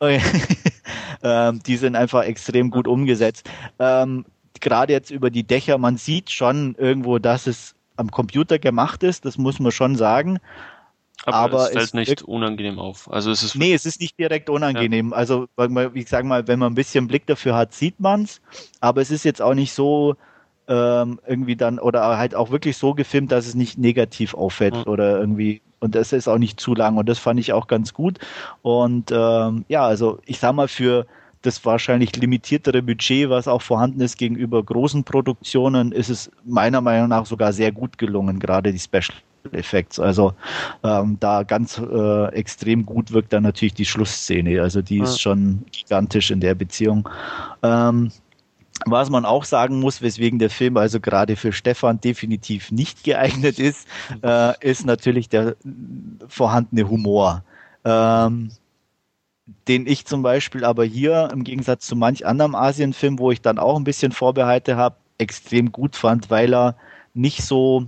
ähm, 1.22 1.60
die 1.66 1.76
sind 1.76 1.96
einfach 1.96 2.22
extrem 2.22 2.70
gut 2.70 2.86
umgesetzt. 2.86 3.50
Ähm, 3.80 4.24
Gerade 4.60 4.92
jetzt 4.92 5.10
über 5.10 5.30
die 5.30 5.42
Dächer, 5.42 5.78
man 5.78 5.96
sieht 5.96 6.30
schon 6.30 6.76
irgendwo, 6.76 7.18
dass 7.18 7.48
es 7.48 7.74
am 7.96 8.12
Computer 8.12 8.60
gemacht 8.60 9.02
ist, 9.02 9.24
das 9.24 9.36
muss 9.36 9.58
man 9.58 9.72
schon 9.72 9.96
sagen. 9.96 10.38
Aber, 11.24 11.36
aber 11.36 11.64
es 11.64 11.70
fällt 11.70 11.94
nicht 11.94 12.22
unangenehm 12.22 12.78
auf. 12.78 13.10
Also 13.10 13.30
es 13.30 13.42
ist 13.42 13.54
nee, 13.54 13.74
es 13.74 13.86
ist 13.86 14.00
nicht 14.00 14.18
direkt 14.18 14.50
unangenehm. 14.50 15.10
Ja. 15.10 15.16
Also 15.16 15.46
ich 15.94 16.08
sage 16.08 16.26
mal, 16.26 16.48
wenn 16.48 16.58
man 16.58 16.72
ein 16.72 16.74
bisschen 16.74 17.06
Blick 17.06 17.26
dafür 17.26 17.54
hat, 17.54 17.72
sieht 17.72 18.00
man 18.00 18.24
es. 18.24 18.40
Aber 18.80 19.00
es 19.00 19.10
ist 19.10 19.24
jetzt 19.24 19.40
auch 19.40 19.54
nicht 19.54 19.72
so, 19.72 20.16
ähm, 20.68 21.20
irgendwie 21.26 21.56
dann 21.56 21.78
oder 21.78 22.16
halt 22.18 22.34
auch 22.34 22.50
wirklich 22.50 22.76
so 22.76 22.94
gefilmt, 22.94 23.32
dass 23.32 23.46
es 23.46 23.54
nicht 23.54 23.78
negativ 23.78 24.34
auffällt 24.34 24.74
mhm. 24.74 24.92
oder 24.92 25.18
irgendwie 25.18 25.60
und 25.80 25.94
das 25.96 26.12
ist 26.12 26.28
auch 26.28 26.38
nicht 26.38 26.60
zu 26.60 26.74
lang 26.74 26.96
und 26.96 27.08
das 27.08 27.18
fand 27.18 27.40
ich 27.40 27.52
auch 27.52 27.66
ganz 27.66 27.92
gut 27.92 28.18
und 28.62 29.10
ähm, 29.12 29.64
ja, 29.68 29.84
also 29.84 30.20
ich 30.24 30.38
sag 30.38 30.54
mal 30.54 30.68
für 30.68 31.06
das 31.42 31.64
wahrscheinlich 31.64 32.16
limitiertere 32.16 32.82
Budget, 32.82 33.28
was 33.28 33.48
auch 33.48 33.62
vorhanden 33.62 34.00
ist 34.00 34.16
gegenüber 34.16 34.62
großen 34.62 35.04
Produktionen, 35.04 35.92
ist 35.92 36.08
es 36.08 36.30
meiner 36.44 36.80
Meinung 36.80 37.08
nach 37.08 37.26
sogar 37.26 37.52
sehr 37.52 37.72
gut 37.72 37.98
gelungen, 37.98 38.38
gerade 38.38 38.72
die 38.72 38.78
Special 38.78 39.16
Effects. 39.50 39.98
Also 39.98 40.34
ähm, 40.84 41.16
da 41.20 41.42
ganz 41.42 41.78
äh, 41.78 42.26
extrem 42.32 42.86
gut 42.86 43.12
wirkt 43.12 43.32
dann 43.32 43.42
natürlich 43.42 43.74
die 43.74 43.84
Schlussszene. 43.84 44.62
Also 44.62 44.82
die 44.82 44.98
ja. 44.98 45.04
ist 45.04 45.20
schon 45.20 45.64
gigantisch 45.72 46.30
in 46.30 46.40
der 46.40 46.54
Beziehung. 46.54 47.08
Ähm, 47.62 48.12
was 48.86 49.10
man 49.10 49.24
auch 49.24 49.44
sagen 49.44 49.80
muss, 49.80 50.02
weswegen 50.02 50.38
der 50.38 50.50
Film 50.50 50.76
also 50.76 51.00
gerade 51.00 51.36
für 51.36 51.52
Stefan 51.52 52.00
definitiv 52.00 52.72
nicht 52.72 53.04
geeignet 53.04 53.58
ist, 53.58 53.86
äh, 54.22 54.54
ist 54.60 54.86
natürlich 54.86 55.28
der 55.28 55.56
vorhandene 56.28 56.88
Humor. 56.88 57.44
Ähm, 57.84 58.50
den 59.68 59.86
ich 59.86 60.06
zum 60.06 60.22
Beispiel 60.22 60.64
aber 60.64 60.84
hier 60.84 61.28
im 61.32 61.44
Gegensatz 61.44 61.86
zu 61.86 61.96
manch 61.96 62.26
anderem 62.26 62.54
Asienfilm, 62.54 63.18
wo 63.18 63.30
ich 63.30 63.40
dann 63.40 63.58
auch 63.58 63.76
ein 63.76 63.84
bisschen 63.84 64.12
Vorbehalte 64.12 64.76
habe, 64.76 64.96
extrem 65.18 65.72
gut 65.72 65.96
fand, 65.96 66.30
weil 66.30 66.54
er 66.54 66.76
nicht 67.14 67.42
so 67.42 67.86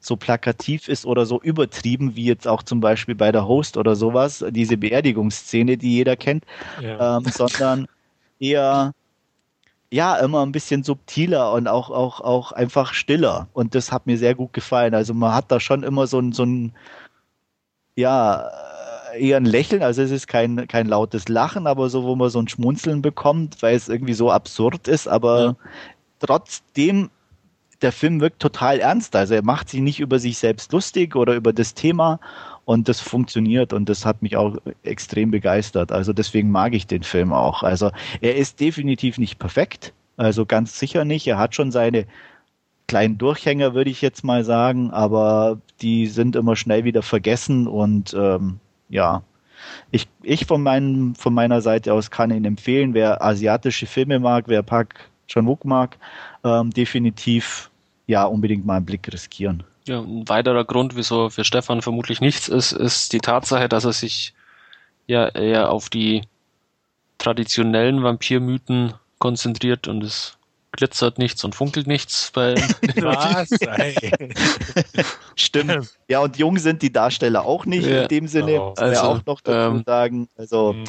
so 0.00 0.16
plakativ 0.16 0.88
ist 0.88 1.04
oder 1.04 1.26
so 1.26 1.42
übertrieben 1.42 2.14
wie 2.14 2.24
jetzt 2.24 2.46
auch 2.46 2.62
zum 2.62 2.80
Beispiel 2.80 3.16
bei 3.16 3.32
der 3.32 3.48
Host 3.48 3.76
oder 3.76 3.96
sowas, 3.96 4.44
diese 4.50 4.76
Beerdigungsszene, 4.76 5.76
die 5.76 5.96
jeder 5.96 6.16
kennt, 6.16 6.44
ja. 6.80 7.18
ähm, 7.18 7.24
sondern 7.24 7.88
eher 8.38 8.94
ja, 9.90 10.16
immer 10.16 10.44
ein 10.44 10.52
bisschen 10.52 10.82
subtiler 10.82 11.52
und 11.52 11.66
auch, 11.66 11.90
auch, 11.90 12.20
auch 12.20 12.52
einfach 12.52 12.92
stiller. 12.92 13.48
Und 13.54 13.74
das 13.74 13.90
hat 13.90 14.06
mir 14.06 14.18
sehr 14.18 14.34
gut 14.34 14.52
gefallen. 14.52 14.94
Also 14.94 15.14
man 15.14 15.34
hat 15.34 15.50
da 15.50 15.60
schon 15.60 15.82
immer 15.82 16.06
so 16.06 16.18
ein, 16.18 16.32
so 16.32 16.44
ein, 16.44 16.72
ja, 17.96 18.50
eher 19.18 19.36
ein 19.36 19.44
Lächeln. 19.44 19.82
Also 19.82 20.02
es 20.02 20.10
ist 20.10 20.26
kein, 20.26 20.66
kein 20.68 20.86
lautes 20.86 21.28
Lachen, 21.28 21.66
aber 21.66 21.88
so, 21.90 22.04
wo 22.04 22.16
man 22.16 22.30
so 22.30 22.40
ein 22.40 22.48
Schmunzeln 22.48 23.02
bekommt, 23.02 23.62
weil 23.62 23.76
es 23.76 23.88
irgendwie 23.88 24.14
so 24.14 24.30
absurd 24.30 24.88
ist. 24.88 25.08
Aber 25.08 25.44
ja. 25.44 25.56
trotzdem, 26.20 27.10
der 27.82 27.92
Film 27.92 28.20
wirkt 28.20 28.40
total 28.40 28.80
ernst. 28.80 29.14
Also 29.16 29.34
er 29.34 29.44
macht 29.44 29.68
sich 29.68 29.80
nicht 29.80 30.00
über 30.00 30.18
sich 30.18 30.38
selbst 30.38 30.72
lustig 30.72 31.16
oder 31.16 31.34
über 31.34 31.52
das 31.52 31.74
Thema 31.74 32.20
und 32.68 32.86
das 32.86 33.00
funktioniert 33.00 33.72
und 33.72 33.88
das 33.88 34.04
hat 34.04 34.20
mich 34.20 34.36
auch 34.36 34.58
extrem 34.82 35.30
begeistert. 35.30 35.90
Also 35.90 36.12
deswegen 36.12 36.50
mag 36.50 36.74
ich 36.74 36.86
den 36.86 37.02
Film 37.02 37.32
auch. 37.32 37.62
Also 37.62 37.90
er 38.20 38.36
ist 38.36 38.60
definitiv 38.60 39.16
nicht 39.16 39.38
perfekt, 39.38 39.94
also 40.18 40.44
ganz 40.44 40.78
sicher 40.78 41.06
nicht. 41.06 41.26
Er 41.26 41.38
hat 41.38 41.54
schon 41.54 41.70
seine 41.70 42.06
kleinen 42.86 43.16
Durchhänger, 43.16 43.72
würde 43.72 43.88
ich 43.88 44.02
jetzt 44.02 44.22
mal 44.22 44.44
sagen, 44.44 44.90
aber 44.90 45.62
die 45.80 46.08
sind 46.08 46.36
immer 46.36 46.56
schnell 46.56 46.84
wieder 46.84 47.02
vergessen 47.02 47.66
und 47.66 48.14
ähm, 48.18 48.60
ja, 48.88 49.22
ich, 49.90 50.08
ich 50.22 50.46
von, 50.46 50.62
meinem, 50.62 51.14
von 51.14 51.34
meiner 51.34 51.60
Seite 51.60 51.92
aus 51.92 52.10
kann 52.10 52.30
ihn 52.30 52.44
empfehlen, 52.44 52.94
wer 52.94 53.22
asiatische 53.22 53.86
Filme 53.86 54.18
mag, 54.18 54.44
wer 54.46 54.62
Park 54.62 55.10
Chan-wook 55.26 55.64
mag, 55.64 55.98
ähm, 56.44 56.70
definitiv 56.70 57.70
ja 58.06 58.24
unbedingt 58.24 58.64
mal 58.64 58.76
einen 58.76 58.86
Blick 58.86 59.12
riskieren. 59.12 59.62
Ja, 59.86 60.00
ein 60.00 60.28
weiterer 60.28 60.64
Grund, 60.64 60.96
wieso 60.96 61.30
für 61.30 61.44
Stefan 61.44 61.82
vermutlich 61.82 62.20
nichts 62.20 62.48
ist, 62.48 62.72
ist 62.72 63.12
die 63.12 63.20
Tatsache, 63.20 63.68
dass 63.68 63.84
er 63.84 63.92
sich 63.92 64.34
ja 65.06 65.28
eher 65.28 65.70
auf 65.70 65.88
die 65.88 66.22
traditionellen 67.18 68.02
Vampirmythen 68.02 68.94
konzentriert 69.18 69.88
und 69.88 70.04
es 70.04 70.37
glitzert 70.72 71.18
nichts 71.18 71.44
und 71.44 71.54
funkelt 71.54 71.86
nichts 71.86 72.30
bei 72.32 72.54
Was? 72.96 73.48
Stimmt. 75.36 75.94
Ja, 76.08 76.20
und 76.20 76.36
jung 76.36 76.58
sind 76.58 76.82
die 76.82 76.92
Darsteller 76.92 77.44
auch 77.44 77.66
nicht 77.66 77.86
ja. 77.86 78.02
in 78.02 78.08
dem 78.08 78.28
Sinne, 78.28 78.60
oh. 78.60 78.74
also, 78.76 79.02
auch 79.02 79.26
noch 79.26 79.40
dazu 79.40 79.76
ähm, 79.76 79.82
sagen. 79.86 80.28
Also 80.36 80.74
mhm. 80.74 80.84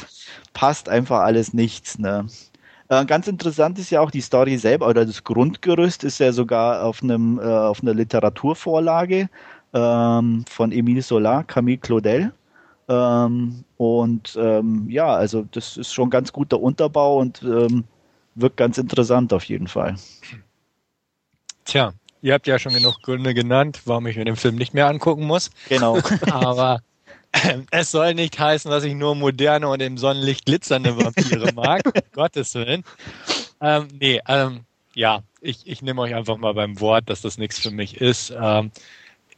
passt 0.52 0.88
einfach 0.88 1.20
alles 1.20 1.54
nichts. 1.54 1.98
Ne? 1.98 2.26
Äh, 2.88 3.04
ganz 3.06 3.28
interessant 3.28 3.78
ist 3.78 3.90
ja 3.90 4.00
auch 4.00 4.10
die 4.10 4.20
Story 4.20 4.58
selber 4.58 4.88
oder 4.88 5.06
das 5.06 5.24
Grundgerüst 5.24 6.04
ist 6.04 6.18
ja 6.18 6.32
sogar 6.32 6.84
auf 6.84 7.02
einem 7.02 7.38
äh, 7.38 7.42
auf 7.42 7.82
einer 7.82 7.94
Literaturvorlage 7.94 9.28
ähm, 9.72 10.44
von 10.48 10.72
Emile 10.72 11.02
Solar, 11.02 11.44
Camille 11.44 11.78
Claudel. 11.78 12.32
Ähm, 12.88 13.64
und 13.76 14.36
ähm, 14.40 14.86
ja, 14.90 15.06
also 15.06 15.46
das 15.52 15.76
ist 15.76 15.94
schon 15.94 16.10
ganz 16.10 16.32
guter 16.32 16.60
Unterbau 16.60 17.18
und 17.18 17.40
ähm, 17.42 17.84
wirkt 18.40 18.56
ganz 18.56 18.78
interessant 18.78 19.32
auf 19.32 19.44
jeden 19.44 19.68
Fall. 19.68 19.96
Tja, 21.64 21.92
ihr 22.22 22.34
habt 22.34 22.46
ja 22.46 22.58
schon 22.58 22.74
genug 22.74 23.02
Gründe 23.02 23.34
genannt, 23.34 23.82
warum 23.84 24.06
ich 24.06 24.16
mir 24.16 24.24
den 24.24 24.36
Film 24.36 24.56
nicht 24.56 24.74
mehr 24.74 24.88
angucken 24.88 25.26
muss. 25.26 25.50
Genau. 25.68 25.98
Aber 26.30 26.80
es 27.70 27.90
soll 27.90 28.14
nicht 28.14 28.38
heißen, 28.38 28.70
dass 28.70 28.84
ich 28.84 28.94
nur 28.94 29.14
moderne 29.14 29.68
und 29.68 29.80
im 29.80 29.98
Sonnenlicht 29.98 30.46
glitzernde 30.46 30.96
Vampire 30.96 31.52
mag. 31.54 31.82
um 31.86 31.92
Gottes 32.12 32.54
Willen. 32.54 32.84
Ähm, 33.60 33.88
nee, 33.98 34.20
ähm, 34.26 34.60
ja, 34.94 35.22
ich, 35.40 35.66
ich 35.66 35.82
nehme 35.82 36.00
euch 36.02 36.14
einfach 36.14 36.36
mal 36.36 36.54
beim 36.54 36.80
Wort, 36.80 37.08
dass 37.08 37.20
das 37.20 37.38
nichts 37.38 37.58
für 37.58 37.70
mich 37.70 38.00
ist. 38.00 38.32
Ähm, 38.38 38.72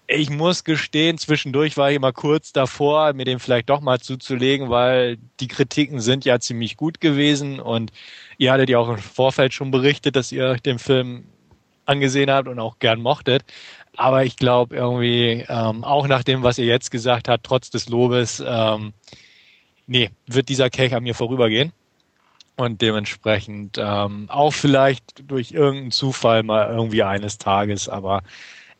ich 0.06 0.30
muss 0.30 0.64
gestehen, 0.64 1.16
zwischendurch 1.16 1.76
war 1.76 1.90
ich 1.90 1.96
immer 1.96 2.12
kurz 2.12 2.52
davor, 2.52 3.12
mir 3.12 3.24
den 3.24 3.38
vielleicht 3.38 3.70
doch 3.70 3.80
mal 3.80 4.00
zuzulegen, 4.00 4.68
weil 4.68 5.16
die 5.40 5.48
Kritiken 5.48 6.00
sind 6.00 6.24
ja 6.24 6.38
ziemlich 6.40 6.76
gut 6.76 7.00
gewesen 7.00 7.60
und 7.60 7.92
ihr 8.42 8.52
hattet 8.52 8.70
ja 8.70 8.78
auch 8.78 8.88
im 8.88 8.98
Vorfeld 8.98 9.54
schon 9.54 9.70
berichtet, 9.70 10.16
dass 10.16 10.32
ihr 10.32 10.46
euch 10.46 10.60
den 10.60 10.80
Film 10.80 11.26
angesehen 11.84 12.28
habt 12.28 12.48
und 12.48 12.58
auch 12.58 12.80
gern 12.80 13.00
mochtet. 13.00 13.44
Aber 13.96 14.24
ich 14.24 14.36
glaube 14.36 14.74
irgendwie, 14.74 15.44
ähm, 15.48 15.84
auch 15.84 16.08
nach 16.08 16.24
dem, 16.24 16.42
was 16.42 16.58
ihr 16.58 16.64
jetzt 16.64 16.90
gesagt 16.90 17.28
habt, 17.28 17.44
trotz 17.46 17.70
des 17.70 17.88
Lobes, 17.88 18.42
ähm, 18.44 18.94
nee, 19.86 20.10
wird 20.26 20.48
dieser 20.48 20.70
Kelch 20.70 20.92
an 20.92 21.04
mir 21.04 21.14
vorübergehen. 21.14 21.72
Und 22.56 22.82
dementsprechend 22.82 23.78
ähm, 23.78 24.28
auch 24.28 24.52
vielleicht 24.52 25.22
durch 25.30 25.52
irgendeinen 25.52 25.92
Zufall 25.92 26.42
mal 26.42 26.68
irgendwie 26.68 27.04
eines 27.04 27.38
Tages, 27.38 27.88
aber 27.88 28.22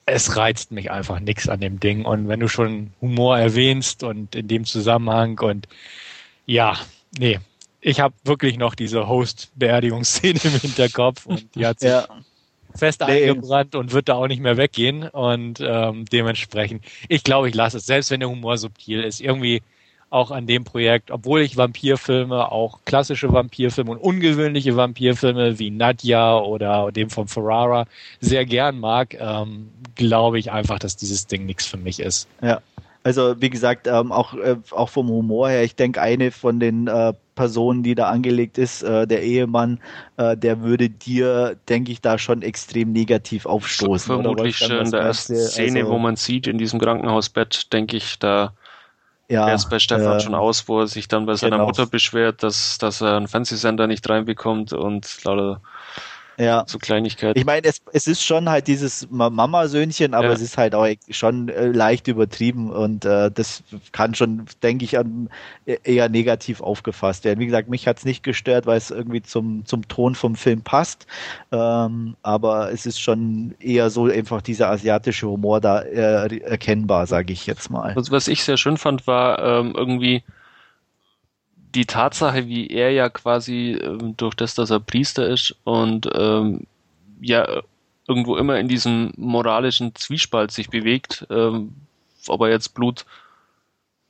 es 0.07 0.37
reizt 0.37 0.73
mich 0.73 0.91
einfach 0.91 1.21
nichts 1.21 1.49
an 1.49 1.61
dem 1.61 1.79
Ding. 1.79 2.05
Und 2.05 2.27
wenn 2.27 2.41
du 2.41 2.49
schon 2.49 2.93
Humor 3.01 3.39
erwähnst 3.39 4.03
und 4.03 4.35
in 4.35 4.49
dem 4.49 4.65
Zusammenhang 4.65 5.39
und 5.39 5.69
ja, 6.47 6.77
nee, 7.17 7.39
ich 7.83 8.01
habe 8.01 8.15
wirklich 8.25 8.57
noch 8.57 8.75
diese 8.75 9.09
Host-Beerdigungsszene 9.09 10.41
im 10.45 10.61
Hinterkopf 10.61 11.27
und 11.27 11.55
die 11.55 11.67
hat 11.67 11.81
sich 11.81 11.91
ja. 11.91 12.07
fest 12.75 13.03
nee, 13.07 13.29
eingebrannt 13.29 13.75
und 13.75 13.93
wird 13.93 14.09
da 14.09 14.15
auch 14.15 14.29
nicht 14.29 14.41
mehr 14.41 14.57
weggehen. 14.57 15.09
Und 15.09 15.61
ähm, 15.61 16.05
dementsprechend, 16.11 16.85
ich 17.09 17.25
glaube, 17.25 17.49
ich 17.49 17.55
lasse 17.55 17.79
es, 17.79 17.87
selbst 17.87 18.11
wenn 18.11 18.21
der 18.21 18.31
Humor 18.31 18.57
subtil 18.57 19.03
ist. 19.03 19.21
Irgendwie 19.21 19.63
auch 20.11 20.31
an 20.31 20.47
dem 20.47 20.63
Projekt, 20.63 21.11
obwohl 21.11 21.41
ich 21.41 21.57
Vampirfilme, 21.57 22.53
auch 22.53 22.81
klassische 22.85 23.33
Vampirfilme 23.33 23.91
und 23.91 23.99
ungewöhnliche 23.99 24.77
Vampirfilme 24.77 25.59
wie 25.59 25.71
Nadja 25.71 26.39
oder 26.39 26.93
dem 26.93 27.11
von 27.11 27.29
Ferrara 27.29 27.87
sehr 28.21 28.45
gern 28.45 28.79
mag, 28.79 29.17
ähm, 29.19 29.71
glaube 29.97 30.39
ich 30.39 30.53
einfach, 30.53 30.79
dass 30.79 30.97
dieses 30.97 31.27
Ding 31.27 31.47
nichts 31.47 31.67
für 31.67 31.79
mich 31.79 31.99
ist. 31.99 32.29
Ja. 32.43 32.61
Also 33.05 33.41
wie 33.41 33.51
gesagt, 33.51 33.87
ähm, 33.89 34.13
auch, 34.13 34.35
äh, 34.35 34.57
auch 34.71 34.91
vom 34.91 35.09
Humor 35.09 35.49
her, 35.49 35.65
ich 35.65 35.75
denke, 35.75 36.01
eine 36.01 36.31
von 36.31 36.61
den 36.61 36.87
äh, 36.87 37.15
Personen, 37.43 37.83
die 37.83 37.97
da 37.97 38.09
angelegt 38.09 38.57
ist, 38.57 38.85
äh, 38.85 39.05
der 39.05 39.21
Ehemann, 39.25 39.81
äh, 40.17 40.37
der 40.37 40.63
würde 40.63 40.89
dir, 40.89 41.57
denke 41.69 41.91
ich, 41.91 42.01
da 42.01 42.17
schon 42.17 42.41
extrem 42.43 42.93
negativ 42.93 43.47
aufstoßen. 43.47 44.15
Vermutlich 44.15 44.59
schon 44.59 44.71
in 44.71 44.93
der 44.93 45.01
ersten 45.01 45.35
Szene, 45.35 45.81
also, 45.81 45.91
wo 45.91 45.99
man 45.99 46.15
sieht 46.15 46.47
in 46.47 46.57
diesem 46.57 46.79
Krankenhausbett, 46.79 47.73
denke 47.73 47.97
ich, 47.97 48.21
da 48.21 48.53
ja, 49.29 49.49
er 49.49 49.57
ist 49.57 49.71
bei 49.71 49.81
Stefan 49.81 50.19
äh, 50.19 50.21
schon 50.21 50.37
aus, 50.37 50.69
wo 50.69 50.83
er 50.83 50.87
sich 50.87 51.09
dann 51.09 51.27
bei 51.27 51.35
seiner 51.35 51.57
genau. 51.57 51.67
Mutter 51.67 51.87
beschwert, 51.87 52.45
dass, 52.45 52.79
dass 52.79 53.01
er 53.01 53.17
einen 53.17 53.27
Fernsehsender 53.27 53.89
nicht 53.89 54.09
reinbekommt 54.09 54.73
und 54.73 55.25
lauter 55.25 55.61
ja. 56.43 56.65
So 56.67 56.79
Kleinigkeiten. 56.79 57.39
Ich 57.39 57.45
meine, 57.45 57.67
es, 57.67 57.83
es 57.93 58.07
ist 58.07 58.25
schon 58.25 58.49
halt 58.49 58.67
dieses 58.67 59.09
Mama-Söhnchen, 59.11 60.15
aber 60.15 60.29
ja. 60.29 60.33
es 60.33 60.41
ist 60.41 60.59
halt 60.59 60.75
auch 60.75 60.87
schon 61.11 61.49
äh, 61.49 61.67
leicht 61.67 62.09
übertrieben 62.09 62.71
und 62.71 63.05
äh, 63.05 63.31
das 63.31 63.63
kann 63.93 64.15
schon, 64.15 64.47
denke 64.63 64.85
ich, 64.85 64.99
an, 64.99 65.29
e-, 65.67 65.79
eher 65.85 66.09
negativ 66.09 66.61
aufgefasst 66.61 67.25
werden. 67.25 67.41
Wie 67.41 67.47
gesagt, 67.47 67.69
mich 67.69 67.87
hat 67.87 67.99
es 67.99 68.05
nicht 68.05 68.23
gestört, 68.23 68.67
weil 68.67 68.79
es 68.79 68.91
irgendwie 68.91 69.23
zum, 69.23 69.65
zum 69.67 69.87
Ton 69.89 70.15
vom 70.15 70.35
Film 70.35 70.63
passt. 70.63 71.07
Ähm, 71.53 72.17
aber 72.23 72.73
es 72.73 72.87
ist 72.87 73.01
schon 73.01 73.55
eher 73.61 73.91
so 73.91 74.07
einfach 74.07 74.43
dieser 74.43 74.71
asiatische 74.71 75.29
Humor 75.29 75.61
da 75.61 75.81
äh, 75.81 76.39
erkennbar, 76.39 77.07
sage 77.07 77.33
ich 77.33 77.47
jetzt 77.47 77.71
mal. 77.71 77.95
Also 77.95 78.13
was 78.13 78.29
ich 78.29 78.43
sehr 78.43 78.57
schön 78.57 78.77
fand, 78.77 79.07
war 79.07 79.39
ähm, 79.39 79.75
irgendwie 79.77 80.23
die 81.75 81.87
Tatsache, 81.87 82.47
wie 82.47 82.69
er 82.69 82.91
ja 82.93 83.09
quasi 83.09 83.79
ähm, 83.83 84.17
durch 84.17 84.35
das, 84.35 84.55
dass 84.55 84.71
er 84.71 84.81
Priester 84.81 85.27
ist 85.29 85.55
und 85.65 86.09
ähm, 86.15 86.67
ja 87.21 87.63
irgendwo 88.09 88.37
immer 88.37 88.59
in 88.59 88.69
diesem 88.69 89.13
moralischen 89.17 89.95
Zwiespalt 89.95 90.51
sich 90.51 90.69
bewegt, 90.69 91.27
ähm, 91.31 91.73
ob 92.29 92.43
er 92.43 92.51
jetzt 92.51 92.75
Blut 92.75 93.07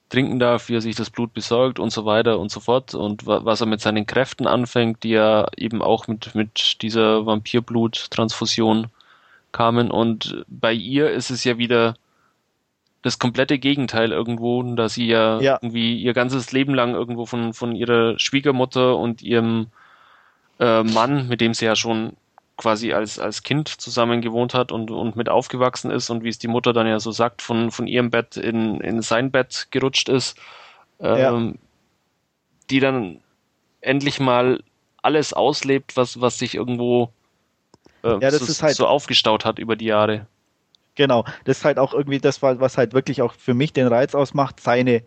trinken 0.09 0.39
darf, 0.39 0.69
wie 0.69 0.77
er 0.77 0.81
sich 0.81 0.97
das 0.97 1.11
Blut 1.11 1.33
besorgt 1.33 1.79
und 1.79 1.91
so 1.91 2.05
weiter 2.05 2.39
und 2.39 2.51
so 2.51 2.61
fort 2.61 2.95
und 2.95 3.27
was 3.27 3.61
er 3.61 3.67
mit 3.67 3.81
seinen 3.81 4.07
Kräften 4.07 4.47
anfängt, 4.47 5.03
die 5.05 5.11
ja 5.11 5.47
eben 5.57 5.81
auch 5.83 6.07
mit, 6.07 6.35
mit 6.35 6.83
dieser 6.83 7.25
Vampirblut-Transfusion 7.25 8.89
kamen. 9.53 9.91
Und 9.91 10.45
bei 10.49 10.73
ihr 10.73 11.11
ist 11.11 11.31
es 11.31 11.45
ja 11.45 11.57
wieder 11.57 11.95
das 13.03 13.19
komplette 13.19 13.59
Gegenteil 13.59 14.13
irgendwo, 14.13 14.63
da 14.63 14.89
sie 14.89 15.07
ja, 15.07 15.41
ja, 15.41 15.59
irgendwie 15.61 16.01
ihr 16.01 16.15
ganzes 16.15 16.53
Leben 16.53 16.75
lang 16.75 16.95
irgendwo 16.95 17.27
von, 17.27 17.53
von 17.53 17.75
ihrer 17.75 18.19
Schwiegermutter 18.19 18.97
und 18.97 19.23
ihrem 19.23 19.67
äh, 20.61 20.85
Mann, 20.85 21.29
mit 21.29 21.41
dem 21.41 21.53
sie 21.53 21.65
ja 21.65 21.75
schon 21.75 22.17
quasi 22.57 22.93
als, 22.93 23.19
als 23.19 23.43
Kind 23.43 23.69
zusammen 23.69 24.21
gewohnt 24.21 24.55
hat 24.55 24.71
und, 24.71 24.93
und 24.93 25.17
mit 25.17 25.29
aufgewachsen 25.29 25.91
ist 25.91 26.11
und 26.11 26.23
wie 26.23 26.29
es 26.29 26.39
die 26.39 26.49
Mutter 26.49 26.73
dann 26.73 26.87
ja 26.87 27.01
so 27.01 27.11
sagt, 27.11 27.43
von, 27.43 27.73
von 27.73 27.89
ihrem 27.89 28.11
Bett 28.11 28.37
in, 28.37 28.81
in 28.81 29.03
sein 29.03 29.33
Bett 29.33 29.67
gerutscht 29.73 30.09
ist, 30.09 30.39
ähm, 31.01 31.19
ja. 31.19 31.53
die 32.71 32.79
dann 32.79 33.21
endlich 33.81 34.21
mal 34.21 34.63
alles 35.03 35.33
auslebt, 35.33 35.97
was, 35.97 36.21
was 36.21 36.39
sich 36.39 36.55
irgendwo 36.55 37.11
äh, 38.05 38.19
ja, 38.21 38.31
so, 38.31 38.63
halt 38.63 38.77
so 38.77 38.87
aufgestaut 38.87 39.45
hat 39.45 39.59
über 39.59 39.75
die 39.75 39.87
Jahre. 39.87 40.27
Genau, 40.95 41.25
das 41.45 41.59
ist 41.59 41.65
halt 41.65 41.79
auch 41.79 41.95
irgendwie 41.95 42.19
das, 42.19 42.43
was 42.43 42.77
halt 42.77 42.93
wirklich 42.93 43.23
auch 43.23 43.33
für 43.33 43.55
mich 43.55 43.73
den 43.73 43.87
Reiz 43.87 44.15
ausmacht, 44.15 44.61
seine 44.61 44.97
äh, 44.97 45.03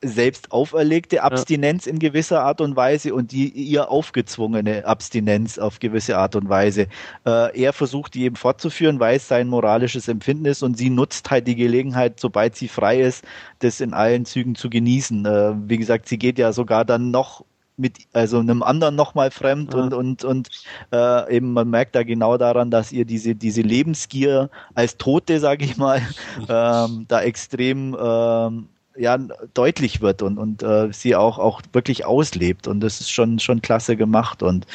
selbst 0.00 0.50
auferlegte 0.50 1.22
Abstinenz 1.22 1.84
ja. 1.84 1.92
in 1.92 1.98
gewisser 1.98 2.42
Art 2.42 2.62
und 2.62 2.74
Weise 2.74 3.14
und 3.14 3.32
die 3.32 3.50
ihr 3.50 3.90
aufgezwungene 3.90 4.86
Abstinenz 4.86 5.58
auf 5.58 5.78
gewisse 5.78 6.16
Art 6.16 6.36
und 6.36 6.48
Weise. 6.48 6.86
Äh, 7.26 7.60
er 7.60 7.74
versucht 7.74 8.14
die 8.14 8.24
eben 8.24 8.36
fortzuführen, 8.36 8.98
weil 8.98 9.16
es 9.16 9.28
sein 9.28 9.48
moralisches 9.48 10.08
Empfinden 10.08 10.46
ist 10.46 10.62
und 10.62 10.78
sie 10.78 10.88
nutzt 10.88 11.30
halt 11.30 11.46
die 11.46 11.56
Gelegenheit, 11.56 12.18
sobald 12.18 12.56
sie 12.56 12.68
frei 12.68 13.00
ist, 13.00 13.22
das 13.58 13.82
in 13.82 13.92
allen 13.92 14.24
Zügen 14.24 14.54
zu 14.54 14.70
genießen. 14.70 15.26
Äh, 15.26 15.52
wie 15.68 15.76
gesagt, 15.76 16.08
sie 16.08 16.18
geht 16.18 16.38
ja 16.38 16.54
sogar 16.54 16.86
dann 16.86 17.10
noch 17.10 17.44
mit 17.80 17.98
also 18.12 18.38
einem 18.38 18.62
anderen 18.62 18.94
nochmal 18.94 19.30
fremd 19.30 19.74
ja. 19.74 19.80
und 19.80 19.94
und 19.94 20.24
und 20.24 20.48
äh, 20.92 21.36
eben 21.36 21.52
man 21.52 21.70
merkt 21.70 21.94
da 21.94 22.02
genau 22.02 22.36
daran, 22.36 22.70
dass 22.70 22.92
ihr 22.92 23.04
diese 23.04 23.34
diese 23.34 23.62
Lebensgier 23.62 24.50
als 24.74 24.96
Tote, 24.98 25.40
sage 25.40 25.64
ich 25.64 25.76
mal, 25.76 26.02
ähm, 26.48 27.06
da 27.08 27.22
extrem 27.22 27.96
ähm, 28.00 28.68
ja 28.96 29.18
deutlich 29.54 30.00
wird 30.00 30.22
und 30.22 30.38
und 30.38 30.62
äh, 30.62 30.92
sie 30.92 31.16
auch 31.16 31.38
auch 31.38 31.62
wirklich 31.72 32.04
auslebt 32.04 32.68
und 32.68 32.80
das 32.80 33.00
ist 33.00 33.10
schon 33.10 33.38
schon 33.38 33.62
klasse 33.62 33.96
gemacht 33.96 34.42
und 34.42 34.66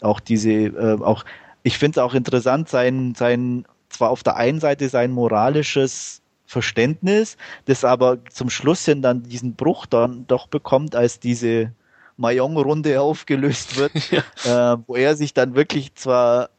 auch 0.00 0.20
diese 0.20 0.50
äh, 0.50 0.98
auch 1.00 1.24
ich 1.62 1.78
finde 1.78 2.00
es 2.00 2.04
auch 2.04 2.14
interessant 2.14 2.68
sein 2.68 3.14
sein 3.14 3.66
zwar 3.90 4.10
auf 4.10 4.22
der 4.22 4.36
einen 4.36 4.60
Seite 4.60 4.88
sein 4.88 5.12
moralisches 5.12 6.22
Verständnis, 6.46 7.36
das 7.64 7.84
aber 7.84 8.18
zum 8.30 8.50
Schluss 8.50 8.84
hin 8.84 9.02
dann 9.02 9.22
diesen 9.22 9.54
Bruch 9.54 9.86
dann 9.86 10.26
doch 10.26 10.46
bekommt, 10.46 10.94
als 10.94 11.18
diese 11.18 11.72
Mayong-Runde 12.16 13.00
aufgelöst 13.00 13.76
wird, 13.76 13.92
ja. 14.44 14.74
äh, 14.74 14.78
wo 14.86 14.96
er 14.96 15.16
sich 15.16 15.34
dann 15.34 15.54
wirklich 15.54 15.94
zwar 15.94 16.50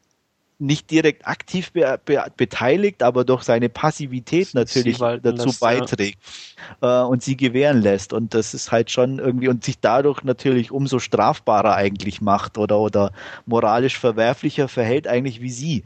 nicht 0.58 0.90
direkt 0.90 1.26
aktiv 1.26 1.72
be 1.72 1.98
be 2.04 2.24
beteiligt, 2.36 3.02
aber 3.02 3.24
durch 3.24 3.42
seine 3.42 3.68
Passivität 3.68 4.54
natürlich 4.54 4.96
dazu 4.98 5.46
lässt, 5.46 5.60
beiträgt 5.60 6.18
ja. 6.80 7.04
äh, 7.04 7.06
und 7.06 7.22
sie 7.22 7.36
gewähren 7.36 7.82
lässt. 7.82 8.12
Und 8.12 8.32
das 8.32 8.54
ist 8.54 8.72
halt 8.72 8.90
schon 8.90 9.18
irgendwie 9.18 9.48
und 9.48 9.64
sich 9.64 9.80
dadurch 9.80 10.22
natürlich 10.24 10.70
umso 10.70 10.98
strafbarer 10.98 11.74
eigentlich 11.74 12.20
macht 12.20 12.56
oder, 12.56 12.78
oder 12.78 13.12
moralisch 13.44 13.98
verwerflicher 13.98 14.68
verhält 14.68 15.06
eigentlich 15.06 15.40
wie 15.42 15.50
sie. 15.50 15.84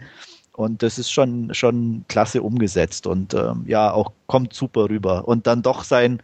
Und 0.53 0.83
das 0.83 0.99
ist 0.99 1.11
schon, 1.11 1.55
schon 1.55 2.05
klasse 2.09 2.43
umgesetzt 2.43 3.07
und 3.07 3.35
ähm, 3.35 3.65
ja, 3.67 3.93
auch 3.93 4.13
kommt 4.27 4.53
super 4.53 4.89
rüber. 4.89 5.27
Und 5.27 5.47
dann 5.47 5.63
doch 5.63 5.85
sein, 5.85 6.23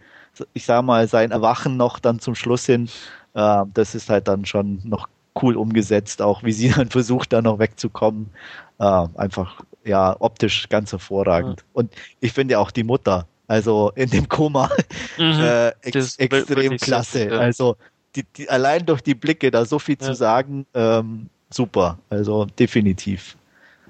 ich 0.53 0.67
sag 0.67 0.85
mal, 0.85 1.09
sein 1.09 1.31
Erwachen 1.31 1.77
noch 1.77 1.99
dann 1.99 2.21
zum 2.21 2.35
Schluss 2.35 2.67
hin 2.67 2.89
äh, 3.37 3.65
das 3.75 3.95
ist 3.95 4.09
halt 4.09 4.27
dann 4.27 4.45
schon 4.45 4.81
noch 4.83 5.09
cool 5.43 5.57
umgesetzt, 5.57 6.23
auch 6.23 6.43
wie 6.43 6.53
sie 6.53 6.71
dann 6.77 6.89
versucht, 6.89 7.33
da 7.33 7.43
noch 7.43 7.59
wegzukommen. 7.59 8.31
Äh, 8.79 9.07
einfach, 9.15 9.61
ja, 9.85 10.17
optisch 10.19 10.69
ganz 10.69 10.91
hervorragend. 10.93 11.61
Ja. 11.61 11.67
Und 11.75 11.95
ich 12.21 12.33
finde 12.33 12.53
ja 12.53 12.59
auch 12.59 12.71
die 12.71 12.83
Mutter, 12.83 13.27
also 13.47 13.93
in 13.95 14.11
dem 14.11 14.29
Koma, 14.29 14.71
mhm. 15.19 15.41
äh, 15.41 15.69
ex 15.83 16.17
extrem 16.17 16.77
klasse. 16.79 17.29
Ja. 17.29 17.39
Also 17.39 17.77
die, 18.17 18.25
die, 18.37 18.49
allein 18.49 18.85
durch 18.87 19.03
die 19.03 19.15
Blicke 19.15 19.51
da 19.51 19.65
so 19.67 19.79
viel 19.79 19.97
ja. 20.01 20.07
zu 20.07 20.15
sagen, 20.15 20.67
ähm, 20.75 21.29
super. 21.51 21.99
Also 22.09 22.47
definitiv. 22.59 23.37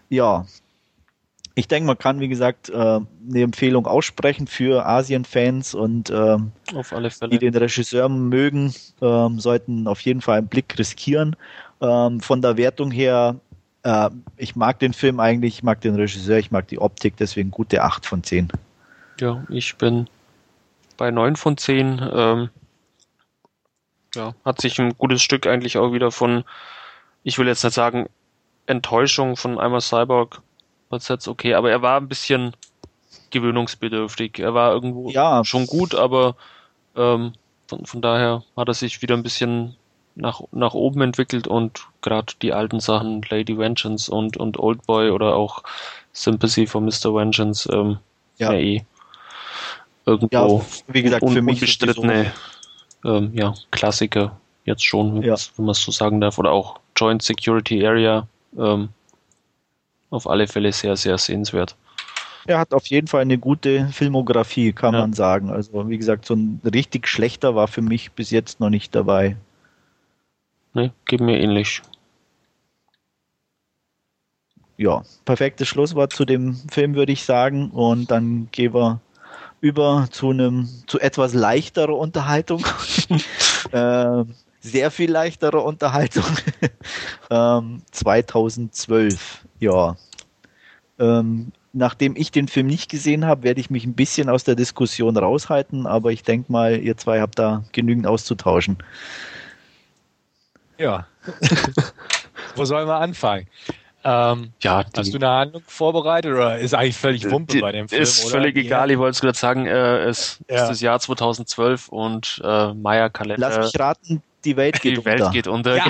Ja, 0.09 0.45
ich 1.59 1.69
denke, 1.69 1.87
man 1.87 1.99
kann, 1.99 2.21
wie 2.21 2.29
gesagt, 2.29 2.69
äh, 2.69 2.75
eine 2.75 3.43
Empfehlung 3.43 3.87
aussprechen 3.87 4.47
für 4.47 4.85
Asien-Fans 4.85 5.75
und 5.75 6.11
ähm, 6.11 6.53
die 7.31 7.39
den 7.39 7.57
Regisseur 7.57 8.11
mögen, 8.11 8.75
ähm, 9.01 9.41
sollten 9.41 9.89
auf 9.89 10.01
jeden 10.03 10.21
Fall 10.21 10.37
einen 10.37 10.49
Blick 10.49 10.79
riskieren. 10.79 11.35
Ähm, 11.81 12.21
von 12.21 12.43
der 12.43 12.59
Wertung 12.59 12.91
her, 12.91 13.37
äh, 13.85 14.11
ich 14.37 14.55
mag 14.55 14.79
den 14.81 14.93
Film 14.93 15.19
eigentlich, 15.19 15.55
ich 15.55 15.63
mag 15.63 15.81
den 15.81 15.95
Regisseur, 15.95 16.37
ich 16.37 16.51
mag 16.51 16.69
die 16.69 16.79
Optik, 16.79 17.17
deswegen 17.17 17.51
gute 17.51 17.83
8 17.83 18.05
von 18.05 18.23
10. 18.23 18.53
Ja, 19.19 19.43
ich 19.49 19.77
bin 19.77 20.11
bei 20.99 21.11
9 21.11 21.37
von 21.37 21.57
10. 21.57 22.07
Ähm, 22.13 22.51
ja, 24.15 24.35
hat 24.45 24.61
sich 24.61 24.79
ein 24.79 24.93
gutes 24.99 25.23
Stück 25.23 25.47
eigentlich 25.47 25.79
auch 25.79 25.95
wieder 25.95 26.11
von, 26.11 26.45
ich 27.23 27.39
will 27.39 27.47
jetzt 27.47 27.65
nicht 27.65 27.73
sagen, 27.73 28.11
Enttäuschung 28.67 29.37
von 29.37 29.59
einmal 29.59 29.81
Cyborg 29.81 30.43
Prozess 30.89 31.29
okay, 31.29 31.55
aber 31.55 31.71
er 31.71 31.83
war 31.83 32.01
ein 32.01 32.09
bisschen 32.09 32.53
gewöhnungsbedürftig. 33.31 34.39
Er 34.39 34.55
war 34.55 34.73
irgendwo 34.73 35.11
ja. 35.11 35.45
schon 35.45 35.67
gut, 35.67 35.95
aber 35.95 36.37
ähm, 36.97 37.33
von, 37.69 37.85
von 37.85 38.01
daher 38.01 38.43
hat 38.57 38.69
er 38.69 38.75
sich 38.75 39.03
wieder 39.03 39.17
ein 39.17 39.23
bisschen 39.23 39.77
nach, 40.15 40.41
nach 40.53 40.75
oben 40.75 41.03
entwickelt 41.03 41.47
und 41.47 41.87
gerade 42.01 42.33
die 42.41 42.53
alten 42.53 42.81
Sachen, 42.81 43.23
Lady 43.29 43.59
Vengeance 43.59 44.11
und, 44.11 44.37
und 44.37 44.59
Old 44.59 44.87
Boy 44.87 45.11
oder 45.11 45.35
auch 45.35 45.63
Sympathy 46.13 46.67
for 46.67 46.81
Mr. 46.81 47.15
Vengeance, 47.15 47.69
ähm, 47.73 47.99
ja. 48.39 48.53
ja 48.53 48.59
eh 48.59 48.85
irgendwo 50.07 50.59
ja, 50.59 50.95
wie 50.95 51.03
gesagt, 51.03 51.23
un, 51.23 51.33
für 51.33 51.43
mich 51.43 51.57
unbestrittene 51.57 52.33
ähm, 53.05 53.33
ja, 53.35 53.55
Klassiker 53.71 54.39
jetzt 54.65 54.85
schon, 54.85 55.23
ja. 55.23 55.35
wenn 55.57 55.67
man 55.67 55.73
es 55.73 55.83
so 55.83 55.93
sagen 55.93 56.21
darf, 56.21 56.39
oder 56.39 56.53
auch 56.53 56.79
Joint 56.97 57.23
Security 57.23 57.87
Area, 57.87 58.27
ähm, 58.59 58.89
auf 60.11 60.29
alle 60.29 60.47
Fälle 60.47 60.73
sehr, 60.73 60.97
sehr 60.97 61.19
sehenswert. 61.19 61.77
Er 62.47 62.59
hat 62.59 62.73
auf 62.73 62.87
jeden 62.87 63.09
Fall 63.09 63.23
eine 63.23 63.39
gute 63.39 63.89
Filmografie, 63.89 64.73
kann 64.73 64.95
ja. 64.95 65.01
man 65.01 65.13
sagen. 65.13 65.51
Also 65.51 65.89
wie 65.89 65.99
gesagt, 65.99 66.27
so 66.27 66.35
ein 66.35 66.61
richtig 66.65 67.09
schlechter 67.09 67.55
war 67.57 67.67
für 67.67 67.83
mich 67.83 68.13
bis 68.13 68.31
jetzt 68.31 68.61
noch 68.61 68.71
nicht 68.71 68.95
dabei. 68.95 69.37
Ne, 70.73 70.93
geht 71.07 71.21
mir 71.21 71.41
ähnlich. 71.41 71.83
Ja, 74.77 75.03
perfektes 75.25 75.69
Schlusswort 75.69 76.13
zu 76.13 76.25
dem 76.25 76.55
Film, 76.71 76.95
würde 76.95 77.13
ich 77.13 77.25
sagen. 77.25 77.71
Und 77.71 78.11
dann 78.11 78.49
gehen 78.53 78.75
wir 78.75 79.01
über 79.61 80.07
zu 80.11 80.31
einem 80.31 80.69
zu 80.87 81.01
etwas 81.01 81.35
leichterer 81.35 81.97
Unterhaltung. 81.97 82.65
äh, 83.73 84.25
sehr 84.61 84.91
viel 84.91 85.11
leichtere 85.11 85.61
Unterhaltung. 85.61 86.25
ähm, 87.31 87.83
2012, 87.91 89.46
ja. 89.59 89.97
Ähm, 90.99 91.53
nachdem 91.73 92.17
ich 92.17 92.31
den 92.31 92.49
Film 92.49 92.67
nicht 92.67 92.91
gesehen 92.91 93.27
habe, 93.27 93.43
werde 93.43 93.61
ich 93.61 93.71
mich 93.71 93.85
ein 93.85 93.95
bisschen 93.95 94.29
aus 94.29 94.45
der 94.45 94.55
Diskussion 94.55 95.17
raushalten, 95.17 95.87
aber 95.87 96.11
ich 96.11 96.23
denke 96.23 96.51
mal, 96.51 96.81
ihr 96.81 96.97
zwei 96.97 97.21
habt 97.21 97.39
da 97.39 97.65
genügend 97.73 98.07
auszutauschen. 98.07 98.79
Ja. 100.79 101.07
Wo 102.57 102.65
sollen 102.65 102.89
wir 102.89 102.97
anfangen? 102.97 103.47
Ähm, 104.05 104.53
ja, 104.63 104.85
hast 104.97 105.13
du 105.13 105.19
eine 105.19 105.29
Handlung 105.29 105.63
vorbereitet 105.67 106.33
oder 106.33 106.59
ist 106.59 106.75
eigentlich 106.75 106.97
völlig 106.97 107.29
Wumpe 107.29 107.55
die, 107.55 107.61
bei 107.61 107.73
dem 107.73 107.89
Film? 107.89 108.03
Ist 108.03 108.23
oder? 108.25 108.31
völlig 108.31 108.57
egal, 108.57 108.91
ich 108.91 108.99
wollte 108.99 109.17
es 109.17 109.21
gerade 109.21 109.37
sagen, 109.37 109.67
äh, 109.67 110.05
es 110.05 110.39
ja. 110.49 110.63
ist 110.63 110.69
das 110.69 110.81
Jahr 110.81 111.01
2012 111.01 111.89
und 111.89 112.41
äh, 112.45 112.73
Maya-Kalender. 112.73 113.49
Lass 113.49 113.59
mich 113.59 113.81
raten, 113.81 114.23
die 114.45 114.57
Welt 114.57 114.81
geht 114.81 114.93
die 114.93 114.99
unter. 114.99 115.17
Die 115.17 115.21
Welt 115.21 115.33
geht 115.33 115.49
unter. 115.49 115.77
Ja. 115.77 115.87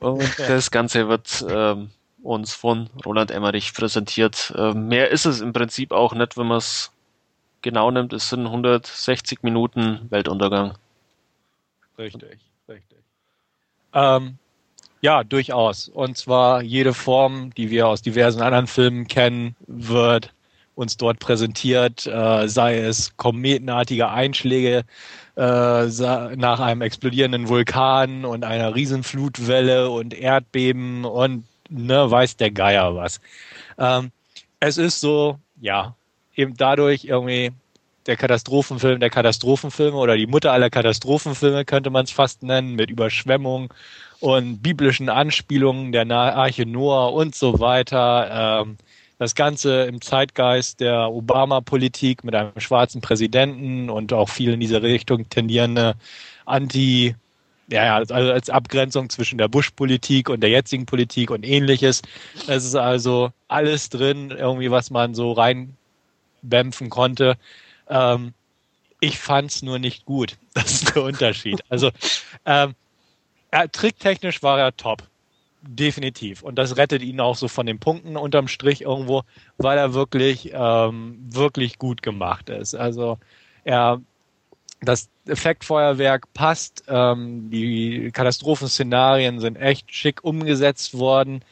und 0.00 0.38
das 0.48 0.70
Ganze 0.72 1.08
wird 1.08 1.46
ähm, 1.48 1.90
uns 2.26 2.54
von 2.54 2.90
Roland 3.04 3.30
Emmerich 3.30 3.72
präsentiert. 3.72 4.52
Ähm, 4.56 4.88
mehr 4.88 5.10
ist 5.10 5.26
es 5.26 5.40
im 5.40 5.52
Prinzip 5.52 5.92
auch 5.92 6.14
nicht, 6.14 6.36
wenn 6.36 6.46
man 6.46 6.58
es 6.58 6.92
genau 7.62 7.90
nimmt. 7.90 8.12
Es 8.12 8.28
sind 8.28 8.46
160 8.46 9.42
Minuten 9.42 10.06
Weltuntergang. 10.10 10.74
Richtig, 11.98 12.38
richtig. 12.68 12.98
Ähm, 13.94 14.38
ja, 15.00 15.24
durchaus. 15.24 15.88
Und 15.88 16.16
zwar 16.16 16.62
jede 16.62 16.92
Form, 16.92 17.54
die 17.54 17.70
wir 17.70 17.86
aus 17.86 18.02
diversen 18.02 18.42
anderen 18.42 18.66
Filmen 18.66 19.06
kennen, 19.06 19.56
wird 19.66 20.32
uns 20.74 20.96
dort 20.98 21.18
präsentiert, 21.18 22.06
äh, 22.06 22.48
sei 22.48 22.78
es 22.78 23.16
kometenartige 23.16 24.10
Einschläge 24.10 24.84
äh, 25.36 25.86
nach 25.86 26.60
einem 26.60 26.82
explodierenden 26.82 27.48
Vulkan 27.48 28.24
und 28.24 28.44
einer 28.44 28.74
Riesenflutwelle 28.74 29.90
und 29.90 30.12
Erdbeben 30.12 31.04
und 31.04 31.44
ne, 31.70 32.10
weiß 32.10 32.36
der 32.36 32.50
Geier 32.50 32.94
was. 32.94 33.20
Ähm, 33.78 34.10
es 34.60 34.78
ist 34.78 35.00
so, 35.00 35.38
ja, 35.60 35.94
eben 36.34 36.56
dadurch 36.56 37.04
irgendwie 37.04 37.52
der 38.06 38.16
Katastrophenfilm 38.16 39.00
der 39.00 39.10
Katastrophenfilme 39.10 39.96
oder 39.96 40.16
die 40.16 40.26
Mutter 40.26 40.52
aller 40.52 40.70
Katastrophenfilme 40.70 41.64
könnte 41.64 41.90
man 41.90 42.04
es 42.04 42.12
fast 42.12 42.42
nennen, 42.42 42.74
mit 42.74 42.90
Überschwemmung 42.90 43.72
und 44.20 44.62
biblischen 44.62 45.08
Anspielungen 45.08 45.92
der 45.92 46.08
Arche 46.10 46.66
Noah 46.66 47.12
und 47.12 47.34
so 47.34 47.58
weiter. 47.58 48.62
Ähm, 48.62 48.76
das 49.18 49.34
Ganze 49.34 49.84
im 49.84 50.00
Zeitgeist 50.00 50.80
der 50.80 51.10
Obama-Politik 51.10 52.22
mit 52.22 52.34
einem 52.34 52.52
schwarzen 52.58 53.00
Präsidenten 53.00 53.88
und 53.88 54.12
auch 54.12 54.28
viel 54.28 54.52
in 54.52 54.60
diese 54.60 54.82
Richtung 54.82 55.28
tendierende 55.28 55.94
Anti- 56.44 57.14
ja, 57.68 57.96
also 57.96 58.14
als 58.14 58.50
Abgrenzung 58.50 59.10
zwischen 59.10 59.38
der 59.38 59.48
Bush-Politik 59.48 60.28
und 60.28 60.40
der 60.40 60.50
jetzigen 60.50 60.86
Politik 60.86 61.30
und 61.30 61.44
ähnliches. 61.44 62.02
Es 62.46 62.64
ist 62.64 62.76
also 62.76 63.32
alles 63.48 63.88
drin, 63.88 64.30
irgendwie, 64.30 64.70
was 64.70 64.90
man 64.90 65.14
so 65.14 65.32
reinbämpfen 65.32 66.90
konnte. 66.90 67.36
Ähm, 67.88 68.34
ich 69.00 69.18
fand's 69.18 69.62
nur 69.62 69.78
nicht 69.78 70.04
gut. 70.04 70.36
Das 70.54 70.72
ist 70.72 70.94
der 70.94 71.02
Unterschied. 71.02 71.60
Also 71.68 71.90
ähm, 72.46 72.74
ja, 73.52 73.66
tricktechnisch 73.66 74.42
war 74.42 74.58
er 74.58 74.74
top. 74.74 75.02
Definitiv. 75.60 76.42
Und 76.42 76.56
das 76.56 76.76
rettet 76.78 77.02
ihn 77.02 77.20
auch 77.20 77.36
so 77.36 77.48
von 77.48 77.66
den 77.66 77.78
Punkten 77.78 78.16
unterm 78.16 78.48
Strich 78.48 78.82
irgendwo, 78.82 79.22
weil 79.58 79.76
er 79.76 79.92
wirklich, 79.92 80.52
ähm, 80.54 81.18
wirklich 81.28 81.78
gut 81.78 82.02
gemacht 82.02 82.48
ist. 82.48 82.74
Also 82.74 83.18
er, 83.64 84.00
das 84.80 85.10
Effektfeuerwerk 85.26 86.32
passt, 86.34 86.84
ähm, 86.88 87.50
die 87.50 88.10
Katastrophenszenarien 88.12 89.40
sind 89.40 89.56
echt 89.56 89.92
schick 89.92 90.24
umgesetzt 90.24 90.96
worden 90.96 91.42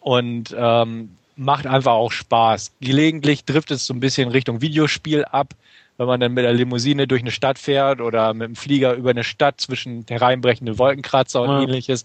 und 0.00 0.54
ähm, 0.56 1.16
macht 1.36 1.66
einfach 1.66 1.92
auch 1.92 2.12
Spaß. 2.12 2.72
Gelegentlich 2.80 3.44
trifft 3.44 3.70
es 3.70 3.86
so 3.86 3.94
ein 3.94 4.00
bisschen 4.00 4.28
Richtung 4.28 4.60
Videospiel 4.60 5.24
ab, 5.24 5.54
wenn 5.96 6.06
man 6.06 6.20
dann 6.20 6.34
mit 6.34 6.44
der 6.44 6.52
Limousine 6.52 7.06
durch 7.06 7.22
eine 7.22 7.30
Stadt 7.30 7.58
fährt 7.58 8.00
oder 8.00 8.34
mit 8.34 8.48
dem 8.48 8.56
Flieger 8.56 8.94
über 8.94 9.10
eine 9.10 9.24
Stadt 9.24 9.60
zwischen 9.60 10.04
hereinbrechenden 10.08 10.78
Wolkenkratzer 10.78 11.42
und 11.42 11.50
ja. 11.50 11.62
ähnliches. 11.62 12.04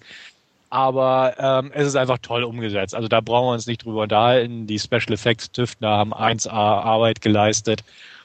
Aber 0.71 1.33
ähm, 1.39 1.71
es 1.73 1.87
ist 1.87 1.95
einfach 1.95 2.19
toll 2.21 2.43
umgesetzt. 2.43 2.93
Also 2.93 3.07
da 3.07 3.21
brauchen 3.21 3.47
wir 3.47 3.53
uns 3.53 3.65
nicht 3.65 3.83
drüber 3.83 4.03
unterhalten. 4.03 4.67
Die 4.67 4.77
Special 4.77 5.13
Effects 5.13 5.51
Tüftner 5.51 5.89
haben 5.89 6.13
1A 6.13 6.51
Arbeit 6.51 7.21
geleistet. 7.21 7.83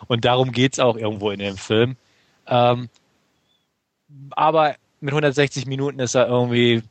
Und 0.08 0.26
darum 0.26 0.52
geht's 0.52 0.78
auch 0.78 0.96
irgendwo 0.96 1.30
in 1.30 1.38
dem 1.38 1.56
Film. 1.56 1.96
Ähm, 2.46 2.88
aber 4.30 4.76
mit 5.00 5.12
160 5.12 5.66
Minuten 5.66 5.98
ist 6.00 6.14
er 6.14 6.28
irgendwie 6.28 6.82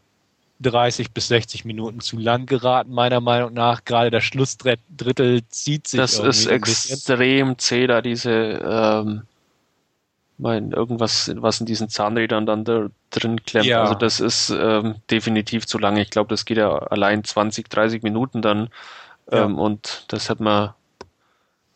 30 0.62 1.12
bis 1.12 1.28
60 1.28 1.66
Minuten 1.66 2.00
zu 2.00 2.18
lang 2.18 2.46
geraten, 2.46 2.92
meiner 2.92 3.22
Meinung 3.22 3.54
nach. 3.54 3.84
Gerade 3.86 4.12
der 4.12 4.22
Schlussdrittel 4.22 5.42
zieht 5.50 5.88
sich. 5.88 6.00
Das 6.00 6.20
ist 6.20 6.46
extrem 6.46 7.58
zäh, 7.58 7.88
da 7.88 8.02
diese, 8.02 8.32
ähm, 8.32 9.24
mein, 10.38 10.72
irgendwas, 10.72 11.32
was 11.36 11.60
in 11.60 11.66
diesen 11.66 11.90
Zahnrädern 11.90 12.46
dann 12.46 12.66
da 12.66 12.88
drin 13.10 13.44
klemmt. 13.44 13.68
Ja. 13.68 13.82
Also 13.82 13.96
das 13.96 14.20
ist 14.20 14.50
ähm, 14.50 14.96
definitiv 15.12 15.66
zu 15.68 15.78
lange. 15.78 16.02
Ich 16.02 16.10
glaube, 16.10 16.30
das 16.30 16.46
geht 16.46 16.58
ja 16.58 16.70
allein 16.70 17.24
20, 17.24 17.70
30 17.70 18.04
Minuten 18.04 18.42
dann. 18.42 18.70
Ähm, 19.32 19.56
ja. 19.56 19.62
Und 19.62 20.06
das 20.08 20.30
hat 20.30 20.40
man 20.40 20.74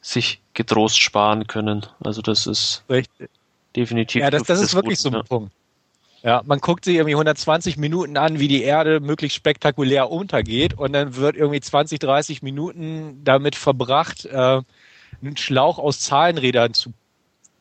sich 0.02 0.42
getrost 0.54 1.00
sparen 1.00 1.48
können. 1.48 1.86
Also 2.04 2.22
das 2.22 2.48
ist 2.48 2.84
Richtig. 2.90 3.30
Definitiv. 3.76 4.22
Ja, 4.22 4.30
das, 4.30 4.44
das 4.44 4.62
ist 4.62 4.74
wirklich 4.74 5.02
Guten, 5.02 5.10
so 5.14 5.18
ein 5.18 5.22
ja. 5.22 5.24
Punkt. 5.24 5.54
Ja, 6.24 6.42
man 6.46 6.60
guckt 6.60 6.84
sich 6.84 6.96
irgendwie 6.96 7.14
120 7.14 7.78
Minuten 7.78 8.18
an, 8.18 8.40
wie 8.40 8.48
die 8.48 8.64
Erde 8.64 9.00
möglichst 9.00 9.38
spektakulär 9.38 10.12
untergeht 10.12 10.74
und 10.74 10.94
dann 10.94 11.16
wird 11.16 11.36
irgendwie 11.36 11.62
20, 11.62 12.00
30 12.00 12.42
Minuten 12.42 13.22
damit 13.24 13.56
verbracht, 13.56 14.26
äh, 14.26 14.62
einen 15.22 15.38
Schlauch 15.38 15.78
aus 15.78 16.00
Zahlenrädern 16.00 16.74
zu 16.74 16.92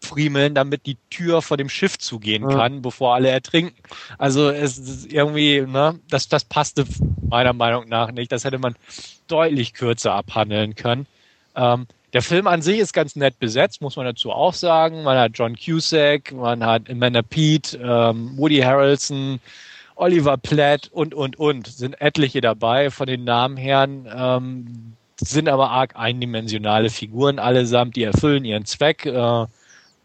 friemeln, 0.02 0.54
damit 0.54 0.86
die 0.86 0.96
Tür 1.10 1.42
vor 1.42 1.56
dem 1.56 1.68
Schiff 1.68 1.98
zugehen 1.98 2.48
kann, 2.48 2.74
ja. 2.74 2.80
bevor 2.80 3.14
alle 3.14 3.28
ertrinken. 3.28 3.76
Also 4.18 4.50
es 4.50 4.78
ist 4.78 5.12
irgendwie, 5.12 5.60
ne, 5.60 5.98
das, 6.08 6.28
das 6.28 6.44
passte 6.44 6.84
meiner 7.28 7.52
Meinung 7.52 7.88
nach 7.88 8.12
nicht. 8.12 8.32
Das 8.32 8.44
hätte 8.44 8.58
man 8.58 8.76
deutlich 9.26 9.74
kürzer 9.74 10.14
abhandeln 10.14 10.74
können. 10.74 11.06
Ähm, 11.54 11.86
der 12.16 12.22
Film 12.22 12.47
an 12.47 12.62
sich 12.62 12.78
ist 12.78 12.94
ganz 12.94 13.14
nett 13.14 13.38
besetzt, 13.38 13.82
muss 13.82 13.97
man 13.97 14.06
dazu 14.06 14.32
auch 14.32 14.55
sagen. 14.55 15.02
Man 15.02 15.18
hat 15.18 15.32
John 15.34 15.55
Cusack, 15.55 16.32
man 16.32 16.64
hat 16.64 16.88
Amanda 16.88 17.20
Pete, 17.20 17.76
ähm, 17.76 18.38
Woody 18.38 18.60
Harrelson, 18.60 19.38
Oliver 19.97 20.38
Platt 20.38 20.88
und, 20.93 21.12
und, 21.12 21.38
und. 21.38 21.66
Sind 21.66 22.01
etliche 22.01 22.40
dabei 22.40 22.90
von 22.90 23.06
den 23.06 23.24
Namen 23.24 23.59
her. 23.59 23.86
Ähm, 23.86 24.94
sind 25.20 25.47
aber 25.47 25.68
arg 25.68 25.94
eindimensionale 25.94 26.88
Figuren 26.88 27.38
allesamt, 27.38 27.97
die 27.97 28.05
erfüllen 28.05 28.47
ihren 28.47 28.64
Zweck. 28.64 29.05
Äh, 29.05 29.44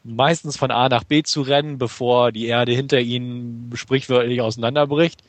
meistens 0.04 0.58
von 0.58 0.70
A 0.70 0.90
nach 0.90 1.06
B 1.06 1.24
zu 1.24 1.44
rennen, 1.44 1.78
bevor 1.78 2.34
die 2.34 2.48
Erde 2.48 2.74
hinter 2.74 3.00
ihnen 3.00 3.72
sprichwörtlich 3.74 4.42
auseinanderbricht. 4.42 5.22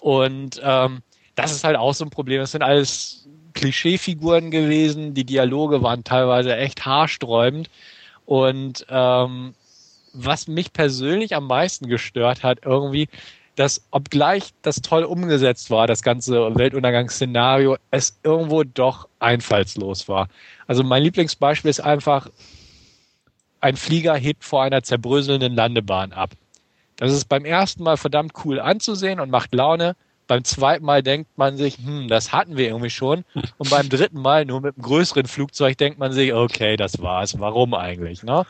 Und 0.00 0.60
ähm, 0.62 1.00
das 1.34 1.50
ist 1.50 1.64
halt 1.64 1.76
auch 1.76 1.92
so 1.92 2.04
ein 2.04 2.10
Problem. 2.10 2.38
Das 2.38 2.52
sind 2.52 2.62
alles 2.62 3.26
Klischeefiguren 3.54 4.50
gewesen. 4.50 5.14
Die 5.14 5.24
Dialoge 5.24 5.82
waren 5.82 6.04
teilweise 6.04 6.56
echt 6.56 6.84
haarsträubend. 6.86 7.70
Und 8.26 8.86
ähm, 8.88 9.54
was 10.12 10.48
mich 10.48 10.72
persönlich 10.72 11.34
am 11.34 11.46
meisten 11.46 11.88
gestört 11.88 12.42
hat, 12.42 12.60
irgendwie, 12.64 13.08
dass 13.56 13.82
obgleich 13.90 14.50
das 14.62 14.80
toll 14.80 15.04
umgesetzt 15.04 15.70
war, 15.70 15.86
das 15.86 16.02
ganze 16.02 16.54
Weltuntergangsszenario, 16.56 17.76
es 17.90 18.18
irgendwo 18.22 18.64
doch 18.64 19.08
einfallslos 19.18 20.08
war. 20.08 20.28
Also 20.66 20.82
mein 20.82 21.02
Lieblingsbeispiel 21.02 21.70
ist 21.70 21.80
einfach, 21.80 22.28
ein 23.60 23.76
Flieger 23.76 24.14
hebt 24.16 24.44
vor 24.44 24.62
einer 24.62 24.82
zerbröselnden 24.82 25.54
Landebahn 25.54 26.12
ab. 26.12 26.30
Das 26.96 27.12
ist 27.12 27.26
beim 27.26 27.44
ersten 27.44 27.82
Mal 27.82 27.96
verdammt 27.96 28.32
cool 28.44 28.60
anzusehen 28.60 29.20
und 29.20 29.30
macht 29.30 29.54
Laune. 29.54 29.96
Beim 30.30 30.44
zweiten 30.44 30.84
Mal 30.84 31.02
denkt 31.02 31.36
man 31.36 31.56
sich, 31.56 31.78
hm, 31.78 32.06
das 32.06 32.30
hatten 32.30 32.56
wir 32.56 32.68
irgendwie 32.68 32.88
schon. 32.88 33.24
Und 33.58 33.68
beim 33.68 33.88
dritten 33.88 34.22
Mal, 34.22 34.44
nur 34.44 34.60
mit 34.60 34.76
einem 34.76 34.84
größeren 34.84 35.26
Flugzeug, 35.26 35.76
denkt 35.76 35.98
man 35.98 36.12
sich, 36.12 36.32
okay, 36.32 36.76
das 36.76 37.02
war's. 37.02 37.40
Warum 37.40 37.74
eigentlich? 37.74 38.22
Ne? 38.22 38.46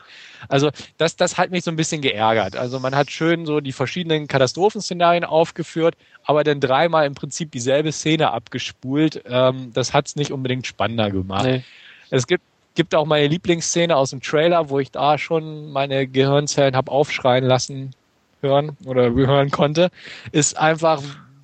Also 0.47 0.69
das, 0.99 1.15
das 1.15 1.39
hat 1.39 1.49
mich 1.49 1.63
so 1.63 1.71
ein 1.71 1.75
bisschen 1.75 2.03
geärgert. 2.03 2.55
Also 2.55 2.79
man 2.79 2.93
hat 2.93 3.09
schön 3.09 3.47
so 3.47 3.61
die 3.61 3.71
verschiedenen 3.71 4.27
Katastrophenszenarien 4.27 5.23
aufgeführt, 5.23 5.95
aber 6.23 6.43
dann 6.43 6.59
dreimal 6.59 7.07
im 7.07 7.15
Prinzip 7.15 7.51
dieselbe 7.51 7.91
Szene 7.91 8.29
abgespult. 8.29 9.23
Ähm, 9.25 9.71
das 9.73 9.91
hat's 9.91 10.15
nicht 10.15 10.31
unbedingt 10.31 10.67
spannender 10.67 11.09
gemacht. 11.09 11.45
Nee. 11.45 11.63
Es 12.11 12.27
gibt, 12.27 12.43
gibt 12.75 12.93
auch 12.93 13.07
meine 13.07 13.25
Lieblingsszene 13.25 13.95
aus 13.95 14.11
dem 14.11 14.21
Trailer, 14.21 14.69
wo 14.69 14.77
ich 14.77 14.91
da 14.91 15.17
schon 15.17 15.71
meine 15.71 16.05
Gehirnzellen 16.05 16.75
habe 16.75 16.91
aufschreien 16.91 17.43
lassen 17.43 17.95
hören 18.41 18.77
oder 18.85 19.11
hören 19.11 19.49
konnte, 19.49 19.89
ist 20.31 20.59
einfach, 20.59 21.01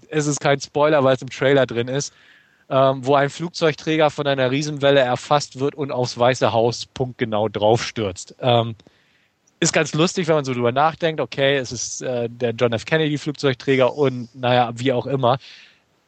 es 0.10 0.28
ist 0.28 0.40
kein 0.40 0.60
Spoiler, 0.60 1.04
weil 1.04 1.16
es 1.16 1.22
im 1.22 1.30
Trailer 1.30 1.66
drin 1.66 1.88
ist, 1.88 2.14
ähm, 2.70 3.06
wo 3.06 3.16
ein 3.16 3.30
Flugzeugträger 3.30 4.10
von 4.10 4.28
einer 4.28 4.52
Riesenwelle 4.52 5.00
erfasst 5.00 5.60
wird 5.60 5.76
und 5.76 5.92
aufs 5.92 6.18
Weiße 6.18 6.52
Haus 6.52 6.86
punktgenau 6.86 7.50
draufstürzt. 7.50 8.36
Ähm, 8.40 8.76
ist 9.60 9.74
ganz 9.74 9.94
lustig, 9.94 10.28
wenn 10.28 10.36
man 10.36 10.46
so 10.46 10.54
drüber 10.54 10.72
nachdenkt, 10.72 11.20
okay, 11.20 11.58
es 11.58 11.72
ist 11.72 12.02
äh, 12.02 12.30
der 12.30 12.52
John 12.52 12.74
F. 12.74 12.86
Kennedy 12.86 13.18
Flugzeugträger 13.18 13.96
und 13.96 14.30
naja, 14.36 14.72
wie 14.76 14.92
auch 14.92 15.08
immer. 15.08 15.40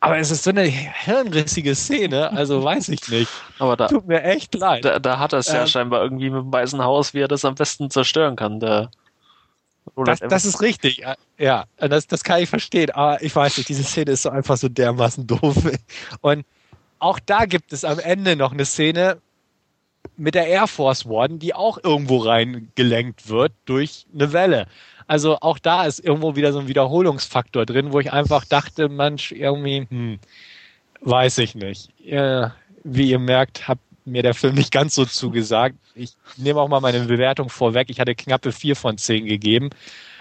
Aber 0.02 0.18
es 0.18 0.32
ist 0.32 0.44
so 0.44 0.52
eine 0.52 0.62
hirnrissige 0.64 1.76
Szene, 1.76 2.32
also 2.32 2.64
weiß 2.64 2.90
ich 2.90 3.10
nicht. 3.10 3.30
Aber 3.58 3.76
da, 3.76 3.88
Tut 3.88 4.08
mir 4.08 4.24
echt 4.24 4.56
leid. 4.56 4.86
Da, 4.86 5.00
da 5.00 5.20
hat 5.20 5.34
er 5.34 5.40
es 5.40 5.48
ja 5.48 5.62
ähm, 5.62 5.68
scheinbar 5.68 6.04
irgendwie 6.04 6.30
mit 6.30 6.42
dem 6.42 6.54
Weißen 6.54 6.82
Haus, 6.82 7.14
wie 7.14 7.20
er 7.20 7.28
das 7.28 7.44
am 7.44 7.56
besten 7.56 7.90
zerstören 7.90 8.36
kann, 8.36 8.60
der 8.60 8.92
das, 9.96 10.20
das, 10.20 10.46
ist 10.46 10.62
richtig, 10.62 11.04
ja, 11.38 11.66
das, 11.78 12.08
das 12.08 12.24
kann 12.24 12.42
ich 12.42 12.50
verstehen, 12.50 12.92
aber 12.92 13.22
ich 13.22 13.36
weiß 13.36 13.58
nicht, 13.58 13.70
diese 13.70 13.84
Szene 13.84 14.12
ist 14.12 14.24
so 14.24 14.30
einfach 14.30 14.58
so 14.58 14.70
dermaßen 14.70 15.28
doof. 15.28 15.58
Und 16.22 16.46
auch 17.00 17.20
da 17.20 17.46
gibt 17.46 17.74
es 17.74 17.86
am 17.86 18.00
Ende 18.00 18.36
noch 18.36 18.52
eine 18.52 18.66
Szene 18.66 19.22
mit 20.18 20.36
der 20.36 20.48
Air 20.48 20.68
Force 20.68 21.06
One, 21.06 21.38
die 21.38 21.54
auch 21.54 21.80
irgendwo 21.84 22.18
reingelenkt 22.18 23.30
wird 23.30 23.54
durch 23.66 24.06
eine 24.14 24.34
Welle. 24.34 24.68
Also 25.08 25.40
auch 25.40 25.60
da 25.60 25.86
ist 25.86 26.00
irgendwo 26.00 26.36
wieder 26.36 26.54
so 26.54 26.60
ein 26.60 26.68
Wiederholungsfaktor 26.68 27.66
drin, 27.66 27.94
wo 27.94 28.00
ich 28.00 28.14
einfach 28.14 28.46
dachte, 28.46 28.90
manch 28.90 29.32
irgendwie, 29.32 29.88
hm, 29.90 30.20
weiß 31.02 31.40
ich 31.40 31.56
nicht. 31.56 31.90
Ja, 31.98 32.54
wie 32.84 33.10
ihr 33.10 33.20
merkt, 33.20 33.68
habt 33.68 33.82
mir 34.12 34.24
der 34.24 34.34
Film 34.34 34.56
nicht 34.56 34.72
ganz 34.72 34.96
so 34.96 35.06
zugesagt. 35.06 35.76
Ich 35.96 36.12
nehme 36.38 36.60
auch 36.60 36.68
mal 36.68 36.82
meine 36.82 37.00
Bewertung 37.02 37.50
vorweg. 37.50 37.90
Ich 37.90 38.00
hatte 38.00 38.16
knappe 38.16 38.52
vier 38.52 38.76
von 38.76 38.98
zehn 38.98 39.26
gegeben. 39.26 39.70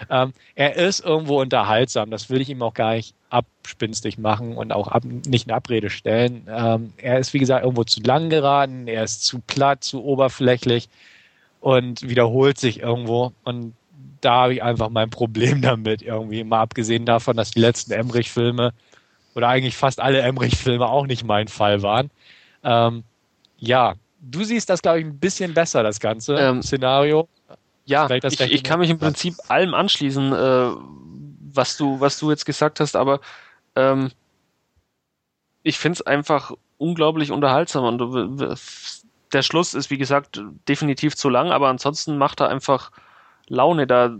Ähm, 0.09 0.33
er 0.55 0.75
ist 0.75 1.03
irgendwo 1.03 1.41
unterhaltsam. 1.41 2.11
Das 2.11 2.29
will 2.29 2.41
ich 2.41 2.49
ihm 2.49 2.61
auch 2.61 2.73
gar 2.73 2.93
nicht 2.95 3.13
abspinstig 3.29 4.17
machen 4.17 4.57
und 4.57 4.71
auch 4.71 4.87
ab, 4.87 5.03
nicht 5.03 5.47
in 5.47 5.53
Abrede 5.53 5.89
stellen. 5.89 6.47
Ähm, 6.49 6.93
er 6.97 7.19
ist, 7.19 7.33
wie 7.33 7.39
gesagt, 7.39 7.63
irgendwo 7.63 7.83
zu 7.83 8.01
lang 8.01 8.29
geraten. 8.29 8.87
Er 8.87 9.03
ist 9.03 9.23
zu 9.23 9.39
platt, 9.39 9.83
zu 9.83 10.03
oberflächlich 10.03 10.89
und 11.59 12.07
wiederholt 12.07 12.57
sich 12.57 12.79
irgendwo. 12.79 13.33
Und 13.43 13.73
da 14.21 14.43
habe 14.43 14.53
ich 14.53 14.63
einfach 14.63 14.89
mein 14.89 15.09
Problem 15.09 15.61
damit 15.63 16.01
irgendwie. 16.01 16.43
Mal 16.43 16.61
abgesehen 16.61 17.05
davon, 17.05 17.37
dass 17.37 17.51
die 17.51 17.61
letzten 17.61 17.91
Emmerich-Filme 17.93 18.73
oder 19.35 19.47
eigentlich 19.47 19.77
fast 19.77 19.99
alle 19.99 20.21
Emmerich-Filme 20.21 20.87
auch 20.87 21.05
nicht 21.05 21.23
mein 21.23 21.47
Fall 21.47 21.81
waren. 21.81 22.09
Ähm, 22.63 23.03
ja, 23.59 23.95
du 24.19 24.43
siehst 24.43 24.69
das, 24.69 24.81
glaube 24.81 24.99
ich, 24.99 25.05
ein 25.05 25.19
bisschen 25.19 25.53
besser, 25.53 25.83
das 25.83 25.99
ganze 25.99 26.35
ähm, 26.35 26.61
Szenario. 26.61 27.27
Ja, 27.85 28.07
ich, 28.09 28.39
ich 28.39 28.63
kann 28.63 28.79
mich 28.79 28.89
im 28.89 28.99
Prinzip 28.99 29.35
allem 29.47 29.73
anschließen, 29.73 30.31
äh, 30.31 30.69
was 31.51 31.77
du, 31.77 31.99
was 31.99 32.19
du 32.19 32.29
jetzt 32.29 32.45
gesagt 32.45 32.79
hast, 32.79 32.95
aber 32.95 33.19
ähm, 33.75 34.11
ich 35.63 35.79
finde 35.79 35.95
es 35.95 36.01
einfach 36.05 36.51
unglaublich 36.77 37.31
unterhaltsam 37.31 37.85
und 37.85 37.97
du, 37.97 38.55
der 39.33 39.41
Schluss 39.41 39.73
ist, 39.73 39.89
wie 39.89 39.97
gesagt, 39.97 40.41
definitiv 40.67 41.15
zu 41.15 41.29
lang, 41.29 41.51
aber 41.51 41.69
ansonsten 41.69 42.17
macht 42.17 42.41
er 42.41 42.49
einfach 42.49 42.91
Laune, 43.47 43.87
da 43.87 44.15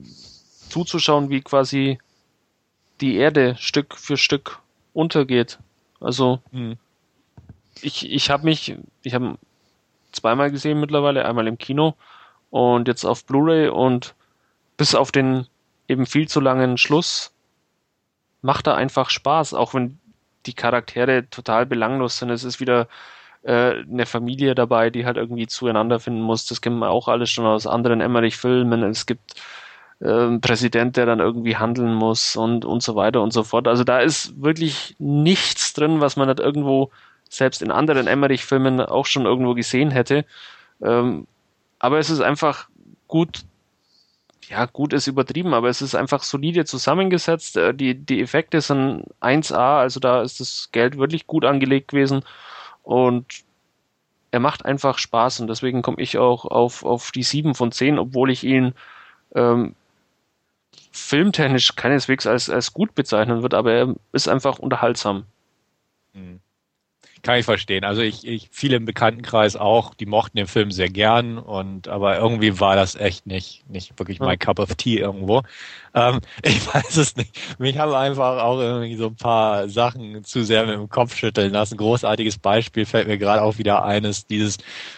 zuzuschauen, 0.70 1.30
wie 1.30 1.42
quasi 1.42 2.00
die 3.02 3.16
Erde 3.16 3.56
Stück 3.60 3.96
für 3.96 4.18
Stück 4.18 4.60
untergeht. 4.94 5.60
Also, 6.00 6.40
hm 6.52 6.78
ich, 7.84 8.12
ich 8.12 8.30
habe 8.30 8.46
mich, 8.46 8.76
ich 9.04 9.14
habe 9.14 9.38
zweimal 10.12 10.52
gesehen 10.52 10.80
mittlerweile, 10.80 11.26
einmal 11.26 11.48
im 11.48 11.58
Kino 11.58 11.96
und 12.50 12.88
jetzt 12.88 13.06
auf 13.06 13.26
Blu-ray 13.26 13.70
und 13.70 14.16
bis 14.78 14.96
auf 14.96 15.12
den 15.12 15.48
eben 15.88 16.06
viel 16.06 16.28
zu 16.28 16.40
langen 16.40 16.78
Schluss 16.78 17.34
macht 18.42 18.68
er 18.68 18.76
einfach 18.76 19.10
Spaß, 19.10 19.54
auch 19.54 19.74
wenn 19.74 20.00
die 20.46 20.54
Charaktere 20.54 21.30
total 21.30 21.66
belanglos 21.66 22.18
sind. 22.18 22.30
Es 22.30 22.44
ist 22.44 22.60
wieder 22.60 22.88
äh, 23.44 23.82
eine 23.82 24.06
Familie 24.06 24.56
dabei, 24.56 24.90
die 24.90 25.06
halt 25.06 25.18
irgendwie 25.18 25.48
zueinander 25.48 26.00
finden 26.00 26.22
muss. 26.22 26.46
Das 26.46 26.62
kennen 26.62 26.80
wir 26.80 26.90
auch 26.90 27.08
alles 27.08 27.30
schon 27.30 27.46
aus 27.46 27.68
anderen 27.68 28.02
Emmerich-Filmen. 28.02 28.84
Es 28.84 29.06
gibt 29.06 29.36
äh, 30.00 30.10
einen 30.10 30.42
Präsident, 30.42 30.98
der 30.98 31.06
dann 31.06 31.20
irgendwie 31.20 31.58
handeln 31.58 31.94
muss 31.94 32.36
und, 32.36 32.66
und 32.66 32.82
so 32.82 32.96
weiter 32.96 33.22
und 33.22 33.34
so 33.34 33.44
fort. 33.44 33.68
Also 33.68 33.84
da 33.84 34.00
ist 34.00 34.42
wirklich 34.42 34.96
nichts 35.00 35.74
drin, 35.74 36.00
was 36.00 36.16
man 36.16 36.30
nicht 36.30 36.40
irgendwo 36.40 36.92
selbst 37.30 37.62
in 37.62 37.72
anderen 37.72 38.08
Emmerich-Filmen 38.08 38.82
auch 38.82 39.06
schon 39.06 39.26
irgendwo 39.26 39.54
gesehen 39.54 39.92
hätte. 39.92 40.26
Ähm, 40.82 41.28
aber 41.78 42.00
es 42.00 42.10
ist 42.10 42.22
einfach 42.22 42.68
gut, 43.08 43.44
ja, 44.50 44.66
gut 44.66 44.94
ist 44.94 45.08
übertrieben, 45.08 45.54
aber 45.54 45.70
es 45.70 45.82
ist 45.82 45.96
einfach 45.96 46.24
solide 46.24 46.66
zusammengesetzt. 46.66 47.56
Äh, 47.56 47.74
die, 47.74 47.96
die 47.96 48.22
Effekte 48.22 48.62
sind 48.62 49.06
1A, 49.22 49.80
also 49.80 50.00
da 50.00 50.22
ist 50.24 50.40
das 50.40 50.70
Geld 50.72 50.98
wirklich 50.98 51.28
gut 51.28 51.46
angelegt 51.46 51.90
gewesen 51.90 52.24
und 52.84 53.26
er 54.32 54.40
macht 54.40 54.66
einfach 54.66 54.98
Spaß 54.98 55.40
und 55.40 55.48
deswegen 55.48 55.82
komme 55.82 56.02
ich 56.02 56.18
auch 56.18 56.46
auf, 56.46 56.84
auf 56.84 57.12
die 57.12 57.24
7 57.24 57.56
von 57.56 57.72
10, 57.72 57.98
obwohl 57.98 58.30
ich 58.30 58.44
ihn 58.44 58.74
ähm, 59.34 59.76
filmtechnisch 60.92 61.76
keineswegs 61.76 62.28
als, 62.28 62.50
als 62.50 62.74
gut 62.74 62.96
bezeichnen 62.96 63.42
würde, 63.42 63.58
aber 63.58 63.74
er 63.74 63.96
ist 64.12 64.28
einfach 64.28 64.60
unterhaltsam. 64.60 65.26
Mhm. 66.14 66.40
Kann 67.22 67.40
ich 67.40 67.46
verstehen. 67.46 67.84
Also 67.84 68.02
ich, 68.02 68.26
ich, 68.26 68.48
viele 68.52 68.78
im 68.78 68.86
Bekanntenkreis 68.86 69.58
auch, 69.58 69.94
die 69.94 70.06
mochten 70.06 70.38
den 70.38 70.48
Film 70.48 70.72
sehr 70.72 70.90
gern 70.90 71.38
und 71.38 71.90
aber 71.90 72.18
irgendwie 72.18 72.60
war 72.62 72.78
das 72.78 72.96
echt 72.96 73.28
nicht, 73.28 73.70
nicht 73.70 74.00
wirklich 74.00 74.20
my 74.22 74.38
cup 74.38 74.60
of 74.60 74.76
tea 74.76 75.00
irgendwo. 75.00 75.42
Ähm, 75.94 76.20
ich 76.44 76.74
weiß 76.74 76.98
es 76.98 77.16
nicht. 77.18 77.38
Mich 77.60 77.78
haben 77.78 77.94
einfach 77.94 78.42
auch 78.42 78.60
irgendwie 78.60 78.96
so 78.96 79.08
ein 79.08 79.16
paar 79.16 79.68
Sachen 79.68 80.24
zu 80.24 80.44
sehr 80.44 80.66
mit 80.66 80.76
dem 80.76 80.90
Kopf 80.90 81.16
schütteln 81.16 81.52
lassen. 81.52 81.78
Großartiges 81.78 82.38
Beispiel 82.38 82.86
fällt 82.86 83.08
mir 83.08 83.18
gerade 83.18 83.42
auch 83.42 83.58
wieder 83.58 83.84
eines, 83.84 84.26
dieses, 84.26 84.58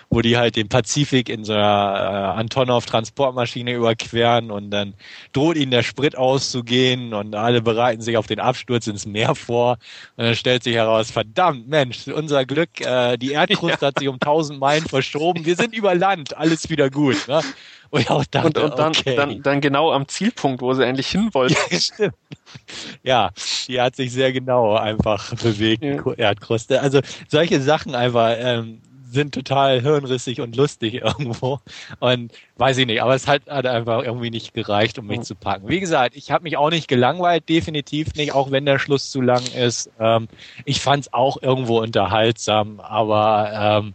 wo 0.09 0.21
die 0.21 0.37
halt 0.37 0.55
den 0.55 0.69
Pazifik 0.69 1.29
in 1.29 1.43
so 1.43 1.53
einer 1.53 2.35
äh, 2.35 2.39
Antonov-Transportmaschine 2.39 3.73
überqueren 3.73 4.51
und 4.51 4.69
dann 4.71 4.93
droht 5.33 5.57
ihnen 5.57 5.71
der 5.71 5.83
Sprit 5.83 6.17
auszugehen 6.17 7.13
und 7.13 7.33
alle 7.35 7.61
bereiten 7.61 8.01
sich 8.01 8.17
auf 8.17 8.27
den 8.27 8.39
Absturz 8.39 8.87
ins 8.87 9.05
Meer 9.05 9.35
vor 9.35 9.77
und 10.17 10.25
dann 10.25 10.35
stellt 10.35 10.63
sich 10.63 10.75
heraus, 10.75 11.11
verdammt, 11.11 11.67
Mensch, 11.67 12.07
unser 12.11 12.45
Glück, 12.45 12.81
äh, 12.81 13.17
die 13.17 13.31
Erdkruste 13.33 13.79
ja. 13.81 13.87
hat 13.87 13.99
sich 13.99 14.07
um 14.07 14.19
tausend 14.19 14.59
Meilen 14.59 14.85
verschoben, 14.85 15.45
wir 15.45 15.55
sind 15.55 15.75
über 15.75 15.95
Land, 15.95 16.37
alles 16.37 16.69
wieder 16.69 16.89
gut. 16.89 17.27
Ne? 17.27 17.41
Und, 17.91 18.09
dachte, 18.09 18.47
und, 18.47 18.57
und 18.57 18.79
dann, 18.79 18.91
okay. 18.91 19.15
dann, 19.15 19.41
dann 19.41 19.59
genau 19.59 19.91
am 19.91 20.07
Zielpunkt, 20.07 20.61
wo 20.61 20.73
sie 20.73 20.85
endlich 20.85 21.07
hin 21.07 21.29
wollten. 21.33 21.57
Ja, 21.69 21.79
stimmt. 21.79 22.15
ja, 23.03 23.29
die 23.67 23.81
hat 23.81 23.97
sich 23.97 24.13
sehr 24.13 24.31
genau 24.31 24.75
einfach 24.75 25.35
bewegt, 25.35 25.83
ja. 25.83 26.13
Erdkruste. 26.13 26.81
Also 26.81 27.01
solche 27.27 27.59
Sachen 27.61 27.93
einfach 27.93 28.33
ähm, 28.37 28.81
sind 29.11 29.33
total 29.33 29.81
hirnrissig 29.81 30.41
und 30.41 30.55
lustig 30.55 30.93
irgendwo. 31.03 31.59
Und 31.99 32.31
weiß 32.57 32.77
ich 32.77 32.85
nicht, 32.85 33.01
aber 33.01 33.15
es 33.15 33.27
hat, 33.27 33.43
hat 33.47 33.65
einfach 33.65 34.03
irgendwie 34.03 34.29
nicht 34.29 34.53
gereicht, 34.53 34.97
um 34.97 35.07
mich 35.07 35.21
zu 35.21 35.35
packen. 35.35 35.67
Wie 35.67 35.79
gesagt, 35.79 36.15
ich 36.15 36.31
habe 36.31 36.43
mich 36.43 36.57
auch 36.57 36.69
nicht 36.69 36.87
gelangweilt, 36.87 37.47
definitiv 37.49 38.15
nicht, 38.15 38.33
auch 38.33 38.51
wenn 38.51 38.65
der 38.65 38.79
Schluss 38.79 39.11
zu 39.11 39.21
lang 39.21 39.43
ist. 39.55 39.89
Ähm, 39.99 40.27
ich 40.65 40.81
fand 40.81 41.05
es 41.05 41.13
auch 41.13 41.41
irgendwo 41.41 41.79
unterhaltsam, 41.79 42.79
aber 42.79 43.81
ähm, 43.81 43.93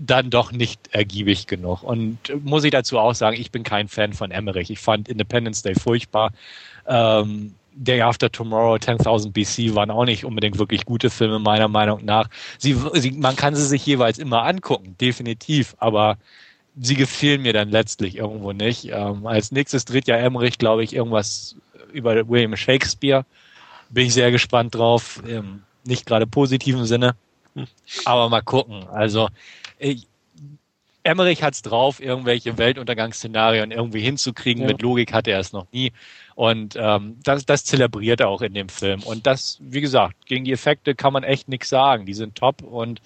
dann 0.00 0.30
doch 0.30 0.52
nicht 0.52 0.80
ergiebig 0.92 1.46
genug. 1.46 1.82
Und 1.82 2.18
muss 2.44 2.64
ich 2.64 2.70
dazu 2.70 2.98
auch 2.98 3.14
sagen, 3.14 3.36
ich 3.38 3.50
bin 3.50 3.62
kein 3.62 3.88
Fan 3.88 4.12
von 4.12 4.30
Emmerich. 4.30 4.70
Ich 4.70 4.80
fand 4.80 5.08
Independence 5.08 5.62
Day 5.62 5.74
furchtbar. 5.74 6.32
Ähm, 6.86 7.54
Day 7.74 8.00
After 8.02 8.30
Tomorrow, 8.30 8.76
10.000 8.76 9.32
BC 9.32 9.74
waren 9.74 9.90
auch 9.90 10.04
nicht 10.04 10.24
unbedingt 10.24 10.58
wirklich 10.58 10.84
gute 10.84 11.10
Filme, 11.10 11.38
meiner 11.38 11.68
Meinung 11.68 12.04
nach. 12.04 12.28
Sie, 12.58 12.76
sie, 12.94 13.12
man 13.12 13.36
kann 13.36 13.54
sie 13.54 13.66
sich 13.66 13.84
jeweils 13.86 14.18
immer 14.18 14.44
angucken, 14.44 14.96
definitiv, 15.00 15.74
aber 15.78 16.18
sie 16.80 16.94
gefielen 16.94 17.42
mir 17.42 17.52
dann 17.52 17.70
letztlich 17.70 18.16
irgendwo 18.16 18.52
nicht. 18.52 18.90
Ähm, 18.90 19.26
als 19.26 19.52
nächstes 19.52 19.84
dreht 19.84 20.08
ja 20.08 20.16
Emmerich, 20.16 20.58
glaube 20.58 20.84
ich, 20.84 20.94
irgendwas 20.94 21.56
über 21.92 22.28
William 22.28 22.56
Shakespeare. 22.56 23.24
Bin 23.90 24.06
ich 24.06 24.14
sehr 24.14 24.30
gespannt 24.30 24.74
drauf. 24.74 25.22
Ähm, 25.26 25.62
nicht 25.84 26.06
gerade 26.06 26.26
positiven 26.26 26.86
Sinne. 26.86 27.14
Aber 28.04 28.28
mal 28.28 28.42
gucken. 28.42 28.86
Also 28.88 29.28
ich, 29.78 30.06
Emmerich 31.04 31.42
hat 31.42 31.54
es 31.54 31.62
drauf, 31.62 32.00
irgendwelche 32.00 32.58
Weltuntergangsszenarien 32.58 33.70
irgendwie 33.70 34.00
hinzukriegen. 34.00 34.62
Ja. 34.62 34.68
Mit 34.68 34.82
Logik 34.82 35.12
hatte 35.12 35.30
er 35.30 35.40
es 35.40 35.52
noch 35.52 35.66
nie. 35.72 35.92
Und 36.34 36.76
ähm, 36.78 37.18
das, 37.24 37.44
das 37.44 37.64
zelebriert 37.64 38.20
er 38.20 38.28
auch 38.28 38.42
in 38.42 38.54
dem 38.54 38.68
Film. 38.68 39.02
Und 39.02 39.26
das, 39.26 39.58
wie 39.60 39.80
gesagt, 39.80 40.26
gegen 40.26 40.44
die 40.44 40.52
Effekte 40.52 40.94
kann 40.94 41.12
man 41.12 41.24
echt 41.24 41.48
nichts 41.48 41.68
sagen. 41.68 42.06
Die 42.06 42.14
sind 42.14 42.36
top 42.36 42.62
und 42.62 43.00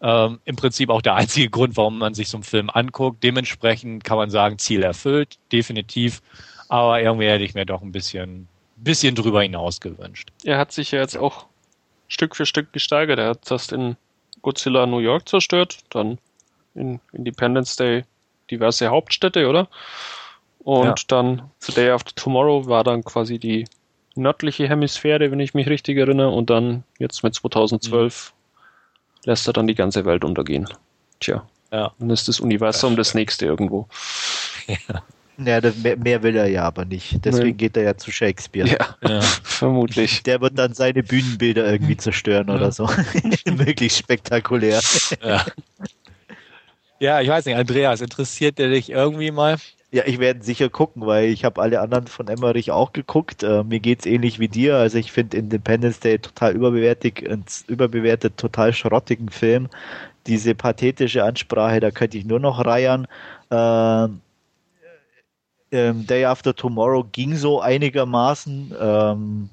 ähm, 0.00 0.40
im 0.44 0.56
Prinzip 0.56 0.90
auch 0.90 1.02
der 1.02 1.14
einzige 1.14 1.50
Grund, 1.50 1.76
warum 1.76 1.98
man 1.98 2.14
sich 2.14 2.28
so 2.28 2.38
einen 2.38 2.44
Film 2.44 2.70
anguckt. 2.70 3.22
Dementsprechend 3.22 4.04
kann 4.04 4.16
man 4.16 4.30
sagen, 4.30 4.58
Ziel 4.58 4.82
erfüllt, 4.82 5.38
definitiv. 5.52 6.22
Aber 6.68 7.00
irgendwie 7.00 7.26
hätte 7.28 7.44
ich 7.44 7.54
mir 7.54 7.66
doch 7.66 7.82
ein 7.82 7.92
bisschen, 7.92 8.48
bisschen 8.76 9.14
drüber 9.14 9.42
hinaus 9.42 9.80
gewünscht. 9.80 10.30
Er 10.44 10.58
hat 10.58 10.72
sich 10.72 10.90
ja 10.90 11.00
jetzt 11.00 11.16
auch 11.16 11.46
Stück 12.08 12.36
für 12.36 12.46
Stück 12.46 12.72
gesteigert. 12.72 13.18
Er 13.18 13.30
hat 13.30 13.50
das 13.50 13.72
in 13.72 13.96
Godzilla 14.42 14.86
New 14.86 14.98
York 14.98 15.28
zerstört, 15.28 15.78
dann 15.90 16.18
in 16.76 17.00
Independence 17.12 17.76
Day 17.76 18.04
diverse 18.50 18.88
Hauptstädte, 18.88 19.48
oder? 19.48 19.68
Und 20.60 20.84
ja. 20.86 20.94
dann 21.08 21.42
The 21.60 21.72
Day 21.72 21.90
After 21.90 22.14
Tomorrow 22.14 22.66
war 22.66 22.84
dann 22.84 23.04
quasi 23.04 23.38
die 23.38 23.66
nördliche 24.16 24.68
Hemisphäre, 24.68 25.30
wenn 25.30 25.40
ich 25.40 25.54
mich 25.54 25.68
richtig 25.68 25.98
erinnere. 25.98 26.30
Und 26.30 26.50
dann 26.50 26.84
jetzt 26.98 27.22
mit 27.22 27.34
2012 27.34 28.32
mhm. 28.32 29.30
lässt 29.30 29.46
er 29.46 29.52
dann 29.52 29.66
die 29.66 29.74
ganze 29.74 30.04
Welt 30.04 30.24
untergehen. 30.24 30.68
Tja. 31.20 31.46
Ja. 31.72 31.92
Dann 31.98 32.10
ist 32.10 32.28
das 32.28 32.40
Universum 32.40 32.92
ja, 32.92 32.96
das 32.96 33.14
nächste 33.14 33.46
irgendwo. 33.46 33.88
Ja. 34.66 35.02
Ja, 35.38 35.60
mehr, 35.82 35.96
mehr, 35.98 36.22
will 36.22 36.34
er 36.34 36.48
ja 36.48 36.62
aber 36.64 36.86
nicht. 36.86 37.24
Deswegen 37.24 37.48
Nein. 37.48 37.56
geht 37.58 37.76
er 37.76 37.82
ja 37.82 37.96
zu 37.96 38.10
Shakespeare. 38.10 38.66
Ja, 38.66 38.96
ja, 39.06 39.20
vermutlich. 39.42 40.22
Der 40.22 40.40
wird 40.40 40.58
dann 40.58 40.72
seine 40.72 41.02
Bühnenbilder 41.02 41.70
irgendwie 41.70 41.96
zerstören 41.96 42.48
oder 42.48 42.72
so. 42.72 42.88
Möglichst 43.44 43.98
spektakulär. 43.98 44.80
Ja. 45.22 45.44
Ja, 46.98 47.20
ich 47.20 47.28
weiß 47.28 47.46
nicht, 47.46 47.56
Andreas, 47.56 48.00
interessiert 48.00 48.58
der 48.58 48.68
dich 48.68 48.90
irgendwie 48.90 49.30
mal? 49.30 49.56
Ja, 49.92 50.02
ich 50.04 50.18
werde 50.18 50.42
sicher 50.42 50.68
gucken, 50.68 51.06
weil 51.06 51.28
ich 51.30 51.44
habe 51.44 51.62
alle 51.62 51.80
anderen 51.80 52.06
von 52.06 52.28
Emmerich 52.28 52.70
auch 52.70 52.92
geguckt. 52.92 53.42
Äh, 53.42 53.62
mir 53.64 53.80
geht's 53.80 54.04
ähnlich 54.04 54.38
wie 54.38 54.48
dir. 54.48 54.76
Also 54.76 54.98
ich 54.98 55.12
finde 55.12 55.36
Independence 55.36 56.00
Day 56.00 56.18
total 56.18 56.54
überbewertet, 56.54 57.22
überbewertet, 57.68 58.36
total 58.36 58.72
schrottigen 58.72 59.30
Film. 59.30 59.68
Diese 60.26 60.54
pathetische 60.54 61.24
Ansprache, 61.24 61.80
da 61.80 61.90
könnte 61.92 62.18
ich 62.18 62.24
nur 62.24 62.40
noch 62.40 62.64
reiern. 62.64 63.06
Äh, 63.50 64.08
ähm, 65.72 66.06
Day 66.06 66.24
After 66.24 66.54
Tomorrow 66.54 67.04
ging 67.12 67.36
so 67.36 67.60
einigermaßen. 67.60 68.74
Ähm, 68.78 69.50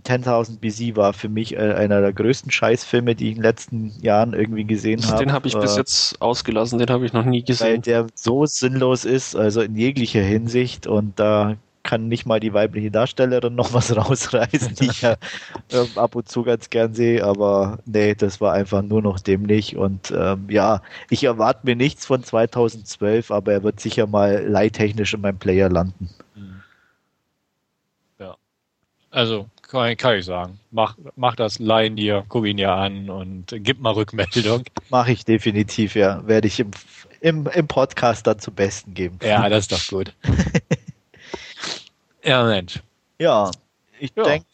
10.000 0.00 0.58
BC 0.58 0.96
war 0.96 1.12
für 1.12 1.28
mich 1.28 1.54
äh, 1.54 1.74
einer 1.74 2.00
der 2.00 2.14
größten 2.14 2.50
Scheißfilme, 2.50 3.14
die 3.14 3.26
ich 3.26 3.30
in 3.32 3.36
den 3.36 3.42
letzten 3.42 3.92
Jahren 4.00 4.32
irgendwie 4.32 4.64
gesehen 4.64 5.06
habe. 5.06 5.18
Den 5.18 5.32
habe 5.32 5.48
ich 5.48 5.54
äh, 5.54 5.60
bis 5.60 5.76
jetzt 5.76 6.20
ausgelassen, 6.22 6.78
den 6.78 6.88
habe 6.88 7.04
ich 7.04 7.12
noch 7.12 7.26
nie 7.26 7.42
gesehen. 7.44 7.66
Weil 7.66 7.78
der 7.80 8.06
so 8.14 8.46
sinnlos 8.46 9.04
ist, 9.04 9.36
also 9.36 9.60
in 9.60 9.76
jeglicher 9.76 10.22
Hinsicht 10.22 10.86
und 10.86 11.20
da 11.20 11.56
kann 11.82 12.08
nicht 12.08 12.26
mal 12.26 12.40
die 12.40 12.54
weibliche 12.54 12.90
Darstellerin 12.90 13.54
noch 13.54 13.74
was 13.74 13.94
rausreißen, 13.96 14.76
die 14.76 14.86
ich 14.86 15.02
ja 15.02 15.16
ähm, 15.72 15.88
ab 15.96 16.14
und 16.14 16.26
zu 16.26 16.42
ganz 16.42 16.70
gern 16.70 16.94
sehe, 16.94 17.22
aber 17.22 17.78
nee, 17.84 18.14
das 18.14 18.40
war 18.40 18.54
einfach 18.54 18.80
nur 18.80 19.02
noch 19.02 19.20
dämlich 19.20 19.76
und 19.76 20.10
ähm, 20.16 20.46
ja, 20.48 20.80
ich 21.10 21.24
erwarte 21.24 21.60
mir 21.64 21.76
nichts 21.76 22.06
von 22.06 22.22
2012, 22.24 23.30
aber 23.30 23.52
er 23.52 23.62
wird 23.62 23.80
sicher 23.80 24.06
mal 24.06 24.42
leittechnisch 24.46 25.12
in 25.12 25.20
meinem 25.20 25.38
Player 25.38 25.68
landen. 25.68 26.08
Mhm. 26.34 26.62
Ja, 28.18 28.36
also 29.10 29.48
kann, 29.72 29.96
kann 29.96 30.18
ich 30.18 30.26
sagen, 30.26 30.60
mach, 30.70 30.96
mach 31.16 31.34
das, 31.34 31.58
leih 31.58 31.86
ihn 31.86 31.96
dir, 31.96 32.24
guck 32.28 32.44
ihn 32.46 32.58
ja 32.58 32.76
an 32.76 33.08
und 33.08 33.46
gib 33.48 33.80
mal 33.80 33.92
Rückmeldung. 33.92 34.64
Mache 34.90 35.12
ich 35.12 35.24
definitiv, 35.24 35.94
ja, 35.96 36.26
werde 36.26 36.46
ich 36.46 36.60
im, 36.60 36.70
im, 37.20 37.46
im 37.46 37.66
Podcast 37.66 38.26
dann 38.26 38.38
zum 38.38 38.54
Besten 38.54 38.94
geben. 38.94 39.18
Ja, 39.22 39.48
das 39.48 39.66
ist 39.66 39.72
doch 39.72 39.98
gut. 39.98 40.14
Ja, 42.24 42.44
Mensch. 42.44 42.80
Ja, 43.18 43.50
ich 43.98 44.12
ja. 44.16 44.22
denke, 44.22 44.46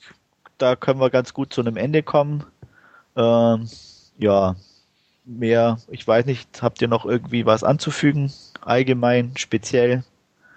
da 0.57 0.74
können 0.74 1.01
wir 1.01 1.11
ganz 1.11 1.35
gut 1.35 1.53
zu 1.53 1.61
einem 1.61 1.77
Ende 1.77 2.03
kommen. 2.03 2.45
Ähm, 3.15 3.69
ja, 4.16 4.57
mehr, 5.27 5.78
ich 5.90 6.09
weiß 6.09 6.24
nicht, 6.24 6.62
habt 6.62 6.81
ihr 6.81 6.89
noch 6.89 7.05
irgendwie 7.05 7.45
was 7.45 7.65
anzufügen? 7.65 8.32
Allgemein, 8.62 9.32
speziell? 9.36 10.03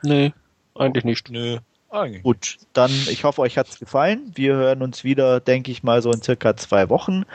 Nee, 0.04 0.32
eigentlich 0.74 1.04
nicht. 1.04 1.30
Nö. 1.30 1.58
Eigentlich. 1.92 2.24
Gut, 2.24 2.58
dann 2.72 2.90
ich 3.10 3.26
hoffe, 3.26 3.42
euch 3.42 3.58
hat 3.58 3.68
es 3.68 3.78
gefallen. 3.78 4.32
Wir 4.34 4.56
hören 4.56 4.82
uns 4.82 5.04
wieder, 5.04 5.42
denke 5.42 5.72
ich 5.72 5.84
mal, 5.84 6.02
so 6.02 6.10
in 6.12 6.22
circa 6.22 6.56
zwei 6.56 6.88
Wochen 6.90 7.26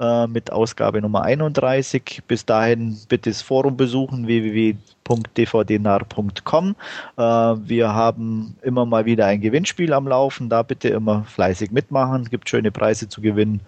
äh, 0.00 0.26
mit 0.26 0.50
Ausgabe 0.50 1.02
Nummer 1.02 1.20
31. 1.20 2.22
Bis 2.26 2.46
dahin 2.46 2.98
bitte 3.10 3.28
das 3.28 3.42
Forum 3.42 3.76
besuchen, 3.76 4.26
www.dvdnar.com. 4.26 6.76
Äh, 7.18 7.22
wir 7.22 7.94
haben 7.94 8.56
immer 8.62 8.86
mal 8.86 9.04
wieder 9.04 9.26
ein 9.26 9.42
Gewinnspiel 9.42 9.92
am 9.92 10.08
Laufen, 10.08 10.48
da 10.48 10.62
bitte 10.62 10.88
immer 10.88 11.24
fleißig 11.24 11.70
mitmachen. 11.70 12.22
Es 12.22 12.30
gibt 12.30 12.48
schöne 12.48 12.72
Preise 12.72 13.10
zu 13.10 13.20
gewinnen. 13.20 13.60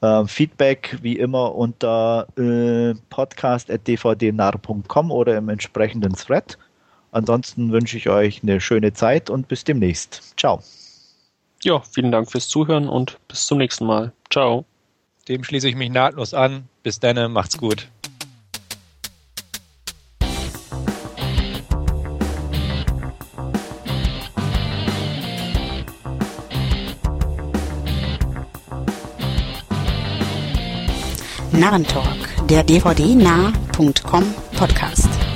Äh, 0.00 0.26
Feedback 0.26 0.96
wie 1.02 1.16
immer 1.16 1.56
unter 1.56 2.28
äh, 2.36 2.94
podcast.dvdnar.com 3.10 5.10
oder 5.10 5.36
im 5.36 5.48
entsprechenden 5.48 6.12
Thread. 6.12 6.56
Ansonsten 7.18 7.72
wünsche 7.72 7.96
ich 7.96 8.08
euch 8.08 8.44
eine 8.44 8.60
schöne 8.60 8.92
Zeit 8.92 9.28
und 9.28 9.48
bis 9.48 9.64
demnächst. 9.64 10.38
Ciao. 10.38 10.62
Ja, 11.64 11.80
vielen 11.80 12.12
Dank 12.12 12.30
fürs 12.30 12.46
Zuhören 12.46 12.88
und 12.88 13.18
bis 13.26 13.44
zum 13.44 13.58
nächsten 13.58 13.86
Mal. 13.86 14.12
Ciao. 14.30 14.64
Dem 15.26 15.42
schließe 15.42 15.68
ich 15.68 15.74
mich 15.74 15.90
nahtlos 15.90 16.32
an. 16.32 16.68
Bis 16.84 17.00
dann, 17.00 17.32
macht's 17.32 17.58
gut. 17.58 17.88
Narrentalk, 31.50 32.46
der 32.48 32.62
dvd-nah.com 32.62 34.34
Podcast. 34.56 35.27